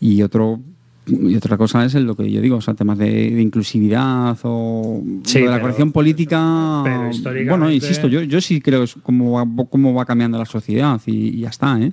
y 0.00 0.22
otro 0.22 0.60
y 1.06 1.36
otra 1.36 1.58
cosa 1.58 1.84
es 1.84 1.94
el- 1.96 2.04
lo 2.04 2.16
que 2.16 2.30
yo 2.30 2.40
digo, 2.40 2.56
o 2.56 2.60
sea, 2.62 2.72
temas 2.72 2.96
de, 2.96 3.06
de 3.10 3.42
inclusividad 3.42 4.38
o 4.44 5.02
Sí, 5.24 5.40
de 5.40 5.44
la 5.44 5.50
pero- 5.52 5.60
corrección 5.62 5.92
política. 5.92 6.80
pero 6.82 7.10
históricamente- 7.10 7.50
bueno, 7.50 7.70
insisto, 7.70 8.08
yo, 8.08 8.22
yo 8.22 8.40
sí 8.40 8.62
creo 8.62 8.78
que 8.80 8.84
es 8.84 8.94
cómo 9.02 9.32
va, 9.32 9.66
cómo 9.68 9.92
va 9.92 10.06
cambiando 10.06 10.38
la 10.38 10.46
sociedad 10.46 10.98
y, 11.04 11.12
y 11.28 11.40
ya 11.40 11.50
está, 11.50 11.78
¿eh? 11.78 11.92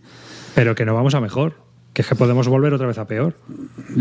Pero 0.55 0.75
que 0.75 0.85
no 0.85 0.93
vamos 0.93 1.13
a 1.13 1.19
mejor. 1.19 1.55
Que 1.93 2.03
es 2.03 2.07
que 2.07 2.15
podemos 2.15 2.47
volver 2.47 2.73
otra 2.73 2.87
vez 2.87 2.97
a 2.99 3.05
peor. 3.05 3.33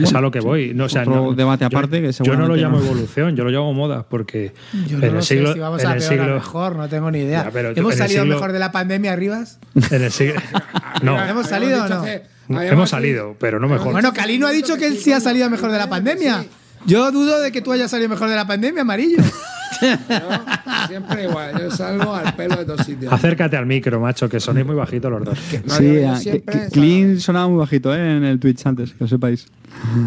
es 0.01 0.15
a 0.15 0.21
lo 0.21 0.31
que 0.31 0.39
voy. 0.39 0.73
No, 0.75 0.85
o 0.85 0.89
sea, 0.89 1.03
otro 1.03 1.15
no- 1.17 1.33
debate 1.33 1.63
yo- 1.63 1.67
aparte 1.77 2.01
que 2.01 2.13
Yo 2.13 2.37
no 2.37 2.47
lo 2.47 2.55
llamo 2.55 2.79
no. 2.79 2.85
evolución, 2.85 3.35
yo 3.35 3.43
lo 3.43 3.51
llamo 3.51 3.75
moda, 3.75 4.05
porque 4.09 4.53
Yo 4.87 4.95
en 4.95 5.01
no 5.01 5.07
el 5.09 5.15
lo 5.15 5.23
siglo. 5.23 5.49
sé 5.49 5.55
si 5.55 5.59
vamos 5.59 5.83
en 5.83 5.89
a 5.89 5.93
el 5.95 5.99
peor 5.99 6.13
a 6.13 6.15
siglo- 6.23 6.35
mejor, 6.35 6.77
no 6.77 6.89
tengo 6.89 7.11
ni 7.11 7.19
idea. 7.19 7.45
Ya, 7.47 7.51
pero 7.51 7.75
tú- 7.75 7.81
¿Hemos 7.81 7.97
salido 7.97 8.23
siglo- 8.23 8.35
mejor 8.37 8.53
de 8.53 8.59
la 8.61 8.71
pandemia, 8.71 9.13
Arribas? 9.13 9.59
en 9.91 10.03
el 10.03 10.13
siglo- 10.13 10.41
no, 11.03 11.21
¿Hemos 11.25 11.49
salido 11.49 11.85
o 11.85 11.89
no? 11.89 12.63
hemos 12.63 12.91
salido, 12.91 13.35
pero 13.41 13.59
no 13.59 13.67
mejor. 13.69 13.93
Bueno, 13.93 14.13
Calino 14.15 14.47
ha 14.47 14.53
dicho 14.53 14.77
que 14.77 14.87
él 14.87 14.97
sí 14.99 15.13
ha 15.13 15.19
salido 15.21 15.51
mejor 15.51 15.73
de 15.73 15.79
la 15.79 15.89
pandemia. 15.89 16.45
Yo 16.87 17.11
dudo 17.11 17.41
de 17.41 17.51
que 17.51 17.61
tú 17.61 17.73
hayas 17.73 17.91
salido 17.91 18.09
mejor 18.09 18.29
de 18.31 18.37
la 18.37 18.47
pandemia, 18.47 18.83
amarillo. 18.83 19.19
Yo 19.81 20.87
siempre 20.89 21.25
igual. 21.25 21.59
Yo 21.61 21.71
salgo 21.71 22.15
al 22.15 22.35
pelo 22.35 22.57
de 22.57 22.65
todos 22.65 22.85
sitios. 22.87 23.13
Acércate 23.13 23.57
al 23.57 23.67
micro, 23.67 24.01
macho, 24.01 24.29
que 24.29 24.41
sonéis 24.41 24.67
muy 24.67 24.75
bajito 24.77 25.09
los 25.11 25.25
dos. 25.25 25.39
No, 25.67 25.75
sí, 25.75 25.85
yo- 25.87 26.01
yo 26.01 26.11
ah, 26.11 26.21
que- 26.23 26.69
Clean 26.73 27.21
sonaba 27.21 27.49
muy 27.49 27.59
bajito 27.59 27.95
¿eh? 27.95 28.17
en 28.17 28.25
el 28.25 28.39
Twitch 28.41 28.67
antes, 28.67 28.91
que 28.93 29.05
lo 29.05 29.09
sepáis. 29.09 29.47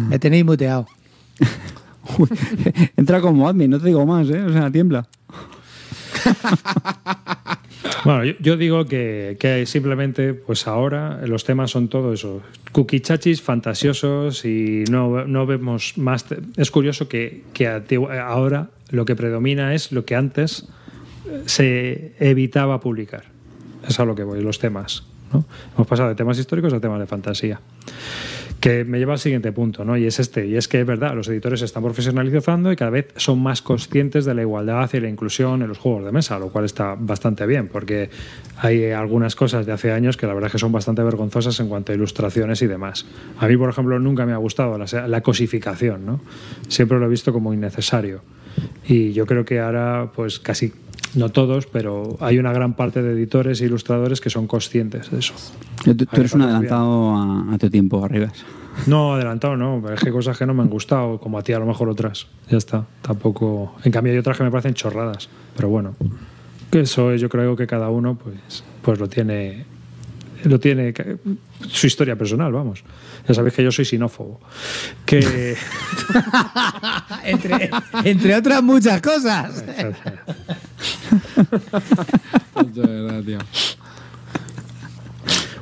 Me 0.08 0.18
tenéis 0.18 0.44
muteado. 0.44 0.86
Uy, 2.18 2.28
entra 2.96 3.20
como 3.20 3.48
admin, 3.48 3.70
no 3.70 3.78
te 3.80 3.86
digo 3.86 4.04
más, 4.04 4.28
¿eh? 4.28 4.42
O 4.42 4.52
sea, 4.52 4.70
tiembla. 4.70 5.06
Bueno, 8.04 8.24
yo, 8.24 8.32
yo 8.40 8.56
digo 8.58 8.84
que, 8.84 9.36
que 9.40 9.64
simplemente, 9.64 10.34
pues 10.34 10.66
ahora 10.66 11.20
los 11.26 11.44
temas 11.44 11.70
son 11.70 11.88
todo 11.88 12.12
eso, 12.12 12.42
cuquichachis 12.72 13.40
fantasiosos 13.40 14.44
y 14.44 14.84
no, 14.90 15.24
no 15.26 15.46
vemos 15.46 15.94
más. 15.96 16.26
Es 16.56 16.70
curioso 16.70 17.08
que, 17.08 17.44
que 17.54 17.66
ahora 17.66 18.68
lo 18.90 19.04
que 19.04 19.16
predomina 19.16 19.74
es 19.74 19.92
lo 19.92 20.04
que 20.04 20.16
antes 20.16 20.68
se 21.46 22.12
evitaba 22.18 22.80
publicar. 22.80 23.24
Es 23.86 24.00
a 24.00 24.04
lo 24.04 24.14
que 24.14 24.24
voy, 24.24 24.42
los 24.42 24.58
temas. 24.58 25.04
¿no? 25.32 25.44
Hemos 25.74 25.86
pasado 25.86 26.08
de 26.08 26.14
temas 26.14 26.38
históricos 26.38 26.72
a 26.72 26.80
temas 26.80 27.00
de 27.00 27.06
fantasía. 27.06 27.60
Que 28.60 28.84
me 28.84 28.98
lleva 28.98 29.12
al 29.12 29.18
siguiente 29.18 29.52
punto, 29.52 29.84
¿no? 29.84 29.94
Y 29.98 30.06
es 30.06 30.18
este, 30.20 30.46
y 30.46 30.56
es 30.56 30.68
que 30.68 30.80
es 30.80 30.86
verdad, 30.86 31.14
los 31.14 31.28
editores 31.28 31.60
se 31.60 31.66
están 31.66 31.82
profesionalizando 31.82 32.72
y 32.72 32.76
cada 32.76 32.90
vez 32.90 33.08
son 33.16 33.42
más 33.42 33.60
conscientes 33.60 34.24
de 34.24 34.32
la 34.32 34.40
igualdad 34.40 34.88
y 34.94 35.00
la 35.00 35.08
inclusión 35.08 35.60
en 35.60 35.68
los 35.68 35.76
juegos 35.76 36.02
de 36.02 36.12
mesa, 36.12 36.38
lo 36.38 36.48
cual 36.48 36.64
está 36.64 36.96
bastante 36.98 37.44
bien, 37.44 37.68
porque 37.68 38.08
hay 38.56 38.90
algunas 38.92 39.36
cosas 39.36 39.66
de 39.66 39.72
hace 39.72 39.92
años 39.92 40.16
que 40.16 40.26
la 40.26 40.32
verdad 40.32 40.46
es 40.46 40.52
que 40.52 40.58
son 40.58 40.72
bastante 40.72 41.02
vergonzosas 41.02 41.60
en 41.60 41.68
cuanto 41.68 41.92
a 41.92 41.94
ilustraciones 41.94 42.62
y 42.62 42.66
demás. 42.66 43.04
A 43.38 43.48
mí, 43.48 43.56
por 43.58 43.68
ejemplo, 43.68 43.98
nunca 43.98 44.24
me 44.24 44.32
ha 44.32 44.38
gustado 44.38 44.78
la, 44.78 45.08
la 45.08 45.20
cosificación, 45.20 46.06
¿no? 46.06 46.20
Siempre 46.68 46.98
lo 46.98 47.04
he 47.04 47.10
visto 47.10 47.34
como 47.34 47.52
innecesario. 47.52 48.22
Y 48.86 49.12
yo 49.12 49.26
creo 49.26 49.44
que 49.44 49.60
ahora, 49.60 50.10
pues 50.14 50.38
casi, 50.38 50.72
no 51.14 51.30
todos, 51.30 51.66
pero 51.66 52.16
hay 52.20 52.38
una 52.38 52.52
gran 52.52 52.74
parte 52.74 53.02
de 53.02 53.12
editores 53.12 53.60
e 53.60 53.66
ilustradores 53.66 54.20
que 54.20 54.30
son 54.30 54.46
conscientes 54.46 55.10
de 55.10 55.18
eso. 55.18 55.34
Tú, 55.84 55.94
tú 55.94 56.06
eres 56.12 56.34
un 56.34 56.42
adelantado 56.42 57.14
a, 57.14 57.54
a 57.54 57.58
tu 57.58 57.70
tiempo, 57.70 58.04
Arribas. 58.04 58.44
No, 58.86 59.14
adelantado 59.14 59.56
no, 59.56 59.80
pero 59.82 59.94
es 59.94 60.00
que 60.00 60.08
hay 60.08 60.12
cosas 60.12 60.36
que 60.36 60.46
no 60.46 60.54
me 60.54 60.62
han 60.62 60.68
gustado, 60.68 61.18
como 61.18 61.38
a 61.38 61.42
ti 61.42 61.52
a 61.52 61.58
lo 61.58 61.66
mejor 61.66 61.88
otras. 61.88 62.26
Ya 62.50 62.58
está, 62.58 62.84
tampoco. 63.02 63.74
En 63.84 63.92
cambio 63.92 64.12
hay 64.12 64.18
otras 64.18 64.36
que 64.36 64.44
me 64.44 64.50
parecen 64.50 64.74
chorradas, 64.74 65.28
pero 65.56 65.68
bueno. 65.68 65.94
Que 66.70 66.80
eso 66.80 67.14
yo 67.14 67.28
creo 67.28 67.56
que 67.56 67.66
cada 67.66 67.88
uno 67.88 68.16
pues, 68.16 68.64
pues 68.82 68.98
lo 68.98 69.08
tiene. 69.08 69.64
Lo 70.44 70.60
tiene 70.60 70.92
su 71.68 71.86
historia 71.86 72.16
personal, 72.16 72.52
vamos. 72.52 72.84
Ya 73.26 73.34
sabéis 73.34 73.54
que 73.54 73.64
yo 73.64 73.72
soy 73.72 73.84
sinófobo. 73.84 74.40
Que. 75.06 75.56
entre, 77.24 77.70
entre 78.04 78.36
otras 78.36 78.62
muchas 78.62 79.00
cosas. 79.00 79.64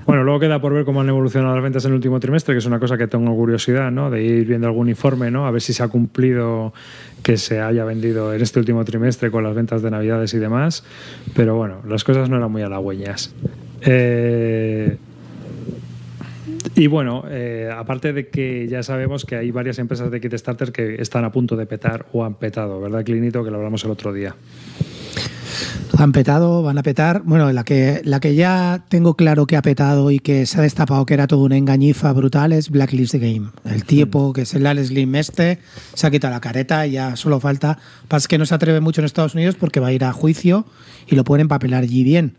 Bueno, 0.05 0.25
luego 0.25 0.41
queda 0.41 0.61
por 0.61 0.75
ver 0.75 0.85
cómo 0.85 1.01
han 1.01 1.09
evolucionado 1.09 1.55
las 1.55 1.63
ventas 1.63 1.85
en 1.85 1.93
el 1.93 1.95
último 1.95 2.19
trimestre, 2.19 2.55
que 2.55 2.59
es 2.59 2.67
una 2.67 2.81
cosa 2.81 2.99
que 2.99 3.07
tengo 3.07 3.35
curiosidad, 3.35 3.91
¿no? 3.91 4.11
De 4.11 4.23
ir 4.23 4.47
viendo 4.47 4.67
algún 4.67 4.89
informe, 4.89 5.31
¿no? 5.31 5.47
A 5.47 5.51
ver 5.51 5.63
si 5.63 5.73
se 5.73 5.83
ha 5.83 5.89
cumplido 5.89 6.73
que 7.23 7.37
se 7.37 7.61
haya 7.61 7.85
vendido 7.85 8.35
en 8.35 8.43
este 8.43 8.59
último 8.59 8.85
trimestre 8.85 9.31
con 9.31 9.45
las 9.45 9.55
ventas 9.55 9.81
de 9.81 9.91
Navidades 9.91 10.35
y 10.35 10.39
demás. 10.39 10.85
Pero 11.35 11.57
bueno, 11.57 11.83
las 11.89 12.03
cosas 12.03 12.29
no 12.29 12.37
eran 12.37 12.51
muy 12.51 12.63
halagüeñas. 12.63 13.33
Eh, 13.85 14.97
y 16.75 16.87
bueno, 16.87 17.25
eh, 17.29 17.71
aparte 17.75 18.13
de 18.13 18.29
que 18.29 18.67
ya 18.69 18.83
sabemos 18.83 19.25
que 19.25 19.37
hay 19.37 19.51
varias 19.51 19.79
empresas 19.79 20.11
de 20.11 20.21
Kickstarter 20.21 20.73
que 20.73 21.01
están 21.01 21.25
a 21.25 21.33
punto 21.33 21.57
de 21.57 21.67
petar 21.67 22.07
o 22.13 22.25
han 22.25 22.35
petado, 22.35 22.81
¿verdad, 22.81 23.05
Clinito? 23.05 23.45
Que 23.45 23.51
lo 23.51 23.59
hablamos 23.59 23.85
el 23.85 23.91
otro 23.91 24.13
día. 24.13 24.35
Han 25.99 26.13
petado, 26.13 26.63
van 26.63 26.79
a 26.79 26.83
petar. 26.83 27.23
Bueno, 27.25 27.53
la 27.53 27.65
que, 27.65 28.01
la 28.05 28.19
que 28.19 28.35
ya 28.35 28.85
tengo 28.89 29.15
claro 29.15 29.47
que 29.47 29.57
ha 29.57 29.63
petado 29.63 30.11
y 30.11 30.19
que 30.19 30.47
se 30.47 30.59
ha 30.59 30.63
destapado 30.63 31.05
que 31.05 31.15
era 31.15 31.27
toda 31.27 31.45
una 31.45 31.59
engañifa 31.59 32.13
brutal 32.13 32.53
es 32.53 32.71
Blacklist 32.71 33.15
Game. 33.15 33.51
El 33.65 33.85
tipo 33.85 34.33
que 34.33 34.43
es 34.43 34.55
el 34.55 34.67
Alex 34.67 34.91
Lim 34.91 35.15
este 35.17 35.59
se 35.93 36.07
ha 36.07 36.11
quitado 36.11 36.33
la 36.33 36.41
careta 36.41 36.87
y 36.87 36.93
ya 36.93 37.17
solo 37.17 37.39
falta. 37.41 37.79
Pasa 38.09 38.27
que 38.27 38.39
no 38.39 38.47
se 38.47 38.55
atreve 38.55 38.81
mucho 38.81 39.03
en 39.03 39.05
Estados 39.05 39.35
Unidos 39.35 39.57
porque 39.57 39.81
va 39.81 39.89
a 39.89 39.93
ir 39.93 40.05
a 40.05 40.13
juicio 40.13 40.65
y 41.07 41.15
lo 41.15 41.25
pueden 41.25 41.43
empapelar 41.43 41.83
allí 41.83 42.03
bien. 42.03 42.37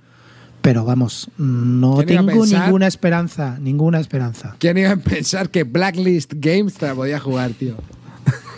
Pero 0.63 0.83
vamos, 0.85 1.29
no 1.37 1.97
¿Quién 1.97 2.09
iba 2.09 2.21
a 2.21 2.25
tengo 2.25 2.41
pensar? 2.43 2.63
ninguna 2.63 2.87
esperanza, 2.87 3.57
ninguna 3.59 3.99
esperanza. 3.99 4.55
¿Quién 4.59 4.77
iba 4.77 4.91
a 4.91 4.95
pensar 4.95 5.49
que 5.49 5.63
Blacklist 5.63 6.35
Games 6.37 6.75
te 6.75 6.87
la 6.87 6.95
podía 6.95 7.19
jugar, 7.19 7.51
tío? 7.51 7.75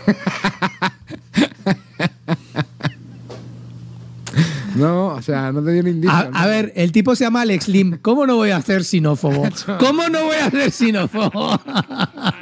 no, 4.75 5.07
o 5.07 5.21
sea, 5.23 5.51
no 5.51 5.63
te 5.63 5.71
dio 5.71 5.81
ni 5.81 5.89
indicio. 5.89 6.15
A, 6.15 6.25
¿no? 6.25 6.37
a 6.37 6.45
ver, 6.45 6.73
el 6.75 6.91
tipo 6.91 7.15
se 7.15 7.23
llama 7.23 7.41
Alex 7.41 7.67
Lim. 7.67 7.97
¿Cómo 8.03 8.27
no 8.27 8.35
voy 8.35 8.51
a 8.51 8.61
ser 8.61 8.83
sinófobo? 8.83 9.49
¿Cómo 9.79 10.07
no 10.07 10.25
voy 10.25 10.35
a 10.35 10.51
ser 10.51 10.69
sinófobo? 10.69 11.59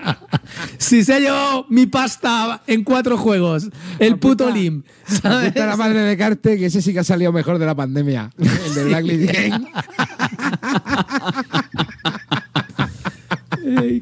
si 0.83 1.03
se 1.03 1.13
ha 1.13 1.19
llevado 1.19 1.65
mi 1.69 1.85
pasta 1.85 2.61
en 2.67 2.83
cuatro 2.83 3.17
juegos, 3.17 3.69
el 3.99 4.17
puto 4.19 4.49
Lim. 4.49 4.83
¿sabes? 5.05 5.55
La 5.55 5.77
madre 5.77 6.01
de 6.01 6.17
Carte, 6.17 6.57
que 6.57 6.65
ese 6.67 6.81
sí 6.81 6.93
que 6.93 6.99
ha 6.99 7.03
salido 7.03 7.31
mejor 7.31 7.57
de 7.57 7.65
la 7.65 7.75
pandemia. 7.75 8.29
El 8.37 8.73
de 8.75 8.83
Blacklist 8.85 9.31
Game. 9.31 9.67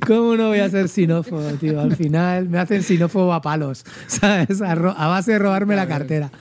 ¿Cómo 0.06 0.36
no 0.36 0.48
voy 0.50 0.60
a 0.60 0.70
ser 0.70 0.90
sinófobo, 0.90 1.42
tío? 1.60 1.80
Al 1.80 1.96
final 1.96 2.50
me 2.50 2.58
hacen 2.58 2.82
sinófobo 2.84 3.34
a 3.34 3.42
palos, 3.42 3.86
¿sabes? 4.08 4.62
A, 4.62 4.76
base 4.76 5.34
de 5.34 5.40
robarme 5.40 5.76
la 5.76 5.88
cartera. 5.88 6.32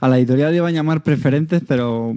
A 0.00 0.08
la 0.08 0.18
editorial 0.18 0.52
le 0.52 0.58
iban 0.58 0.68
a 0.68 0.72
llamar 0.72 1.02
preferentes, 1.02 1.62
pero 1.66 2.14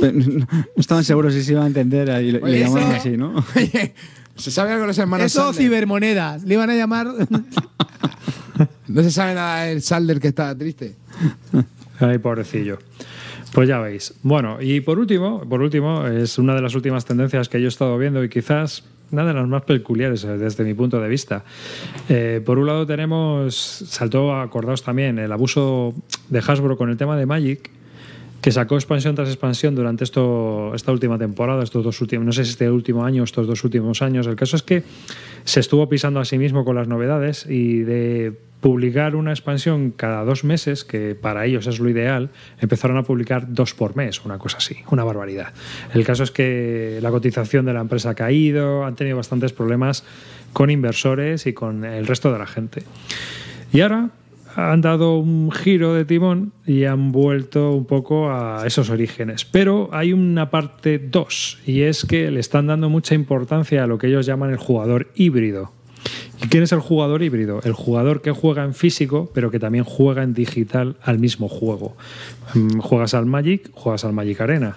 pero 0.00 0.18
no 0.18 0.46
estaban 0.76 1.04
seguros 1.04 1.34
si 1.34 1.42
se 1.44 1.52
iban 1.52 1.64
a 1.64 1.68
entender 1.68 2.22
y, 2.22 2.32
le- 2.32 2.60
llamaron 2.60 2.92
así, 2.92 3.16
¿no? 3.16 3.34
Oye, 3.56 3.94
¿se 4.40 4.50
sabe 4.50 4.70
algo 4.70 4.82
de 4.82 4.88
los 4.88 4.98
hermanos 4.98 5.26
Eso, 5.26 5.44
Sandler? 5.44 5.64
cibermonedas. 5.64 6.42
Le 6.44 6.54
iban 6.54 6.70
a 6.70 6.74
llamar. 6.74 7.08
No 8.88 9.02
se 9.04 9.10
sabe 9.12 9.34
nada 9.34 9.64
del 9.64 9.82
Salder 9.82 10.18
que 10.18 10.28
estaba 10.28 10.54
triste. 10.54 10.96
Ay, 12.00 12.18
pobrecillo. 12.18 12.78
Pues 13.52 13.68
ya 13.68 13.78
veis. 13.78 14.14
Bueno, 14.22 14.58
y 14.60 14.80
por 14.80 14.98
último, 14.98 15.48
por 15.48 15.62
último, 15.62 16.06
es 16.06 16.38
una 16.38 16.54
de 16.54 16.60
las 16.60 16.74
últimas 16.74 17.04
tendencias 17.04 17.48
que 17.48 17.60
yo 17.60 17.66
he 17.66 17.68
estado 17.68 17.96
viendo 17.98 18.22
y 18.24 18.28
quizás 18.28 18.84
una 19.12 19.24
de 19.24 19.32
las 19.32 19.46
más 19.46 19.62
peculiares 19.62 20.24
eh, 20.24 20.38
desde 20.38 20.64
mi 20.64 20.74
punto 20.74 21.00
de 21.00 21.08
vista. 21.08 21.44
Eh, 22.08 22.42
por 22.44 22.58
un 22.58 22.66
lado 22.66 22.86
tenemos, 22.86 23.54
saltó, 23.54 24.34
acordaos 24.34 24.82
también, 24.82 25.18
el 25.18 25.32
abuso 25.32 25.94
de 26.28 26.38
Hasbro 26.40 26.76
con 26.76 26.90
el 26.90 26.96
tema 26.96 27.16
de 27.16 27.26
Magic, 27.26 27.70
que 28.40 28.52
sacó 28.52 28.76
expansión 28.76 29.14
tras 29.14 29.28
expansión 29.28 29.74
durante 29.74 30.04
esta 30.04 30.92
última 30.92 31.18
temporada, 31.18 31.62
estos 31.62 31.84
dos 31.84 32.00
últimos, 32.00 32.24
no 32.24 32.32
sé 32.32 32.44
si 32.44 32.52
este 32.52 32.70
último 32.70 33.04
año 33.04 33.22
estos 33.22 33.46
dos 33.46 33.64
últimos 33.64 34.02
años. 34.02 34.26
El 34.26 34.36
caso 34.36 34.56
es 34.56 34.62
que 34.62 34.82
se 35.44 35.60
estuvo 35.60 35.88
pisando 35.88 36.20
a 36.20 36.24
sí 36.24 36.38
mismo 36.38 36.64
con 36.64 36.76
las 36.76 36.88
novedades 36.88 37.46
y 37.46 37.80
de 37.80 38.32
publicar 38.60 39.16
una 39.16 39.30
expansión 39.30 39.90
cada 39.90 40.22
dos 40.24 40.44
meses, 40.44 40.84
que 40.84 41.14
para 41.14 41.46
ellos 41.46 41.66
es 41.66 41.80
lo 41.80 41.88
ideal, 41.88 42.30
empezaron 42.60 42.98
a 42.98 43.02
publicar 43.02 43.52
dos 43.52 43.74
por 43.74 43.96
mes, 43.96 44.22
una 44.24 44.38
cosa 44.38 44.58
así, 44.58 44.76
una 44.90 45.02
barbaridad. 45.02 45.54
El 45.94 46.04
caso 46.04 46.24
es 46.24 46.30
que 46.30 46.98
la 47.00 47.10
cotización 47.10 47.64
de 47.64 47.72
la 47.72 47.80
empresa 47.80 48.10
ha 48.10 48.14
caído, 48.14 48.84
han 48.84 48.96
tenido 48.96 49.16
bastantes 49.16 49.52
problemas 49.52 50.04
con 50.52 50.70
inversores 50.70 51.46
y 51.46 51.54
con 51.54 51.84
el 51.84 52.06
resto 52.06 52.32
de 52.32 52.38
la 52.38 52.46
gente. 52.46 52.82
Y 53.72 53.80
ahora 53.80 54.10
han 54.56 54.80
dado 54.80 55.18
un 55.18 55.50
giro 55.50 55.94
de 55.94 56.04
timón 56.04 56.52
y 56.66 56.84
han 56.84 57.12
vuelto 57.12 57.72
un 57.72 57.84
poco 57.84 58.30
a 58.30 58.64
esos 58.66 58.90
orígenes. 58.90 59.44
Pero 59.44 59.88
hay 59.92 60.12
una 60.12 60.50
parte 60.50 60.98
2 60.98 61.60
y 61.66 61.82
es 61.82 62.04
que 62.04 62.30
le 62.30 62.40
están 62.40 62.66
dando 62.66 62.88
mucha 62.88 63.14
importancia 63.14 63.84
a 63.84 63.86
lo 63.86 63.98
que 63.98 64.08
ellos 64.08 64.26
llaman 64.26 64.50
el 64.50 64.56
jugador 64.56 65.08
híbrido. 65.14 65.72
¿Y 66.42 66.48
quién 66.48 66.62
es 66.62 66.72
el 66.72 66.80
jugador 66.80 67.22
híbrido? 67.22 67.60
El 67.64 67.74
jugador 67.74 68.22
que 68.22 68.30
juega 68.30 68.64
en 68.64 68.74
físico, 68.74 69.30
pero 69.34 69.50
que 69.50 69.58
también 69.58 69.84
juega 69.84 70.22
en 70.22 70.32
digital 70.32 70.96
al 71.02 71.18
mismo 71.18 71.48
juego. 71.48 71.96
Mm, 72.54 72.78
Juegas 72.78 73.14
al 73.14 73.26
Magic, 73.26 73.70
juegas 73.72 74.04
al 74.04 74.14
Magic 74.14 74.40
Arena. 74.40 74.76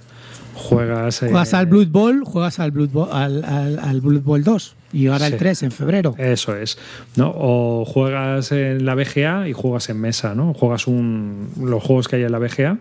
Juegas, 0.56 1.24
eh, 1.24 1.28
Juegas 1.30 1.54
al 1.54 1.66
Blood 1.66 1.88
Bowl, 1.88 2.24
juegas 2.24 2.60
al 2.60 2.72
Blood 2.72 2.90
Bowl, 2.90 3.10
al, 3.12 3.44
al- 3.44 3.80
al 3.80 4.02
Blood 4.02 4.22
Bowl 4.22 4.44
2 4.44 4.76
y 4.94 5.08
ahora 5.08 5.28
Sí. 5.28 5.34
el 5.34 5.40
3 5.40 5.64
en 5.64 5.72
febrero. 5.72 6.16
Eso 6.18 6.56
es. 6.56 6.78
¿no? 7.16 7.34
O 7.36 7.86
juegas 7.86 8.52
en 8.52 8.86
la 8.86 8.94
BGA 8.96 9.48
y 9.48 9.54
juegas 9.54 9.90
en 9.90 10.00
mesa, 10.00 10.36
¿no? 10.36 10.54
Juegas 10.54 10.86
un, 10.88 11.50
los 11.60 11.82
juegos 11.84 12.08
que 12.08 12.18
hay 12.18 12.24
en 12.24 12.32
la 12.32 12.40
BGA. 12.40 12.78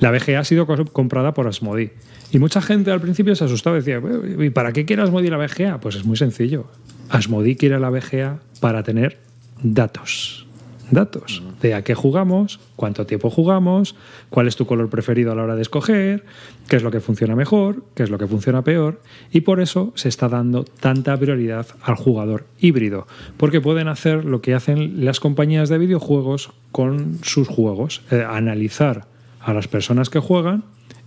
La 0.00 0.10
BGA 0.10 0.40
ha 0.40 0.44
sido 0.44 0.66
co- 0.66 0.84
comprada 0.86 1.34
por 1.34 1.48
Asmodi. 1.48 1.90
Y 2.32 2.38
mucha 2.38 2.60
gente 2.60 2.90
al 2.90 3.00
principio 3.00 3.34
se 3.34 3.44
asustaba 3.44 3.76
y 3.76 3.80
decía, 3.80 4.00
¿y 4.44 4.50
para 4.50 4.72
qué 4.72 4.84
quiere 4.84 5.02
Asmodi 5.02 5.28
la 5.28 5.38
BGA? 5.38 5.80
Pues 5.80 5.96
es 5.96 6.04
muy 6.04 6.16
sencillo. 6.16 6.66
Asmodi 7.08 7.56
quiere 7.56 7.78
la 7.80 7.90
BGA 7.90 8.38
para 8.60 8.82
tener 8.82 9.18
datos. 9.62 10.45
Datos 10.90 11.42
de 11.60 11.74
a 11.74 11.82
qué 11.82 11.94
jugamos, 11.94 12.60
cuánto 12.76 13.06
tiempo 13.06 13.28
jugamos, 13.28 13.96
cuál 14.30 14.46
es 14.46 14.56
tu 14.56 14.66
color 14.66 14.88
preferido 14.88 15.32
a 15.32 15.34
la 15.34 15.42
hora 15.42 15.56
de 15.56 15.62
escoger, 15.62 16.24
qué 16.68 16.76
es 16.76 16.82
lo 16.82 16.90
que 16.90 17.00
funciona 17.00 17.34
mejor, 17.34 17.82
qué 17.94 18.04
es 18.04 18.10
lo 18.10 18.18
que 18.18 18.26
funciona 18.26 18.62
peor, 18.62 19.00
y 19.32 19.40
por 19.40 19.60
eso 19.60 19.92
se 19.96 20.08
está 20.08 20.28
dando 20.28 20.64
tanta 20.64 21.16
prioridad 21.16 21.66
al 21.82 21.96
jugador 21.96 22.46
híbrido, 22.60 23.06
porque 23.36 23.60
pueden 23.60 23.88
hacer 23.88 24.24
lo 24.24 24.40
que 24.40 24.54
hacen 24.54 25.04
las 25.04 25.18
compañías 25.18 25.68
de 25.68 25.78
videojuegos 25.78 26.50
con 26.70 27.18
sus 27.22 27.48
juegos, 27.48 28.02
eh, 28.10 28.24
analizar 28.28 29.06
a 29.40 29.52
las 29.52 29.68
personas 29.68 30.08
que 30.08 30.20
juegan 30.20 30.64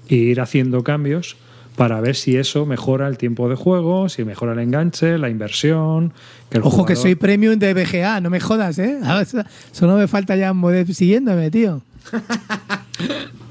e 0.10 0.16
ir 0.16 0.42
haciendo 0.42 0.84
cambios 0.84 1.38
para 1.76 2.02
ver 2.02 2.16
si 2.16 2.36
eso 2.36 2.66
mejora 2.66 3.08
el 3.08 3.18
tiempo 3.18 3.48
de 3.50 3.56
juego, 3.56 4.10
si 4.10 4.26
mejora 4.26 4.52
el 4.54 4.60
enganche, 4.60 5.18
la 5.18 5.30
inversión. 5.30 6.14
Que 6.50 6.58
el 6.58 6.64
Ojo 6.64 6.86
que 6.86 6.96
soy 6.96 7.16
premium 7.16 7.58
de 7.58 7.74
BGA, 7.74 8.20
no 8.22 8.30
me 8.30 8.40
jodas, 8.40 8.78
¿eh? 8.80 9.00
Solo 9.72 9.96
me 9.96 10.08
falta 10.08 10.36
ya 10.36 10.52
Modef 10.54 10.90
siguiéndome, 10.92 11.50
tío. 11.52 11.82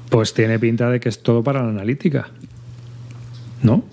Pues 0.09 0.33
tiene 0.33 0.57
pinta 0.57 0.89
de 0.89 0.99
que 0.99 1.07
es 1.09 1.21
todo 1.21 1.43
para 1.43 1.61
la 1.61 1.69
analítica. 1.69 2.29
¿No? 3.61 3.83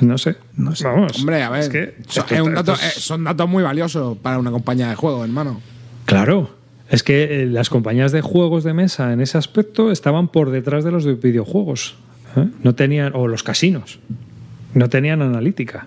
No 0.00 0.18
sé. 0.18 0.36
No 0.56 0.74
sé. 0.76 0.84
Vamos. 0.86 1.18
Hombre, 1.18 1.42
a 1.42 1.48
ver, 1.48 1.60
Es 1.62 1.68
que 1.70 1.94
son, 2.08 2.24
esto- 2.24 2.34
es 2.34 2.40
un 2.42 2.54
dato- 2.54 2.72
esto 2.74 2.86
es- 2.86 2.96
eh, 2.98 3.00
son 3.00 3.24
datos 3.24 3.48
muy 3.48 3.62
valiosos 3.62 4.18
para 4.18 4.38
una 4.38 4.50
compañía 4.50 4.88
de 4.90 4.94
juego, 4.96 5.24
hermano. 5.24 5.60
Claro. 6.04 6.50
Es 6.90 7.02
que 7.02 7.42
eh, 7.42 7.46
las 7.46 7.70
compañías 7.70 8.12
de 8.12 8.20
juegos 8.20 8.64
de 8.64 8.74
mesa 8.74 9.12
en 9.14 9.20
ese 9.22 9.38
aspecto 9.38 9.90
estaban 9.90 10.28
por 10.28 10.50
detrás 10.50 10.84
de 10.84 10.90
los 10.90 11.04
de 11.04 11.14
videojuegos. 11.14 11.96
¿Eh? 12.36 12.48
No 12.62 12.74
tenían, 12.74 13.12
o 13.14 13.28
los 13.28 13.42
casinos. 13.42 13.98
No 14.74 14.88
tenían 14.88 15.22
analítica. 15.22 15.86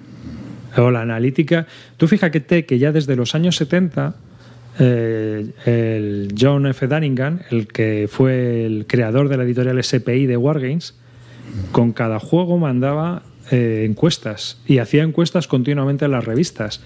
O 0.78 0.92
la 0.92 1.02
analítica. 1.02 1.68
Tú 1.98 2.08
fíjate 2.08 2.66
que 2.66 2.80
ya 2.80 2.92
desde 2.92 3.16
los 3.16 3.36
años 3.36 3.56
70, 3.56 4.16
eh, 4.80 5.52
el 5.66 6.34
John 6.40 6.66
F. 6.68 6.88
Dunningham, 6.88 7.40
el 7.52 7.68
que 7.68 8.08
fue 8.10 8.66
el 8.66 8.86
creador 8.88 9.30
de 9.30 9.38
la 9.38 9.44
editorial 9.44 9.84
SPI 9.84 10.26
de 10.26 10.38
Wargames, 10.38 10.96
con 11.72 11.92
cada 11.94 12.20
juego 12.20 12.58
mandaba 12.58 13.24
eh, 13.52 13.86
encuestas 13.90 14.60
y 14.68 14.78
hacía 14.78 15.04
encuestas 15.04 15.48
continuamente 15.48 16.06
en 16.06 16.12
las 16.12 16.24
revistas, 16.24 16.82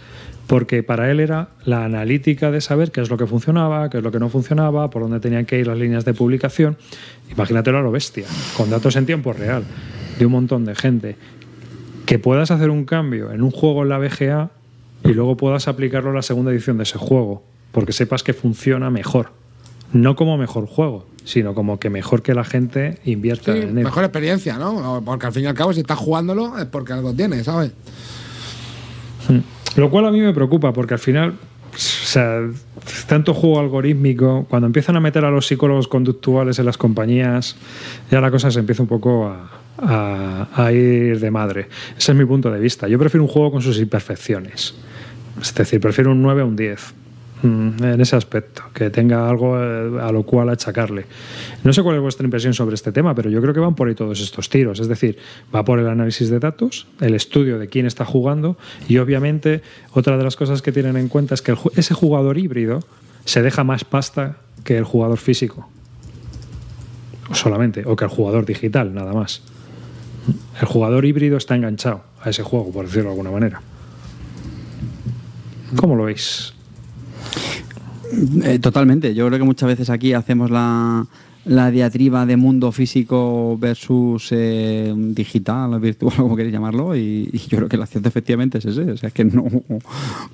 porque 0.54 0.84
para 0.84 1.10
él 1.10 1.20
era 1.20 1.48
la 1.66 1.84
analítica 1.84 2.52
de 2.52 2.62
saber 2.62 2.92
qué 2.92 3.02
es 3.02 3.10
lo 3.10 3.18
que 3.18 3.26
funcionaba, 3.26 3.90
qué 3.90 3.98
es 3.98 4.04
lo 4.04 4.12
que 4.12 4.20
no 4.20 4.30
funcionaba, 4.30 4.88
por 4.92 5.02
dónde 5.02 5.20
tenían 5.20 5.48
que 5.48 5.58
ir 5.58 5.66
las 5.66 5.80
líneas 5.80 6.06
de 6.06 6.14
publicación. 6.14 6.78
Imagínatelo 7.32 7.80
a 7.80 7.82
lo 7.82 7.90
bestia, 7.92 8.28
con 8.56 8.70
datos 8.70 8.96
en 8.96 9.08
tiempo 9.08 9.34
real, 9.34 9.64
de 10.20 10.26
un 10.28 10.32
montón 10.32 10.64
de 10.64 10.76
gente. 10.76 11.16
Que 12.06 12.20
puedas 12.20 12.52
hacer 12.52 12.70
un 12.70 12.86
cambio 12.86 13.32
en 13.32 13.42
un 13.42 13.50
juego 13.50 13.82
en 13.82 13.90
la 13.90 13.98
BGA 13.98 14.52
y 15.04 15.14
luego 15.14 15.38
puedas 15.38 15.68
aplicarlo 15.68 16.12
a 16.12 16.14
la 16.14 16.22
segunda 16.22 16.52
edición 16.52 16.78
de 16.78 16.84
ese 16.84 17.00
juego, 17.00 17.42
porque 17.72 17.92
sepas 17.92 18.22
que 18.22 18.34
funciona 18.34 18.92
mejor. 18.92 19.32
No 19.92 20.16
como 20.16 20.38
mejor 20.38 20.68
juego, 20.68 21.08
sino 21.24 21.56
como 21.56 21.80
que 21.80 21.90
mejor 21.90 22.22
que 22.22 22.36
la 22.36 22.44
gente 22.44 23.00
invierta 23.06 23.54
Sí, 23.54 23.60
en 23.62 23.80
él. 23.80 23.86
mejor 23.86 24.04
experiencia, 24.04 24.60
¿no? 24.60 25.02
Porque 25.04 25.26
al 25.26 25.34
fin 25.34 25.46
y 25.46 25.48
al 25.48 25.56
cabo, 25.56 25.74
si 25.74 25.80
estás 25.80 25.98
jugándolo, 25.98 26.60
es 26.60 26.66
porque 26.66 26.94
algo 26.94 27.12
tiene, 27.12 27.44
¿sabes? 27.44 27.72
Lo 29.76 29.90
cual 29.90 30.06
a 30.06 30.12
mí 30.12 30.20
me 30.22 30.34
preocupa, 30.34 30.72
porque 30.74 30.94
al 30.94 31.00
final, 31.00 31.34
tanto 33.08 33.34
juego 33.34 33.60
algorítmico, 33.60 34.46
cuando 34.50 34.68
empiezan 34.68 34.96
a 34.96 35.00
meter 35.00 35.26
a 35.26 35.32
los 35.32 35.48
psicólogos 35.48 35.88
conductuales 35.88 36.60
en 36.60 36.66
las 36.66 36.78
compañías, 36.78 37.56
ya 38.12 38.22
la 38.22 38.30
cosa 38.30 38.52
se 38.52 38.60
empieza 38.60 38.84
un 38.84 38.88
poco 38.90 39.28
a, 39.28 39.50
a- 39.80 40.48
a 40.66 40.72
ir 40.72 41.20
de 41.20 41.32
madre. 41.32 41.68
Ese 41.98 42.12
es 42.12 42.18
mi 42.18 42.26
punto 42.26 42.52
de 42.52 42.60
vista. 42.60 42.88
Yo 42.88 43.00
prefiero 43.00 43.24
un 43.24 43.30
juego 43.30 43.52
con 43.52 43.62
sus 43.62 43.80
imperfecciones. 43.80 44.76
Es 45.42 45.54
decir, 45.56 45.80
prefiero 45.80 46.12
un 46.12 46.22
9 46.22 46.42
a 46.44 46.46
un 46.46 46.56
10. 46.56 46.94
Mm, 47.44 47.84
En 47.84 48.02
ese 48.02 48.16
aspecto, 48.16 48.64
que 48.74 48.90
tenga 48.90 49.30
algo 49.30 49.58
eh, 49.62 50.02
a 50.02 50.12
lo 50.12 50.24
cual 50.24 50.50
achacarle. 50.50 51.06
No 51.64 51.72
sé 51.74 51.84
cuál 51.84 51.98
es 51.98 52.02
vuestra 52.02 52.26
impresión 52.26 52.54
sobre 52.54 52.76
este 52.76 52.92
tema, 52.92 53.14
pero 53.14 53.30
yo 53.30 53.42
creo 53.42 53.54
que 53.54 53.60
van 53.60 53.76
por 53.76 53.88
ahí 53.88 53.96
todos 53.96 54.20
estos 54.20 54.50
tiros. 54.50 54.80
Es 54.80 54.88
decir, 54.88 55.18
va 55.54 55.64
por 55.64 55.80
el 55.80 55.88
análisis 55.88 56.30
de 56.30 56.40
datos, 56.40 56.88
el 57.00 57.14
estudio 57.14 57.60
de 57.60 57.68
quién 57.68 57.86
está 57.86 58.06
jugando 58.06 58.58
y 58.88 58.98
obviamente 58.98 59.62
otra 59.92 60.18
de 60.18 60.24
las 60.24 60.36
cosas 60.36 60.62
que 60.62 60.72
tienen 60.72 60.98
en 60.98 61.08
cuenta 61.08 61.36
es 61.36 61.42
que 61.42 61.56
ese 61.76 61.94
jugador 61.94 62.38
híbrido 62.38 62.80
se 63.26 63.42
deja 63.42 63.64
más 63.64 63.84
pasta 63.84 64.38
que 64.64 64.78
el 64.78 64.84
jugador 64.84 65.18
físico. 65.18 65.70
Solamente, 67.32 67.84
o 67.86 67.96
que 67.96 68.06
el 68.06 68.12
jugador 68.12 68.46
digital, 68.46 68.94
nada 68.94 69.14
más. 69.14 69.42
El 70.60 70.68
jugador 70.68 71.06
híbrido 71.06 71.38
está 71.38 71.56
enganchado 71.56 72.04
a 72.22 72.30
ese 72.30 72.44
juego, 72.44 72.72
por 72.72 72.86
decirlo 72.86 73.06
de 73.06 73.10
alguna 73.12 73.32
manera. 73.32 73.62
¿Cómo 75.76 75.96
lo 75.96 76.06
veis? 76.06 76.54
Eh, 78.44 78.60
totalmente. 78.60 79.14
Yo 79.16 79.28
creo 79.28 79.40
que 79.40 79.46
muchas 79.46 79.68
veces 79.68 79.90
aquí 79.90 80.14
hacemos 80.14 80.52
la, 80.52 81.08
la 81.46 81.72
diatriba 81.72 82.26
de 82.26 82.38
mundo 82.38 82.72
físico 82.72 83.58
versus 83.60 84.28
eh, 84.32 84.94
digital, 84.96 85.80
virtual, 85.80 86.16
como 86.18 86.36
queréis 86.36 86.54
llamarlo, 86.54 86.96
y, 86.96 87.30
yo 87.50 87.58
creo 87.58 87.70
que 87.70 87.78
la 87.78 87.88
ciencia 87.88 88.10
efectivamente 88.10 88.60
es 88.60 88.66
ese. 88.66 88.84
O 88.92 88.98
sea, 88.98 89.08
es 89.08 89.14
que 89.14 89.26
no 89.26 89.46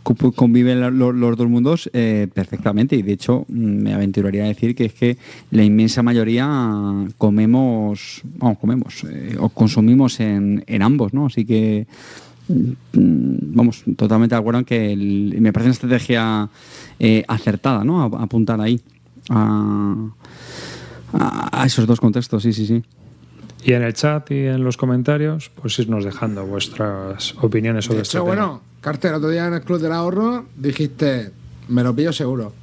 co- 0.04 0.32
conviven 0.34 0.82
los, 1.00 1.38
dos 1.38 1.47
mundos 1.47 1.89
eh, 1.93 2.28
perfectamente. 2.34 2.95
Y 2.97 3.02
de 3.02 3.14
hecho, 3.14 3.45
mm, 3.47 3.54
me 3.56 3.93
aventuraría 3.93 4.43
a 4.43 4.47
decir 4.47 4.76
que 4.76 4.86
es 4.86 4.93
que 4.93 5.18
la 5.52 5.64
inmensa 5.64 6.04
mayoría 6.04 6.47
comemos, 7.18 8.22
vamos, 8.38 8.58
comemos, 8.60 9.06
o 9.39 9.50
consumimos 9.50 10.20
en, 10.20 10.64
en 10.68 10.82
ambos, 10.82 11.14
¿no? 11.14 11.28
Así 11.28 11.45
que. 11.45 11.88
Mm, 12.50 13.56
vamos, 13.56 13.84
totalmente 13.95 14.36
de 14.36 14.39
acuerdo 14.39 14.60
en 14.60 14.66
que 14.66 14.91
el- 14.91 15.36
me 15.39 15.54
parece 15.54 15.68
una 15.70 15.74
estrategia 15.74 16.50
eh, 17.00 17.24
acertada, 17.28 17.84
¿no? 17.84 18.02
A- 18.04 18.24
apuntar 18.24 18.60
ahí 18.60 18.82
a, 19.30 19.95
esos 21.66 21.88
dos 21.88 22.00
contextos, 22.00 22.43
sí, 22.43 22.54
sí, 22.54 22.66
sí. 22.66 22.84
Y 23.64 23.74
en 23.74 23.84
el 23.84 23.93
chat 23.93 24.30
y 24.32 24.45
en 24.47 24.64
los 24.64 24.78
comentarios, 24.78 25.52
pues 25.62 25.78
irnos 25.80 26.06
dejando 26.06 26.45
vuestras 26.45 27.36
opiniones 27.41 27.86
sobre 27.86 28.02
este 28.02 28.14
tema. 28.18 28.24
bueno, 28.26 28.62
Carter, 28.82 29.14
otro 29.14 29.30
día 29.30 29.47
en 29.47 29.54
el 29.56 29.62
Club 29.62 29.80
del 29.80 29.91
Ahorro 29.91 30.45
dijiste, 30.56 31.32
me 31.68 31.84
lo 31.84 31.93
pillo 31.95 32.14
seguro. 32.14 32.54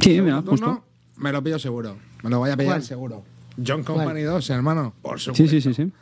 Sí, 0.00 0.18
Tú 0.44 0.50
justo. 0.50 0.82
me 1.18 1.32
lo 1.32 1.42
pillo 1.42 1.58
seguro. 1.58 1.96
Me 2.22 2.30
lo 2.30 2.38
voy 2.38 2.50
a 2.50 2.56
pillar 2.56 2.74
¿Cuál? 2.76 2.82
seguro. 2.82 3.22
John 3.64 3.84
Company 3.84 4.22
2, 4.22 4.50
hermano. 4.50 4.94
Por 5.02 5.18
Sí, 5.20 5.26
supuesto. 5.26 5.50
sí, 5.50 5.60
sí, 5.60 5.74
sí. 5.74 5.92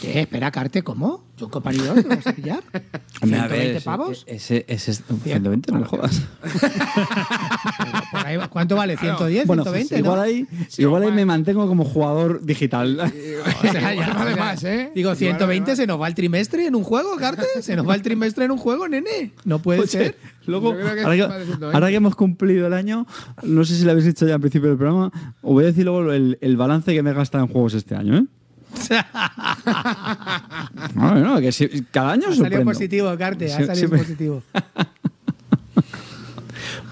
¿Qué? 0.00 0.20
Espera, 0.20 0.50
Carte, 0.52 0.82
¿cómo? 0.82 1.24
¿Yo 1.36 1.48
Company 1.48 1.78
2 1.78 2.04
lo 2.04 2.08
vas 2.16 2.26
a 2.26 2.32
pillar? 2.32 2.62
Hombre, 3.22 3.38
a 3.40 3.46
¿120 3.46 3.48
ver, 3.50 3.76
ese- 3.76 3.84
pavos? 3.84 4.24
Ese, 4.28 4.64
ese 4.68 4.90
es 4.92 5.02
120, 5.24 5.72
no 5.72 5.80
me 5.80 5.86
jodas. 5.86 6.22
Por 8.12 8.26
ahí 8.26 8.36
va- 8.36 8.48
¿Cuánto 8.48 8.76
vale? 8.76 8.96
¿110? 8.96 9.46
Bueno, 9.46 9.64
¿120? 9.64 9.98
igual 9.98 10.16
¿no? 10.16 10.22
ahí, 10.22 10.46
igual 10.78 11.02
ahí 11.04 11.12
me 11.12 11.24
mantengo 11.24 11.66
como 11.66 11.84
jugador 11.84 12.40
digital. 12.44 13.00
O 13.58 13.60
sea, 13.60 13.72
ya, 13.80 13.94
Igual 13.94 14.12
vale 14.14 14.36
más, 14.36 14.62
¿eh? 14.64 14.92
Digo, 14.94 15.10
Igual 15.10 15.16
120 15.16 15.64
vale 15.70 15.76
se 15.76 15.86
nos 15.86 16.00
va 16.00 16.06
el 16.08 16.14
trimestre 16.14 16.66
en 16.66 16.74
un 16.76 16.84
juego, 16.84 17.16
Carte. 17.16 17.44
Se 17.60 17.74
nos 17.76 17.88
va 17.88 17.94
el 17.94 18.02
trimestre 18.02 18.44
en 18.44 18.50
un 18.52 18.58
juego, 18.58 18.86
nene. 18.88 19.32
No 19.44 19.58
puede 19.60 19.86
ser. 19.86 20.16
Luego, 20.46 20.74
Yo 20.74 20.80
creo 20.80 20.94
que 20.94 21.00
ahora, 21.02 21.14
es 21.16 21.22
que, 21.22 21.28
más 21.28 21.38
de 21.38 21.44
120. 21.46 21.74
ahora 21.76 21.88
que 21.88 21.94
hemos 21.96 22.14
cumplido 22.14 22.66
el 22.68 22.72
año, 22.72 23.06
no 23.42 23.64
sé 23.64 23.74
si 23.76 23.84
lo 23.84 23.90
habéis 23.90 24.06
dicho 24.06 24.26
ya 24.26 24.34
al 24.34 24.40
principio 24.40 24.68
del 24.68 24.78
programa, 24.78 25.10
os 25.42 25.52
voy 25.52 25.64
a 25.64 25.66
decir 25.68 25.84
luego 25.84 26.12
el, 26.12 26.38
el 26.40 26.56
balance 26.56 26.92
que 26.94 27.02
me 27.02 27.10
he 27.10 27.14
gastado 27.14 27.44
en 27.44 27.50
juegos 27.50 27.74
este 27.74 27.94
año, 27.96 28.16
¿eh? 28.18 28.24
No, 30.94 31.14
no, 31.16 31.40
que 31.40 31.52
si- 31.52 31.68
cada 31.90 32.12
año 32.12 32.24
Ha 32.24 32.30
salido 32.30 32.44
sorprendo. 32.44 32.70
positivo, 32.72 33.16
Carte. 33.18 33.46
Ha 33.52 33.56
salido 33.56 33.74
siempre- 33.74 33.98
positivo. 34.00 34.42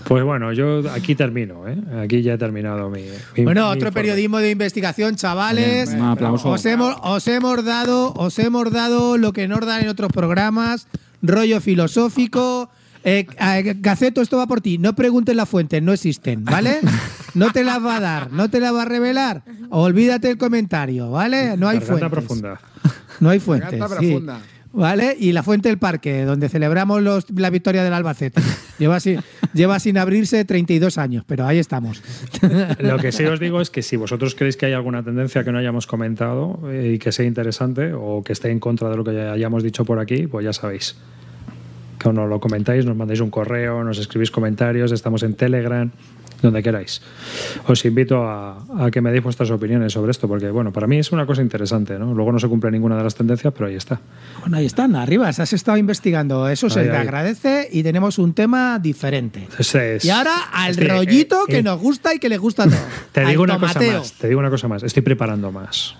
Pues 0.04 0.22
bueno, 0.22 0.52
yo 0.52 0.88
aquí 0.92 1.16
termino, 1.16 1.66
¿eh? 1.66 1.76
Aquí 2.04 2.22
ya 2.22 2.34
he 2.34 2.38
terminado 2.38 2.88
mi. 2.88 3.00
mi- 3.36 3.42
Bueno, 3.42 3.62
mi 3.62 3.66
otro 3.66 3.88
informe. 3.88 3.92
periodismo 3.92 4.38
de 4.38 4.52
investigación, 4.52 5.16
chavales. 5.16 5.88
Bien, 5.88 6.00
un 6.00 6.08
aplauso. 6.10 6.48
Os 6.50 6.64
hemos, 6.64 6.94
os 7.02 7.26
hemos 7.26 7.64
dado, 7.64 8.12
os 8.14 8.38
hemos 8.38 8.70
dado 8.70 9.18
lo 9.18 9.32
que 9.32 9.48
nos 9.48 9.66
dan 9.66 9.82
en 9.82 9.88
otros 9.88 10.12
programas, 10.12 10.86
rollo 11.22 11.60
filosófico. 11.60 12.70
Eh, 13.08 13.24
Gaceto, 13.78 14.20
esto 14.20 14.36
va 14.36 14.46
por 14.48 14.60
ti. 14.60 14.78
No 14.78 14.94
preguntes 14.96 15.34
las 15.36 15.48
fuentes, 15.48 15.80
no 15.82 15.92
existen, 15.92 16.44
¿vale? 16.44 16.80
No 17.34 17.52
te 17.52 17.64
las 17.64 17.84
va 17.84 17.96
a 17.96 18.00
dar, 18.00 18.32
no 18.32 18.48
te 18.48 18.60
las 18.60 18.72
va 18.74 18.82
a 18.82 18.84
revelar. 18.86 19.42
Olvídate 19.68 20.30
el 20.30 20.38
comentario, 20.38 21.10
¿vale? 21.10 21.54
No 21.58 21.68
hay 21.68 21.80
fuentes. 21.80 22.08
profunda. 22.10 22.58
No 23.20 23.28
hay 23.28 23.40
fuentes. 23.40 23.72
Sí. 23.72 23.76
profunda. 23.78 24.40
¿Vale? 24.72 25.14
Y 25.18 25.32
la 25.32 25.42
Fuente 25.42 25.68
del 25.68 25.78
Parque, 25.78 26.24
donde 26.24 26.48
celebramos 26.48 27.02
los- 27.02 27.26
la 27.30 27.48
victoria 27.50 27.82
del 27.84 27.92
Albacete. 27.94 28.40
Lleva, 28.78 29.00
sin, 29.00 29.20
lleva 29.54 29.78
sin 29.80 29.96
abrirse 29.98 30.44
32 30.44 30.98
años, 30.98 31.24
pero 31.26 31.46
ahí 31.46 31.58
estamos. 31.58 32.02
Lo 32.80 32.98
que 32.98 33.12
sí 33.12 33.24
os 33.24 33.38
digo 33.40 33.60
es 33.60 33.70
que 33.70 33.82
si 33.82 33.96
vosotros 33.96 34.34
creéis 34.34 34.56
que 34.56 34.66
hay 34.66 34.72
alguna 34.74 35.02
tendencia 35.02 35.44
que 35.44 35.52
no 35.52 35.58
hayamos 35.58 35.86
comentado 35.86 36.60
eh, 36.70 36.92
y 36.94 36.98
que 36.98 37.12
sea 37.12 37.24
interesante 37.26 37.92
o 37.94 38.22
que 38.22 38.32
esté 38.34 38.50
en 38.50 38.60
contra 38.60 38.90
de 38.90 38.96
lo 38.96 39.04
que 39.04 39.14
ya 39.14 39.32
hayamos 39.32 39.62
dicho 39.62 39.84
por 39.84 39.98
aquí, 39.98 40.26
pues 40.26 40.44
ya 40.44 40.52
sabéis. 40.52 40.96
Que 42.10 42.12
nos 42.12 42.28
lo 42.28 42.38
comentáis, 42.40 42.84
nos 42.86 42.96
mandáis 42.96 43.20
un 43.20 43.30
correo, 43.30 43.82
nos 43.82 43.98
escribís 43.98 44.30
comentarios, 44.30 44.92
estamos 44.92 45.22
en 45.24 45.34
Telegram, 45.34 45.90
donde 46.40 46.62
queráis. 46.62 47.02
Os 47.66 47.84
invito 47.84 48.22
a, 48.22 48.58
a 48.78 48.90
que 48.92 49.00
me 49.00 49.10
deis 49.10 49.24
vuestras 49.24 49.50
opiniones 49.50 49.92
sobre 49.92 50.10
esto, 50.12 50.28
porque 50.28 50.50
bueno, 50.50 50.72
para 50.72 50.86
mí 50.86 50.98
es 50.98 51.10
una 51.10 51.26
cosa 51.26 51.42
interesante, 51.42 51.98
¿no? 51.98 52.14
Luego 52.14 52.30
no 52.30 52.38
se 52.38 52.46
cumple 52.48 52.70
ninguna 52.70 52.96
de 52.96 53.02
las 53.02 53.14
tendencias, 53.14 53.52
pero 53.54 53.66
ahí 53.66 53.74
está. 53.74 54.00
Bueno, 54.40 54.58
ahí 54.58 54.66
están, 54.66 54.94
arriba, 54.94 55.28
has 55.28 55.52
estado 55.52 55.78
investigando. 55.78 56.48
Eso 56.48 56.70
se 56.70 56.80
Ahí, 56.80 56.86
te 56.86 56.92
ahí. 56.92 56.98
agradece 57.02 57.68
y 57.72 57.82
tenemos 57.82 58.18
un 58.18 58.34
tema 58.34 58.78
diferente. 58.78 59.48
Es- 59.58 60.04
Y 60.04 60.10
ahora 60.10 60.32
al 60.52 60.72
Estoy- 60.72 60.88
rollito 60.88 61.40
eh, 61.42 61.50
que 61.50 61.58
eh, 61.58 61.62
nos 61.62 61.80
gusta 61.80 62.14
y 62.14 62.18
que 62.18 62.28
le 62.28 62.38
gusta 62.38 62.64
a 62.64 62.66
todos. 62.66 62.78
Te 63.12 63.20
Al 63.22 63.28
digo 63.28 63.42
una 63.42 63.58
cosa 63.58 63.80
más, 63.80 64.12
te 64.12 64.28
digo 64.28 64.38
una 64.40 64.50
cosa 64.50 64.68
más. 64.68 64.82
Estoy 64.82 65.02
preparando 65.02 65.50
más. 65.50 65.96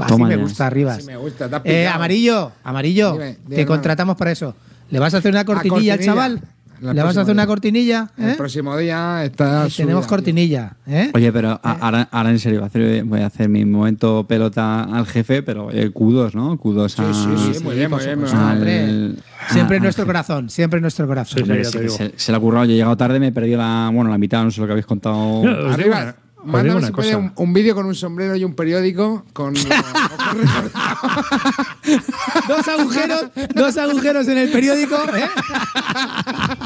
Así 0.00 0.20
me 0.20 0.36
gusta, 0.36 0.66
arriba. 0.66 0.98
Sí 0.98 1.06
me 1.06 1.16
gusta, 1.16 1.48
te 1.48 1.54
has 1.56 1.62
Eh, 1.64 1.86
amarillo, 1.86 2.50
amarillo, 2.64 3.12
Dime, 3.12 3.36
dime, 3.44 3.56
te 3.56 3.64
contratamos 3.66 4.16
para 4.16 4.32
eso. 4.32 4.54
¿Le 4.90 4.98
vas 4.98 5.14
a 5.14 5.18
hacer 5.18 5.32
una 5.32 5.44
cortinilla 5.44 5.94
al 5.94 6.00
chaval? 6.00 6.40
¿Le 6.80 7.02
vas 7.02 7.16
a 7.16 7.22
hacer 7.22 7.32
una 7.32 7.46
cortinilla? 7.46 8.10
El 8.18 8.30
¿eh? 8.30 8.34
próximo 8.36 8.76
día 8.76 9.24
está. 9.24 9.68
Tenemos 9.74 10.06
cortinilla. 10.06 10.76
¿eh? 10.86 11.10
Oye, 11.14 11.32
pero 11.32 11.58
a- 11.62 11.72
ahora, 11.80 12.08
ahora 12.10 12.30
en 12.30 12.38
serio, 12.38 12.58
voy 12.60 12.64
a, 12.64 12.68
hacer, 12.68 13.04
voy 13.04 13.20
a 13.20 13.26
hacer 13.26 13.48
mi 13.48 13.64
momento 13.64 14.26
pelota 14.26 14.82
al 14.82 15.06
jefe, 15.06 15.42
pero 15.42 15.70
eh, 15.70 15.90
kudos, 15.90 16.34
¿no? 16.34 16.58
Kudos 16.58 16.98
a, 17.00 17.14
Sí, 17.14 17.20
sí, 17.36 17.54
sí, 17.54 17.64
muy 17.64 17.76
bien, 17.76 17.90
muy 17.90 18.04
bien. 18.04 18.20
muy 18.20 18.28
al- 18.30 19.16
Siempre 19.50 19.76
en 19.78 19.82
nuestro 19.84 20.04
corazón, 20.04 20.50
siempre 20.50 20.78
en 20.78 20.82
nuestro 20.82 21.06
corazón. 21.06 21.44
Sí, 21.46 21.64
sí 21.64 21.88
se, 21.88 22.12
se 22.16 22.32
le 22.32 22.36
ha 22.36 22.40
currado. 22.40 22.64
Yo 22.66 22.72
he 22.72 22.76
llegado 22.76 22.96
tarde, 22.96 23.18
me 23.20 23.28
he 23.28 23.32
perdido 23.32 23.58
la, 23.58 23.90
bueno, 23.92 24.10
la 24.10 24.18
mitad, 24.18 24.42
no 24.44 24.50
sé 24.50 24.60
lo 24.60 24.66
que 24.66 24.72
habéis 24.72 24.86
contado. 24.86 25.42
Arriba, 25.70 26.16
mándame 26.44 26.78
una 26.78 26.86
si 26.88 26.92
cosa. 26.92 27.16
un, 27.16 27.32
un 27.36 27.52
vídeo 27.52 27.74
con 27.74 27.86
un 27.86 27.94
sombrero 27.94 28.36
y 28.36 28.44
un 28.44 28.54
periódico 28.54 29.24
con. 29.32 29.54
Dos 32.48 32.66
agujeros, 32.68 33.26
dos 33.54 33.76
agujeros 33.76 34.28
en 34.28 34.38
el 34.38 34.50
periódico. 34.50 34.96
¿eh? 35.16 35.28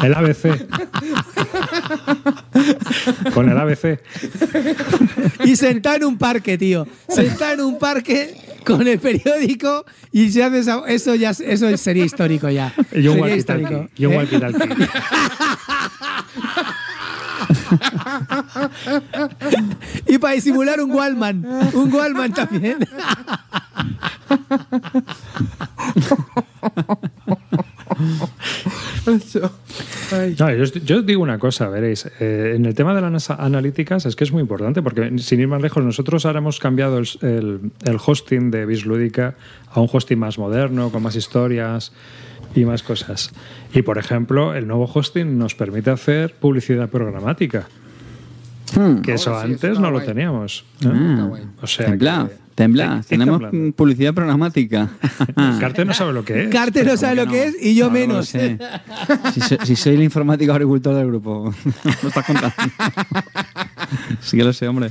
El 0.02 0.14
ABC. 0.14 0.66
Con 3.34 3.48
el 3.50 3.58
ABC. 3.58 4.00
Y 5.44 5.56
sentado 5.56 5.96
en 5.96 6.04
un 6.04 6.18
parque, 6.18 6.56
tío. 6.58 6.86
Sentado 7.08 7.52
en 7.54 7.60
un 7.62 7.78
parque 7.78 8.36
con 8.64 8.86
el 8.86 8.98
periódico 8.98 9.84
y 10.12 10.30
se 10.30 10.44
hace 10.44 10.58
esa- 10.60 10.82
eso 10.86 11.14
ya 11.14 11.30
eso 11.30 11.76
sería 11.76 12.04
histórico 12.04 12.48
ya. 12.50 12.72
Y 12.92 13.06
un 13.08 13.16
Sería 13.18 13.36
histórico. 13.36 13.70
walkie-talkie. 13.70 13.90
Y 13.96 14.06
un 14.06 14.12
¿eh? 14.14 14.28
Y 20.06 20.18
para 20.18 20.34
disimular 20.34 20.80
un 20.80 20.90
Wallman. 20.92 21.44
Un 21.74 21.92
Wallman 21.92 22.32
también. 22.32 22.78
No, 30.38 30.50
yo, 30.54 30.62
os- 30.62 30.72
yo 30.84 31.02
digo 31.02 31.22
una 31.22 31.38
cosa, 31.38 31.68
veréis. 31.68 32.06
eh, 32.20 32.54
en 32.56 32.66
el 32.66 32.74
tema 32.74 32.94
de 32.94 33.00
las 33.00 33.30
analíticas 33.30 34.06
es 34.06 34.16
que 34.16 34.24
es 34.24 34.32
muy 34.32 34.40
importante 34.42 34.82
porque, 34.82 35.12
sin 35.18 35.40
ir 35.40 35.48
más 35.48 35.60
lejos, 35.62 35.84
nosotros 35.84 36.24
ahora 36.26 36.38
hemos 36.38 36.58
cambiado 36.58 36.98
el, 36.98 37.08
el- 37.22 37.60
el 37.84 37.96
hosting 38.04 38.50
de 38.50 38.66
Bislúdica 38.66 39.34
a 39.72 39.80
un 39.80 39.88
hosting 39.92 40.18
más 40.18 40.38
moderno, 40.38 40.90
con 40.90 41.02
más 41.02 41.16
historias 41.16 41.92
y 42.54 42.64
más 42.64 42.82
cosas. 42.82 43.30
Y, 43.74 43.82
por 43.82 43.98
ejemplo, 43.98 44.54
el 44.54 44.66
nuevo 44.66 44.90
hosting 44.92 45.38
nos 45.38 45.54
permite 45.54 45.90
hacer 45.90 46.34
publicidad 46.34 46.88
programática, 46.88 47.66
Hmm. 48.76 49.00
que 49.00 49.14
eso 49.14 49.30
Ahora 49.34 49.46
sí, 49.46 49.52
eso 49.54 49.66
antes 49.66 49.80
no 49.80 49.90
lo 49.90 50.02
teníamos. 50.02 50.64
¿no? 50.82 51.34
Ah. 51.34 51.40
O 51.62 51.66
sea, 51.66 51.86
temblad, 51.86 52.28
que- 52.28 52.34
temblad. 52.54 53.02
Tenemos 53.06 53.40
temblando. 53.40 53.74
publicidad 53.76 54.12
programática. 54.12 54.90
Carte 55.58 55.86
no 55.86 55.94
sabe 55.94 56.12
lo 56.12 56.22
que 56.22 56.44
es. 56.44 56.48
Carte 56.50 56.84
no 56.84 56.94
sabe 56.98 57.16
lo 57.16 57.26
que 57.26 57.44
es 57.44 57.56
y 57.62 57.74
yo 57.74 57.86
No, 57.86 57.92
menos. 57.92 58.28
Si, 59.32 59.40
so- 59.40 59.56
si 59.64 59.74
soy 59.74 59.94
el 59.94 60.02
informático 60.02 60.52
agricultor 60.52 60.94
del 60.96 61.06
grupo, 61.06 61.54
lo 62.02 62.08
estás 62.08 62.26
contando. 62.26 62.54
sí 64.20 64.36
que 64.36 64.44
lo 64.44 64.52
sé, 64.52 64.68
hombre. 64.68 64.90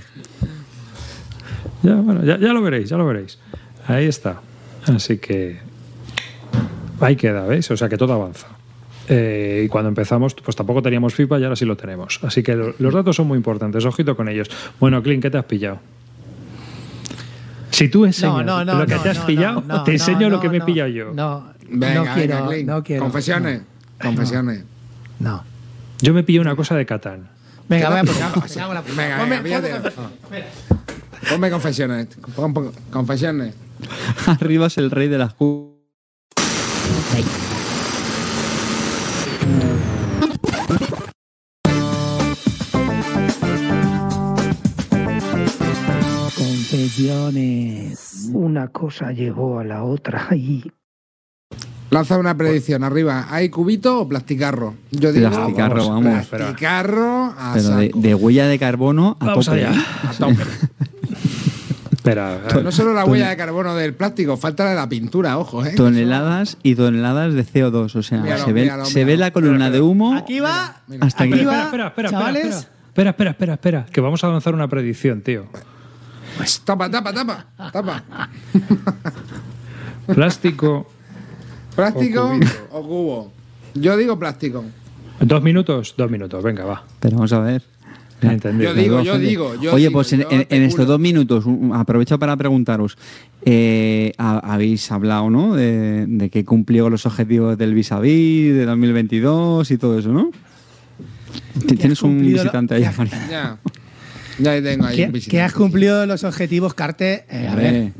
Ya, 1.83 1.93
bueno, 1.95 2.23
ya, 2.25 2.39
ya 2.39 2.53
lo 2.53 2.61
veréis, 2.63 2.89
ya 2.89 2.97
lo 2.97 3.05
veréis. 3.05 3.37
Ahí 3.85 4.05
está. 4.07 4.41
Así 4.87 5.19
que 5.19 5.59
ahí 7.01 7.15
queda, 7.15 7.43
¿veis? 7.45 7.69
O 7.71 7.77
sea 7.77 7.89
que 7.89 7.97
todo 7.97 8.13
avanza. 8.13 8.47
Eh, 9.09 9.63
y 9.65 9.67
cuando 9.69 9.87
empezamos, 9.89 10.33
pues 10.35 10.55
tampoco 10.55 10.81
teníamos 10.81 11.13
FIFA 11.15 11.39
y 11.39 11.43
ahora 11.45 11.55
sí 11.55 11.63
lo 11.65 11.77
tenemos. 11.77 12.19
Así 12.23 12.43
que 12.43 12.55
lo- 12.55 12.73
los 12.77 12.93
datos 12.93 13.15
son 13.15 13.27
muy 13.27 13.37
importantes, 13.37 13.85
ojito 13.85 14.15
con 14.17 14.27
ellos. 14.27 14.49
Bueno, 14.79 15.01
Clint, 15.01 15.21
¿qué 15.23 15.29
te 15.29 15.37
has 15.37 15.45
pillado? 15.45 15.79
Si 17.71 17.89
tú 17.89 18.05
enseñas 18.05 18.45
No, 18.45 18.63
no, 18.63 18.65
no. 18.65 18.79
lo 18.79 18.85
que 18.85 18.95
no, 18.95 19.01
te 19.01 19.09
has 19.09 19.19
no, 19.19 19.25
pillado, 19.25 19.63
no, 19.65 19.83
te 19.83 19.91
no, 19.91 19.95
enseño 19.95 20.29
lo 20.29 20.37
no, 20.37 20.39
que 20.41 20.49
me 20.49 20.57
he 20.57 20.61
pillado 20.61 20.89
yo. 20.89 21.13
No, 21.13 21.47
Venga, 21.69 21.93
no 21.95 22.01
venga, 22.01 22.13
quiero, 22.15 22.47
Clint. 22.47 22.67
no 22.69 22.83
quiero. 22.83 23.03
Confesiones. 23.03 23.61
Confesiones. 24.01 24.63
No. 25.19 25.43
Yo 26.01 26.13
me 26.13 26.23
pillé 26.23 26.39
una 26.39 26.55
cosa 26.55 26.75
de 26.75 26.85
Catán. 26.85 27.29
Venga, 27.69 27.89
voy 27.89 27.99
a 27.99 28.03
la- 28.03 28.11
Venga, 28.11 28.33
Ponme- 28.33 28.95
venga, 28.95 29.17
ponme- 29.19 29.41
píllate. 29.43 29.71
Ponme 31.29 31.49
confesiones. 31.51 32.07
Pon- 32.35 32.53
pon- 32.53 32.71
confesiones. 32.91 33.53
Arriba 34.27 34.67
es 34.67 34.77
el 34.77 34.89
rey 34.91 35.07
de 35.07 35.17
las 35.17 35.33
cu. 35.33 35.76
Confesiones. 46.97 48.29
Una 48.33 48.67
cosa 48.69 49.11
llegó 49.11 49.59
a 49.59 49.63
la 49.63 49.83
otra 49.83 50.27
y. 50.35 50.71
Lanza 51.89 52.17
una 52.17 52.35
predicción 52.35 52.83
arriba. 52.83 53.27
¿Hay 53.29 53.49
cubito 53.49 54.01
o 54.01 54.07
plasticarro? 54.09 54.73
Yo 54.91 55.13
digo 55.13 55.29
Plasticarro, 55.29 55.89
vamos. 55.89 56.27
plasticarro 56.27 57.33
a 57.37 57.51
Pero 57.53 57.69
de, 57.77 57.87
saco. 57.87 57.99
de 57.99 58.15
huella 58.15 58.47
de 58.47 58.59
carbono 58.59 59.15
a 59.19 59.25
Vamos 59.25 59.45
tope. 59.45 59.65
allá. 59.65 59.81
A 60.09 60.11
tope. 60.13 60.35
Espera, 62.11 62.61
No 62.63 62.71
solo 62.71 62.93
la 62.93 63.05
huella 63.05 63.29
de 63.29 63.37
carbono 63.37 63.75
del 63.75 63.93
plástico, 63.93 64.37
falta 64.37 64.63
la 64.63 64.69
de 64.71 64.75
la 64.77 64.89
pintura, 64.89 65.37
ojo, 65.37 65.65
¿eh? 65.65 65.73
Toneladas 65.75 66.57
y 66.63 66.75
toneladas 66.75 67.33
de 67.33 67.45
CO2. 67.45 67.95
O 67.95 68.03
sea, 68.03 68.21
Míralo, 68.21 68.45
se, 68.45 68.53
ve, 68.53 68.61
míralo, 68.61 68.85
se 68.85 69.05
ve 69.05 69.17
la 69.17 69.31
columna 69.31 69.69
de 69.69 69.81
humo 69.81 70.15
Aquí 70.15 70.39
va. 70.39 70.81
hasta 71.01 71.23
aquí 71.25 71.33
aquí. 71.33 71.45
va, 71.45 71.63
espera, 71.63 71.87
espera, 71.87 71.87
espera, 71.87 72.09
chavales. 72.09 72.45
espera, 72.45 72.67
espera, 72.87 73.09
espera, 73.09 73.31
espera, 73.31 73.53
espera, 73.53 73.85
que 73.91 74.01
vamos 74.01 74.23
a 74.23 74.27
lanzar 74.29 74.53
una 74.53 74.67
predicción, 74.67 75.21
tío. 75.21 75.47
Pues 76.37 76.59
tapa, 76.61 76.89
tapa, 76.89 77.11
tapa. 77.13 77.45
Tapa. 77.71 78.03
Plástico. 80.13 80.87
¿Plástico 81.75 82.31
O 82.71 82.79
o 82.79 82.83
cubo? 82.83 83.33
Yo 83.75 83.97
digo 83.97 84.17
plástico. 84.17 84.63
Dos 85.19 85.41
minutos, 85.43 85.93
dos 85.97 86.09
minutos, 86.09 86.43
venga, 86.43 86.63
va. 86.65 86.83
Pero 86.99 87.17
vamos 87.17 87.33
a 87.33 87.39
ver. 87.39 87.61
Yo 88.21 88.73
digo, 88.73 89.01
yo 89.03 89.19
digo, 89.19 89.53
yo 89.61 89.73
Oye, 89.73 89.91
pues 89.91 90.11
en, 90.13 90.23
estos 90.49 90.87
dos 90.87 90.99
minutos, 90.99 91.45
un- 91.45 91.71
aprovecho 91.73 92.17
para 92.17 92.35
preguntaros. 92.35 92.97
eh, 93.45 94.11
ha- 94.17 94.39
habéis 94.39 94.91
hablado, 94.91 95.29
¿no? 95.29 95.55
De, 95.55 96.05
de 96.07 96.29
que 96.29 96.43
cumplió 96.43 96.89
los 96.89 97.05
objetivos 97.05 97.57
del 97.57 97.73
vis 97.75 97.91
a 97.91 97.99
vis, 97.99 98.53
de 98.53 98.65
2022 98.65 99.69
y 99.71 99.77
todo 99.77 99.99
eso, 99.99 100.11
¿no? 100.11 100.31
Ti- 101.67 101.75
Tienes 101.77 102.01
un 102.01 102.13
cumplido 102.13 102.37
lo- 102.37 102.43
visitante 102.43 102.75
ahí, 102.75 102.81
ya-. 102.81 102.93
Ya. 103.29 103.57
Ya 104.39 104.51
ahí 104.51 104.61
tengo 104.61 104.85
ahí 104.85 104.93
un 104.99 105.05
Que, 105.05 105.11
visitante. 105.11 105.29
que 105.37 105.41
has 105.41 105.53
cumplido 105.53 106.05
los 106.05 106.23
objetivos, 106.23 106.73
Carte. 106.73 107.25
Eh, 107.29 107.47
a 107.47 107.55
ver, 107.55 107.91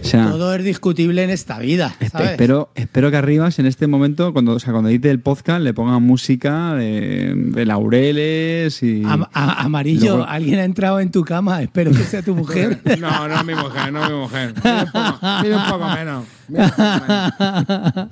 O 0.00 0.04
sea, 0.04 0.30
todo 0.30 0.54
es 0.54 0.64
discutible 0.64 1.22
en 1.24 1.30
esta 1.30 1.58
vida. 1.58 1.94
espero, 2.00 2.70
espero 2.74 3.10
que 3.10 3.16
Arribas 3.18 3.58
en 3.58 3.66
este 3.66 3.86
momento, 3.86 4.32
cuando, 4.32 4.52
o 4.52 4.58
sea, 4.60 4.72
cuando 4.72 4.88
edite 4.90 5.10
el 5.10 5.20
podcast, 5.20 5.60
le 5.62 5.74
pongan 5.74 6.02
música 6.02 6.74
de, 6.74 7.32
de 7.34 7.66
laureles 7.66 8.82
y. 8.82 9.02
Am- 9.04 9.26
a- 9.32 9.62
amarillo, 9.62 10.16
Luego- 10.16 10.24
alguien 10.28 10.58
ha 10.60 10.64
entrado 10.64 11.00
en 11.00 11.10
tu 11.10 11.22
cama. 11.24 11.62
Espero 11.62 11.90
que 11.90 12.02
sea 12.04 12.22
tu 12.22 12.34
mujer. 12.34 12.80
No, 12.98 13.28
no 13.28 13.34
es 13.34 13.44
mi 13.44 13.54
mujer, 13.54 13.92
no 13.92 14.02
es 14.04 14.10
mi 14.10 14.16
mujer. 14.16 14.54
Mide 14.62 15.54
un 15.56 15.64
poco, 15.64 15.74
un 15.74 15.80
poco 15.80 15.88
menos. 15.94 16.24
Mide 16.48 16.62
un 16.64 16.70
poco 16.70 17.02
menos. 17.08 18.08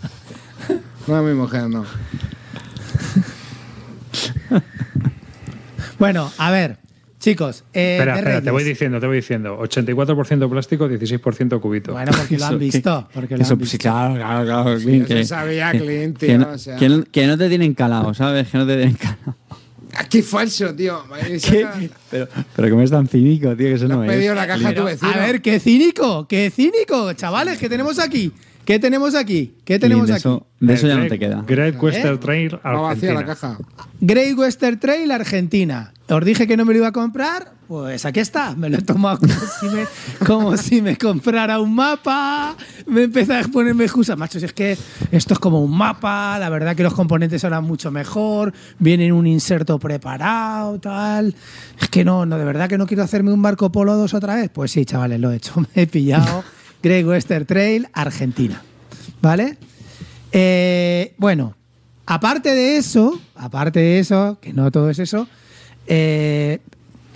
No 1.07 1.19
es 1.19 1.25
mi 1.25 1.35
mujer, 1.41 1.69
no. 1.69 1.85
bueno, 5.99 6.31
a 6.39 6.51
ver, 6.51 6.79
chicos. 7.23 7.65
eh, 7.73 7.95
Espera, 7.99 8.19
espera, 8.19 8.43
te 8.43 8.51
voy 8.51 8.65
diciendo, 8.65 9.01
te 9.01 9.07
voy 9.07 9.17
diciendo. 9.17 9.59
84% 9.59 10.51
plástico, 10.51 10.89
16% 10.89 11.61
cubito. 11.61 11.93
Bueno, 11.93 12.13
porque 12.15 12.37
lo 12.37 12.45
han 12.45 12.53
que- 12.59 12.65
visto. 12.65 13.09
Porque 13.15 13.37
lo 13.37 13.43
Eso, 13.43 13.55
han 13.55 13.59
pues, 13.59 13.71
sí, 13.71 13.77
visto. 13.79 13.89
claro, 13.89 14.15
claro, 14.17 14.45
claro. 14.45 14.79
Clint, 14.81 15.07
que- 15.07 15.25
sabía 15.25 15.73
que- 15.73 15.79
Clint, 15.81 16.19
que 16.19 16.27
tío, 16.27 16.39
no- 16.39 16.49
o 16.51 16.59
sea. 16.59 16.77
que 16.77 16.89
no- 16.89 17.05
que 17.05 17.27
no 17.27 17.39
te 17.39 17.49
tienen 17.49 17.73
calado, 17.75 18.13
¿sabes? 18.13 18.49
Que 18.49 18.59
no 18.59 18.67
te 18.67 18.77
tienen 18.77 18.97
calado. 18.97 19.37
Ah, 19.95 20.05
¡Qué 20.09 20.23
falso, 20.23 20.75
tío! 20.75 21.03
¿Qué? 21.51 21.91
Pero, 22.11 22.27
pero 22.57 22.69
que 22.69 22.75
me 22.75 22.85
es 22.85 22.91
tan 22.91 23.07
cínico, 23.07 23.49
tío, 23.57 23.67
que 23.69 23.73
eso 23.75 23.87
Le 23.87 23.95
no 23.95 24.03
has 24.03 24.09
es. 24.09 24.15
pedido 24.17 24.35
la 24.35 24.47
caja 24.47 24.69
a 24.71 24.75
tu 24.75 24.85
vecino. 24.85 25.13
a 25.13 25.17
ver, 25.19 25.43
qué 25.43 25.61
cínico, 25.61 26.27
qué 26.27 26.51
cínico, 26.51 27.13
chavales, 27.13 27.59
¿qué 27.59 27.69
tenemos 27.69 27.99
aquí? 27.99 28.33
¿Qué 28.65 28.79
tenemos 28.79 29.15
aquí? 29.17 29.55
¿Qué 29.65 29.79
tenemos 29.81 30.07
de 30.07 30.15
aquí? 30.15 30.21
eso, 30.21 30.47
de 30.61 30.73
eso 30.75 30.87
ya 30.87 30.95
no 30.95 31.01
Great- 31.01 31.09
te 31.11 31.19
queda. 31.19 31.45
Great 31.47 31.83
Western 31.83 32.15
¿Eh? 32.15 32.19
Trail, 32.19 32.55
Va 32.65 32.73
vacía 32.81 33.13
la 33.13 33.21
Argentina. 33.21 33.25
caja. 33.27 33.59
Great 34.01 34.39
Western 34.39 34.79
Trail, 34.79 35.11
Argentina. 35.11 35.93
Os 36.17 36.25
dije 36.25 36.47
que 36.47 36.57
no 36.57 36.65
me 36.65 36.73
lo 36.75 36.81
iba 36.81 36.89
a 36.89 36.93
comprar, 36.93 37.53
pues 37.69 38.05
aquí 38.05 38.21
está. 38.21 38.55
Me 38.55 38.69
lo 38.69 38.79
he 38.79 38.83
tomado 38.83 39.19
como 40.27 40.57
si 40.57 40.83
me, 40.83 40.99
comprara 40.99 41.59
un 41.59 41.75
mapa. 41.75 42.55
Me 42.87 43.05
empezó 43.05 43.35
a 43.35 43.43
ponerme 43.43 43.85
excusas, 43.85 44.19
macho. 44.19 44.39
Si 44.39 44.45
es 44.45 44.53
que 44.53 44.77
esto 45.11 45.35
es 45.35 45.41
como 45.41 45.63
un 45.63 45.75
mapa, 45.75 46.39
la 46.39 46.51
verdad 46.51 46.77
que 46.77 46.83
los 46.83 46.93
componentes 46.93 47.43
eran 47.45 47.65
mucho 47.65 47.91
mejor, 47.91 48.53
vienen 48.79 49.13
un 49.13 49.27
inserto 49.27 49.79
preparado, 49.79 50.79
tal. 50.81 51.35
Es 51.81 51.89
que 51.89 52.05
no, 52.05 52.27
no, 52.27 52.37
de 52.37 52.45
verdad 52.45 52.69
que 52.69 52.77
no 52.77 52.87
quiero 52.87 53.03
hacerme 53.03 53.33
un 53.33 53.41
Marco 53.41 53.73
Polo 53.73 53.97
2 53.97 54.13
otra 54.15 54.35
vez. 54.35 54.51
Pues 54.53 54.71
sí, 54.71 54.85
chavales, 54.85 55.19
lo 55.19 55.33
he 55.33 55.37
hecho. 55.37 55.55
Me 55.75 55.83
he 55.83 55.87
pillado 55.87 56.45
Great 56.83 57.07
Western 57.07 57.47
Trail, 57.47 57.89
Argentina. 57.95 58.63
¿Vale? 59.23 59.57
Eh, 60.33 61.15
bueno, 61.17 61.57
aparte 62.07 62.55
de 62.55 62.77
eso, 62.77 63.21
aparte 63.35 63.81
de 63.81 63.99
eso, 63.99 64.39
que 64.41 64.53
no 64.53 64.71
todo 64.71 64.91
es 64.91 64.99
eso, 64.99 65.29
eh, 65.87 66.59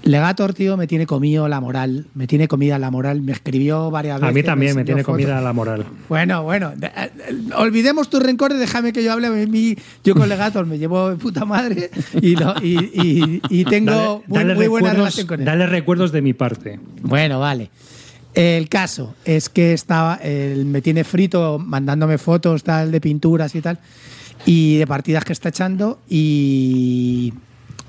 Legator, 0.02 0.54
tío, 0.54 0.76
me 0.76 0.86
tiene 0.86 1.04
comido 1.04 1.48
la 1.48 1.60
moral. 1.60 2.06
Me 2.14 2.28
tiene 2.28 2.46
comida 2.46 2.78
la 2.78 2.92
moral. 2.92 3.22
Me 3.22 3.32
escribió 3.32 3.90
varias 3.90 4.20
veces. 4.20 4.30
A 4.30 4.32
mí 4.34 4.42
también 4.44 4.76
me 4.76 4.84
tiene 4.84 5.02
fotos. 5.02 5.16
comida 5.16 5.40
la 5.40 5.52
moral. 5.52 5.84
Bueno, 6.08 6.44
bueno, 6.44 6.72
eh, 6.80 6.90
eh, 6.94 7.10
olvidemos 7.56 8.08
tu 8.08 8.20
rencor 8.20 8.52
y 8.52 8.56
déjame 8.56 8.92
que 8.92 9.02
yo 9.02 9.12
hable 9.12 9.30
mí. 9.48 9.76
Yo 10.04 10.14
con 10.14 10.28
Legator 10.28 10.64
me 10.64 10.78
llevo 10.78 11.10
de 11.10 11.16
puta 11.16 11.44
madre 11.44 11.90
y, 12.22 12.36
lo- 12.36 12.54
y, 12.62 12.78
y- 12.94 13.40
y 13.50 13.64
tengo 13.64 13.90
Dale- 13.92 14.22
muy, 14.28 14.38
dale 14.38 14.54
muy 14.54 14.66
buena 14.68 14.92
relación 14.92 15.26
con 15.26 15.40
él. 15.40 15.46
Dale 15.46 15.66
recuerdos 15.66 16.12
de 16.12 16.22
mi 16.22 16.34
parte. 16.34 16.78
Bueno, 17.02 17.40
vale. 17.40 17.70
El 18.34 18.68
caso 18.68 19.14
es 19.24 19.48
que 19.48 19.72
estaba, 19.72 20.16
él 20.22 20.66
me 20.66 20.82
tiene 20.82 21.02
frito 21.02 21.58
mandándome 21.58 22.18
fotos 22.18 22.62
tal 22.62 22.92
de 22.92 23.00
pinturas 23.00 23.54
y 23.56 23.60
tal 23.62 23.80
y 24.44 24.76
de 24.76 24.86
partidas 24.86 25.24
que 25.24 25.32
está 25.32 25.48
echando 25.48 25.98
y 26.08 27.32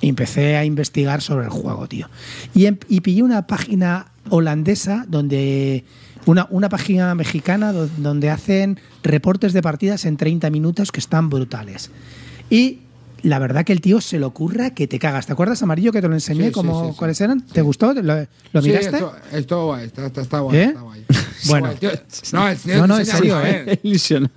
y 0.01 0.09
empecé 0.09 0.57
a 0.57 0.65
investigar 0.65 1.21
sobre 1.21 1.45
el 1.45 1.51
juego, 1.51 1.87
tío. 1.87 2.09
Y, 2.53 2.65
em- 2.65 2.77
y 2.87 3.01
pillé 3.01 3.23
una 3.23 3.47
página 3.47 4.07
holandesa 4.29 5.05
donde 5.07 5.83
una, 6.25 6.47
una 6.49 6.69
página 6.69 7.15
mexicana 7.15 7.71
do- 7.71 7.89
donde 7.97 8.29
hacen 8.29 8.79
reportes 9.03 9.53
de 9.53 9.61
partidas 9.61 10.05
en 10.05 10.17
30 10.17 10.49
minutos 10.49 10.91
que 10.91 10.99
están 10.99 11.29
brutales. 11.29 11.89
Y 12.49 12.79
la 13.23 13.39
verdad 13.39 13.65
que 13.65 13.73
el 13.73 13.81
tío 13.81 13.99
se 14.01 14.19
lo 14.19 14.27
ocurra 14.27 14.71
que 14.75 14.87
te 14.87 14.99
cagas. 14.99 15.25
¿Te 15.25 15.33
acuerdas, 15.33 15.63
Amarillo, 15.63 15.91
que 15.91 16.01
te 16.01 16.07
lo 16.07 16.13
enseñé? 16.13 16.41
Sí, 16.43 16.47
sí, 16.47 16.53
como, 16.53 16.83
sí, 16.85 16.91
sí. 16.91 16.97
¿Cuáles 16.97 17.21
eran? 17.21 17.41
¿Te 17.41 17.61
gustó? 17.61 17.93
¿Lo, 17.93 18.01
lo 18.03 18.61
Sí, 18.61 18.67
miraste? 18.67 18.97
esto, 18.97 19.15
esto 19.31 19.65
guay, 19.65 19.85
está, 19.85 20.05
está, 20.05 20.21
está 20.21 20.39
guay. 20.41 20.57
¿Eh? 20.57 20.63
está 20.65 20.81
guay. 20.81 21.05
Bueno. 21.47 21.71
El 21.71 21.79
tío- 21.79 21.91
no, 22.33 22.47
el 22.47 22.57
tío 22.57 22.77
No, 22.77 22.87
no, 22.87 22.99
en 22.99 23.05
serio, 23.05 23.37
ver, 23.41 23.69
¿eh? 23.69 23.79
Ilusionado. 23.83 24.33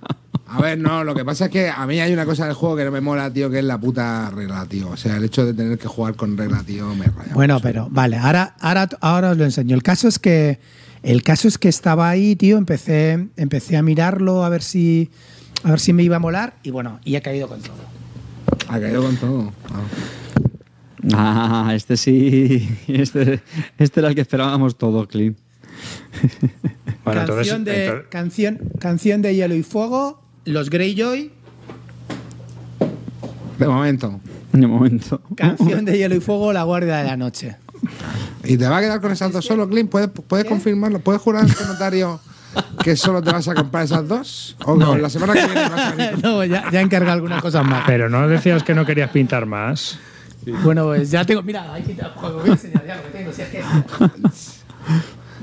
A 0.53 0.61
ver, 0.61 0.77
no, 0.77 1.03
lo 1.03 1.15
que 1.15 1.23
pasa 1.23 1.45
es 1.45 1.51
que 1.51 1.69
a 1.69 1.85
mí 1.87 1.99
hay 1.99 2.11
una 2.11 2.25
cosa 2.25 2.45
del 2.45 2.53
juego 2.55 2.75
que 2.75 2.83
no 2.85 2.91
me 2.91 2.99
mola, 3.01 3.31
tío, 3.31 3.49
que 3.49 3.59
es 3.59 3.63
la 3.65 3.79
puta 3.79 4.29
regla, 4.31 4.65
tío. 4.65 4.89
O 4.89 4.97
sea, 4.97 5.15
el 5.17 5.23
hecho 5.23 5.45
de 5.45 5.53
tener 5.53 5.77
que 5.77 5.87
jugar 5.87 6.15
con 6.15 6.37
regla, 6.37 6.61
tío, 6.65 6.93
me 6.95 7.05
raya. 7.05 7.33
Bueno, 7.33 7.59
pero 7.61 7.87
vale, 7.89 8.17
ahora, 8.17 8.55
ahora, 8.59 8.89
ahora 8.99 9.29
os 9.31 9.37
lo 9.37 9.45
enseño. 9.45 9.75
El 9.75 9.83
caso 9.83 10.07
es 10.07 10.19
que 10.19 10.59
el 11.03 11.23
caso 11.23 11.47
es 11.47 11.57
que 11.57 11.69
estaba 11.69 12.09
ahí, 12.09 12.35
tío, 12.35 12.57
empecé, 12.57 13.29
empecé 13.37 13.77
a 13.77 13.81
mirarlo 13.81 14.43
a 14.43 14.49
ver 14.49 14.61
si 14.61 15.09
a 15.63 15.69
ver 15.69 15.79
si 15.79 15.93
me 15.93 16.03
iba 16.03 16.17
a 16.17 16.19
molar 16.19 16.55
y 16.63 16.71
bueno, 16.71 16.99
y 17.05 17.15
he 17.15 17.21
caído 17.21 17.47
con 17.47 17.61
todo. 17.61 17.75
Ha 18.67 18.79
caído 18.79 19.01
con 19.03 19.15
todo. 19.17 19.53
Ah. 21.13 21.65
Ah, 21.67 21.71
este 21.75 21.97
sí. 21.97 22.67
Este, 22.87 23.41
este 23.77 23.99
era 23.99 24.09
el 24.09 24.15
que 24.15 24.21
esperábamos 24.21 24.77
todos, 24.77 25.07
Clint. 25.07 25.37
Bueno, 27.03 27.21
entonces- 27.21 27.47
canción, 27.47 27.63
de, 27.63 27.85
entonces- 27.85 28.07
canción, 28.09 28.59
canción 28.79 29.21
de 29.21 29.35
Hielo 29.35 29.55
y 29.55 29.63
Fuego, 29.63 30.20
Los 30.45 30.69
Greyjoy, 30.69 31.31
De 33.59 33.67
momento. 33.67 34.19
De 34.51 34.67
momento. 34.67 35.21
canción 35.35 35.85
de 35.85 35.97
Hielo 35.97 36.15
y 36.15 36.19
Fuego, 36.19 36.51
La 36.51 36.63
Guardia 36.63 36.97
de 36.97 37.03
la 37.05 37.15
Noche. 37.17 37.57
¿Y 38.43 38.57
te 38.57 38.67
va 38.67 38.77
a 38.77 38.81
quedar 38.81 38.99
con 39.01 39.11
esas 39.11 39.31
dos 39.31 39.45
solo, 39.45 39.69
Clint? 39.69 39.89
¿Puedes, 39.89 40.09
puedes 40.09 40.45
confirmarlo? 40.45 40.99
¿Puedes 40.99 41.21
jurar 41.21 41.43
ante 41.43 41.63
notario 41.65 42.19
que 42.83 42.95
solo 42.95 43.21
te 43.21 43.31
vas 43.31 43.47
a 43.47 43.53
comprar 43.55 43.85
esas 43.85 44.07
dos? 44.07 44.57
¿O 44.65 44.75
No. 44.75 44.97
la 44.97 45.09
semana 45.09 45.33
que 45.33 45.45
viene 45.45 45.69
vas 45.69 45.79
a 45.79 45.91
venir? 45.95 46.19
no, 46.23 46.43
ya, 46.43 46.69
ya 46.71 46.79
he 46.79 46.83
encargado 46.83 47.13
algunas 47.13 47.41
cosas 47.41 47.63
más. 47.65 47.83
Pero 47.85 48.09
no 48.09 48.27
decías 48.27 48.63
que 48.63 48.73
no 48.73 48.85
querías 48.85 49.11
pintar 49.11 49.45
más. 49.45 49.97
Bueno, 50.63 50.85
pues 50.85 51.11
ya 51.11 51.23
tengo. 51.23 51.43
Mira, 51.43 51.71
ahí 51.71 51.83
juego. 52.15 52.39
Voy 52.39 52.49
a 52.49 52.53
enseñar 52.53 52.85
ya 52.85 52.95
lo 52.95 53.03
que 53.03 53.09
tengo. 53.09 53.31
Si 53.31 53.41
es 53.43 53.49
que. 53.49 53.61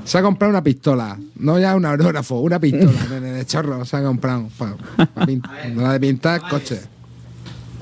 Se 0.09 0.17
ha 0.17 0.23
comprado 0.23 0.49
una 0.49 0.63
pistola, 0.63 1.19
no 1.35 1.59
ya 1.59 1.75
un 1.75 1.85
aerógrafo, 1.85 2.39
una 2.39 2.59
pistola 2.59 3.19
de 3.19 3.45
chorro. 3.45 3.85
Se 3.85 3.95
ha 3.95 4.01
comprado. 4.01 4.49
La 5.75 5.93
de 5.93 5.99
pintar 5.99 6.41
coche. 6.49 6.81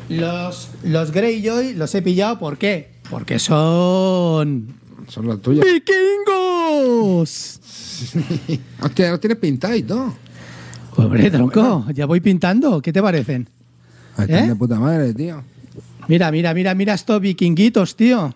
Los, 0.09 0.71
los 0.83 1.11
Greyjoy 1.11 1.75
los 1.75 1.95
he 1.95 2.01
pillado, 2.01 2.37
¿por 2.37 2.57
qué? 2.57 2.95
Porque 3.09 3.39
son. 3.39 4.75
Son 5.07 5.25
los 5.25 5.41
tuyos. 5.41 5.63
¡Vikingos! 5.65 7.61
Hostia, 8.81 9.11
los 9.11 9.21
tienes 9.21 9.37
pintados 9.37 9.77
y 9.77 9.83
todo. 9.83 10.13
Hombre, 10.97 11.31
tronco, 11.31 11.85
ya 11.93 12.05
voy 12.07 12.19
pintando. 12.19 12.81
¿Qué 12.81 12.91
te 12.91 13.01
parecen? 13.01 13.47
Están 14.19 14.43
¿Eh? 14.43 14.47
de 14.49 14.55
puta 14.57 14.77
madre, 14.77 15.13
tío. 15.13 15.41
Mira, 16.09 16.29
mira, 16.29 16.53
mira, 16.53 16.75
mira 16.75 16.93
estos 16.93 17.21
vikinguitos, 17.21 17.95
tío. 17.95 18.35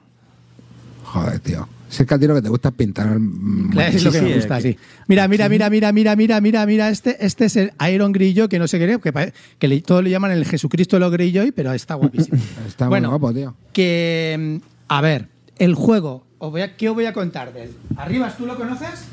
Joder, 1.03 1.39
tío. 1.41 1.68
Si 1.91 2.03
es 2.03 2.07
que 2.07 2.13
a 2.13 2.18
ti 2.18 2.26
lo 2.26 2.34
que 2.35 2.41
te 2.41 2.47
gusta 2.47 2.69
es 2.69 2.76
pintar. 2.76 3.19
mm, 3.19 3.69
Claro, 3.72 3.95
es 3.97 4.03
lo 4.03 4.11
que 4.13 4.19
sí, 4.19 4.23
me 4.26 4.35
gusta, 4.35 4.55
que- 4.61 4.72
sí. 4.73 4.77
Mira, 5.07 5.27
mira, 5.27 5.49
mira, 5.49 5.69
mira, 5.69 5.91
mira, 5.91 6.15
mira, 6.15 6.39
mira, 6.39 6.65
mira. 6.65 6.89
Este, 6.89 7.18
este 7.26 7.45
es 7.45 7.55
el 7.57 7.73
Iron 7.93 8.13
Greyjoy, 8.13 8.47
que 8.47 8.59
no 8.59 8.68
sé 8.69 8.80
qué, 8.80 8.97
que, 8.99 9.34
que 9.59 9.68
le, 9.68 9.81
todos 9.81 10.01
le 10.01 10.09
llaman 10.09 10.31
el 10.31 10.45
Jesucristo 10.45 10.95
de 10.95 10.99
los 11.01 11.11
pero 11.53 11.73
está 11.73 11.95
guapísimo. 11.95 12.38
Está 12.68 12.88
Bueno, 12.88 13.09
muy 13.11 13.19
guapo, 13.19 13.34
tío. 13.34 13.55
que, 13.73 14.59
mm, 14.61 14.65
a 14.88 15.01
ver, 15.01 15.27
el 15.57 15.76
juego, 15.76 16.26
os 16.38 16.49
voy 16.49 16.61
a- 16.61 16.77
¿qué 16.77 16.88
os 16.88 16.95
voy 16.95 17.05
a 17.05 17.11
contar 17.13 17.51
de 17.53 17.63
él? 17.63 17.72
¿Arribas 17.97 18.38
tú 18.38 18.45
lo 18.45 18.55
conoces? 18.55 19.05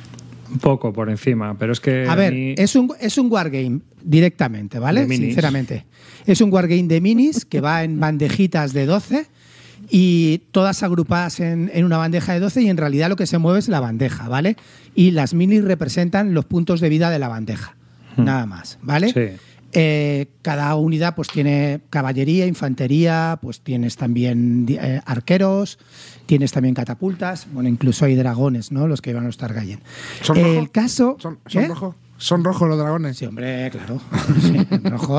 Un 0.51 0.59
poco 0.61 0.93
por 0.93 1.11
encima, 1.11 1.59
pero 1.59 1.73
es 1.73 1.81
que. 1.81 2.07
A 2.09 2.15
ver, 2.15 2.33
mí- 2.33 2.55
es 2.57 2.77
un, 2.77 2.93
es 3.01 3.19
un 3.19 3.31
wargame 3.31 3.81
directamente, 4.03 4.79
¿vale? 4.79 5.05
De. 5.05 5.27
Sinceramente. 5.27 5.85
Es 6.27 6.41
un 6.41 6.53
wargame 6.53 6.85
de 6.85 7.01
minis 7.01 7.45
que 7.45 7.61
va 7.61 7.83
en 7.83 7.99
bandejitas 7.99 8.73
de 8.73 8.87
12 8.87 9.27
y 9.91 10.39
todas 10.51 10.83
agrupadas 10.83 11.41
en, 11.41 11.71
en 11.73 11.85
una 11.85 11.97
bandeja 11.97 12.33
de 12.33 12.41
12 12.41 12.63
y 12.63 12.69
en 12.69 12.77
realidad 12.77 13.09
lo 13.09 13.17
que 13.17 13.27
se 13.27 13.39
mueve 13.39 13.59
es 13.59 13.69
la 13.69 13.81
bandeja, 13.81 14.29
¿vale? 14.29 14.57
Y 14.95 15.13
las 15.13 15.35
minis 15.35 15.65
representan 15.65 16.35
los 16.35 16.45
puntos 16.45 16.81
de 16.81 16.89
vida 16.89 17.11
de 17.11 17.19
la 17.19 17.29
bandeja, 17.29 17.77
nada 18.17 18.47
más, 18.47 18.79
¿vale? 18.83 19.13
Sí. 19.13 19.41
Eh, 19.73 20.29
cada 20.41 20.75
unidad 20.77 21.15
pues 21.15 21.29
tiene 21.29 21.81
caballería, 21.91 22.47
infantería, 22.47 23.39
pues 23.43 23.61
tienes 23.61 23.97
también 23.97 24.65
eh, 24.69 25.03
arqueros, 25.05 25.79
tienes 26.25 26.53
también 26.53 26.75
catapultas, 26.75 27.47
bueno, 27.53 27.69
incluso 27.69 28.07
hay 28.07 28.15
dragones, 28.15 28.73
¿no? 28.73 28.89
Los 28.89 29.03
que 29.03 29.13
van 29.13 29.25
a 29.25 29.27
los 29.27 29.37
Targaryen. 29.37 29.81
¿Son 30.23 30.39
El 30.39 30.55
rojos? 30.55 30.71
caso... 30.71 31.17
¿Son, 31.21 31.39
son 31.47 31.63
¿Qué? 31.63 31.69
¿Son 32.19 32.43
rojos 32.43 32.69
los 32.69 32.77
dragones? 32.77 33.17
Sí, 33.17 33.27
hombre, 33.27 33.71
claro. 33.71 34.01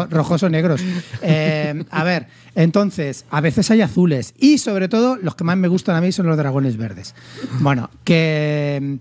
Rojos 0.09 0.43
o 0.43 0.49
negros. 0.49 0.81
Eh, 1.21 1.85
a 1.89 2.03
ver, 2.03 2.27
entonces, 2.55 3.25
a 3.31 3.39
veces 3.39 3.71
hay 3.71 3.81
azules. 3.81 4.33
Y 4.37 4.57
sobre 4.57 4.89
todo, 4.89 5.15
los 5.15 5.35
que 5.35 5.45
más 5.45 5.55
me 5.55 5.69
gustan 5.69 5.95
a 5.95 6.01
mí 6.01 6.11
son 6.11 6.27
los 6.27 6.37
dragones 6.37 6.75
verdes. 6.75 7.15
Bueno, 7.59 7.89
que 8.03 8.79
mm, 8.81 8.95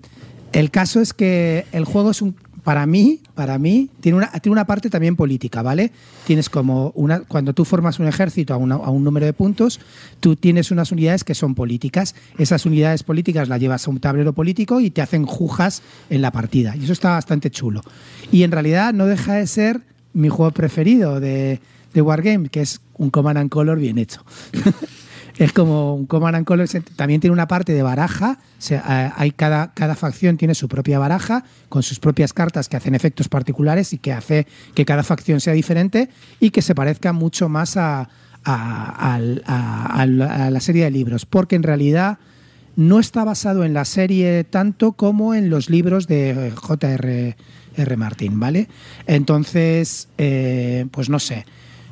el 0.53 0.71
caso 0.71 1.01
es 1.01 1.13
que 1.13 1.67
el 1.73 1.85
juego 1.85 2.13
es 2.13 2.23
un. 2.23 2.37
Para 2.69 2.85
mí, 2.85 3.21
para 3.35 3.57
mí, 3.59 3.89
tiene 4.03 4.19
una, 4.19 4.31
tiene 4.31 4.53
una 4.53 4.67
parte 4.67 4.91
también 4.91 5.17
política, 5.17 5.63
¿vale? 5.63 5.91
Tienes 6.27 6.51
como 6.51 6.93
una. 6.95 7.21
Cuando 7.21 7.55
tú 7.55 7.65
formas 7.65 7.99
un 7.99 8.07
ejército 8.07 8.53
a, 8.53 8.59
una- 8.59 8.75
a 8.75 8.91
un 8.91 9.03
número 9.05 9.25
de 9.25 9.33
puntos, 9.33 9.81
tú 10.21 10.37
tienes 10.37 10.71
unas 10.71 10.93
unidades 10.93 11.25
que 11.25 11.35
son 11.35 11.55
políticas. 11.55 12.15
Esas 12.37 12.67
unidades 12.67 13.05
políticas 13.05 13.49
las 13.49 13.59
llevas 13.59 13.87
a 13.87 13.91
un 13.91 14.01
tablero 14.01 14.35
político 14.35 14.81
y 14.83 14.91
te 14.91 15.01
hacen 15.01 15.25
jujas 15.25 15.81
en 16.11 16.21
la 16.21 16.31
partida. 16.31 16.77
Y 16.77 16.85
eso 16.85 16.93
está 16.93 17.13
bastante 17.13 17.51
chulo. 17.51 17.81
Y 18.31 18.43
en 18.43 18.51
realidad 18.51 18.93
no 18.93 19.07
deja 19.07 19.37
de 19.37 19.47
ser 19.47 19.81
mi 20.13 20.29
juego 20.29 20.51
preferido 20.53 21.21
de, 21.21 21.61
de 21.95 22.03
Wargame, 22.03 22.51
que 22.51 22.61
es 22.61 22.83
un 22.99 23.09
Command 23.09 23.39
and 23.39 23.49
Color 23.51 23.79
bien 23.79 23.97
hecho. 23.97 24.23
es 25.39 25.53
como 25.53 25.95
un 25.95 26.07
Command 26.07 26.37
and 26.37 26.45
Color, 26.47 26.69
también 26.97 27.21
tiene 27.21 27.33
una 27.33 27.47
parte 27.49 27.73
de 27.73 27.83
baraja, 27.83 28.39
eh, 28.71 28.81
hay 29.17 29.31
cada, 29.31 29.73
cada 29.73 29.95
facción 29.95 30.37
tiene 30.37 30.55
su 30.55 30.69
propia 30.69 30.99
baraja, 30.99 31.45
con 31.69 31.83
sus 31.83 32.01
propias 32.01 32.33
cartas 32.33 32.69
que 32.69 32.77
hacen 32.77 32.95
efectos 32.95 33.29
particulares 33.29 33.93
y 33.93 33.99
que 33.99 34.13
hace 34.13 34.47
que 34.75 34.85
cada 34.85 35.03
facción 35.05 35.41
sea 35.41 35.53
diferente 35.53 36.09
y 36.41 36.51
que 36.51 36.61
se 36.61 36.75
parezca 36.75 37.13
mucho 37.13 37.49
más 37.49 37.77
a, 37.77 38.09
a- 38.45 39.17
a- 39.47 40.01
a 40.03 40.07
la- 40.07 40.61
serie 40.61 40.85
de 40.85 40.91
libros, 40.91 41.25
porque 41.25 41.57
en 41.57 41.63
realidad 41.63 42.19
no 42.77 42.99
está 43.01 43.25
basado 43.25 43.65
en 43.65 43.75
la 43.75 43.85
serie 43.85 44.45
tanto 44.45 44.93
como 44.93 45.35
en 45.35 45.51
los 45.51 45.71
libros 45.71 46.07
de 46.07 46.53
J.R. 46.55 47.37
R. 47.77 47.97
Martin, 47.97 48.41
¿vale? 48.41 48.69
Entonces, 49.07 50.09
eh, 50.19 50.87
pues 50.91 51.09
no 51.09 51.19
sé. 51.19 51.45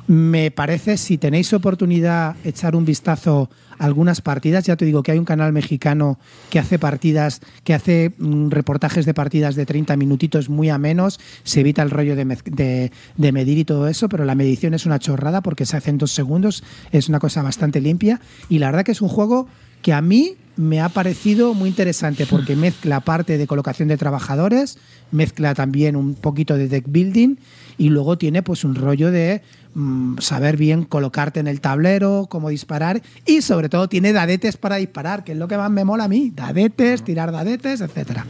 Me 0.07 0.51
parece, 0.51 0.95
si 0.95 1.17
tenéis 1.17 1.51
oportunidad, 1.51 2.37
echar 2.45 2.77
un 2.77 2.85
vistazo 2.85 3.49
a 3.77 3.83
algunas 3.83 4.21
partidas. 4.21 4.65
Ya 4.65 4.77
te 4.77 4.85
digo 4.85 5.03
que 5.03 5.11
hay 5.11 5.19
un 5.19 5.25
canal 5.25 5.51
mexicano 5.51 6.17
que 6.49 6.59
hace 6.59 6.79
partidas, 6.79 7.41
que 7.65 7.73
hace 7.73 8.13
mm, 8.17 8.49
reportajes 8.49 9.05
de 9.05 9.13
partidas 9.13 9.55
de 9.55 9.65
30 9.65 9.97
minutitos 9.97 10.47
muy 10.47 10.69
a 10.69 10.77
menos. 10.77 11.19
Se 11.43 11.59
evita 11.59 11.83
el 11.83 11.89
rollo 11.89 12.15
de, 12.15 12.91
de 13.17 13.31
medir 13.33 13.57
y 13.57 13.65
todo 13.65 13.89
eso, 13.89 14.07
pero 14.07 14.23
la 14.23 14.35
medición 14.35 14.73
es 14.73 14.85
una 14.85 14.97
chorrada 14.97 15.41
porque 15.41 15.65
se 15.65 15.75
hace 15.75 15.89
en 15.89 15.97
dos 15.97 16.11
segundos. 16.11 16.63
Es 16.93 17.09
una 17.09 17.19
cosa 17.19 17.41
bastante 17.41 17.81
limpia. 17.81 18.21
Y 18.47 18.59
la 18.59 18.67
verdad 18.67 18.85
que 18.85 18.93
es 18.93 19.01
un 19.01 19.09
juego 19.09 19.49
que 19.87 19.93
a 19.93 20.01
mí 20.01 20.35
me 20.57 20.81
ha 20.81 20.89
parecido 20.89 21.53
muy 21.53 21.69
interesante 21.69 22.25
porque 22.25 22.57
mezcla 22.57 22.99
parte 22.99 23.37
de 23.37 23.47
colocación 23.47 23.87
de 23.87 23.95
trabajadores, 23.95 24.77
mezcla 25.11 25.53
también 25.55 25.95
un 25.95 26.13
poquito 26.13 26.57
de 26.57 26.67
deck 26.67 26.83
building 26.89 27.37
y 27.77 27.87
luego 27.87 28.17
tiene 28.17 28.43
pues 28.43 28.65
un 28.65 28.75
rollo 28.75 29.11
de 29.11 29.41
mm, 29.75 30.17
saber 30.17 30.57
bien 30.57 30.83
colocarte 30.83 31.39
en 31.39 31.47
el 31.47 31.61
tablero, 31.61 32.27
cómo 32.29 32.49
disparar 32.49 33.01
y 33.25 33.41
sobre 33.43 33.69
todo 33.69 33.87
tiene 33.87 34.11
dadetes 34.11 34.57
para 34.57 34.75
disparar, 34.75 35.23
que 35.23 35.31
es 35.31 35.37
lo 35.37 35.47
que 35.47 35.55
más 35.55 35.71
me 35.71 35.85
mola 35.85 36.03
a 36.03 36.09
mí, 36.09 36.33
dadetes, 36.35 37.01
tirar 37.05 37.31
dadetes, 37.31 37.79
etcétera. 37.79 38.25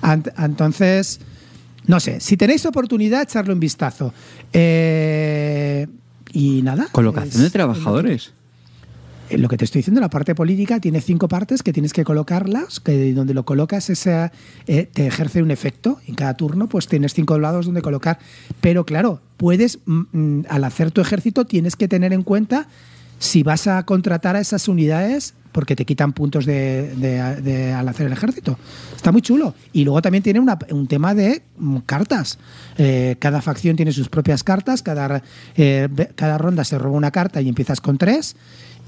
Ant- 0.00 0.32
Entonces, 0.42 1.20
no 1.86 2.00
sé, 2.00 2.20
si 2.20 2.38
tenéis 2.38 2.64
oportunidad, 2.64 3.24
echarle 3.24 3.52
un 3.52 3.60
vistazo. 3.60 4.14
Eh, 4.54 5.86
y 6.32 6.62
nada. 6.62 6.88
Colocación 6.90 7.34
es- 7.34 7.42
de 7.42 7.50
trabajadores. 7.50 8.32
Eh, 9.34 9.38
lo 9.38 9.48
que 9.48 9.56
te 9.56 9.64
estoy 9.64 9.80
diciendo, 9.80 10.00
la 10.00 10.10
parte 10.10 10.34
política 10.34 10.80
tiene 10.80 11.00
cinco 11.00 11.28
partes 11.28 11.62
que 11.62 11.72
tienes 11.72 11.92
que 11.92 12.04
colocarlas, 12.04 12.80
que 12.80 13.12
donde 13.14 13.34
lo 13.34 13.44
colocas 13.44 13.90
ese, 13.90 14.30
eh, 14.66 14.88
te 14.92 15.06
ejerce 15.06 15.42
un 15.42 15.50
efecto. 15.50 15.98
En 16.06 16.14
cada 16.14 16.34
turno, 16.36 16.68
pues 16.68 16.86
tienes 16.88 17.14
cinco 17.14 17.38
lados 17.38 17.66
donde 17.66 17.82
colocar. 17.82 18.18
Pero 18.60 18.84
claro, 18.84 19.20
puedes, 19.36 19.78
mm, 19.86 20.00
mm, 20.12 20.44
al 20.48 20.64
hacer 20.64 20.90
tu 20.90 21.00
ejército, 21.00 21.44
tienes 21.46 21.76
que 21.76 21.88
tener 21.88 22.12
en 22.12 22.22
cuenta 22.22 22.68
si 23.18 23.42
vas 23.42 23.66
a 23.68 23.84
contratar 23.84 24.34
a 24.36 24.40
esas 24.40 24.66
unidades 24.68 25.34
porque 25.52 25.76
te 25.76 25.84
quitan 25.84 26.14
puntos 26.14 26.46
de, 26.46 26.94
de- 26.96 27.72
al 27.72 27.86
hacer 27.86 28.06
el 28.06 28.12
ejército. 28.14 28.58
Está 28.96 29.12
muy 29.12 29.20
chulo. 29.20 29.54
Y 29.74 29.84
luego 29.84 30.00
también 30.00 30.22
tiene 30.24 30.40
una- 30.40 30.58
un 30.70 30.86
tema 30.88 31.14
de 31.14 31.42
mm, 31.58 31.76
cartas. 31.84 32.38
Eh, 32.78 33.16
cada 33.18 33.42
facción 33.42 33.76
tiene 33.76 33.92
sus 33.92 34.08
propias 34.08 34.42
cartas, 34.42 34.82
cada, 34.82 35.22
eh, 35.56 35.88
cada 36.16 36.38
ronda 36.38 36.64
se 36.64 36.78
roba 36.78 36.96
una 36.96 37.10
carta 37.10 37.42
y 37.42 37.48
empiezas 37.50 37.82
con 37.82 37.98
tres 37.98 38.34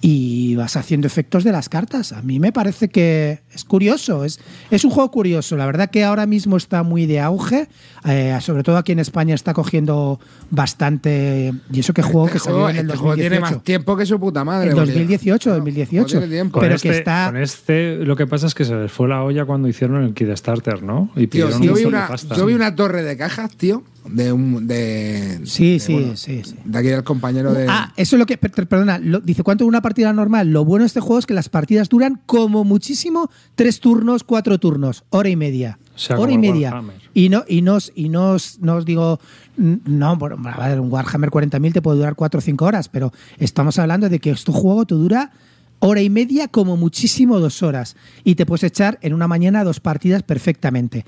y 0.00 0.54
vas 0.54 0.76
haciendo 0.76 1.06
efectos 1.06 1.44
de 1.44 1.52
las 1.52 1.68
cartas. 1.70 2.12
A 2.12 2.20
mí 2.20 2.38
me 2.38 2.52
parece 2.52 2.88
que 2.90 3.40
es 3.54 3.64
curioso, 3.64 4.24
es, 4.24 4.38
es 4.70 4.84
un 4.84 4.90
juego 4.90 5.10
curioso. 5.10 5.56
La 5.56 5.64
verdad 5.64 5.88
que 5.90 6.04
ahora 6.04 6.26
mismo 6.26 6.56
está 6.58 6.82
muy 6.82 7.06
de 7.06 7.20
auge, 7.20 7.68
eh, 8.04 8.36
sobre 8.42 8.62
todo 8.62 8.76
aquí 8.76 8.92
en 8.92 8.98
España 8.98 9.34
está 9.34 9.54
cogiendo 9.54 10.20
bastante... 10.50 11.52
Y 11.72 11.80
eso 11.80 11.92
que 11.94 12.02
juego 12.02 12.26
que 12.26 12.36
Este 12.36 12.44
salió 12.44 12.56
juego, 12.56 12.70
en 12.70 12.76
el 12.76 12.86
este 12.86 12.96
juego 12.98 13.14
tiene 13.14 13.28
2018. 13.36 13.56
más 13.56 13.64
tiempo 13.64 13.96
que 13.96 14.06
su 14.06 14.20
puta 14.20 14.44
madre. 14.44 14.70
En 14.70 14.74
porque- 14.76 14.90
2018, 14.92 15.48
no, 15.50 15.54
2018. 15.56 16.02
no 16.02 16.20
tiene 16.20 16.34
tiempo. 16.34 16.52
Con 16.54 16.60
Pero 16.62 16.74
este, 16.74 16.88
que 16.90 16.98
está- 16.98 17.26
con 17.26 17.36
este, 17.40 17.96
lo 18.04 18.16
que 18.16 18.26
pasa 18.26 18.46
es 18.46 18.54
que 18.54 18.64
se 18.64 18.74
les 18.74 18.92
fue 18.92 19.08
la 19.08 19.22
olla 19.22 19.44
cuando 19.44 19.68
hicieron 19.68 20.02
el 20.04 20.14
Kickstarter, 20.14 20.82
¿no? 20.82 21.10
Y 21.16 21.26
Tío, 21.26 21.46
pidieron 21.48 21.62
yo, 21.62 21.74
vi 21.74 21.84
una, 21.84 22.08
pasta. 22.08 22.34
yo 22.36 22.46
vi 22.46 22.54
una 22.54 22.74
torre 22.74 23.02
de 23.02 23.16
cajas, 23.16 23.56
tío, 23.56 23.82
de 24.06 24.32
un. 24.32 24.66
De, 24.66 25.40
Sí, 25.44 25.74
de, 25.74 25.80
sí, 25.80 25.92
bueno, 25.92 26.16
sí, 26.16 26.42
sí. 26.44 26.54
De 26.64 26.78
aquí 26.78 26.88
del 26.88 27.04
compañero 27.04 27.52
de. 27.52 27.66
Ah, 27.68 27.92
eso 27.96 28.16
es 28.16 28.20
lo 28.20 28.26
que. 28.26 28.36
per- 28.38 28.50
per- 28.50 28.66
Perdona, 28.66 28.98
lo- 28.98 29.20
dice 29.20 29.42
cuánto 29.42 29.66
una 29.66 29.82
partida 29.82 30.12
normal. 30.12 30.50
Lo 30.52 30.64
bueno 30.64 30.82
de 30.82 30.86
este 30.88 31.00
juego 31.00 31.18
es 31.18 31.26
que 31.26 31.34
las 31.34 31.48
partidas 31.48 31.88
duran 31.88 32.20
como 32.26 32.64
muchísimo 32.64 33.30
tres 33.54 33.80
turnos, 33.80 34.24
cuatro 34.24 34.58
turnos, 34.58 35.04
hora 35.10 35.28
y 35.28 35.36
media. 35.36 35.78
O 35.94 35.98
sea, 35.98 36.18
hora 36.18 36.32
y 36.32 36.38
media. 36.38 36.70
Warhammer. 36.70 36.96
Y 37.14 37.28
no, 37.28 37.44
y 37.48 37.62
no, 37.62 37.74
os- 37.74 37.92
y 37.94 38.08
no, 38.08 38.32
os- 38.32 38.58
no 38.60 38.76
os 38.76 38.84
digo. 38.84 39.20
No, 39.56 40.16
bueno, 40.16 40.36
a 40.44 40.68
ver, 40.68 40.80
un 40.80 40.90
Warhammer 40.92 41.30
40.000 41.30 41.72
te 41.72 41.80
puede 41.82 41.98
durar 41.98 42.16
cuatro 42.16 42.38
o 42.38 42.40
cinco 42.40 42.64
horas, 42.64 42.88
pero 42.88 43.12
estamos 43.38 43.78
hablando 43.78 44.08
de 44.08 44.18
que 44.18 44.30
este 44.30 44.50
juego 44.50 44.84
te 44.84 44.94
dura 44.96 45.30
hora 45.78 46.00
y 46.02 46.08
media, 46.10 46.48
como 46.48 46.76
muchísimo 46.76 47.38
dos 47.38 47.62
horas. 47.62 47.94
Y 48.24 48.34
te 48.36 48.46
puedes 48.46 48.64
echar 48.64 48.98
en 49.02 49.12
una 49.14 49.28
mañana 49.28 49.62
dos 49.64 49.80
partidas 49.80 50.22
perfectamente. 50.22 51.04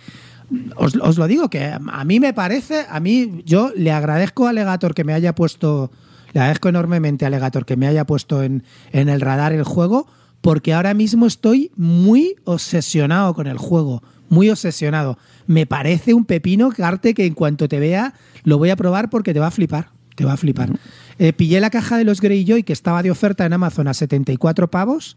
Os, 0.76 0.94
os 0.96 1.18
lo 1.18 1.26
digo 1.26 1.50
que 1.50 1.64
a 1.64 2.04
mí 2.04 2.20
me 2.20 2.32
parece, 2.32 2.86
a 2.88 3.00
mí 3.00 3.42
yo 3.44 3.72
le 3.74 3.90
agradezco 3.90 4.46
a 4.46 4.52
Legator 4.52 4.94
que 4.94 5.04
me 5.04 5.12
haya 5.12 5.34
puesto, 5.34 5.90
le 6.32 6.40
agradezco 6.40 6.68
enormemente 6.68 7.26
a 7.26 7.30
Legator 7.30 7.64
que 7.64 7.76
me 7.76 7.86
haya 7.86 8.04
puesto 8.04 8.42
en, 8.42 8.62
en 8.92 9.08
el 9.08 9.20
radar 9.20 9.52
el 9.52 9.64
juego, 9.64 10.06
porque 10.40 10.72
ahora 10.72 10.94
mismo 10.94 11.26
estoy 11.26 11.72
muy 11.76 12.36
obsesionado 12.44 13.34
con 13.34 13.48
el 13.48 13.58
juego, 13.58 14.02
muy 14.28 14.48
obsesionado. 14.48 15.18
Me 15.46 15.66
parece 15.66 16.14
un 16.14 16.24
pepino 16.24 16.70
carte 16.70 17.14
que 17.14 17.26
en 17.26 17.34
cuanto 17.34 17.68
te 17.68 17.80
vea 17.80 18.14
lo 18.44 18.58
voy 18.58 18.70
a 18.70 18.76
probar 18.76 19.10
porque 19.10 19.34
te 19.34 19.40
va 19.40 19.48
a 19.48 19.50
flipar, 19.50 19.90
te 20.14 20.24
va 20.24 20.34
a 20.34 20.36
flipar. 20.36 20.70
Eh, 21.18 21.32
pillé 21.32 21.60
la 21.60 21.70
caja 21.70 21.96
de 21.96 22.04
los 22.04 22.20
Greyjoy 22.20 22.62
que 22.62 22.72
estaba 22.72 23.02
de 23.02 23.10
oferta 23.10 23.44
en 23.44 23.52
Amazon 23.52 23.88
a 23.88 23.94
74 23.94 24.70
pavos, 24.70 25.16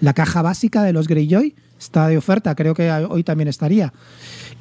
la 0.00 0.14
caja 0.14 0.42
básica 0.42 0.82
de 0.82 0.92
los 0.92 1.06
Greyjoy 1.06 1.54
está 1.84 2.08
de 2.08 2.18
oferta, 2.18 2.54
creo 2.54 2.74
que 2.74 2.90
hoy 2.90 3.24
también 3.24 3.48
estaría. 3.48 3.92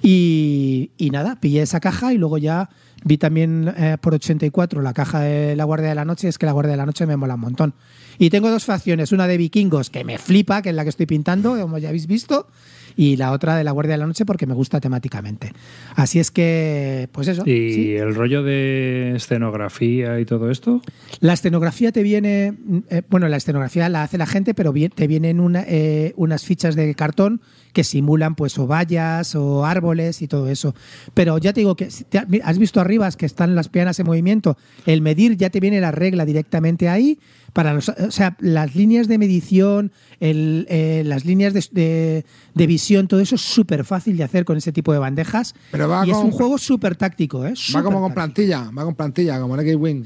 Y, 0.01 0.91
y 0.97 1.09
nada, 1.09 1.37
pillé 1.39 1.61
esa 1.61 1.79
caja 1.79 2.13
y 2.13 2.17
luego 2.17 2.37
ya 2.37 2.69
vi 3.03 3.17
también 3.17 3.73
eh, 3.77 3.97
por 3.99 4.13
84 4.13 4.81
la 4.81 4.93
caja 4.93 5.21
de 5.21 5.55
la 5.55 5.63
Guardia 5.63 5.89
de 5.89 5.95
la 5.95 6.05
Noche. 6.05 6.27
Es 6.27 6.37
que 6.37 6.45
la 6.45 6.51
Guardia 6.51 6.71
de 6.71 6.77
la 6.77 6.85
Noche 6.85 7.05
me 7.05 7.17
mola 7.17 7.35
un 7.35 7.41
montón. 7.41 7.73
Y 8.17 8.29
tengo 8.29 8.49
dos 8.49 8.65
facciones, 8.65 9.11
una 9.11 9.27
de 9.27 9.37
vikingos 9.37 9.89
que 9.89 10.03
me 10.03 10.17
flipa, 10.17 10.61
que 10.61 10.69
es 10.69 10.75
la 10.75 10.83
que 10.83 10.89
estoy 10.89 11.05
pintando, 11.05 11.59
como 11.59 11.77
ya 11.77 11.89
habéis 11.89 12.07
visto, 12.07 12.47
y 12.95 13.17
la 13.17 13.31
otra 13.31 13.55
de 13.55 13.63
la 13.63 13.71
Guardia 13.71 13.93
de 13.93 13.97
la 13.99 14.07
Noche 14.07 14.25
porque 14.25 14.45
me 14.45 14.53
gusta 14.53 14.79
temáticamente. 14.79 15.51
Así 15.95 16.19
es 16.19 16.31
que, 16.31 17.09
pues 17.11 17.27
eso. 17.27 17.43
¿Y 17.45 17.73
sí. 17.73 17.95
el 17.95 18.15
rollo 18.15 18.43
de 18.43 19.13
escenografía 19.15 20.19
y 20.19 20.25
todo 20.25 20.49
esto? 20.51 20.81
La 21.19 21.33
escenografía 21.33 21.91
te 21.91 22.03
viene, 22.03 22.53
eh, 22.89 23.01
bueno, 23.09 23.27
la 23.27 23.37
escenografía 23.37 23.89
la 23.89 24.03
hace 24.03 24.17
la 24.17 24.25
gente, 24.25 24.53
pero 24.53 24.73
te 24.95 25.07
vienen 25.07 25.39
una- 25.39 25.63
eh, 25.67 26.13
unas 26.15 26.43
fichas 26.43 26.75
de 26.75 26.93
cartón 26.95 27.41
que 27.73 27.83
simulan 27.83 28.35
pues 28.35 28.57
o 28.59 28.67
vallas 28.67 29.35
o 29.35 29.65
árboles 29.65 30.21
y 30.21 30.27
todo 30.27 30.47
eso. 30.47 30.73
Pero 31.13 31.37
ya 31.39 31.51
te 31.53 31.61
digo 31.61 31.75
que 31.75 31.89
si 31.91 32.05
has 32.43 32.57
visto 32.59 32.79
arriba 32.79 33.09
que 33.11 33.25
están 33.25 33.55
las 33.55 33.67
pianas 33.67 33.99
en 33.99 34.05
movimiento, 34.05 34.57
el 34.85 35.01
medir 35.01 35.35
ya 35.37 35.49
te 35.49 35.59
viene 35.59 35.81
la 35.81 35.91
regla 35.91 36.23
directamente 36.25 36.87
ahí. 36.87 37.19
Para 37.51 37.73
los- 37.73 37.89
o 37.89 38.09
sea, 38.11 38.35
las 38.39 38.73
líneas 38.75 39.07
de 39.07 39.17
medición, 39.19 39.91
el, 40.19 40.65
eh, 40.69 41.03
las 41.05 41.23
líneas 41.25 41.53
de, 41.53 41.63
de- 41.71 42.25
de 42.55 42.67
visión, 42.67 43.07
todo 43.07 43.19
eso 43.19 43.35
es 43.35 43.41
súper 43.41 43.83
fácil 43.85 44.17
de 44.17 44.23
hacer 44.23 44.43
con 44.45 44.57
ese 44.57 44.71
tipo 44.71 44.91
de 44.93 44.99
bandejas. 44.99 45.53
Pero 45.71 45.87
va 45.87 46.05
y 46.07 46.09
es 46.11 46.17
un 46.17 46.31
juego 46.31 46.57
súper 46.57 46.95
táctico, 46.95 47.45
¿eh? 47.45 47.53
va 47.75 47.83
como 47.83 47.99
con 48.01 48.13
táctico. 48.13 48.13
plantilla, 48.15 48.71
va 48.75 48.83
con 48.85 48.95
plantilla, 48.95 49.39
como 49.39 49.53
en 49.55 49.61
X-Wing. 49.67 50.05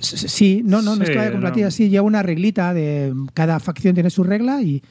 Sí, 0.00 0.62
no, 0.64 0.82
no, 0.82 0.94
no 0.96 1.02
es 1.04 1.08
Sí, 1.08 1.14
no. 1.32 1.40
plantilla, 1.40 1.70
sí, 1.70 1.88
lleva 1.88 2.04
una 2.06 2.22
reglita 2.22 2.74
de 2.74 3.14
cada 3.34 3.58
facción 3.60 3.94
tiene 3.94 4.10
su 4.10 4.24
regla 4.24 4.60
y 4.62 4.82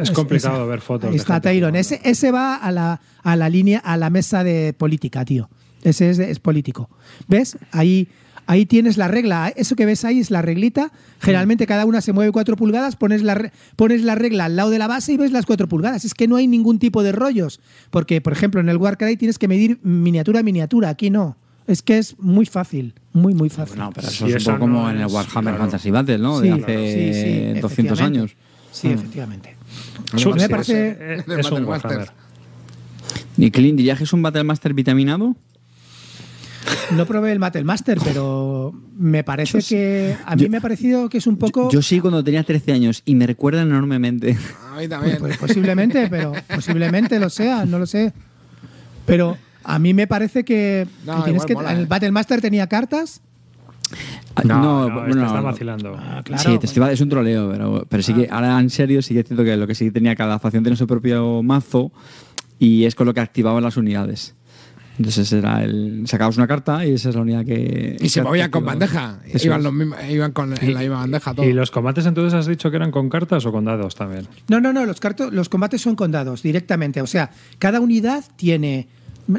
Es 0.00 0.10
complicado 0.10 0.56
esa. 0.56 0.64
ver 0.64 0.80
fotos. 0.80 1.14
Está 1.14 1.40
Tyron. 1.40 1.76
Ese, 1.76 2.00
ese 2.04 2.32
va 2.32 2.56
a 2.56 2.72
la, 2.72 3.00
a 3.22 3.36
la 3.36 3.48
línea, 3.48 3.78
a 3.78 3.96
la 3.96 4.10
mesa 4.10 4.42
de 4.42 4.72
política, 4.76 5.24
tío. 5.24 5.48
Ese 5.82 6.10
es, 6.10 6.18
es 6.18 6.38
político. 6.40 6.90
¿Ves? 7.28 7.56
Ahí, 7.70 8.08
ahí 8.46 8.66
tienes 8.66 8.96
la 8.96 9.06
regla. 9.08 9.52
Eso 9.54 9.76
que 9.76 9.86
ves 9.86 10.04
ahí 10.04 10.18
es 10.18 10.30
la 10.32 10.42
reglita. 10.42 10.90
Generalmente 11.20 11.66
cada 11.66 11.86
una 11.86 12.00
se 12.00 12.12
mueve 12.12 12.32
cuatro 12.32 12.56
pulgadas, 12.56 12.96
pones 12.96 13.22
la, 13.22 13.34
re- 13.34 13.52
pones 13.76 14.02
la 14.02 14.14
regla 14.16 14.46
al 14.46 14.56
lado 14.56 14.70
de 14.70 14.78
la 14.78 14.88
base 14.88 15.12
y 15.12 15.16
ves 15.16 15.30
las 15.32 15.46
cuatro 15.46 15.68
pulgadas. 15.68 16.04
Es 16.04 16.14
que 16.14 16.26
no 16.28 16.36
hay 16.36 16.46
ningún 16.48 16.78
tipo 16.80 17.02
de 17.04 17.12
rollos. 17.12 17.60
Porque, 17.90 18.20
por 18.20 18.32
ejemplo, 18.32 18.60
en 18.60 18.68
el 18.68 18.76
Warcry 18.76 19.16
tienes 19.16 19.38
que 19.38 19.46
medir 19.48 19.78
miniatura 19.84 20.40
a 20.40 20.42
miniatura. 20.42 20.88
Aquí 20.88 21.10
no. 21.10 21.36
Es 21.66 21.82
que 21.82 21.98
es 21.98 22.18
muy 22.18 22.46
fácil. 22.46 22.94
Muy, 23.12 23.34
muy 23.34 23.48
fácil. 23.48 23.78
No, 23.78 23.92
pero 23.92 24.08
Sí, 24.08 24.14
eso 24.16 24.26
es 24.26 24.32
un 24.32 24.36
eso 24.38 24.50
poco 24.52 24.60
como 24.60 24.90
en 24.90 25.00
el 25.00 25.06
Warhammer 25.06 25.52
claro. 25.54 25.58
Fantasy 25.58 25.90
Battle, 25.90 26.18
¿no? 26.18 26.40
Sí, 26.40 26.48
de 26.48 26.56
claro. 26.58 26.64
hace 26.64 26.92
Sí, 26.92 27.54
sí, 27.54 27.60
200 27.60 27.72
efectivamente. 27.72 28.18
años. 28.18 28.36
Sí, 28.72 28.88
efectivamente. 28.88 29.56
Es 30.14 30.26
A 30.26 30.28
un- 30.28 30.34
mí 30.34 30.40
me 30.40 30.46
sí, 30.46 30.50
parece- 30.50 30.88
es- 30.90 31.20
es, 31.20 31.28
El 31.28 31.40
es 31.40 31.46
un 31.46 31.52
Battle 31.52 31.66
Warhammer. 31.66 32.10
¿Y 33.36 33.50
Clint, 33.50 33.76
dirías 33.78 33.98
que 33.98 34.04
es 34.04 34.12
un 34.12 34.22
Battle 34.22 34.44
Master 34.44 34.74
vitaminado? 34.74 35.36
No 36.92 37.06
probé 37.06 37.32
el 37.32 37.38
Battle 37.38 37.64
Master, 37.64 37.98
pero 38.04 38.72
me 38.96 39.24
parece 39.24 39.60
que. 39.62 40.16
A 40.26 40.36
mí 40.36 40.42
yo- 40.42 40.48
me 40.50 40.58
ha 40.58 40.60
parecido 40.60 41.08
que 41.08 41.18
es 41.18 41.26
un 41.26 41.36
poco. 41.36 41.70
Yo 41.70 41.80
sí 41.82 42.00
cuando 42.00 42.22
tenía 42.22 42.42
13 42.44 42.72
años 42.72 43.02
y 43.04 43.14
me 43.14 43.26
recuerdan 43.26 43.68
enormemente. 43.68 44.36
A 44.74 44.78
mí 44.78 44.88
también. 44.88 45.16
Pues 45.18 45.38
posiblemente, 45.38 46.08
pero 46.08 46.32
posiblemente 46.54 47.18
lo 47.18 47.30
sea, 47.30 47.64
no 47.64 47.78
lo 47.78 47.86
sé. 47.86 48.12
Pero 49.06 49.36
a 49.64 49.78
mí 49.78 49.94
me 49.94 50.06
parece 50.06 50.44
que, 50.44 50.86
No, 51.06 51.16
que 51.18 51.22
tienes 51.24 51.42
igual 51.42 51.46
que. 51.48 51.54
mola, 51.54 51.72
el 51.72 51.80
¿eh? 51.82 51.86
Battle 51.88 52.10
Master 52.12 52.40
tenía 52.40 52.66
cartas. 52.66 53.20
Ah, 54.34 54.42
No, 54.44 54.88
no, 54.88 54.94
bueno, 54.94 55.08
este 55.08 55.20
está 55.24 55.36
no. 55.36 55.42
vacilando. 55.42 55.96
Ah, 55.98 56.22
claro. 56.24 56.42
sí, 56.42 56.58
te 56.58 56.66
estoy- 56.66 56.92
es 56.92 57.00
un 57.00 57.08
troleo, 57.10 57.50
pero, 57.50 57.86
pero 57.88 58.02
sí 58.02 58.14
que 58.14 58.28
ahora 58.30 58.58
en 58.58 58.70
serio 58.70 59.02
sí 59.02 59.12
que 59.14 59.20
es 59.20 59.26
cierto 59.26 59.44
que 59.44 59.56
lo 59.56 59.66
que 59.66 59.74
sí 59.74 59.90
tenía 59.90 60.16
cada 60.16 60.38
facción 60.38 60.62
tenía 60.64 60.76
su 60.76 60.86
propio 60.86 61.42
mazo 61.42 61.92
y 62.58 62.84
es 62.84 62.94
con 62.94 63.06
lo 63.06 63.12
que 63.14 63.20
activaban 63.20 63.62
las 63.62 63.76
unidades. 63.76 64.34
Entonces 64.98 65.32
era 65.32 65.62
el. 65.64 66.02
Sacabas 66.06 66.36
una 66.36 66.46
carta 66.46 66.84
y 66.86 66.92
esa 66.92 67.08
es 67.08 67.14
la 67.14 67.22
unidad 67.22 67.44
que. 67.46 67.96
Y 67.98 68.08
se 68.10 68.22
movían 68.22 68.50
con 68.50 68.64
bandeja. 68.64 69.20
Eso 69.26 69.46
Iban, 69.46 69.62
los 69.62 69.72
mismos- 69.72 69.98
iban 70.10 70.32
con 70.32 70.52
en 70.52 70.74
la 70.74 70.80
misma 70.80 70.96
bandeja 70.96 71.34
todo. 71.34 71.46
¿Y 71.46 71.52
los 71.54 71.70
combates 71.70 72.04
entonces 72.04 72.34
has 72.34 72.46
dicho 72.46 72.70
que 72.70 72.76
eran 72.76 72.90
con 72.90 73.08
cartas 73.08 73.44
o 73.46 73.52
con 73.52 73.64
dados 73.64 73.94
también? 73.94 74.28
No, 74.48 74.60
no, 74.60 74.72
no, 74.72 74.84
los, 74.84 75.00
los 75.32 75.48
combates 75.48 75.80
son 75.80 75.96
con 75.96 76.10
dados 76.12 76.42
directamente. 76.42 77.00
O 77.00 77.06
sea, 77.06 77.30
cada 77.58 77.80
unidad 77.80 78.22
tiene, 78.36 78.86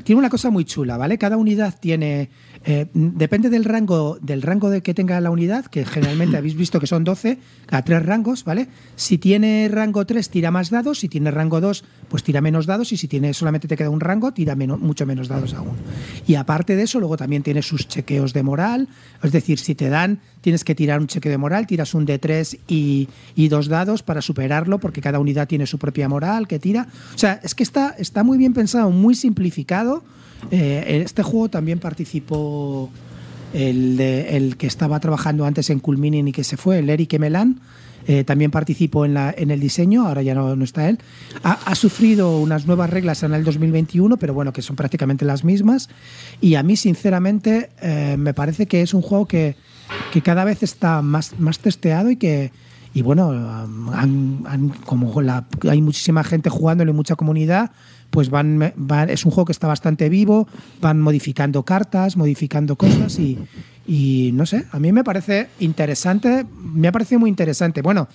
tiene 0.03 0.19
una 0.19 0.29
cosa 0.29 0.49
muy 0.49 0.65
chula, 0.65 0.97
¿vale? 0.97 1.17
Cada 1.17 1.37
unidad 1.37 1.75
tiene. 1.79 2.29
Eh, 2.65 2.87
depende 2.93 3.49
del 3.49 3.65
rango, 3.65 4.17
del 4.21 4.41
rango 4.41 4.69
de 4.69 4.81
que 4.81 4.93
tenga 4.93 5.19
la 5.19 5.31
unidad, 5.31 5.65
que 5.65 5.85
generalmente 5.85 6.37
habéis 6.37 6.55
visto 6.55 6.79
que 6.79 6.87
son 6.87 7.03
12, 7.03 7.37
a 7.69 7.81
tres 7.81 8.05
rangos, 8.05 8.45
¿vale? 8.45 8.67
Si 8.95 9.17
tiene 9.17 9.67
rango 9.69 10.05
3, 10.05 10.29
tira 10.29 10.49
más 10.51 10.69
dados, 10.69 10.99
si 10.99 11.09
tiene 11.09 11.31
rango 11.31 11.59
2, 11.59 11.83
pues 12.07 12.23
tira 12.23 12.39
menos 12.39 12.65
dados, 12.65 12.91
y 12.93 12.97
si 12.97 13.07
tiene 13.07 13.33
solamente 13.33 13.67
te 13.67 13.75
queda 13.75 13.89
un 13.89 13.99
rango, 13.99 14.31
tira 14.33 14.55
menos, 14.55 14.79
mucho 14.79 15.05
menos 15.05 15.27
dados 15.27 15.53
aún. 15.53 15.75
Y 16.25 16.35
aparte 16.35 16.75
de 16.75 16.83
eso, 16.83 16.99
luego 16.99 17.17
también 17.17 17.43
tiene 17.43 17.61
sus 17.61 17.87
chequeos 17.87 18.33
de 18.33 18.43
moral, 18.43 18.87
es 19.21 19.31
decir, 19.31 19.59
si 19.59 19.75
te 19.75 19.89
dan, 19.89 20.19
tienes 20.41 20.63
que 20.63 20.73
tirar 20.75 21.01
un 21.01 21.07
cheque 21.07 21.29
de 21.29 21.37
moral, 21.37 21.67
tiras 21.67 21.93
un 21.93 22.07
D3 22.07 22.59
y, 22.67 23.09
y 23.35 23.47
dos 23.49 23.67
dados 23.67 24.03
para 24.03 24.21
superarlo, 24.21 24.79
porque 24.79 25.01
cada 25.01 25.19
unidad 25.19 25.47
tiene 25.47 25.67
su 25.67 25.77
propia 25.77 26.07
moral 26.07 26.47
que 26.47 26.59
tira. 26.59 26.87
O 27.13 27.17
sea, 27.17 27.39
es 27.43 27.55
que 27.55 27.63
está, 27.63 27.95
está 27.97 28.23
muy 28.23 28.37
bien 28.37 28.53
pensado, 28.53 28.89
muy 28.89 29.15
simplificado. 29.15 30.03
Eh, 30.51 30.83
en 30.87 31.01
este 31.01 31.23
juego 31.23 31.49
también 31.49 31.79
participó 31.79 32.89
el, 33.53 33.97
de- 33.97 34.35
el 34.37 34.57
que 34.57 34.67
estaba 34.67 34.99
trabajando 34.99 35.45
antes 35.45 35.69
en 35.69 35.79
Culminin 35.79 36.27
y 36.27 36.31
que 36.31 36.43
se 36.43 36.57
fue, 36.57 36.79
el 36.79 36.89
Eric 36.89 37.13
Emelán. 37.13 37.59
eh, 38.05 38.25
también 38.25 38.51
participó 38.51 39.05
en, 39.05 39.13
la, 39.13 39.33
en 39.37 39.49
el 39.49 39.61
diseño, 39.61 40.05
ahora 40.05 40.21
ya 40.21 40.35
no, 40.35 40.55
no 40.57 40.63
está 40.65 40.89
él. 40.89 40.99
Ha, 41.43 41.73
sufrido 41.75 42.37
unas 42.39 42.65
nuevas 42.67 42.89
reglas 42.89 43.23
en 43.23 43.33
el 43.33 43.45
2021, 43.45 44.17
pero 44.17 44.33
bueno, 44.33 44.51
que 44.51 44.61
son 44.61 44.75
prácticamente 44.75 45.23
las 45.23 45.45
mismas. 45.45 45.87
Y 46.41 46.55
a 46.55 46.63
mí, 46.63 46.75
sinceramente, 46.75 47.69
eh, 47.81 48.15
me 48.19 48.33
parece 48.33 48.65
que 48.65 48.81
es 48.81 48.93
un 48.93 49.01
juego 49.01 49.25
que, 49.25 49.55
que 50.11 50.21
cada 50.21 50.43
vez 50.43 50.63
está 50.63 51.01
más, 51.01 51.39
más 51.39 51.59
testeado 51.59 52.09
y 52.11 52.17
que, 52.17 52.51
y 52.93 53.01
bueno, 53.03 53.31
como 54.85 55.21
la- 55.21 55.45
hay 55.69 55.81
muchísima 55.81 56.23
gente 56.23 56.49
jugándole, 56.49 56.91
mucha 56.93 57.15
comunidad, 57.15 57.71
pues 58.13 58.29
van, 58.29 58.71
van- 58.75 59.09
es 59.09 59.25
un 59.25 59.31
juego 59.31 59.45
que 59.45 59.51
está 59.53 59.65
bastante 59.67 60.07
vivo, 60.07 60.47
van 60.79 61.01
modificando 61.01 61.63
cartas, 61.63 62.15
modificando 62.15 62.75
cosas 62.75 63.17
y, 63.17 63.39
y 63.87 64.29
no 64.35 64.45
sé, 64.45 64.65
a 64.71 64.77
mí 64.77 64.91
me 64.91 65.03
parece 65.03 65.47
interesante, 65.59 66.45
me 66.61 66.87
ha 66.87 66.91
parecido 66.91 67.19
muy 67.19 67.29
interesante. 67.31 67.81
Bueno, 67.81 68.07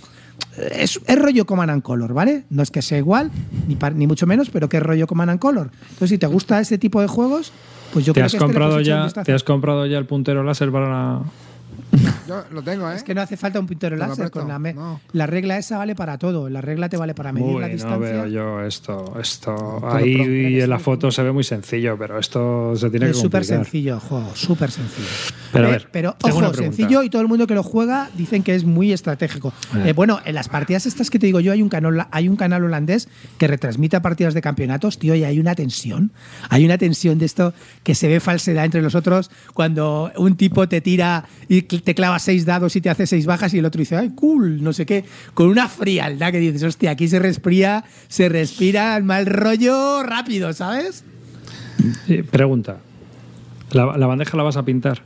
es, 0.73 1.01
es 1.05 1.19
rollo 1.19 1.45
Command 1.47 1.71
and 1.73 1.83
Color, 1.83 2.15
¿vale? 2.15 2.45
No 2.49 2.63
es 2.63 2.71
que 2.71 2.81
sea 2.81 2.97
igual, 2.99 3.33
ni, 3.67 3.75
par- 3.75 3.97
ni 3.97 4.07
mucho 4.07 4.25
menos, 4.25 4.51
pero 4.51 4.69
que 4.69 4.77
es 4.77 4.83
rollo 4.85 5.09
Command 5.09 5.31
and 5.33 5.41
Color. 5.41 5.73
Entonces, 5.83 6.11
si 6.11 6.19
te 6.19 6.29
gusta 6.29 6.61
este 6.61 6.79
tipo 6.79 7.01
de 7.01 7.09
juegos, 7.09 7.53
pues 7.93 8.05
yo 8.07 8.13
¿Te 8.13 8.21
creo 8.21 8.27
has, 8.27 8.33
que 8.33 8.37
este 8.37 8.45
comprado 8.47 8.77
un 8.77 8.85
ya. 8.85 9.09
¿Te 9.25 9.33
has 9.33 9.43
comprado 9.43 9.85
ya 9.87 9.99
el 9.99 10.07
puntero 10.07 10.45
láser 10.45 10.71
para 10.71 10.89
la... 10.89 11.23
Yo 12.29 12.45
lo 12.53 12.63
tengo, 12.63 12.91
¿eh? 12.91 12.97
Es 12.97 13.03
que 13.03 13.15
no 13.15 13.23
hace 13.23 13.37
falta 13.37 13.59
un 13.59 13.67
puntero 13.67 13.97
Te 13.97 14.01
láser. 14.07 14.31
Con 14.31 14.49
la, 14.49 14.59
me- 14.59 14.75
no. 14.75 15.01
la 15.13 15.27
regla 15.27 15.57
esa 15.59 15.79
vale 15.79 15.95
para 15.95 16.19
todo. 16.19 16.49
La 16.51 16.61
regla 16.61 16.89
te 16.89 16.97
vale 16.97 17.15
para 17.15 17.33
medir 17.33 17.55
Uy, 17.55 17.61
la 17.61 17.69
no 17.69 17.73
distancia. 17.73 17.99
veo 18.13 18.27
yo 18.27 18.61
esto. 18.63 19.15
esto 19.21 19.81
Ahí 19.89 20.61
en 20.61 20.69
la 20.71 20.79
foto 20.79 21.11
se 21.11 21.23
ve 21.23 21.33
muy 21.33 21.45
sencillo, 21.45 21.97
pero 21.99 22.19
esto 22.19 22.75
se 22.77 22.91
tiene 22.91 23.07
que 23.07 23.13
es 23.13 23.17
súper 23.19 23.41
complicar. 23.43 23.65
sencillo 23.65 24.01
juego, 24.01 24.31
súper 24.35 24.71
sencillo. 24.71 25.09
Pero 25.53 25.65
a 25.67 25.69
Eh, 25.69 25.73
ver, 25.73 25.89
pero 25.91 26.17
ojo, 26.23 26.53
sencillo 26.53 27.03
y 27.03 27.09
todo 27.11 27.23
el 27.23 27.29
mundo 27.29 27.47
que 27.47 27.55
lo 27.55 27.63
juega 27.63 28.11
dicen 28.15 28.43
que 28.43 28.55
es 28.55 28.65
muy 28.65 28.93
estratégico. 28.93 29.53
Eh. 29.77 29.89
Eh, 29.91 29.93
bueno, 29.95 30.21
en 30.27 30.35
las 30.35 30.49
partidas 30.51 30.85
estas 30.85 31.09
que 31.09 31.19
te 31.19 31.25
digo 31.27 31.41
yo, 31.41 31.53
hay 31.53 31.63
un 31.63 31.71
canal, 31.71 32.07
hay 32.11 32.29
un 32.29 32.37
canal 32.37 32.65
holandés 32.65 33.09
que 33.39 33.47
retransmite 33.47 33.99
partidas 34.03 34.35
de 34.35 34.43
campeonatos, 34.43 34.99
tío, 34.99 35.15
y 35.15 35.25
hay 35.25 35.41
una 35.41 35.55
tensión. 35.55 36.13
Hay 36.51 36.65
una 36.67 36.77
tensión 36.77 37.19
de 37.19 37.25
esto 37.25 37.55
que 37.83 37.95
se 37.95 38.09
ve 38.09 38.21
falsedad 38.21 38.67
entre 38.67 38.83
los 38.83 38.95
otros 38.95 39.31
cuando 39.55 40.13
un 40.17 40.37
tipo 40.37 40.69
te 40.69 40.81
tira 40.83 41.25
y 41.49 41.63
te 41.69 41.95
clava 41.95 42.19
seis 42.19 42.45
dados 42.47 42.75
y 42.77 42.81
te 42.81 42.91
hace 42.91 43.07
seis 43.07 43.27
bajas 43.27 43.53
y 43.55 43.59
el 43.59 43.65
otro 43.65 43.79
dice, 43.79 43.97
ay, 43.97 44.11
cool, 44.15 44.63
no 44.63 44.73
sé 44.73 44.87
qué, 44.87 45.05
con 45.35 45.49
una 45.49 45.69
frialdad 45.69 46.33
que 46.33 46.39
dices, 46.39 46.63
hostia, 46.63 46.91
aquí 46.93 47.09
se 47.09 47.19
respira, 47.19 47.85
se 48.09 48.29
respira 48.29 48.97
el 48.97 49.05
mal 49.05 49.27
rollo 49.27 50.03
rápido, 50.03 50.53
¿sabes? 50.53 51.05
Sí, 52.07 52.23
pregunta. 52.23 52.79
¿La, 53.73 53.97
la 53.97 54.07
bandeja 54.07 54.37
la 54.37 54.43
vas 54.43 54.57
a 54.57 54.65
pintar? 54.65 55.03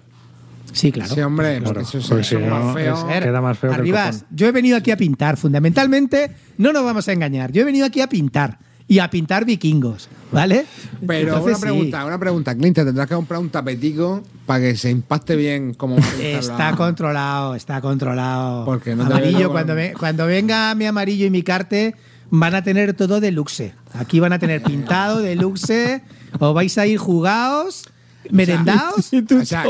Sí, 0.72 0.90
claro. 0.90 1.14
Sí, 1.14 1.20
hombre, 1.20 1.60
Claro, 1.60 1.80
eso 1.82 1.98
es, 1.98 2.32
es 2.32 2.40
más 2.40 2.74
feo. 2.74 3.06
queda 3.20 3.40
más 3.40 3.58
feo 3.58 3.70
que 3.72 3.90
el 3.90 3.94
yo 4.30 4.46
he 4.46 4.52
venido 4.52 4.76
aquí 4.76 4.90
a 4.90 4.96
pintar. 4.96 5.36
Fundamentalmente, 5.36 6.30
no 6.56 6.72
nos 6.72 6.84
vamos 6.84 7.06
a 7.08 7.12
engañar. 7.12 7.52
Yo 7.52 7.62
he 7.62 7.64
venido 7.64 7.84
aquí 7.84 8.00
a 8.00 8.08
pintar. 8.08 8.58
Y 8.92 8.98
a 8.98 9.08
pintar 9.08 9.46
vikingos, 9.46 10.08
¿vale? 10.30 10.66
Pero 11.06 11.28
Entonces, 11.34 11.46
una 11.46 11.54
sí, 11.56 11.62
pregunta, 11.62 12.04
una 12.04 12.18
pregunta, 12.18 12.54
Clint, 12.54 12.74
te 12.76 12.84
tendrás 12.84 13.08
que 13.08 13.14
comprar 13.14 13.40
un 13.40 13.48
tapetico 13.48 14.22
para 14.44 14.60
que 14.60 14.76
se 14.76 14.90
impacte 14.90 15.34
bien 15.34 15.72
como 15.72 15.96
Está 16.20 16.72
la- 16.72 16.76
controlado, 16.76 17.54
está 17.54 17.80
controlado. 17.80 18.66
Porque 18.66 18.94
no 18.94 19.04
amarillo, 19.04 19.50
cuando, 19.50 19.74
ve- 19.74 19.94
cuando 19.98 20.26
venga 20.26 20.74
mi 20.74 20.84
amarillo 20.84 21.24
y 21.24 21.30
mi 21.30 21.42
carte, 21.42 21.94
van 22.28 22.54
a 22.54 22.62
tener 22.62 22.92
todo 22.92 23.18
deluxe. 23.18 23.72
Aquí 23.94 24.20
van 24.20 24.34
a 24.34 24.38
tener 24.38 24.62
pintado 24.62 25.20
deluxe. 25.20 26.02
Os 26.38 26.52
vais 26.54 26.76
a 26.76 26.86
ir 26.86 26.98
jugados, 26.98 27.84
merendados. 28.30 29.10
O 29.40 29.44
sea, 29.46 29.64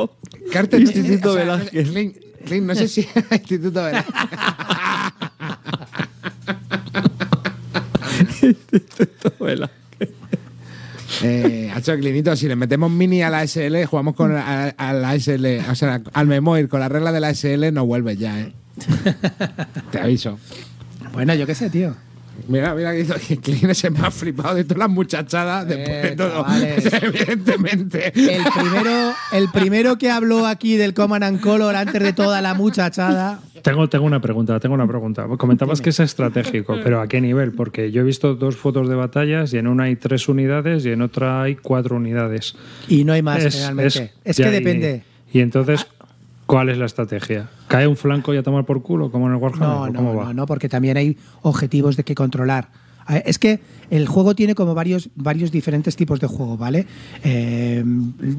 Carter, 0.52 0.80
Instituto 0.82 1.30
o 1.30 1.34
sea, 1.34 1.42
Velázquez. 1.44 1.88
Clint, 1.90 2.16
Clint, 2.44 2.66
no 2.66 2.74
sé 2.74 2.88
si 2.88 3.06
Instituto 3.30 3.84
Velázquez. 3.84 4.14
Eh, 11.22 11.70
hacho, 11.74 11.94
Clinito, 11.96 12.34
si 12.36 12.48
le 12.48 12.56
metemos 12.56 12.90
mini 12.90 13.22
a 13.22 13.30
la 13.30 13.46
SL, 13.46 13.84
jugamos 13.84 14.14
con 14.14 14.34
a, 14.34 14.68
a 14.68 14.92
la 14.92 15.18
SL, 15.18 15.60
o 15.70 15.74
sea, 15.74 16.00
al 16.12 16.26
Memoir 16.26 16.68
con 16.68 16.80
la 16.80 16.88
regla 16.88 17.12
de 17.12 17.20
la 17.20 17.34
SL, 17.34 17.72
no 17.72 17.84
vuelves 17.84 18.18
ya, 18.18 18.40
¿eh? 18.40 18.52
Te 19.90 20.00
aviso. 20.00 20.38
Bueno, 21.12 21.34
yo 21.34 21.46
qué 21.46 21.54
sé, 21.54 21.68
tío. 21.68 21.94
Mira, 22.48 22.74
mira 22.74 22.92
que 22.92 23.04
que 23.04 23.36
Clint 23.38 23.64
es 23.70 23.84
el 23.84 23.92
más 23.92 24.12
flipado 24.14 24.54
de 24.54 24.64
todas 24.64 24.78
las 24.78 24.88
muchachadas 24.90 25.66
después 25.68 26.02
de 26.02 26.08
Eh, 26.08 26.16
todo. 26.16 26.30
chavales. 26.30 26.92
Evidentemente. 27.02 28.06
El 28.14 28.42
primero, 28.52 29.14
el 29.32 29.48
primero 29.52 29.98
que 29.98 30.10
habló 30.10 30.46
aquí 30.46 30.76
del 30.76 30.94
Command 30.94 31.24
and 31.24 31.40
Color 31.40 31.76
antes 31.76 32.02
de 32.02 32.12
toda 32.12 32.40
la 32.40 32.54
muchachada. 32.54 33.40
Tengo, 33.62 33.88
tengo 33.88 34.04
una 34.06 34.20
pregunta, 34.20 34.58
tengo 34.58 34.74
una 34.74 34.88
pregunta. 34.88 35.26
Comentabas 35.38 35.80
que 35.80 35.90
es 35.90 36.00
estratégico, 36.00 36.76
pero 36.82 37.00
¿a 37.00 37.06
qué 37.06 37.20
nivel? 37.20 37.52
Porque 37.52 37.92
yo 37.92 38.00
he 38.00 38.04
visto 38.04 38.34
dos 38.34 38.56
fotos 38.56 38.88
de 38.88 38.96
batallas 38.96 39.52
y 39.54 39.58
en 39.58 39.68
una 39.68 39.84
hay 39.84 39.94
tres 39.96 40.28
unidades 40.28 40.84
y 40.84 40.90
en 40.90 41.00
otra 41.02 41.42
hay 41.42 41.54
cuatro 41.54 41.96
unidades. 41.96 42.56
Y 42.88 43.04
no 43.04 43.12
hay 43.12 43.22
más, 43.22 43.42
realmente. 43.54 44.12
Es, 44.24 44.36
ya, 44.36 44.44
que 44.46 44.50
y- 44.50 44.54
depende. 44.54 45.04
Y, 45.32 45.40
entonces, 45.40 45.86
¿cuál 46.52 46.68
es 46.68 46.76
la 46.76 46.84
estrategia? 46.84 47.48
¿Cae 47.66 47.86
un 47.86 47.96
flanco 47.96 48.34
y 48.34 48.36
a 48.36 48.42
tomar 48.42 48.66
por 48.66 48.82
culo, 48.82 49.10
como 49.10 49.26
en 49.26 49.32
el 49.32 49.38
Warhammer? 49.38 49.68
No, 49.68 49.82
¿O 49.84 49.86
no, 49.88 49.92
¿Cómo 49.94 50.14
va? 50.16 50.24
no, 50.26 50.34
no, 50.34 50.46
porque 50.46 50.68
también 50.68 50.98
hay 50.98 51.16
objetivos 51.40 51.96
de 51.96 52.04
que 52.04 52.14
controlar. 52.14 52.68
A 53.06 53.14
ver, 53.14 53.22
Es 53.24 53.38
que 53.38 53.58
el 53.90 54.06
juego 54.06 54.34
tiene 54.34 54.54
como 54.54 54.74
varios, 54.74 55.08
varios 55.16 55.50
diferentes 55.50 55.96
tipos 55.96 56.20
de 56.20 56.26
juego, 56.26 56.58
¿vale? 56.58 56.86
Eh, 57.24 57.82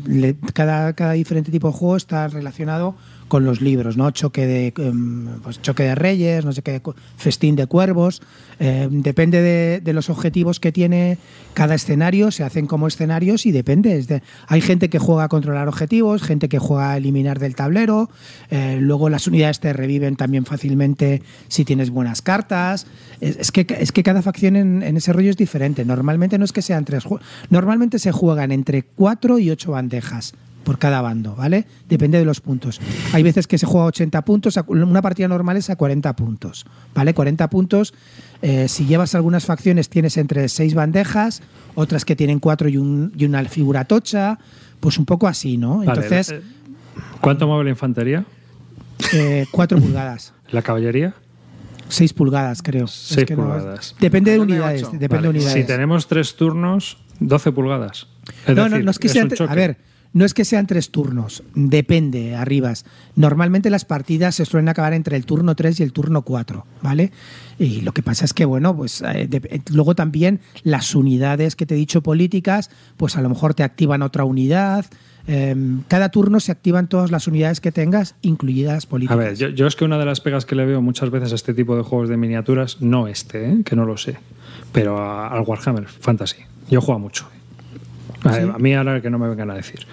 le- 0.08 0.36
cada, 0.54 0.94
cada 0.94 1.14
diferente 1.14 1.52
tipo 1.52 1.68
de 1.68 1.74
juego 1.74 1.98
está 1.98 2.28
relacionado 2.28 2.96
con 3.34 3.46
los 3.46 3.62
libros, 3.62 3.98
¿no? 3.98 4.12
Choque 4.12 4.46
de, 4.46 4.74
em, 4.78 5.26
pues, 5.42 5.60
choque 5.60 5.82
de 5.82 5.96
reyes, 5.96 6.46
no 6.46 6.52
sé 6.52 6.62
qué, 6.62 6.80
festín 7.18 7.56
de 7.56 7.66
cuervos. 7.66 8.22
Eh, 8.60 8.88
depende 8.92 9.42
de, 9.42 9.94
los 9.94 10.12
objetivos 10.12 10.60
que 10.60 10.72
tiene 10.72 11.18
cada 11.56 11.74
escenario, 11.74 12.30
se 12.30 12.44
hacen 12.44 12.68
como 12.68 12.86
escenarios 12.86 13.48
y 13.48 13.52
depende. 13.52 14.04
de- 14.04 14.22
hay 14.48 14.62
gente 14.62 14.88
que 14.88 15.00
juega 15.00 15.24
a 15.24 15.30
controlar 15.30 15.68
objetivos, 15.68 16.22
gente 16.22 16.48
que 16.48 16.60
juega 16.60 16.92
a 16.92 16.98
eliminar 16.98 17.40
del 17.40 17.56
tablero. 17.56 18.12
eh, 18.52 18.78
luego 18.80 19.10
las 19.10 19.26
unidades 19.26 19.60
te 19.60 19.74
reviven 19.74 20.16
también 20.16 20.46
fácilmente 20.46 21.24
si 21.48 21.66
tienes 21.66 21.90
buenas 21.90 22.22
cartas. 22.22 22.86
Es, 23.20 23.52
que, 23.52 23.66
es 23.80 23.92
que 23.92 24.04
cada 24.04 24.22
facción 24.22 24.56
en, 24.56 24.84
en 24.84 24.96
ese 24.96 25.12
rollo 25.12 25.32
es 25.32 25.38
diferente. 25.38 25.86
Normalmente 25.86 26.38
no 26.38 26.46
es 26.46 26.52
que 26.52 26.62
sean 26.62 26.86
tres. 26.86 27.04
Normalmente 27.50 27.98
se 27.98 28.12
juegan 28.12 28.52
entre 28.52 28.84
cuatro 28.84 29.40
y 29.40 29.50
ocho 29.50 29.72
bandejas 29.72 30.36
por 30.64 30.80
cada 30.80 31.02
bando, 31.02 31.36
¿vale? 31.36 31.66
Depende 31.90 32.18
de 32.20 32.26
los 32.26 32.40
puntos. 32.42 32.80
Hay 33.14 33.22
veces 33.24 33.48
que 33.48 33.58
se 33.58 33.66
juega 33.66 33.86
a 33.86 33.88
80 33.90 34.22
puntos, 34.24 34.58
a- 34.58 34.66
una 34.68 35.02
partida 35.02 35.28
normal 35.28 35.58
es 35.58 35.70
a 35.70 35.76
40 35.76 36.16
puntos, 36.16 36.66
¿vale? 36.96 37.14
40 37.14 37.50
puntos, 37.50 37.94
eh, 38.42 38.68
si 38.70 38.86
llevas 38.86 39.14
algunas 39.16 39.46
facciones 39.46 39.90
tienes 39.90 40.16
entre 40.18 40.48
6 40.48 40.74
bandejas, 40.74 41.42
otras 41.76 42.06
que 42.06 42.16
tienen 42.16 42.40
4 42.40 42.70
y, 42.70 42.78
un- 42.78 43.12
y 43.18 43.26
una 43.26 43.44
figura 43.46 43.86
tocha, 43.86 44.40
pues 44.80 44.98
un 44.98 45.06
poco 45.06 45.28
así, 45.28 45.58
¿no? 45.58 45.78
Vale, 45.80 45.90
Entonces, 45.92 46.30
eh, 46.32 46.42
¿Cuánto 47.22 47.48
mueve 47.48 47.64
la 47.66 47.70
infantería? 47.72 48.24
4 49.52 49.78
pulgadas, 49.80 50.34
¿La 50.52 50.62
caballería? 50.62 51.14
6 51.90 52.14
pulgadas 52.14 52.62
creo. 52.62 52.86
Es 52.86 52.92
Seis 52.92 53.26
que 53.28 53.36
no- 53.36 53.44
pulgadas. 53.44 53.96
depende 54.00 54.32
de 54.32 54.40
unidades, 54.40 54.84
depende 54.84 55.08
Vale, 55.08 55.22
de 55.24 55.30
unidades. 55.30 55.54
Si 55.54 55.64
tenemos 55.66 56.08
tres 56.08 56.36
turnos, 56.36 56.98
12 57.20 57.52
pulgadas. 57.52 58.08
Es 58.48 58.56
no, 58.56 58.64
decir, 58.64 58.78
no, 58.80 58.86
no 58.86 58.92
es 58.92 59.00
que 59.00 59.08
es 59.08 59.14
choque. 59.14 59.52
A 59.52 59.56
ver, 59.56 59.78
no 60.14 60.26
es 60.26 60.34
que 60.34 60.46
sean 60.46 60.68
tres 60.68 60.92
turnos. 60.92 61.44
Depende, 61.56 62.36
arribas. 62.36 62.86
Normalmente 63.16 63.70
las 63.70 63.84
partidas 63.86 64.36
se 64.36 64.46
suelen 64.46 64.70
acabar 64.70 64.94
entre 64.94 65.18
el 65.18 65.26
turno 65.26 65.56
3 65.56 65.80
y 65.80 65.84
el 65.84 65.92
turno 65.92 66.22
4, 66.22 66.66
¿vale? 66.82 67.12
Y 67.60 67.82
lo 67.82 67.92
que 67.94 68.04
pasa 68.04 68.24
es 68.26 68.34
que, 68.34 68.46
bueno, 68.46 68.76
pues 68.76 69.02
eh, 69.02 69.28
de- 69.28 69.42
eh, 69.50 69.62
luego 69.72 69.96
también 69.96 70.40
las 70.64 70.94
unidades 70.96 71.56
que 71.56 71.66
te 71.66 71.74
he 71.76 71.78
dicho 71.78 72.02
políticas, 72.02 72.70
pues 72.98 73.16
a 73.18 73.22
lo 73.22 73.30
mejor 73.30 73.54
te 73.54 73.64
activan 73.64 74.02
otra 74.04 74.24
unidad. 74.24 74.86
Eh, 75.26 75.56
cada 75.88 76.10
turno 76.10 76.40
se 76.42 76.52
activan 76.52 76.88
todas 76.90 77.10
las 77.10 77.28
unidades 77.28 77.62
que 77.62 77.72
tengas, 77.72 78.16
incluidas 78.22 78.86
A 78.86 78.90
políticas. 78.90 79.18
ver, 79.18 79.36
yo, 79.36 79.48
yo 79.50 79.68
es 79.68 79.76
que 79.76 79.86
una 79.86 79.98
de 79.98 80.06
las 80.06 80.20
pegas 80.20 80.46
que 80.46 80.54
le 80.56 80.66
veo 80.66 80.82
muchas 80.82 81.10
veces 81.12 81.32
a 81.32 81.36
este 81.36 81.54
tipo 81.54 81.76
de 81.78 81.82
juegos 81.84 82.10
de 82.10 82.18
miniaturas, 82.18 82.82
no 82.82 83.08
este, 83.08 83.50
¿eh? 83.52 83.58
que 83.64 83.76
no 83.76 83.86
lo 83.86 83.96
sé, 83.98 84.18
pero 84.74 84.98
a- 85.00 85.30
al 85.30 85.44
Warhammer 85.48 85.88
Fantasy. 85.88 86.38
Yo 86.70 86.82
juego 86.82 87.00
mucho. 87.00 87.28
A, 88.24 88.56
a 88.56 88.60
mí 88.60 88.74
ahora 88.74 89.02
que 89.02 89.10
no 89.10 89.20
me 89.20 89.28
vengan 89.28 89.52
a 89.52 89.56
decir. 89.56 89.86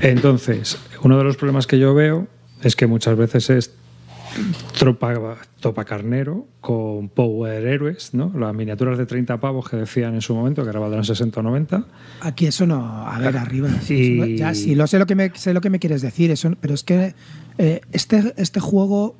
Entonces, 0.00 0.78
uno 1.02 1.18
de 1.18 1.24
los 1.24 1.36
problemas 1.36 1.66
que 1.66 1.78
yo 1.78 1.94
veo 1.94 2.26
es 2.62 2.76
que 2.76 2.86
muchas 2.86 3.16
veces 3.16 3.50
es 3.50 3.74
tropa, 4.78 5.36
topa 5.60 5.84
carnero 5.84 6.46
con 6.60 7.08
power 7.10 7.66
héroes, 7.66 8.14
¿no? 8.14 8.32
Las 8.36 8.54
miniaturas 8.54 8.96
de 8.98 9.04
30 9.06 9.38
pavos 9.40 9.68
que 9.68 9.76
decían 9.76 10.14
en 10.14 10.22
su 10.22 10.34
momento, 10.34 10.62
que 10.62 10.68
ahora 10.68 10.80
valdrán 10.80 11.04
60 11.04 11.40
o 11.40 11.42
90. 11.42 11.84
Aquí 12.22 12.46
eso 12.46 12.66
no, 12.66 13.06
a 13.06 13.18
ver, 13.18 13.36
arriba. 13.36 13.68
Y- 13.88 14.20
Eso 14.20 14.26
Ya 14.36 14.54
sí, 14.54 14.74
lo 14.74 14.86
sé 14.86 14.98
lo 14.98 15.06
que 15.06 15.14
me 15.14 15.30
sé 15.34 15.52
lo 15.52 15.60
que 15.60 15.70
me 15.70 15.78
quieres 15.78 16.02
decir, 16.02 16.30
eso, 16.30 16.50
pero 16.60 16.72
es 16.74 16.82
que 16.82 17.14
eh, 17.58 17.80
este, 17.92 18.32
este 18.36 18.60
juego 18.60 19.16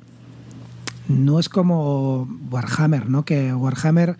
no 1.07 1.39
es 1.39 1.47
como 1.49 2.27
Warhammer, 2.49 3.09
¿no? 3.09 3.23
Que 3.25 3.53
Warhammer 3.53 4.15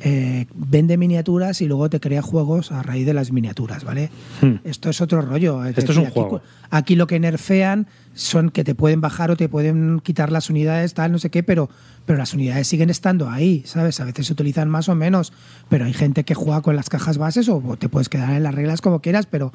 eh, 0.00 0.46
vende 0.54 0.96
miniaturas 0.96 1.60
y 1.60 1.66
luego 1.66 1.90
te 1.90 2.00
crea 2.00 2.22
juegos 2.22 2.70
a 2.72 2.82
raíz 2.82 3.06
de 3.06 3.14
las 3.14 3.32
miniaturas, 3.32 3.84
¿vale? 3.84 4.10
Hmm. 4.40 4.56
Esto 4.64 4.90
es 4.90 5.00
otro 5.00 5.20
rollo. 5.22 5.64
es 5.64 5.78
Esto 5.78 5.92
es 5.92 5.98
un 5.98 6.06
aquí, 6.06 6.14
juego. 6.14 6.40
Aquí 6.70 6.96
lo 6.96 7.06
que 7.06 7.18
nerfean 7.18 7.86
son 8.14 8.50
que 8.50 8.64
te 8.64 8.74
pueden 8.74 9.00
bajar 9.00 9.30
o 9.30 9.36
te 9.36 9.48
pueden 9.48 10.00
quitar 10.00 10.32
las 10.32 10.50
unidades, 10.50 10.94
tal, 10.94 11.12
no 11.12 11.18
sé 11.18 11.30
qué, 11.30 11.42
pero, 11.42 11.68
pero 12.06 12.18
las 12.18 12.34
unidades 12.34 12.66
siguen 12.66 12.90
estando 12.90 13.30
ahí, 13.30 13.62
¿sabes? 13.66 14.00
A 14.00 14.04
veces 14.04 14.26
se 14.26 14.32
utilizan 14.32 14.68
más 14.68 14.88
o 14.88 14.94
menos, 14.94 15.32
pero 15.68 15.84
hay 15.84 15.92
gente 15.92 16.24
que 16.24 16.34
juega 16.34 16.60
con 16.62 16.76
las 16.76 16.88
cajas 16.88 17.18
bases 17.18 17.48
o 17.48 17.60
te 17.78 17.88
puedes 17.88 18.08
quedar 18.08 18.30
en 18.34 18.42
las 18.42 18.54
reglas 18.54 18.80
como 18.80 19.00
quieras, 19.00 19.26
pero, 19.26 19.52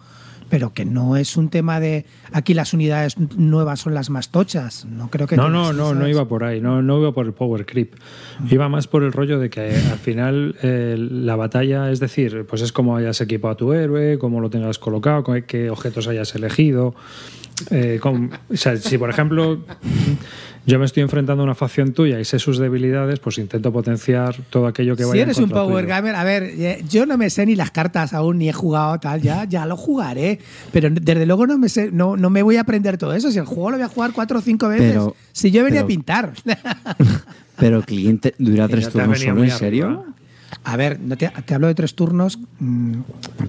pero 0.49 0.73
que 0.73 0.85
no 0.85 1.15
es 1.17 1.37
un 1.37 1.49
tema 1.49 1.79
de 1.79 2.05
aquí 2.31 2.53
las 2.53 2.73
unidades 2.73 3.17
nuevas 3.17 3.79
son 3.81 3.93
las 3.93 4.09
más 4.09 4.29
tochas. 4.29 4.85
No 4.85 5.09
creo 5.09 5.27
que 5.27 5.35
No, 5.35 5.49
no, 5.49 5.73
no, 5.73 5.87
esas- 5.87 5.97
no 5.99 6.07
iba 6.07 6.27
por 6.27 6.43
ahí, 6.43 6.61
no, 6.61 6.81
no 6.81 6.99
iba 6.99 7.11
por 7.13 7.25
el 7.25 7.33
power 7.33 7.65
creep. 7.65 7.93
Iba 8.49 8.69
más 8.69 8.87
por 8.87 9.03
el 9.03 9.11
rollo 9.13 9.39
de 9.39 9.49
que 9.49 9.61
al 9.91 9.97
final 9.99 10.55
eh, 10.61 10.95
la 10.99 11.35
batalla, 11.35 11.91
es 11.91 11.99
decir, 11.99 12.45
pues 12.47 12.61
es 12.61 12.71
como 12.71 12.95
hayas 12.95 13.19
equipado 13.21 13.53
a 13.53 13.57
tu 13.57 13.73
héroe, 13.73 14.17
cómo 14.19 14.41
lo 14.41 14.49
tengas 14.49 14.79
colocado, 14.79 15.23
qué 15.47 15.69
objetos 15.69 16.07
hayas 16.07 16.33
elegido. 16.35 16.95
eh, 17.69 17.99
con- 18.01 18.31
o 18.51 18.57
sea, 18.57 18.75
si 18.77 18.97
por 18.97 19.09
ejemplo 19.11 19.59
yo 20.65 20.79
me 20.79 20.85
estoy 20.85 21.03
enfrentando 21.03 21.41
a 21.41 21.45
una 21.45 21.55
facción 21.55 21.91
tuya 21.93 22.19
y 22.19 22.25
sé 22.25 22.39
sus 22.39 22.57
debilidades, 22.57 23.19
pues 23.19 23.37
intento 23.37 23.71
potenciar 23.73 24.35
todo 24.49 24.67
aquello 24.67 24.95
que 24.95 25.03
vaya 25.03 25.13
Si 25.13 25.19
en 25.19 25.23
eres 25.29 25.37
un 25.39 25.49
power 25.49 25.83
tuyo. 25.85 25.95
gamer, 25.95 26.15
a 26.15 26.23
ver, 26.23 26.43
eh, 26.43 26.83
yo 26.89 27.05
no 27.05 27.17
me 27.17 27.29
sé 27.29 27.45
ni 27.45 27.55
las 27.55 27.71
cartas 27.71 28.13
aún, 28.13 28.37
ni 28.37 28.47
he 28.49 28.53
jugado 28.53 28.97
tal, 28.99 29.21
ya, 29.21 29.43
ya 29.43 29.65
lo 29.65 29.75
jugaré. 29.75 30.39
Pero 30.71 30.89
desde 30.89 31.25
luego 31.25 31.45
no 31.47 31.57
me 31.57 31.67
sé, 31.69 31.91
no, 31.91 32.15
no 32.15 32.29
me 32.29 32.41
voy 32.43 32.55
a 32.57 32.61
aprender 32.61 32.97
todo 32.97 33.13
eso. 33.13 33.29
Si 33.31 33.37
el 33.39 33.45
juego 33.45 33.71
lo 33.71 33.77
voy 33.77 33.85
a 33.85 33.89
jugar 33.89 34.11
cuatro 34.13 34.39
o 34.39 34.41
cinco 34.41 34.69
veces. 34.69 34.91
Pero- 34.93 35.15
si 35.33 35.51
yo 35.51 35.63
venía 35.63 35.81
pero- 35.81 35.85
a 35.85 35.87
pintar. 35.87 36.33
Pero 37.57 37.81
cliente 37.83 38.33
dura 38.39 38.67
tres 38.67 38.89
turnos 38.89 39.19
solo, 39.19 39.31
¿en 39.31 39.37
muy 39.37 39.49
serio? 39.51 39.85
arriba. 39.85 40.03
A 40.65 40.77
ver, 40.77 40.99
no 40.99 41.15
te, 41.17 41.29
te 41.45 41.53
hablo 41.53 41.67
de 41.67 41.75
tres 41.75 41.93
turnos. 41.95 42.39
mm, 42.59 42.93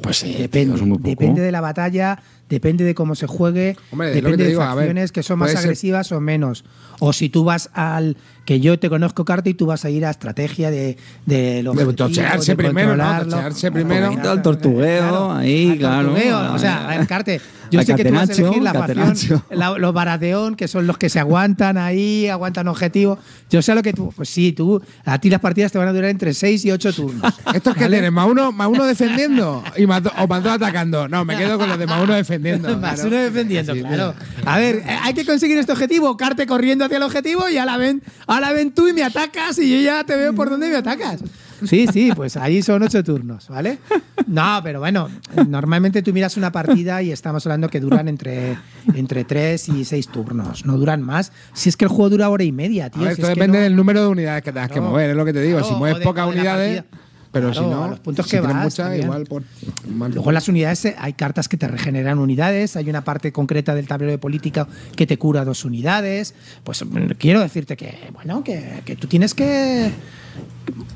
Pues 0.03 0.19
sí, 0.19 0.33
depende, 0.39 0.75
tío, 0.75 0.75
es 0.77 0.83
muy 0.83 0.99
poco. 0.99 1.09
depende 1.11 1.41
de 1.43 1.53
la 1.53 1.61
batalla, 1.61 2.19
depende 2.55 2.85
de 2.85 2.95
cómo 2.95 3.15
se 3.15 3.27
juegue, 3.27 3.77
Hombre, 3.91 4.09
que 4.11 4.15
depende 4.17 4.37
te 4.39 4.43
de 4.45 4.49
digo, 4.51 4.63
a 4.63 4.75
ver, 4.75 4.85
facciones 4.87 5.13
que 5.13 5.23
son 5.23 5.39
más 5.39 5.51
ser- 5.51 5.59
agresivas 5.59 6.11
o 6.13 6.21
menos. 6.21 6.65
O 7.01 7.13
si 7.13 7.29
tú 7.29 7.43
vas 7.45 7.71
al 7.75 8.17
que 8.45 8.61
yo 8.61 8.79
te 8.79 8.89
conozco 8.89 9.25
carta 9.25 9.49
y 9.51 9.55
tú 9.55 9.67
vas 9.67 9.85
a 9.85 9.91
ir 9.91 10.05
a 10.07 10.11
estrategia 10.11 10.71
de, 10.71 10.97
de, 11.27 11.63
los 11.63 11.75
De 11.77 11.83
objetivos, 11.85 12.11
tochearse 12.13 12.53
de 12.53 12.57
primero, 12.57 12.97
¿no? 12.97 13.23
Tochearse 13.25 13.73
primero. 13.73 14.07
al 14.31 14.43
tortugueo, 14.43 15.33
ahí, 15.33 15.77
claro. 15.79 16.09
tortugueo, 16.11 16.53
o 16.55 16.59
sea, 16.59 16.85
a 16.89 16.97
ver, 16.97 17.07
Carte, 17.07 17.41
yo 17.71 17.81
A 17.81 17.85
sé 17.85 17.95
que 17.97 18.05
tú 18.05 18.15
vas 18.15 18.29
a 18.31 18.33
elegir 18.33 18.63
la 18.63 18.75
facción, 18.75 19.43
la- 19.51 19.77
los 19.79 19.93
barateón, 19.93 20.55
que 20.55 20.69
son 20.69 20.87
los 20.87 20.99
que 20.99 21.09
se 21.09 21.19
aguantan 21.19 21.77
ahí, 21.79 22.29
aguantan 22.29 22.69
objetivo. 22.69 23.19
Yo 23.51 23.61
sé 23.63 23.75
lo 23.75 23.83
que 23.83 23.93
tú, 23.93 24.13
pues 24.15 24.29
sí, 24.29 24.53
tú, 24.53 24.81
a 25.05 25.19
ti 25.19 25.31
las 25.31 25.41
partidas 25.41 25.73
te 25.73 25.79
van 25.79 25.89
a 25.89 25.93
durar 25.93 26.11
entre 26.11 26.33
6 26.35 26.65
y 26.67 26.71
8 26.71 26.93
turnos. 26.93 27.35
¿Estos 27.55 27.75
que 27.75 27.89
tienen? 27.89 28.13
¿Más 28.15 28.29
uno, 28.29 28.53
más 28.53 28.69
uno 28.69 28.85
defendiendo 28.85 29.65
y 29.77 29.87
más 29.87 30.03
o 30.19 30.27
más 30.29 30.43
dos 30.45 30.53
atacando? 30.53 31.09
No, 31.09 31.25
me 31.25 31.37
quedo 31.37 31.59
con 31.59 31.69
los 31.69 31.79
de 31.79 31.87
más 31.87 32.03
uno 32.03 32.15
defendiendo. 32.15 32.44
Más 32.81 32.95
claro. 32.95 33.09
uno 33.09 33.17
defendiendo, 33.17 33.73
Así, 33.73 33.81
claro. 33.81 34.15
A 34.45 34.59
ver, 34.59 34.77
eh, 34.77 34.85
hay 35.03 35.15
que 35.15 35.25
conseguir 35.25 35.59
este 35.59 35.73
objetivo, 35.73 36.17
Carte 36.17 36.47
corriendo 36.47 36.85
hacia 36.85 36.99
el 36.99 37.03
objetivo 37.03 37.49
y 37.49 37.57
ahora 37.59 37.77
ven, 37.77 38.03
ahora 38.27 38.53
ven 38.53 38.73
tú 38.73 38.89
y 38.89 38.93
me 38.93 39.03
atacas 39.03 39.59
y 39.59 39.71
yo 39.71 39.81
ya 39.81 40.05
te 40.05 40.17
veo 40.17 40.35
por 40.35 40.51
dónde 40.51 40.69
me 40.69 40.77
atacas. 40.77 41.21
Sí, 41.65 41.87
sí, 41.91 42.13
pues 42.15 42.37
ahí 42.37 42.63
son 42.63 42.83
ocho 42.83 43.03
turnos, 43.03 43.49
¿vale? 43.49 43.79
No, 44.27 44.61
pero 44.63 44.81
bueno, 44.81 45.09
normalmente 45.49 46.03
tú 46.03 46.13
miras 46.13 46.37
una 46.37 46.53
partida 46.53 47.01
y 47.01 47.11
estamos 47.11 47.47
hablando 47.47 47.69
que 47.71 47.81
duran 47.81 48.09
entre, 48.09 48.59
entre 48.95 49.25
tres 49.25 49.69
y 49.71 49.85
seis 49.85 50.09
turnos, 50.09 50.67
no 50.67 50.77
duran 50.77 51.01
más. 51.01 51.33
Si 51.55 51.69
es 51.71 51.77
que 51.77 51.85
el 51.87 51.89
juego 51.91 52.11
dura 52.11 52.29
hora 52.29 52.45
y 52.45 52.53
media, 52.53 52.87
A 52.87 52.91
tío. 52.91 53.03
ver, 53.05 53.15
si 53.15 53.23
esto 53.23 53.31
es 53.33 53.37
depende 53.39 53.59
no- 53.59 53.65
del 53.65 53.77
número 53.77 54.03
de 54.03 54.09
unidades 54.09 54.43
que 54.43 54.53
tengas 54.53 54.71
que 54.71 54.81
mover, 54.81 55.11
es 55.11 55.17
lo 55.17 55.25
que 55.25 55.33
te 55.33 55.41
digo. 55.41 55.63
Si 55.65 55.73
mueves 55.75 56.03
pocas 56.03 56.27
la 56.27 56.33
unidades, 56.33 56.83
partida. 56.83 57.04
Pero 57.35 57.51
Claro, 57.51 57.69
si 57.69 57.75
no, 57.75 57.89
los 57.89 57.99
puntos 58.01 58.25
si 58.27 58.31
que 58.31 58.41
vas 58.41 58.75
también. 58.77 59.03
igual 59.03 59.25
por. 59.27 59.43
Luego 59.87 60.31
en 60.31 60.35
las 60.35 60.49
unidades 60.49 60.85
eh, 60.87 60.95
hay 60.97 61.13
cartas 61.13 61.49
que 61.49 61.57
te 61.59 61.69
regeneran 61.69 62.19
unidades, 62.19 62.77
hay 62.77 62.89
una 62.89 63.05
parte 63.05 63.33
concreta 63.33 63.75
del 63.75 63.87
tablero 63.89 64.13
de 64.13 64.19
política 64.19 64.67
que 64.97 65.07
te 65.07 65.19
cura 65.19 65.45
dos 65.45 65.65
unidades. 65.67 66.35
Pues 66.63 66.83
mm, 66.87 67.13
quiero 67.19 67.41
decirte 67.41 67.77
que, 67.77 68.09
bueno, 68.15 68.43
que, 68.43 68.81
que 68.87 68.97
tú 68.97 69.07
tienes 69.09 69.35
que... 69.35 69.91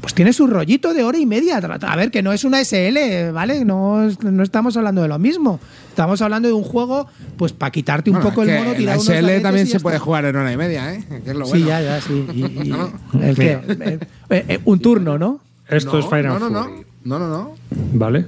Pues 0.00 0.14
tienes 0.14 0.40
un 0.40 0.50
rollito 0.50 0.94
de 0.94 1.04
hora 1.04 1.18
y 1.18 1.26
media. 1.26 1.58
A 1.58 1.96
ver, 1.96 2.10
que 2.10 2.22
no 2.22 2.32
es 2.32 2.42
una 2.44 2.64
SL, 2.64 3.32
¿vale? 3.32 3.64
No, 3.64 4.08
no 4.22 4.42
estamos 4.42 4.76
hablando 4.76 5.02
de 5.02 5.08
lo 5.08 5.18
mismo. 5.18 5.60
Estamos 5.90 6.22
hablando 6.22 6.48
de 6.48 6.54
un 6.54 6.64
juego, 6.64 7.06
pues 7.36 7.52
para 7.52 7.70
quitarte 7.70 8.10
un 8.10 8.14
Bueno, 8.16 8.30
poco 8.30 8.42
el 8.44 8.56
mono, 8.58 8.72
tirar 8.74 8.96
la 8.96 9.02
SL 9.02 9.42
también 9.42 9.66
se 9.66 9.78
puede 9.80 9.98
jugar 9.98 10.24
en 10.24 10.36
hora 10.36 10.52
y 10.52 10.56
media, 10.56 10.94
¿eh? 10.94 11.04
Que 11.24 11.30
es 11.30 11.36
lo 11.36 11.46
Sí, 11.46 11.64
ya, 11.64 11.80
ya, 11.82 12.00
sí. 12.00 12.24
Y- 12.32 12.44
y- 12.44 12.68
No, 12.70 12.90
el 13.20 13.36
que, 13.36 13.52
eh, 13.52 13.98
eh, 14.30 14.60
un 14.64 14.80
turno, 14.80 15.18
¿no? 15.18 15.40
Esto 15.68 15.92
no, 15.92 15.98
es 15.98 16.06
Fire 16.06 16.26
and 16.26 16.40
no, 16.40 16.50
no, 16.50 16.64
Fury. 16.64 16.86
no, 17.04 17.18
no, 17.18 17.28
no, 17.28 17.38
no. 17.38 17.54
¿Vale? 17.94 18.26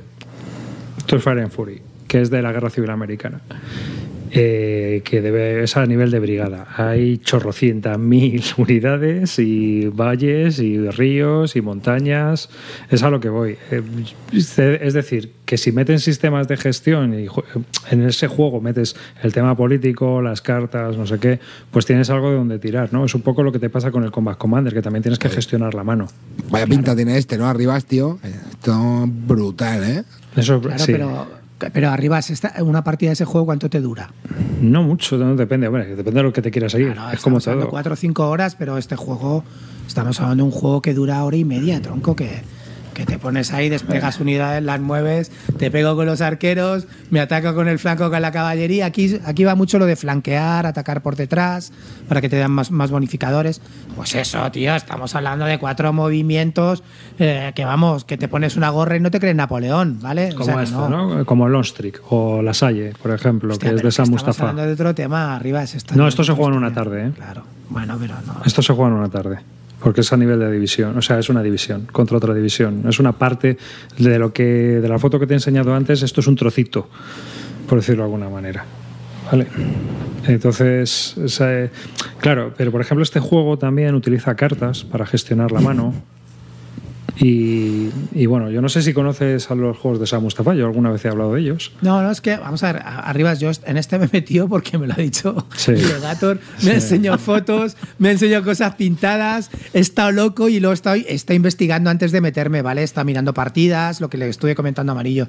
Esto 0.98 1.16
es 1.16 1.22
Fire 1.22 1.40
and 1.40 1.50
Fury, 1.50 1.82
que 2.06 2.20
es 2.20 2.30
de 2.30 2.42
la 2.42 2.52
Guerra 2.52 2.70
Civil 2.70 2.90
Americana. 2.90 3.40
Eh, 4.32 5.02
que 5.05 5.20
debe, 5.20 5.65
es 5.65 5.77
a 5.77 5.85
nivel 5.86 6.11
de 6.11 6.20
brigada. 6.20 6.69
Hay 6.77 7.19
chorrocientas 7.19 7.98
mil 7.98 8.43
unidades 8.57 9.39
y 9.39 9.89
valles 9.89 10.61
y 10.61 10.89
ríos 10.90 11.57
y 11.57 11.61
montañas. 11.61 12.48
Es 12.90 13.02
a 13.02 13.11
lo 13.11 13.19
que 13.19 13.28
voy. 13.28 13.57
Eh, 13.70 13.82
es 14.32 14.94
decir, 14.94 15.32
que 15.44 15.59
si 15.59 15.73
meten 15.73 15.98
sistemas 15.98 16.47
de 16.47 16.57
gestión 16.57 17.19
y 17.19 17.27
en 17.90 18.02
ese 18.07 18.28
juego 18.28 18.61
metes 18.61 18.94
el 19.23 19.32
tema 19.32 19.57
político, 19.57 20.23
las 20.23 20.40
cartas, 20.43 20.97
no 20.97 21.07
sé 21.07 21.19
qué, 21.19 21.40
pues 21.73 21.86
tienes 21.86 22.09
algo 22.11 22.31
de 22.31 22.36
donde 22.36 22.61
tirar, 22.61 22.93
¿no? 22.93 23.05
Es 23.05 23.15
un 23.16 23.23
poco 23.23 23.43
lo 23.43 23.51
que 23.51 23.59
te 23.59 23.69
pasa 23.69 23.90
con 23.90 24.05
el 24.05 24.12
Combat 24.12 24.39
Commander, 24.39 24.73
que 24.73 24.82
también 24.82 25.02
tienes 25.02 25.19
que 25.19 25.28
gestionar 25.28 25.74
la 25.74 25.82
mano. 25.82 26.07
Vaya 26.51 26.66
pinta 26.66 26.94
tiene 26.94 27.19
este, 27.19 27.36
¿no? 27.36 27.48
Arribas, 27.48 27.85
tío. 27.85 28.20
Esto 28.23 29.07
brutal, 29.09 29.82
¿eh? 29.82 30.05
Eso 30.36 30.61
Claro, 30.61 30.78
sí. 30.78 30.93
pero, 30.93 31.39
pero 31.72 31.90
arriba, 31.90 32.20
una 32.62 32.82
partida 32.82 33.10
de 33.10 33.14
ese 33.14 33.24
juego, 33.24 33.46
¿cuánto 33.46 33.68
te 33.68 33.80
dura? 33.80 34.10
No 34.60 34.82
mucho, 34.82 35.18
no 35.18 35.36
depende, 35.36 35.68
hombre, 35.68 35.94
depende 35.94 36.18
de 36.18 36.22
lo 36.22 36.32
que 36.32 36.42
te 36.42 36.50
quieras 36.50 36.72
seguir. 36.72 36.92
Claro, 36.92 37.12
es 37.12 37.20
como 37.20 37.40
todo. 37.40 37.68
cuatro 37.68 37.92
o 37.92 37.96
cinco 37.96 38.28
horas, 38.28 38.56
pero 38.56 38.78
este 38.78 38.96
juego, 38.96 39.44
estamos 39.86 40.20
hablando 40.20 40.44
de 40.44 40.50
un 40.50 40.58
juego 40.58 40.82
que 40.82 40.94
dura 40.94 41.22
hora 41.24 41.36
y 41.36 41.44
media, 41.44 41.80
tronco, 41.82 42.16
que, 42.16 42.42
que 42.94 43.06
te 43.06 43.18
pones 43.18 43.52
ahí, 43.52 43.68
desplegas 43.68 44.20
unidades, 44.20 44.62
las 44.62 44.80
mueves, 44.80 45.30
te 45.58 45.70
pego 45.70 45.96
con 45.96 46.06
los 46.06 46.20
arqueros, 46.20 46.86
me 47.10 47.20
ataco 47.20 47.54
con 47.54 47.68
el 47.68 47.78
flanco 47.78 48.10
con 48.10 48.20
la 48.20 48.32
caballería. 48.32 48.86
Aquí, 48.86 49.18
aquí 49.24 49.44
va 49.44 49.54
mucho 49.54 49.78
lo 49.78 49.86
de 49.86 49.96
flanquear, 49.96 50.66
atacar 50.66 51.02
por 51.02 51.16
detrás, 51.16 51.72
para 52.08 52.20
que 52.20 52.28
te 52.28 52.36
dan 52.38 52.50
más, 52.50 52.70
más 52.70 52.90
bonificadores. 52.90 53.60
Pues 53.96 54.14
eso, 54.14 54.50
tío, 54.50 54.74
estamos 54.74 55.14
hablando 55.14 55.44
de 55.44 55.58
cuatro 55.58 55.92
movimientos 55.92 56.82
eh, 57.18 57.52
que 57.54 57.64
vamos, 57.64 58.04
que 58.04 58.16
te 58.16 58.28
pones 58.28 58.56
una 58.56 58.70
gorra 58.70 58.96
y 58.96 59.00
no 59.00 59.10
te 59.10 59.20
crees 59.20 59.36
Napoleón, 59.36 59.98
¿vale? 60.00 60.30
O 60.32 60.34
Como 60.34 60.44
sea 60.44 60.56
que 60.56 60.62
esto, 60.64 60.88
¿no? 60.88 61.24
Como 61.24 61.46
el 61.46 61.54
Onstrik 61.54 62.00
o 62.10 62.42
la 62.42 62.54
Salle, 62.54 62.92
por 63.02 63.12
ejemplo, 63.12 63.52
Hostia, 63.52 63.70
que 63.70 63.76
es 63.76 63.82
de 63.82 63.90
San 63.92 64.04
estamos 64.04 64.10
Mustafa. 64.22 64.50
hablando 64.50 64.66
de 64.66 64.72
otro 64.72 64.94
tema, 64.94 65.34
arriba 65.36 65.62
es 65.62 65.74
esta. 65.74 65.94
No, 65.94 66.08
esto 66.08 66.24
se 66.24 66.32
juega 66.32 66.50
en 66.52 66.56
una 66.58 66.72
tarde, 66.72 67.06
¿eh? 67.06 67.12
Claro, 67.14 67.44
bueno, 67.68 67.96
pero 68.00 68.14
no. 68.26 68.42
Esto 68.44 68.62
se 68.62 68.72
juega 68.72 68.90
en 68.90 68.96
una 68.98 69.08
tarde. 69.08 69.38
Porque 69.82 70.02
es 70.02 70.12
a 70.12 70.16
nivel 70.16 70.39
de 70.39 70.51
división, 70.51 70.97
o 70.97 71.02
sea, 71.02 71.19
es 71.19 71.28
una 71.31 71.43
división 71.43 71.89
contra 71.90 72.16
otra 72.16 72.35
división. 72.35 72.85
Es 72.89 73.01
una 73.01 73.12
parte 73.12 73.57
de 73.98 74.19
lo 74.19 74.32
que 74.32 74.44
de 74.44 74.89
la 74.89 74.98
foto 74.98 75.19
que 75.19 75.27
te 75.27 75.35
he 75.35 75.36
enseñado 75.36 75.74
antes, 75.74 76.02
esto 76.02 76.20
es 76.20 76.27
un 76.27 76.36
trocito, 76.36 76.89
por 77.69 77.78
decirlo 77.78 78.02
de 78.02 78.07
alguna 78.07 78.28
manera. 78.28 78.65
¿Vale? 79.31 79.47
Entonces, 80.27 81.15
eh, 81.40 81.70
claro, 82.19 82.52
pero 82.57 82.70
por 82.70 82.81
ejemplo, 82.81 83.02
este 83.02 83.20
juego 83.20 83.59
también 83.59 83.94
utiliza 83.94 84.35
cartas 84.35 84.85
para 84.85 85.07
gestionar 85.07 85.51
la 85.52 85.61
mano. 85.61 85.94
Y, 87.18 87.88
y 88.12 88.26
bueno, 88.26 88.50
yo 88.50 88.60
no 88.60 88.68
sé 88.68 88.82
si 88.82 88.92
conoces 88.92 89.50
a 89.50 89.54
los 89.54 89.76
juegos 89.76 90.00
de 90.00 90.06
Sam 90.06 90.22
Mustafa, 90.22 90.54
yo 90.54 90.66
alguna 90.66 90.90
vez 90.90 91.04
he 91.04 91.08
hablado 91.08 91.34
de 91.34 91.40
ellos. 91.40 91.72
No, 91.82 92.02
no, 92.02 92.10
es 92.10 92.20
que, 92.20 92.36
vamos 92.36 92.62
a 92.62 92.72
ver, 92.72 92.82
arriba 92.84 93.34
yo 93.34 93.50
en 93.64 93.76
este 93.76 93.98
me 93.98 94.06
he 94.06 94.10
metido 94.12 94.48
porque 94.48 94.78
me 94.78 94.86
lo 94.86 94.94
ha 94.94 94.96
dicho 94.96 95.46
Sí. 95.56 95.72
Legator, 95.76 96.38
me 96.64 96.74
enseñó 96.74 97.18
fotos, 97.18 97.76
me 97.98 98.10
enseñó 98.10 98.42
cosas 98.42 98.74
pintadas, 98.74 99.50
he 99.72 99.80
estado 99.80 100.12
loco 100.12 100.48
y 100.48 100.60
luego 100.60 100.74
estoy, 100.74 101.04
está 101.08 101.34
investigando 101.34 101.90
antes 101.90 102.12
de 102.12 102.20
meterme, 102.20 102.62
¿vale? 102.62 102.82
Está 102.82 103.04
mirando 103.04 103.34
partidas, 103.34 104.00
lo 104.00 104.10
que 104.10 104.18
le 104.18 104.28
estuve 104.28 104.54
comentando 104.54 104.92
a 104.92 104.94
Amarillo. 104.94 105.28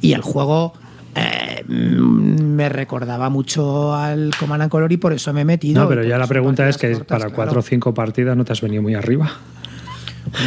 Y 0.00 0.12
el 0.12 0.22
juego 0.22 0.74
eh, 1.14 1.64
mm, 1.66 2.42
me 2.42 2.68
recordaba 2.68 3.28
mucho 3.28 3.94
al 3.94 4.32
Command 4.38 4.62
and 4.62 4.70
Color 4.70 4.92
y 4.92 4.96
por 4.96 5.12
eso 5.12 5.32
me 5.32 5.42
he 5.42 5.44
metido. 5.44 5.82
No, 5.82 5.88
pero 5.88 6.04
ya 6.04 6.18
la 6.18 6.26
pregunta 6.26 6.68
es 6.68 6.78
que 6.78 6.92
cortas, 6.92 7.06
para 7.06 7.24
claro. 7.24 7.34
cuatro 7.34 7.60
o 7.60 7.62
cinco 7.62 7.94
partidas 7.94 8.36
no 8.36 8.44
te 8.44 8.52
has 8.52 8.60
venido 8.60 8.82
muy 8.82 8.94
arriba. 8.94 9.30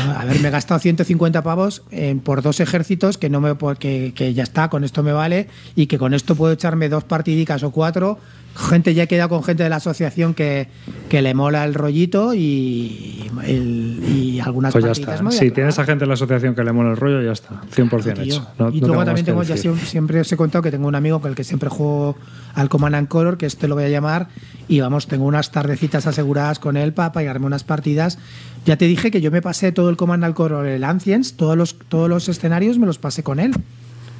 No, 0.06 0.11
a 0.19 0.26
ver, 0.26 0.39
me 0.39 0.47
he 0.47 0.52
gastado 0.52 0.80
150 0.80 1.41
pavos 1.43 1.84
en- 1.91 2.19
por 2.19 2.41
dos 2.41 2.60
ejércitos 2.60 3.18
que 3.18 3.30
no 3.30 3.41
me 3.41 3.56
que, 3.80 4.14
que 4.15 4.34
ya 4.34 4.43
está, 4.43 4.69
con 4.69 4.84
esto 4.84 5.03
me 5.03 5.11
vale 5.11 5.47
y 5.76 5.88
que 5.88 5.97
con 5.97 6.14
esto 6.14 6.35
puedo 6.35 6.53
echarme 6.53 6.89
dos 6.89 7.03
partidicas 7.03 7.64
o 7.64 7.72
cuatro. 7.72 8.18
Gente 8.56 8.94
ya 8.94 9.03
he 9.03 9.07
quedado 9.07 9.27
con 9.30 9.44
gente 9.44 9.64
de 9.64 9.69
la 9.69 9.76
asociación 9.76 10.34
que, 10.34 10.69
que 11.10 11.22
le 11.22 11.34
mola 11.34 11.65
el 11.65 11.73
rollito 11.73 12.34
y, 12.34 13.30
el- 13.45 14.02
y 14.07 14.40
algunas 14.40 14.72
Pues 14.72 14.86
ya 14.86 14.91
está. 14.91 15.15
a 15.15 15.32
Si 15.32 15.52
tienes 15.52 15.77
a 15.77 15.84
gente 15.84 16.06
en 16.06 16.07
la 16.07 16.14
asociación 16.14 16.56
que 16.56 16.64
le 16.64 16.72
mola 16.72 16.91
el 16.91 16.98
rollo, 16.98 17.22
ya 17.22 17.34
está. 17.34 17.61
100% 17.76 18.14
Tío. 18.14 18.23
hecho. 18.23 18.48
No- 18.57 18.69
y 18.69 18.80
no 18.80 18.88
luego 18.88 18.95
más 19.02 19.06
también 19.07 19.26
tengo, 19.26 19.44
ya 19.44 19.57
siempre, 19.57 19.86
siempre 19.86 20.19
os 20.22 20.32
he 20.32 20.38
contado 20.38 20.61
que 20.61 20.72
tengo 20.72 20.88
un 20.88 20.95
amigo 20.95 21.19
con 21.19 21.30
el 21.32 21.36
que 21.36 21.44
siempre 21.44 21.68
juego 21.69 22.15
al 22.53 22.69
Command 22.69 22.95
and 22.95 23.07
Color, 23.10 23.38
que 23.38 23.45
este 23.45 23.68
lo 23.68 23.76
voy 23.76 23.84
a 23.84 23.90
llamar, 23.90 24.30
y 24.69 24.80
vamos, 24.80 25.07
tengo 25.07 25.26
unas 25.26 25.52
tardecitas 25.52 26.07
aseguradas 26.07 26.60
con 26.60 26.77
él 26.77 26.94
para 26.94 27.11
pegarme 27.11 27.45
unas 27.48 27.65
partidas. 27.65 28.18
Ya 28.65 28.77
te 28.77 28.86
dije 28.86 29.11
que 29.11 29.19
yo 29.19 29.32
me 29.32 29.41
pasé 29.41 29.73
todo 29.73 29.90
el 29.90 29.98
Command 29.98 30.23
and 30.23 30.34
Color, 30.34 30.65
el 30.65 30.84
Ancients, 30.86 31.34
todos 31.36 31.57
los, 31.57 31.76
todos 31.90 32.07
los 32.10 32.30
escenarios 32.30 32.80
me 32.80 32.86
los 32.86 32.99
pasé 32.99 33.22
con 33.22 33.40
él. 33.41 33.52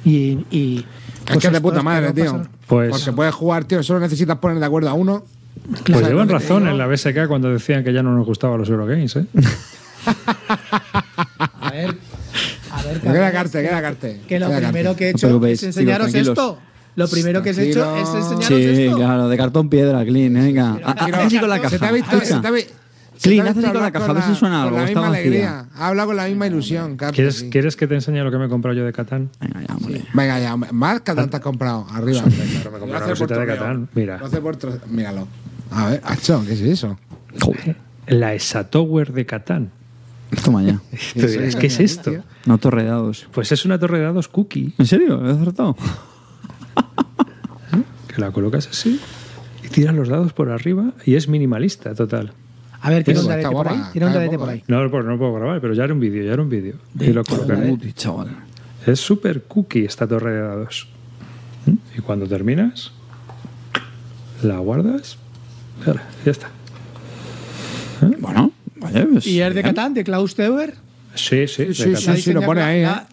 Y, 0.06 0.46
y, 0.50 0.78
Es 0.78 0.84
pues 1.26 1.38
que 1.40 1.46
es 1.48 1.52
de 1.52 1.60
puta 1.60 1.82
madre, 1.82 2.12
tío. 2.12 2.24
pasar- 2.32 2.48
Pues- 2.66 2.90
Porque 2.90 3.12
puedes 3.12 3.34
jugar, 3.34 3.64
tío, 3.64 3.82
solo 3.82 4.00
necesitas 4.00 4.38
poner 4.38 4.58
de 4.58 4.64
acuerdo 4.66 4.88
a 4.88 4.94
uno. 4.94 5.24
Pues 5.84 6.06
llevan 6.06 6.28
te 6.28 6.34
razón 6.34 6.66
en 6.68 6.78
la 6.78 6.86
BSK 6.86 7.26
cuando 7.28 7.50
decían 7.50 7.82
que 7.84 7.92
ya 7.92 8.02
no 8.02 8.14
nos 8.14 8.24
gustaban 8.24 8.58
los 8.58 8.68
Eurogames, 8.68 9.16
¿eh? 9.16 9.26
A 11.60 11.70
ver, 11.70 11.96
a 12.70 12.82
ver, 12.82 13.00
Queda 13.00 13.32
carte, 13.32 13.62
que- 13.62 13.68
queda 13.68 13.82
carte. 13.82 14.20
Que 14.28 14.38
lo 14.38 14.46
queda 14.48 14.58
primero 14.58 14.90
carte. 14.90 14.98
que 14.98 15.06
he 15.06 15.10
hecho 15.10 15.44
es 15.46 15.62
enseñaros 15.62 16.14
esto. 16.14 16.58
lo 16.94 17.08
primero 17.08 17.42
que 17.42 17.50
has 17.50 17.58
hecho 17.58 17.96
es 17.96 18.08
enseñaros 18.08 18.46
Sí, 18.46 18.54
esto. 18.84 18.96
claro, 18.96 19.28
de 19.28 19.36
cartón 19.36 19.68
piedra, 19.68 20.04
Clean, 20.04 20.32
venga. 20.34 20.78
Haz 20.84 21.12
así 21.14 21.38
con 21.40 21.48
la 21.48 21.56
caja. 21.60 21.70
se 21.70 21.78
te 21.78 21.86
ha 21.86 22.24
se 22.24 22.40
te 22.40 22.46
ha 22.46 22.50
así 23.16 23.30
visto 23.30 23.72
con 23.72 23.82
la 23.82 23.90
caja, 23.90 24.04
a 24.04 24.12
ver 24.12 24.22
si 24.22 24.28
la- 24.30 24.34
suena 24.34 24.56
con 24.56 24.64
algo, 24.64 24.76
la 24.78 24.84
está 24.84 25.00
misma 25.00 25.08
vacía. 25.10 25.20
alegría. 25.20 25.68
Habla 25.74 26.06
con 26.06 26.16
la 26.16 26.26
misma 26.26 26.46
ilusión, 26.46 26.96
Carlos. 26.96 27.14
¿Quieres, 27.16 27.34
sí. 27.36 27.50
¿Quieres 27.50 27.76
que 27.76 27.86
te 27.86 27.94
enseñe 27.94 28.22
lo 28.22 28.30
que 28.30 28.38
me 28.38 28.46
he 28.46 28.48
comprado 28.48 28.76
yo 28.76 28.84
de 28.84 28.92
Catán? 28.92 29.30
Venga, 29.40 29.62
ya, 29.66 29.74
hombre. 29.74 30.02
Venga, 30.14 30.40
ya, 30.40 30.56
más 30.56 31.00
Catán 31.00 31.30
te 31.30 31.36
has 31.36 31.42
comprado. 31.42 31.86
Arriba. 31.90 32.22
Claro, 32.22 32.70
me 32.72 32.78
Lo 32.78 32.84
una 32.84 32.98
por 33.00 33.08
cosita 33.10 33.38
de. 33.40 33.46
Catán. 33.46 33.88
Mira. 33.94 34.18
Lo 34.18 34.26
hace 34.26 34.40
por 34.40 34.56
Míralo. 34.88 35.26
A 35.70 35.90
ver, 35.90 36.00
Acho, 36.04 36.42
¿qué 36.46 36.52
es 36.52 36.60
eso? 36.60 36.98
La 38.06 38.34
ESA 38.34 38.68
Tower 38.70 39.12
de 39.12 39.26
Catán. 39.26 39.70
Toma 40.44 40.62
ya. 40.62 40.80
Tú 41.14 41.26
dirás, 41.26 41.56
¿qué 41.56 41.66
es 41.68 41.80
esto? 41.80 42.12
No 42.46 42.58
torredados. 42.58 43.26
Pues 43.32 43.50
es 43.52 43.64
una 43.64 43.78
torre 43.78 43.98
de 43.98 44.04
dados 44.04 44.28
cookie 44.28 44.74
¿En 44.78 44.86
serio? 44.86 45.24
¿He 45.26 45.30
acertado? 45.30 45.76
que 48.14 48.20
la 48.20 48.30
colocas 48.30 48.68
así 48.68 49.00
y 49.64 49.68
tiras 49.68 49.94
los 49.94 50.08
dados 50.08 50.32
por 50.32 50.50
arriba 50.50 50.92
y 51.04 51.16
es 51.16 51.28
minimalista 51.28 51.94
total. 51.94 52.32
A 52.86 52.90
ver, 52.90 53.02
tira 53.02 53.18
un 53.18 53.24
Está 53.24 53.32
dadete 53.36 53.50
por 53.52 53.68
ahí. 53.68 53.82
Tira 53.92 54.06
un 54.06 54.12
dadete 54.12 54.38
por 54.38 54.48
ahí. 54.48 54.62
No, 54.68 54.90
pues 54.90 55.04
no 55.04 55.18
puedo 55.18 55.34
grabar, 55.34 55.60
pero 55.60 55.74
ya 55.74 55.84
era 55.84 55.92
un 55.92 55.98
vídeo, 55.98 56.22
ya 56.24 56.32
era 56.34 56.42
un 56.42 56.48
vídeo. 56.48 56.74
Y 57.00 57.06
lo 57.12 57.24
colocaré. 57.24 57.76
Es 58.86 59.00
súper 59.00 59.42
cookie 59.42 59.84
esta 59.84 60.06
torre 60.06 60.32
de 60.34 60.40
dados. 60.42 60.88
¿Mm? 61.66 61.98
Y 61.98 62.00
cuando 62.00 62.28
terminas, 62.28 62.92
la 64.42 64.58
guardas. 64.58 65.18
Ahora, 65.84 66.04
ya 66.24 66.30
está. 66.30 66.48
Bueno, 68.20 68.52
vale. 68.76 69.06
Pues, 69.06 69.26
¿Y 69.26 69.40
es 69.40 69.52
de. 69.52 69.62
Catán, 69.62 69.92
de 69.92 70.04
Klaus 70.04 70.36
Teuber? 70.36 70.74
Sí, 71.14 71.48
sí, 71.48 71.64
de 71.64 71.74
Sí, 71.74 71.82
sí, 71.82 71.92
Catán. 71.92 72.16
sí, 72.18 72.32
lo 72.32 72.42
pone 72.42 72.62
ahí, 72.62 72.80
¿eh? 72.80 72.82
¿La, 72.84 73.08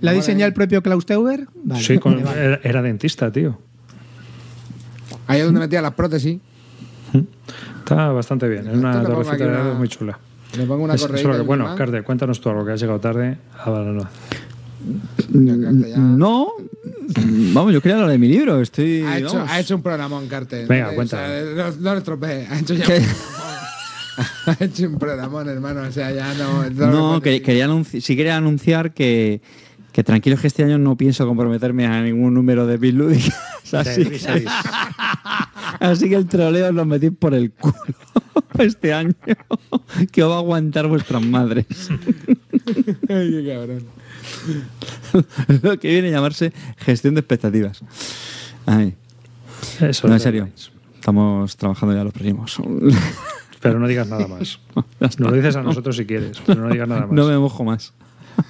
la 0.00 0.12
diseña 0.12 0.46
el 0.46 0.54
propio 0.54 0.82
Klaus 0.82 1.04
Teuber? 1.04 1.46
Vale, 1.64 1.82
Sí, 1.82 1.98
con- 1.98 2.14
vale, 2.14 2.24
vale. 2.24 2.44
Era, 2.44 2.60
era 2.62 2.82
dentista, 2.82 3.30
tío. 3.30 3.58
Ahí 5.26 5.40
es 5.40 5.44
donde 5.44 5.60
metía 5.60 5.82
las 5.82 5.92
prótesis. 5.92 6.38
Está 7.94 8.08
bastante 8.12 8.48
bien. 8.48 8.68
Es 8.68 8.76
una 8.76 9.02
torrecita 9.02 9.36
de 9.36 9.46
una- 9.62 9.74
muy 9.74 9.88
chula. 9.88 10.18
Le 10.56 10.64
pongo 10.64 10.84
una 10.84 10.94
Es- 10.94 11.06
que- 11.06 11.26
bueno. 11.42 11.74
Carte, 11.76 12.02
cuéntanos 12.02 12.40
tú 12.40 12.48
algo 12.50 12.64
que 12.64 12.72
has 12.72 12.80
llegado 12.80 13.00
tarde. 13.00 13.36
Ah, 13.58 13.70
vale, 13.70 13.92
no. 13.92 14.08
No, 15.98 16.48
vamos, 17.54 17.72
yo 17.72 17.80
quería 17.80 17.96
hablar 17.96 18.10
de 18.10 18.18
mi 18.18 18.28
libro. 18.28 18.60
Estoy. 18.60 19.02
Ha 19.02 19.18
hecho, 19.18 19.44
ha 19.46 19.60
hecho 19.60 19.76
un 19.76 19.82
programón, 19.82 20.26
Carter. 20.28 20.66
Venga, 20.68 20.94
cuenta. 20.94 21.16
o 21.16 21.20
sea, 21.20 21.70
no, 21.70 21.76
no 21.92 21.94
estropees. 21.98 22.50
Ha 22.50 22.58
hecho 22.60 22.74
ya 22.74 22.84
¿Qué? 22.84 22.98
un 22.98 23.04
programón. 23.04 23.58
Ha 24.46 24.56
hecho 24.64 24.86
un 24.88 24.98
programón, 24.98 25.48
hermano. 25.48 25.82
O 25.82 25.92
sea, 25.92 26.10
ya 26.10 26.34
no. 26.34 26.68
No, 26.70 27.20
que- 27.22 27.30
que- 27.34 27.42
quería 27.42 27.66
anunci- 27.68 28.00
sí 28.00 28.16
quería 28.16 28.36
anunciar 28.36 28.92
que, 28.92 29.40
que 29.92 30.02
tranquilo 30.02 30.36
que 30.36 30.46
este 30.48 30.64
año 30.64 30.76
no 30.78 30.96
pienso 30.96 31.26
comprometerme 31.26 31.86
a 31.86 32.02
ningún 32.02 32.34
número 32.34 32.66
de 32.66 32.76
Bill 32.78 32.96
Ludic. 32.96 33.32
así, 35.80 36.08
que, 36.08 36.16
el 36.16 36.26
troleo 36.26 36.68
os 36.68 36.74
lo 36.74 36.84
metí 36.84 37.10
por 37.10 37.34
el 37.34 37.50
culo 37.52 37.74
este 38.58 38.92
año. 38.92 39.12
que 40.12 40.22
os 40.22 40.30
va 40.30 40.36
a 40.36 40.38
aguantar 40.38 40.86
vuestras 40.88 41.22
madres. 41.24 41.66
Ay, 43.08 43.30
qué 43.30 43.52
cabrón. 43.52 43.84
lo 45.62 45.78
que 45.78 45.88
viene 45.88 46.08
a 46.08 46.12
llamarse 46.12 46.52
gestión 46.78 47.14
de 47.14 47.20
expectativas. 47.20 47.82
Ay, 48.66 48.94
Eso 49.80 50.06
no, 50.06 50.14
en 50.14 50.16
es 50.16 50.22
serio. 50.22 50.48
Estamos 50.94 51.56
trabajando 51.56 51.94
ya 51.94 52.04
los 52.04 52.12
próximos. 52.12 52.60
Pero 53.60 53.78
no 53.78 53.88
digas 53.88 54.08
nada 54.08 54.28
más. 54.28 54.60
Nos 55.00 55.18
lo 55.18 55.32
dices 55.32 55.56
a 55.56 55.62
nosotros 55.62 55.96
si 55.96 56.06
quieres, 56.06 56.40
pero 56.46 56.62
no 56.62 56.70
digas 56.70 56.88
nada 56.88 57.02
más. 57.02 57.12
No 57.12 57.26
me 57.26 57.38
mojo 57.38 57.64
más. 57.64 57.92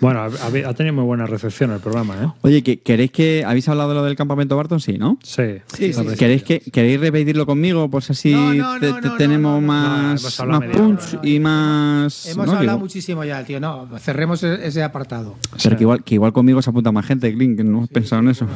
Bueno, 0.01 0.21
ha, 0.21 0.27
ha- 0.27 0.69
ha 0.69 0.75
tenido 0.75 0.95
muy 0.95 1.05
buena 1.05 1.27
recepción 1.27 1.71
el 1.73 1.81
programa, 1.81 2.15
¿eh? 2.23 2.29
Oye, 2.43 2.63
¿que- 2.63 2.81
¿queréis 2.81 3.11
que 3.11 3.45
habéis 3.47 3.69
hablado 3.69 3.89
de 3.91 3.95
lo 3.97 4.05
del 4.05 4.17
campamento 4.17 4.57
Barton? 4.57 4.81
Sí, 4.81 4.99
¿no? 4.99 5.19
Sí. 5.23 5.43
Sí, 5.75 5.93
sí, 5.93 6.05
sí. 6.11 6.17
¿Queréis, 6.17 6.43
que, 6.43 6.61
¿Queréis 6.61 7.01
repetirlo 7.01 7.47
conmigo? 7.47 7.89
Pues 7.91 8.11
así 8.11 8.33
No, 8.33 8.53
no, 8.55 8.79
te- 8.81 8.91
no, 8.91 9.01
te- 9.01 9.09
no, 9.09 9.17
tenemos 9.17 9.63
más, 9.63 10.41
punch 10.73 11.19
y 11.23 11.41
más. 11.41 12.27
Hemos 12.27 12.47
¿no? 12.47 12.53
hablado 12.53 12.79
muchísimo 12.79 13.25
ya, 13.25 13.43
tío. 13.45 13.61
No, 13.61 13.89
cerremos 13.99 14.43
e- 14.43 14.67
ese 14.67 14.83
apartado. 14.83 15.37
Pero 15.63 15.77
que 15.77 15.83
igual, 15.85 16.05
que 16.05 16.15
igual 16.15 16.33
conmigo 16.33 16.61
se 16.63 16.71
apunta 16.71 16.93
más 16.93 17.07
gente, 17.07 17.33
Clint, 17.33 17.57
que 17.57 17.65
no 17.65 17.83
has 17.83 17.89
pensado 17.89 18.23
en 18.23 18.29
eso. 18.29 18.47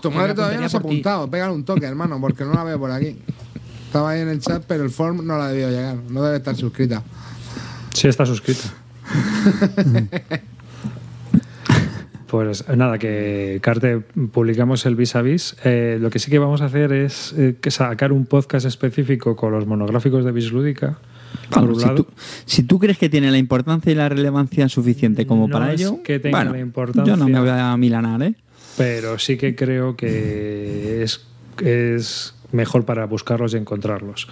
Tu 0.00 0.10
madre 0.10 0.34
todavía 0.34 0.60
no 0.60 0.68
se 0.68 0.76
ha 0.76 0.80
apuntado. 0.80 1.30
Pégale 1.30 1.52
un 1.52 1.64
toque, 1.64 1.86
hermano, 1.86 2.20
porque 2.20 2.44
no 2.44 2.52
la 2.52 2.64
veo 2.64 2.78
por 2.78 2.90
aquí. 2.90 3.16
Estaba 3.86 4.10
ahí 4.10 4.20
en 4.20 4.28
el 4.28 4.40
chat, 4.40 4.62
pero 4.66 4.82
el 4.84 4.90
form 4.90 5.24
no 5.26 5.38
la 5.38 5.48
debió 5.48 5.70
llegar. 5.70 5.96
No 6.10 6.22
debe 6.22 6.36
estar 6.38 6.54
suscrita. 6.56 7.02
Sí, 7.92 8.08
está 8.08 8.26
suscrita. 8.26 8.62
Pues 12.34 12.68
nada, 12.68 12.98
que 12.98 13.60
Carte 13.62 14.00
publicamos 14.32 14.84
el 14.86 14.96
vis 14.96 15.14
a 15.14 15.22
vis. 15.22 15.54
Eh, 15.62 15.98
lo 16.00 16.10
que 16.10 16.18
sí 16.18 16.32
que 16.32 16.40
vamos 16.40 16.62
a 16.62 16.64
hacer 16.64 16.92
es 16.92 17.32
eh, 17.38 17.54
sacar 17.68 18.10
un 18.10 18.26
podcast 18.26 18.66
específico 18.66 19.36
con 19.36 19.52
los 19.52 19.68
monográficos 19.68 20.24
de 20.24 20.32
Bislúdica. 20.32 20.98
Bueno, 21.52 21.76
si, 21.76 21.88
tú, 21.94 22.06
si 22.44 22.62
tú 22.64 22.80
crees 22.80 22.98
que 22.98 23.08
tiene 23.08 23.30
la 23.30 23.38
importancia 23.38 23.92
y 23.92 23.94
la 23.94 24.08
relevancia 24.08 24.68
suficiente 24.68 25.28
como 25.28 25.46
No 25.46 25.52
para 25.52 25.72
es 25.74 25.80
ello, 25.80 26.02
que 26.02 26.18
tenga 26.18 26.38
bueno, 26.38 26.54
la 26.54 26.58
importancia. 26.58 27.14
yo 27.14 27.16
no 27.16 27.28
me 27.28 27.38
voy 27.38 27.50
a 27.50 27.76
milanar, 27.76 28.20
¿eh? 28.24 28.34
pero 28.76 29.16
sí 29.20 29.36
que 29.36 29.54
creo 29.54 29.94
que 29.94 31.04
es, 31.04 31.24
es 31.62 32.34
mejor 32.54 32.84
para 32.84 33.04
buscarlos 33.06 33.52
y 33.54 33.56
encontrarlos 33.58 34.28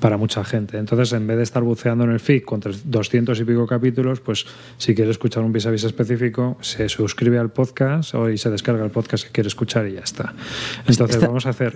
para 0.00 0.16
mucha 0.16 0.44
gente. 0.44 0.78
Entonces, 0.78 1.12
en 1.12 1.26
vez 1.26 1.36
de 1.36 1.42
estar 1.44 1.62
buceando 1.62 2.04
en 2.04 2.10
el 2.10 2.20
feed 2.20 2.42
con 2.44 2.60
200 2.84 3.38
y 3.40 3.44
pico 3.44 3.66
capítulos, 3.66 4.20
pues 4.20 4.46
si 4.78 4.94
quiere 4.94 5.10
escuchar 5.10 5.42
un 5.44 5.52
vis 5.52 5.66
a 5.66 5.70
vis 5.70 5.84
específico, 5.84 6.56
se 6.60 6.88
suscribe 6.88 7.38
al 7.38 7.50
podcast 7.50 8.14
o 8.14 8.28
y 8.30 8.38
se 8.38 8.50
descarga 8.50 8.84
el 8.84 8.90
podcast 8.90 9.24
que 9.26 9.30
quiere 9.30 9.48
escuchar 9.48 9.86
y 9.86 9.92
ya 9.94 10.00
está. 10.00 10.34
Entonces, 10.86 11.16
Esta- 11.16 11.26
vamos 11.28 11.46
a 11.46 11.50
hacer 11.50 11.74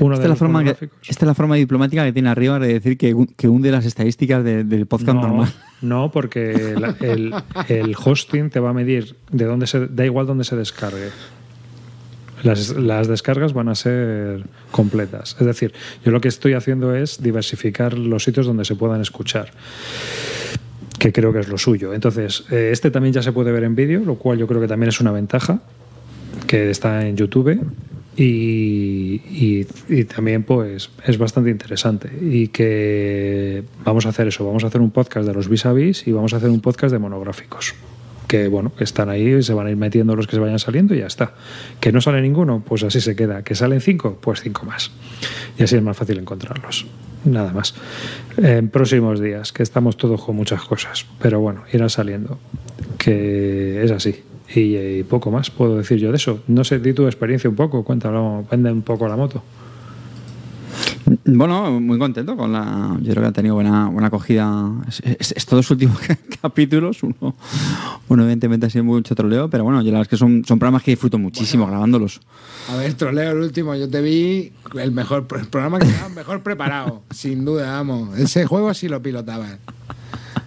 uno 0.00 0.14
Esta 0.14 0.22
de 0.22 0.24
es, 0.24 0.28
la 0.28 0.28
los 0.28 0.38
forma 0.38 0.58
que- 0.60 0.64
monográficos. 0.64 0.98
esta 1.08 1.24
es 1.24 1.26
la 1.26 1.34
forma 1.34 1.56
diplomática 1.56 2.04
que 2.04 2.12
tiene 2.14 2.30
arriba 2.30 2.58
de 2.58 2.68
decir 2.72 2.96
que, 2.96 3.14
que 3.36 3.48
hunde 3.48 3.70
las 3.70 3.84
estadísticas 3.84 4.42
de- 4.42 4.64
del 4.64 4.86
podcast 4.86 5.16
no, 5.16 5.22
normal. 5.22 5.52
no, 5.82 6.10
porque 6.10 6.74
el, 7.00 7.34
el 7.68 7.94
hosting 8.02 8.48
te 8.48 8.58
va 8.60 8.70
a 8.70 8.72
medir 8.72 9.16
de 9.30 9.44
dónde 9.44 9.66
se 9.66 9.86
da 9.88 10.04
igual 10.06 10.26
dónde 10.26 10.44
se 10.44 10.56
descargue. 10.56 11.10
Las, 12.42 12.70
las 12.76 13.08
descargas 13.08 13.52
van 13.52 13.68
a 13.68 13.74
ser 13.74 14.44
completas. 14.70 15.36
Es 15.38 15.46
decir, 15.46 15.72
yo 16.04 16.10
lo 16.10 16.20
que 16.20 16.28
estoy 16.28 16.54
haciendo 16.54 16.94
es 16.94 17.22
diversificar 17.22 17.96
los 17.96 18.24
sitios 18.24 18.46
donde 18.46 18.64
se 18.64 18.74
puedan 18.74 19.00
escuchar 19.00 19.50
que 20.98 21.12
creo 21.12 21.32
que 21.32 21.40
es 21.40 21.48
lo 21.48 21.58
suyo. 21.58 21.94
Entonces, 21.94 22.44
eh, 22.50 22.70
este 22.72 22.90
también 22.92 23.12
ya 23.12 23.22
se 23.22 23.32
puede 23.32 23.50
ver 23.50 23.64
en 23.64 23.74
vídeo, 23.74 24.04
lo 24.04 24.14
cual 24.16 24.38
yo 24.38 24.46
creo 24.46 24.60
que 24.60 24.68
también 24.68 24.88
es 24.88 25.00
una 25.00 25.10
ventaja, 25.10 25.60
que 26.46 26.70
está 26.70 27.06
en 27.06 27.16
YouTube 27.16 27.60
y, 28.16 29.64
y- 29.88 30.04
también 30.04 30.42
pues 30.44 30.90
es 31.06 31.18
bastante 31.18 31.50
interesante 31.50 32.10
y 32.20 32.48
que 32.48 33.64
vamos 33.84 34.06
a 34.06 34.10
hacer 34.10 34.28
eso, 34.28 34.44
vamos 34.46 34.62
a 34.64 34.66
hacer 34.68 34.80
un 34.80 34.90
podcast 34.90 35.26
de 35.26 35.34
los 35.34 35.48
vis 35.48 35.66
a 35.66 35.72
vis 35.72 36.06
y 36.06 36.12
vamos 36.12 36.34
a 36.34 36.36
hacer 36.36 36.50
un 36.50 36.60
podcast 36.60 36.92
de 36.92 36.98
monográficos 36.98 37.74
que 38.32 38.48
bueno, 38.48 38.72
están 38.78 39.10
ahí, 39.10 39.42
se 39.42 39.52
van 39.52 39.66
a 39.66 39.70
ir 39.70 39.76
metiendo 39.76 40.16
los 40.16 40.26
que 40.26 40.36
se 40.36 40.40
vayan 40.40 40.58
saliendo 40.58 40.94
y 40.94 41.00
ya 41.00 41.06
está. 41.06 41.34
Que 41.80 41.92
no 41.92 42.00
sale 42.00 42.22
ninguno, 42.22 42.64
pues 42.66 42.82
así 42.82 42.98
se 43.02 43.14
queda. 43.14 43.44
Que 43.44 43.54
salen 43.54 43.82
cinco, 43.82 44.16
pues 44.22 44.40
cinco 44.40 44.64
más. 44.64 44.90
Y 45.58 45.64
así 45.64 45.76
es 45.76 45.82
más 45.82 45.98
fácil 45.98 46.18
encontrarlos. 46.18 46.86
Nada 47.26 47.52
más. 47.52 47.74
En 48.38 48.70
próximos 48.70 49.20
días, 49.20 49.52
que 49.52 49.62
estamos 49.62 49.98
todos 49.98 50.24
con 50.24 50.34
muchas 50.34 50.62
cosas, 50.62 51.04
pero 51.20 51.40
bueno, 51.40 51.64
irán 51.74 51.90
saliendo. 51.90 52.38
Que 52.96 53.84
es 53.84 53.90
así. 53.90 54.22
Y, 54.54 55.02
poco 55.02 55.30
más 55.30 55.50
puedo 55.50 55.76
decir 55.76 55.98
yo 55.98 56.08
de 56.08 56.16
eso. 56.16 56.40
No 56.46 56.64
sé, 56.64 56.78
di 56.78 56.94
tu 56.94 57.04
experiencia 57.04 57.50
un 57.50 57.56
poco, 57.56 57.84
cuéntalo, 57.84 58.46
vende 58.50 58.72
un 58.72 58.80
poco 58.80 59.08
la 59.08 59.16
moto. 59.16 59.42
Bueno, 61.24 61.80
muy 61.80 61.98
contento 61.98 62.36
con 62.36 62.52
la. 62.52 62.96
Yo 63.00 63.10
creo 63.12 63.22
que 63.22 63.28
ha 63.28 63.32
tenido 63.32 63.54
buena, 63.54 63.88
buena 63.88 64.08
acogida. 64.08 64.70
Es, 64.88 65.00
es- 65.04 65.32
estos 65.36 65.56
dos 65.56 65.70
últimos 65.70 65.98
capítulos. 66.42 67.02
Uno, 67.02 67.34
uno, 68.08 68.22
evidentemente, 68.22 68.66
ha 68.66 68.70
sido 68.70 68.84
mucho 68.84 69.14
troleo, 69.14 69.48
pero 69.50 69.64
bueno, 69.64 69.80
yo 69.82 69.86
la 69.86 69.98
verdad 69.98 70.02
es 70.02 70.08
que 70.08 70.16
son, 70.16 70.44
son 70.46 70.58
programas 70.58 70.82
que 70.82 70.92
disfruto 70.92 71.18
muchísimo 71.18 71.66
grabándolos. 71.66 72.20
A 72.70 72.76
ver, 72.76 72.94
troleo 72.94 73.32
el 73.32 73.38
último. 73.38 73.74
Yo 73.74 73.88
te 73.88 74.00
vi 74.00 74.52
el 74.80 74.92
mejor 74.92 75.26
el 75.36 75.46
programa 75.48 75.78
que 75.78 75.86
estaba 75.88 76.08
mejor 76.10 76.42
preparado. 76.42 77.02
sin 77.10 77.44
duda, 77.44 77.72
vamos. 77.72 78.16
Ese 78.18 78.46
juego 78.46 78.72
sí 78.74 78.88
lo 78.88 79.02
pilotaba. 79.02 79.46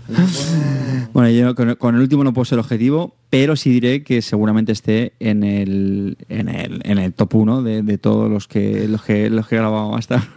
Bueno, 1.14 1.30
yo 1.30 1.56
con, 1.56 1.96
el 1.96 2.02
último 2.02 2.26
no 2.26 2.34
puedo 2.34 2.44
ser 2.44 2.60
objetivo, 2.60 3.16
pero 3.30 3.56
sí 3.56 3.70
diré 3.70 4.04
que 4.04 4.22
seguramente 4.22 4.74
esté 4.74 5.14
en 5.22 5.46
el, 5.46 6.18
en 6.28 6.50
el, 6.50 6.82
en 6.84 6.98
el 6.98 7.14
top 7.14 7.36
1 7.36 7.64
de, 7.64 7.84
de 7.84 7.98
todos 7.98 8.30
los 8.30 8.50
que, 8.50 8.86
los, 8.90 9.02
que, 9.02 9.30
los 9.30 9.48
que 9.48 9.56
he 9.56 9.60
grabado 9.60 9.96
hasta. 9.96 10.28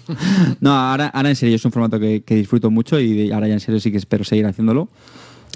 no, 0.60 0.72
ahora, 0.72 1.10
en 1.12 1.36
serio 1.36 1.56
es 1.56 1.64
un 1.64 1.72
formato 1.72 1.98
que, 1.98 2.22
disfruto 2.24 2.70
mucho 2.70 3.00
y 3.00 3.32
ahora 3.32 3.48
ya 3.48 3.54
en 3.54 3.60
serio 3.60 3.80
sí 3.80 3.90
que 3.90 3.98
espero 3.98 4.22
seguir 4.22 4.46
haciéndolo. 4.46 4.88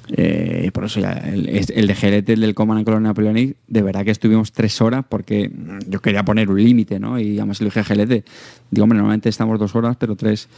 Eh, 0.08 0.70
por 0.72 0.84
eso 0.84 1.00
ya 1.00 1.12
el, 1.12 1.48
el 1.48 1.86
de 1.86 1.94
GLT, 1.94 2.28
el 2.30 2.40
del 2.40 2.54
Command 2.54 2.78
and 2.78 2.84
Colonial 2.84 3.10
Napoleonic, 3.10 3.56
de 3.66 3.82
verdad 3.82 4.04
que 4.04 4.12
estuvimos 4.12 4.52
tres 4.52 4.80
horas 4.80 5.04
porque 5.08 5.48
mm, 5.48 5.90
yo 5.90 6.00
quería 6.00 6.24
poner 6.24 6.48
un 6.48 6.62
límite, 6.62 7.00
¿no? 7.00 7.18
Y 7.18 7.38
además 7.38 7.60
elegí 7.60 7.80
GLT. 7.80 8.24
Digo, 8.70 8.84
hombre, 8.84 8.98
normalmente 8.98 9.28
estamos 9.28 9.58
dos 9.58 9.74
horas, 9.74 9.96
pero 9.98 10.14
tres. 10.14 10.48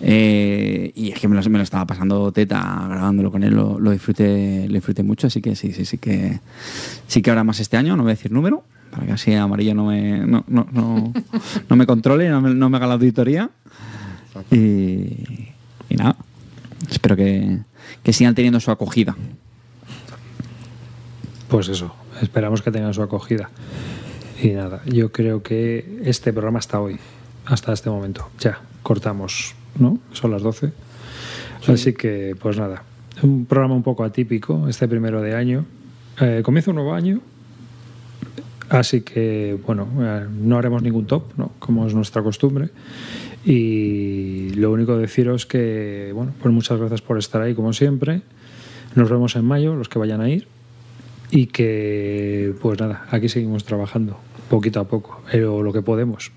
Eh, 0.00 0.92
y 0.94 1.10
es 1.10 1.18
que 1.18 1.26
me 1.26 1.34
lo, 1.34 1.50
me 1.50 1.58
lo 1.58 1.64
estaba 1.64 1.86
pasando 1.86 2.30
teta 2.30 2.86
grabándolo 2.88 3.32
con 3.32 3.42
él, 3.42 3.54
lo, 3.54 3.80
lo 3.80 3.90
disfruté, 3.90 4.66
lo 4.68 4.74
disfruté 4.74 5.02
mucho, 5.02 5.26
así 5.26 5.40
que 5.40 5.56
sí, 5.56 5.72
sí, 5.72 5.84
sí 5.84 5.98
que 5.98 6.40
sí 7.06 7.22
que 7.22 7.30
habrá 7.30 7.44
más 7.44 7.60
este 7.60 7.76
año, 7.76 7.96
no 7.96 8.02
voy 8.02 8.10
a 8.10 8.14
decir 8.14 8.30
número, 8.30 8.64
para 8.90 9.06
que 9.06 9.12
así 9.12 9.34
amarillo 9.34 9.74
no 9.74 9.86
me, 9.86 10.18
no, 10.18 10.44
no, 10.46 10.66
no, 10.72 11.12
no 11.68 11.76
me 11.76 11.86
controle, 11.86 12.28
no 12.28 12.40
me, 12.40 12.54
no 12.54 12.68
me 12.68 12.76
haga 12.76 12.86
la 12.86 12.94
auditoría. 12.94 13.50
Y, 14.50 15.46
y 15.88 15.96
nada, 15.96 16.16
espero 16.90 17.14
que, 17.14 17.60
que 18.02 18.12
sigan 18.12 18.34
teniendo 18.34 18.60
su 18.60 18.70
acogida. 18.70 19.16
Pues 21.48 21.68
eso, 21.68 21.94
esperamos 22.20 22.62
que 22.62 22.70
tengan 22.70 22.94
su 22.94 23.02
acogida. 23.02 23.50
Y 24.42 24.48
nada, 24.48 24.82
yo 24.86 25.12
creo 25.12 25.42
que 25.42 26.00
este 26.04 26.32
programa 26.32 26.58
hasta 26.58 26.80
hoy, 26.80 26.98
hasta 27.46 27.72
este 27.72 27.90
momento. 27.90 28.28
Ya, 28.40 28.60
cortamos, 28.82 29.54
¿no? 29.78 29.98
Son 30.12 30.30
las 30.30 30.42
12. 30.42 30.72
Así 31.68 31.94
que, 31.94 32.36
pues 32.40 32.58
nada, 32.58 32.82
un 33.22 33.46
programa 33.46 33.74
un 33.74 33.82
poco 33.82 34.04
atípico, 34.04 34.68
este 34.68 34.88
primero 34.88 35.22
de 35.22 35.34
año. 35.34 35.64
Eh, 36.20 36.42
comienza 36.44 36.70
un 36.70 36.76
nuevo 36.76 36.94
año, 36.94 37.20
así 38.68 39.00
que, 39.00 39.58
bueno, 39.66 39.88
eh, 40.00 40.26
no 40.30 40.58
haremos 40.58 40.82
ningún 40.82 41.06
top, 41.06 41.24
¿no? 41.36 41.52
Como 41.58 41.86
es 41.86 41.94
nuestra 41.94 42.22
costumbre. 42.22 42.68
Y 43.44 44.50
lo 44.54 44.72
único 44.72 44.96
deciros 44.96 45.44
que, 45.44 46.12
bueno, 46.14 46.32
pues 46.40 46.52
muchas 46.52 46.78
gracias 46.78 47.02
por 47.02 47.18
estar 47.18 47.42
ahí, 47.42 47.54
como 47.54 47.72
siempre. 47.72 48.22
Nos 48.94 49.10
vemos 49.10 49.36
en 49.36 49.44
mayo, 49.44 49.74
los 49.74 49.88
que 49.88 49.98
vayan 49.98 50.20
a 50.20 50.30
ir. 50.30 50.46
Y 51.30 51.46
que, 51.46 52.54
pues 52.60 52.80
nada, 52.80 53.06
aquí 53.10 53.28
seguimos 53.28 53.64
trabajando, 53.64 54.18
poquito 54.48 54.80
a 54.80 54.84
poco, 54.84 55.20
pero 55.30 55.62
lo 55.62 55.72
que 55.72 55.82
podemos. 55.82 56.32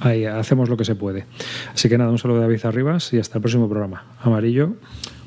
Ahí 0.00 0.24
hacemos 0.24 0.68
lo 0.68 0.76
que 0.76 0.84
se 0.84 0.94
puede. 0.94 1.26
Así 1.72 1.88
que 1.88 1.98
nada, 1.98 2.10
un 2.10 2.18
saludo 2.18 2.38
de 2.38 2.46
David 2.46 2.66
Arribas 2.66 3.12
y 3.12 3.18
hasta 3.18 3.38
el 3.38 3.42
próximo 3.42 3.68
programa. 3.68 4.04
Amarillo. 4.20 4.74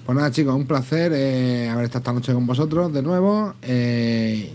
Pues 0.08 0.16
nada, 0.16 0.32
chicos, 0.32 0.56
un 0.56 0.66
placer 0.66 1.12
eh, 1.14 1.68
haber 1.68 1.84
estado 1.84 2.00
esta 2.00 2.14
noche 2.14 2.34
con 2.34 2.48
vosotros 2.48 2.94
de 2.94 3.02
nuevo. 3.04 3.54
eh, 3.62 4.50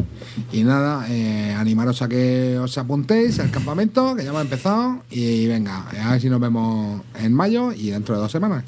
y 0.51 0.65
nada, 0.65 1.05
eh, 1.11 1.55
animaros 1.55 2.01
a 2.01 2.09
que 2.09 2.59
os 2.59 2.79
apuntéis 2.79 3.39
al 3.39 3.51
campamento, 3.51 4.16
que 4.16 4.24
ya 4.24 4.31
hemos 4.31 4.41
empezado. 4.41 5.03
Y 5.11 5.47
venga, 5.49 5.91
a 5.91 6.12
ver 6.12 6.23
si 6.23 6.31
nos 6.31 6.41
vemos 6.41 7.03
en 7.20 7.35
mayo 7.35 7.70
y 7.70 7.91
dentro 7.91 8.15
de 8.15 8.23
dos 8.23 8.33
semanas. 8.33 8.65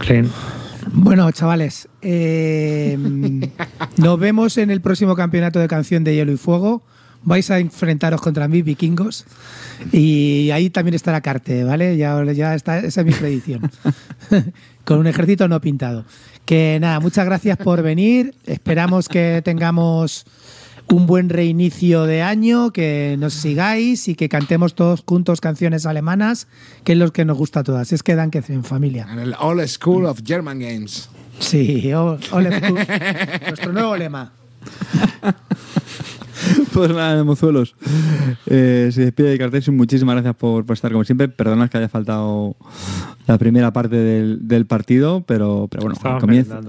Clean. 0.00 0.28
Bueno, 0.92 1.30
chavales, 1.30 1.88
eh, 2.02 2.98
nos 3.98 4.18
vemos 4.18 4.58
en 4.58 4.72
el 4.72 4.80
próximo 4.80 5.14
campeonato 5.14 5.60
de 5.60 5.68
canción 5.68 6.02
de 6.02 6.16
Hielo 6.16 6.32
y 6.32 6.36
Fuego. 6.36 6.82
Vais 7.22 7.50
a 7.50 7.58
enfrentaros 7.58 8.20
contra 8.20 8.48
mí, 8.48 8.62
vikingos. 8.62 9.24
Y 9.92 10.50
ahí 10.50 10.70
también 10.70 10.94
estará 10.94 11.20
Carte, 11.20 11.64
¿vale? 11.64 11.96
Ya, 11.96 12.22
ya 12.32 12.54
está, 12.54 12.78
esa 12.78 13.00
es 13.00 13.06
mi 13.06 13.12
predicción. 13.12 13.70
Con 14.84 14.98
un 14.98 15.06
ejército 15.06 15.48
no 15.48 15.60
pintado. 15.60 16.04
Que 16.44 16.78
nada, 16.80 17.00
muchas 17.00 17.26
gracias 17.26 17.58
por 17.58 17.82
venir. 17.82 18.34
Esperamos 18.46 19.08
que 19.08 19.42
tengamos 19.44 20.24
un 20.90 21.06
buen 21.06 21.28
reinicio 21.28 22.04
de 22.04 22.22
año, 22.22 22.70
que 22.72 23.16
nos 23.18 23.34
sigáis 23.34 24.08
y 24.08 24.14
que 24.14 24.30
cantemos 24.30 24.74
todos 24.74 25.02
juntos 25.06 25.42
canciones 25.42 25.84
alemanas, 25.84 26.46
que 26.84 26.92
es 26.92 26.98
lo 26.98 27.12
que 27.12 27.26
nos 27.26 27.36
gusta 27.36 27.60
a 27.60 27.64
todas. 27.64 27.92
Es 27.92 28.02
que 28.02 28.14
dan 28.14 28.30
que 28.30 28.42
en 28.48 28.64
familia. 28.64 29.06
En 29.12 29.18
el 29.18 29.34
All 29.38 29.66
School 29.68 30.06
of 30.06 30.20
German 30.24 30.58
Games. 30.60 31.10
Sí, 31.40 31.92
o- 31.92 32.18
ole, 32.32 32.60
tú. 32.60 32.74
nuestro 32.74 33.72
nuevo 33.72 33.96
lema. 33.96 34.32
Pues 36.72 36.90
nada, 36.90 37.22
mozuelos. 37.24 37.74
Eh, 38.46 38.90
se 38.92 39.02
despide 39.02 39.30
de 39.30 39.38
Cartesius. 39.38 39.74
Muchísimas 39.74 40.14
gracias 40.14 40.36
por, 40.36 40.64
por 40.64 40.74
estar 40.74 40.92
como 40.92 41.04
siempre. 41.04 41.28
Perdonad 41.28 41.68
que 41.68 41.78
haya 41.78 41.88
faltado 41.88 42.56
la 43.26 43.38
primera 43.38 43.72
parte 43.72 43.96
del, 43.96 44.46
del 44.46 44.66
partido, 44.66 45.22
pero, 45.26 45.68
pero 45.70 45.84
bueno, 45.84 46.18
comienza, 46.20 46.60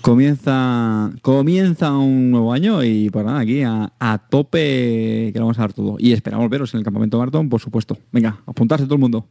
comienza, 0.00 1.12
comienza 1.22 1.92
un 1.96 2.30
nuevo 2.30 2.52
año 2.52 2.82
y 2.82 3.10
pues 3.10 3.24
nada, 3.24 3.40
aquí 3.40 3.62
a, 3.62 3.92
a 3.98 4.18
tope 4.18 5.30
que 5.32 5.38
lo 5.38 5.46
vamos 5.46 5.58
a 5.58 5.62
dar 5.62 5.72
todo. 5.72 5.96
Y 5.98 6.12
esperamos 6.12 6.48
veros 6.48 6.72
en 6.74 6.78
el 6.78 6.84
campamento 6.84 7.18
Barton, 7.18 7.48
por 7.48 7.60
supuesto. 7.60 7.98
Venga, 8.12 8.38
apuntarse 8.46 8.84
todo 8.84 8.94
el 8.94 9.00
mundo. 9.00 9.26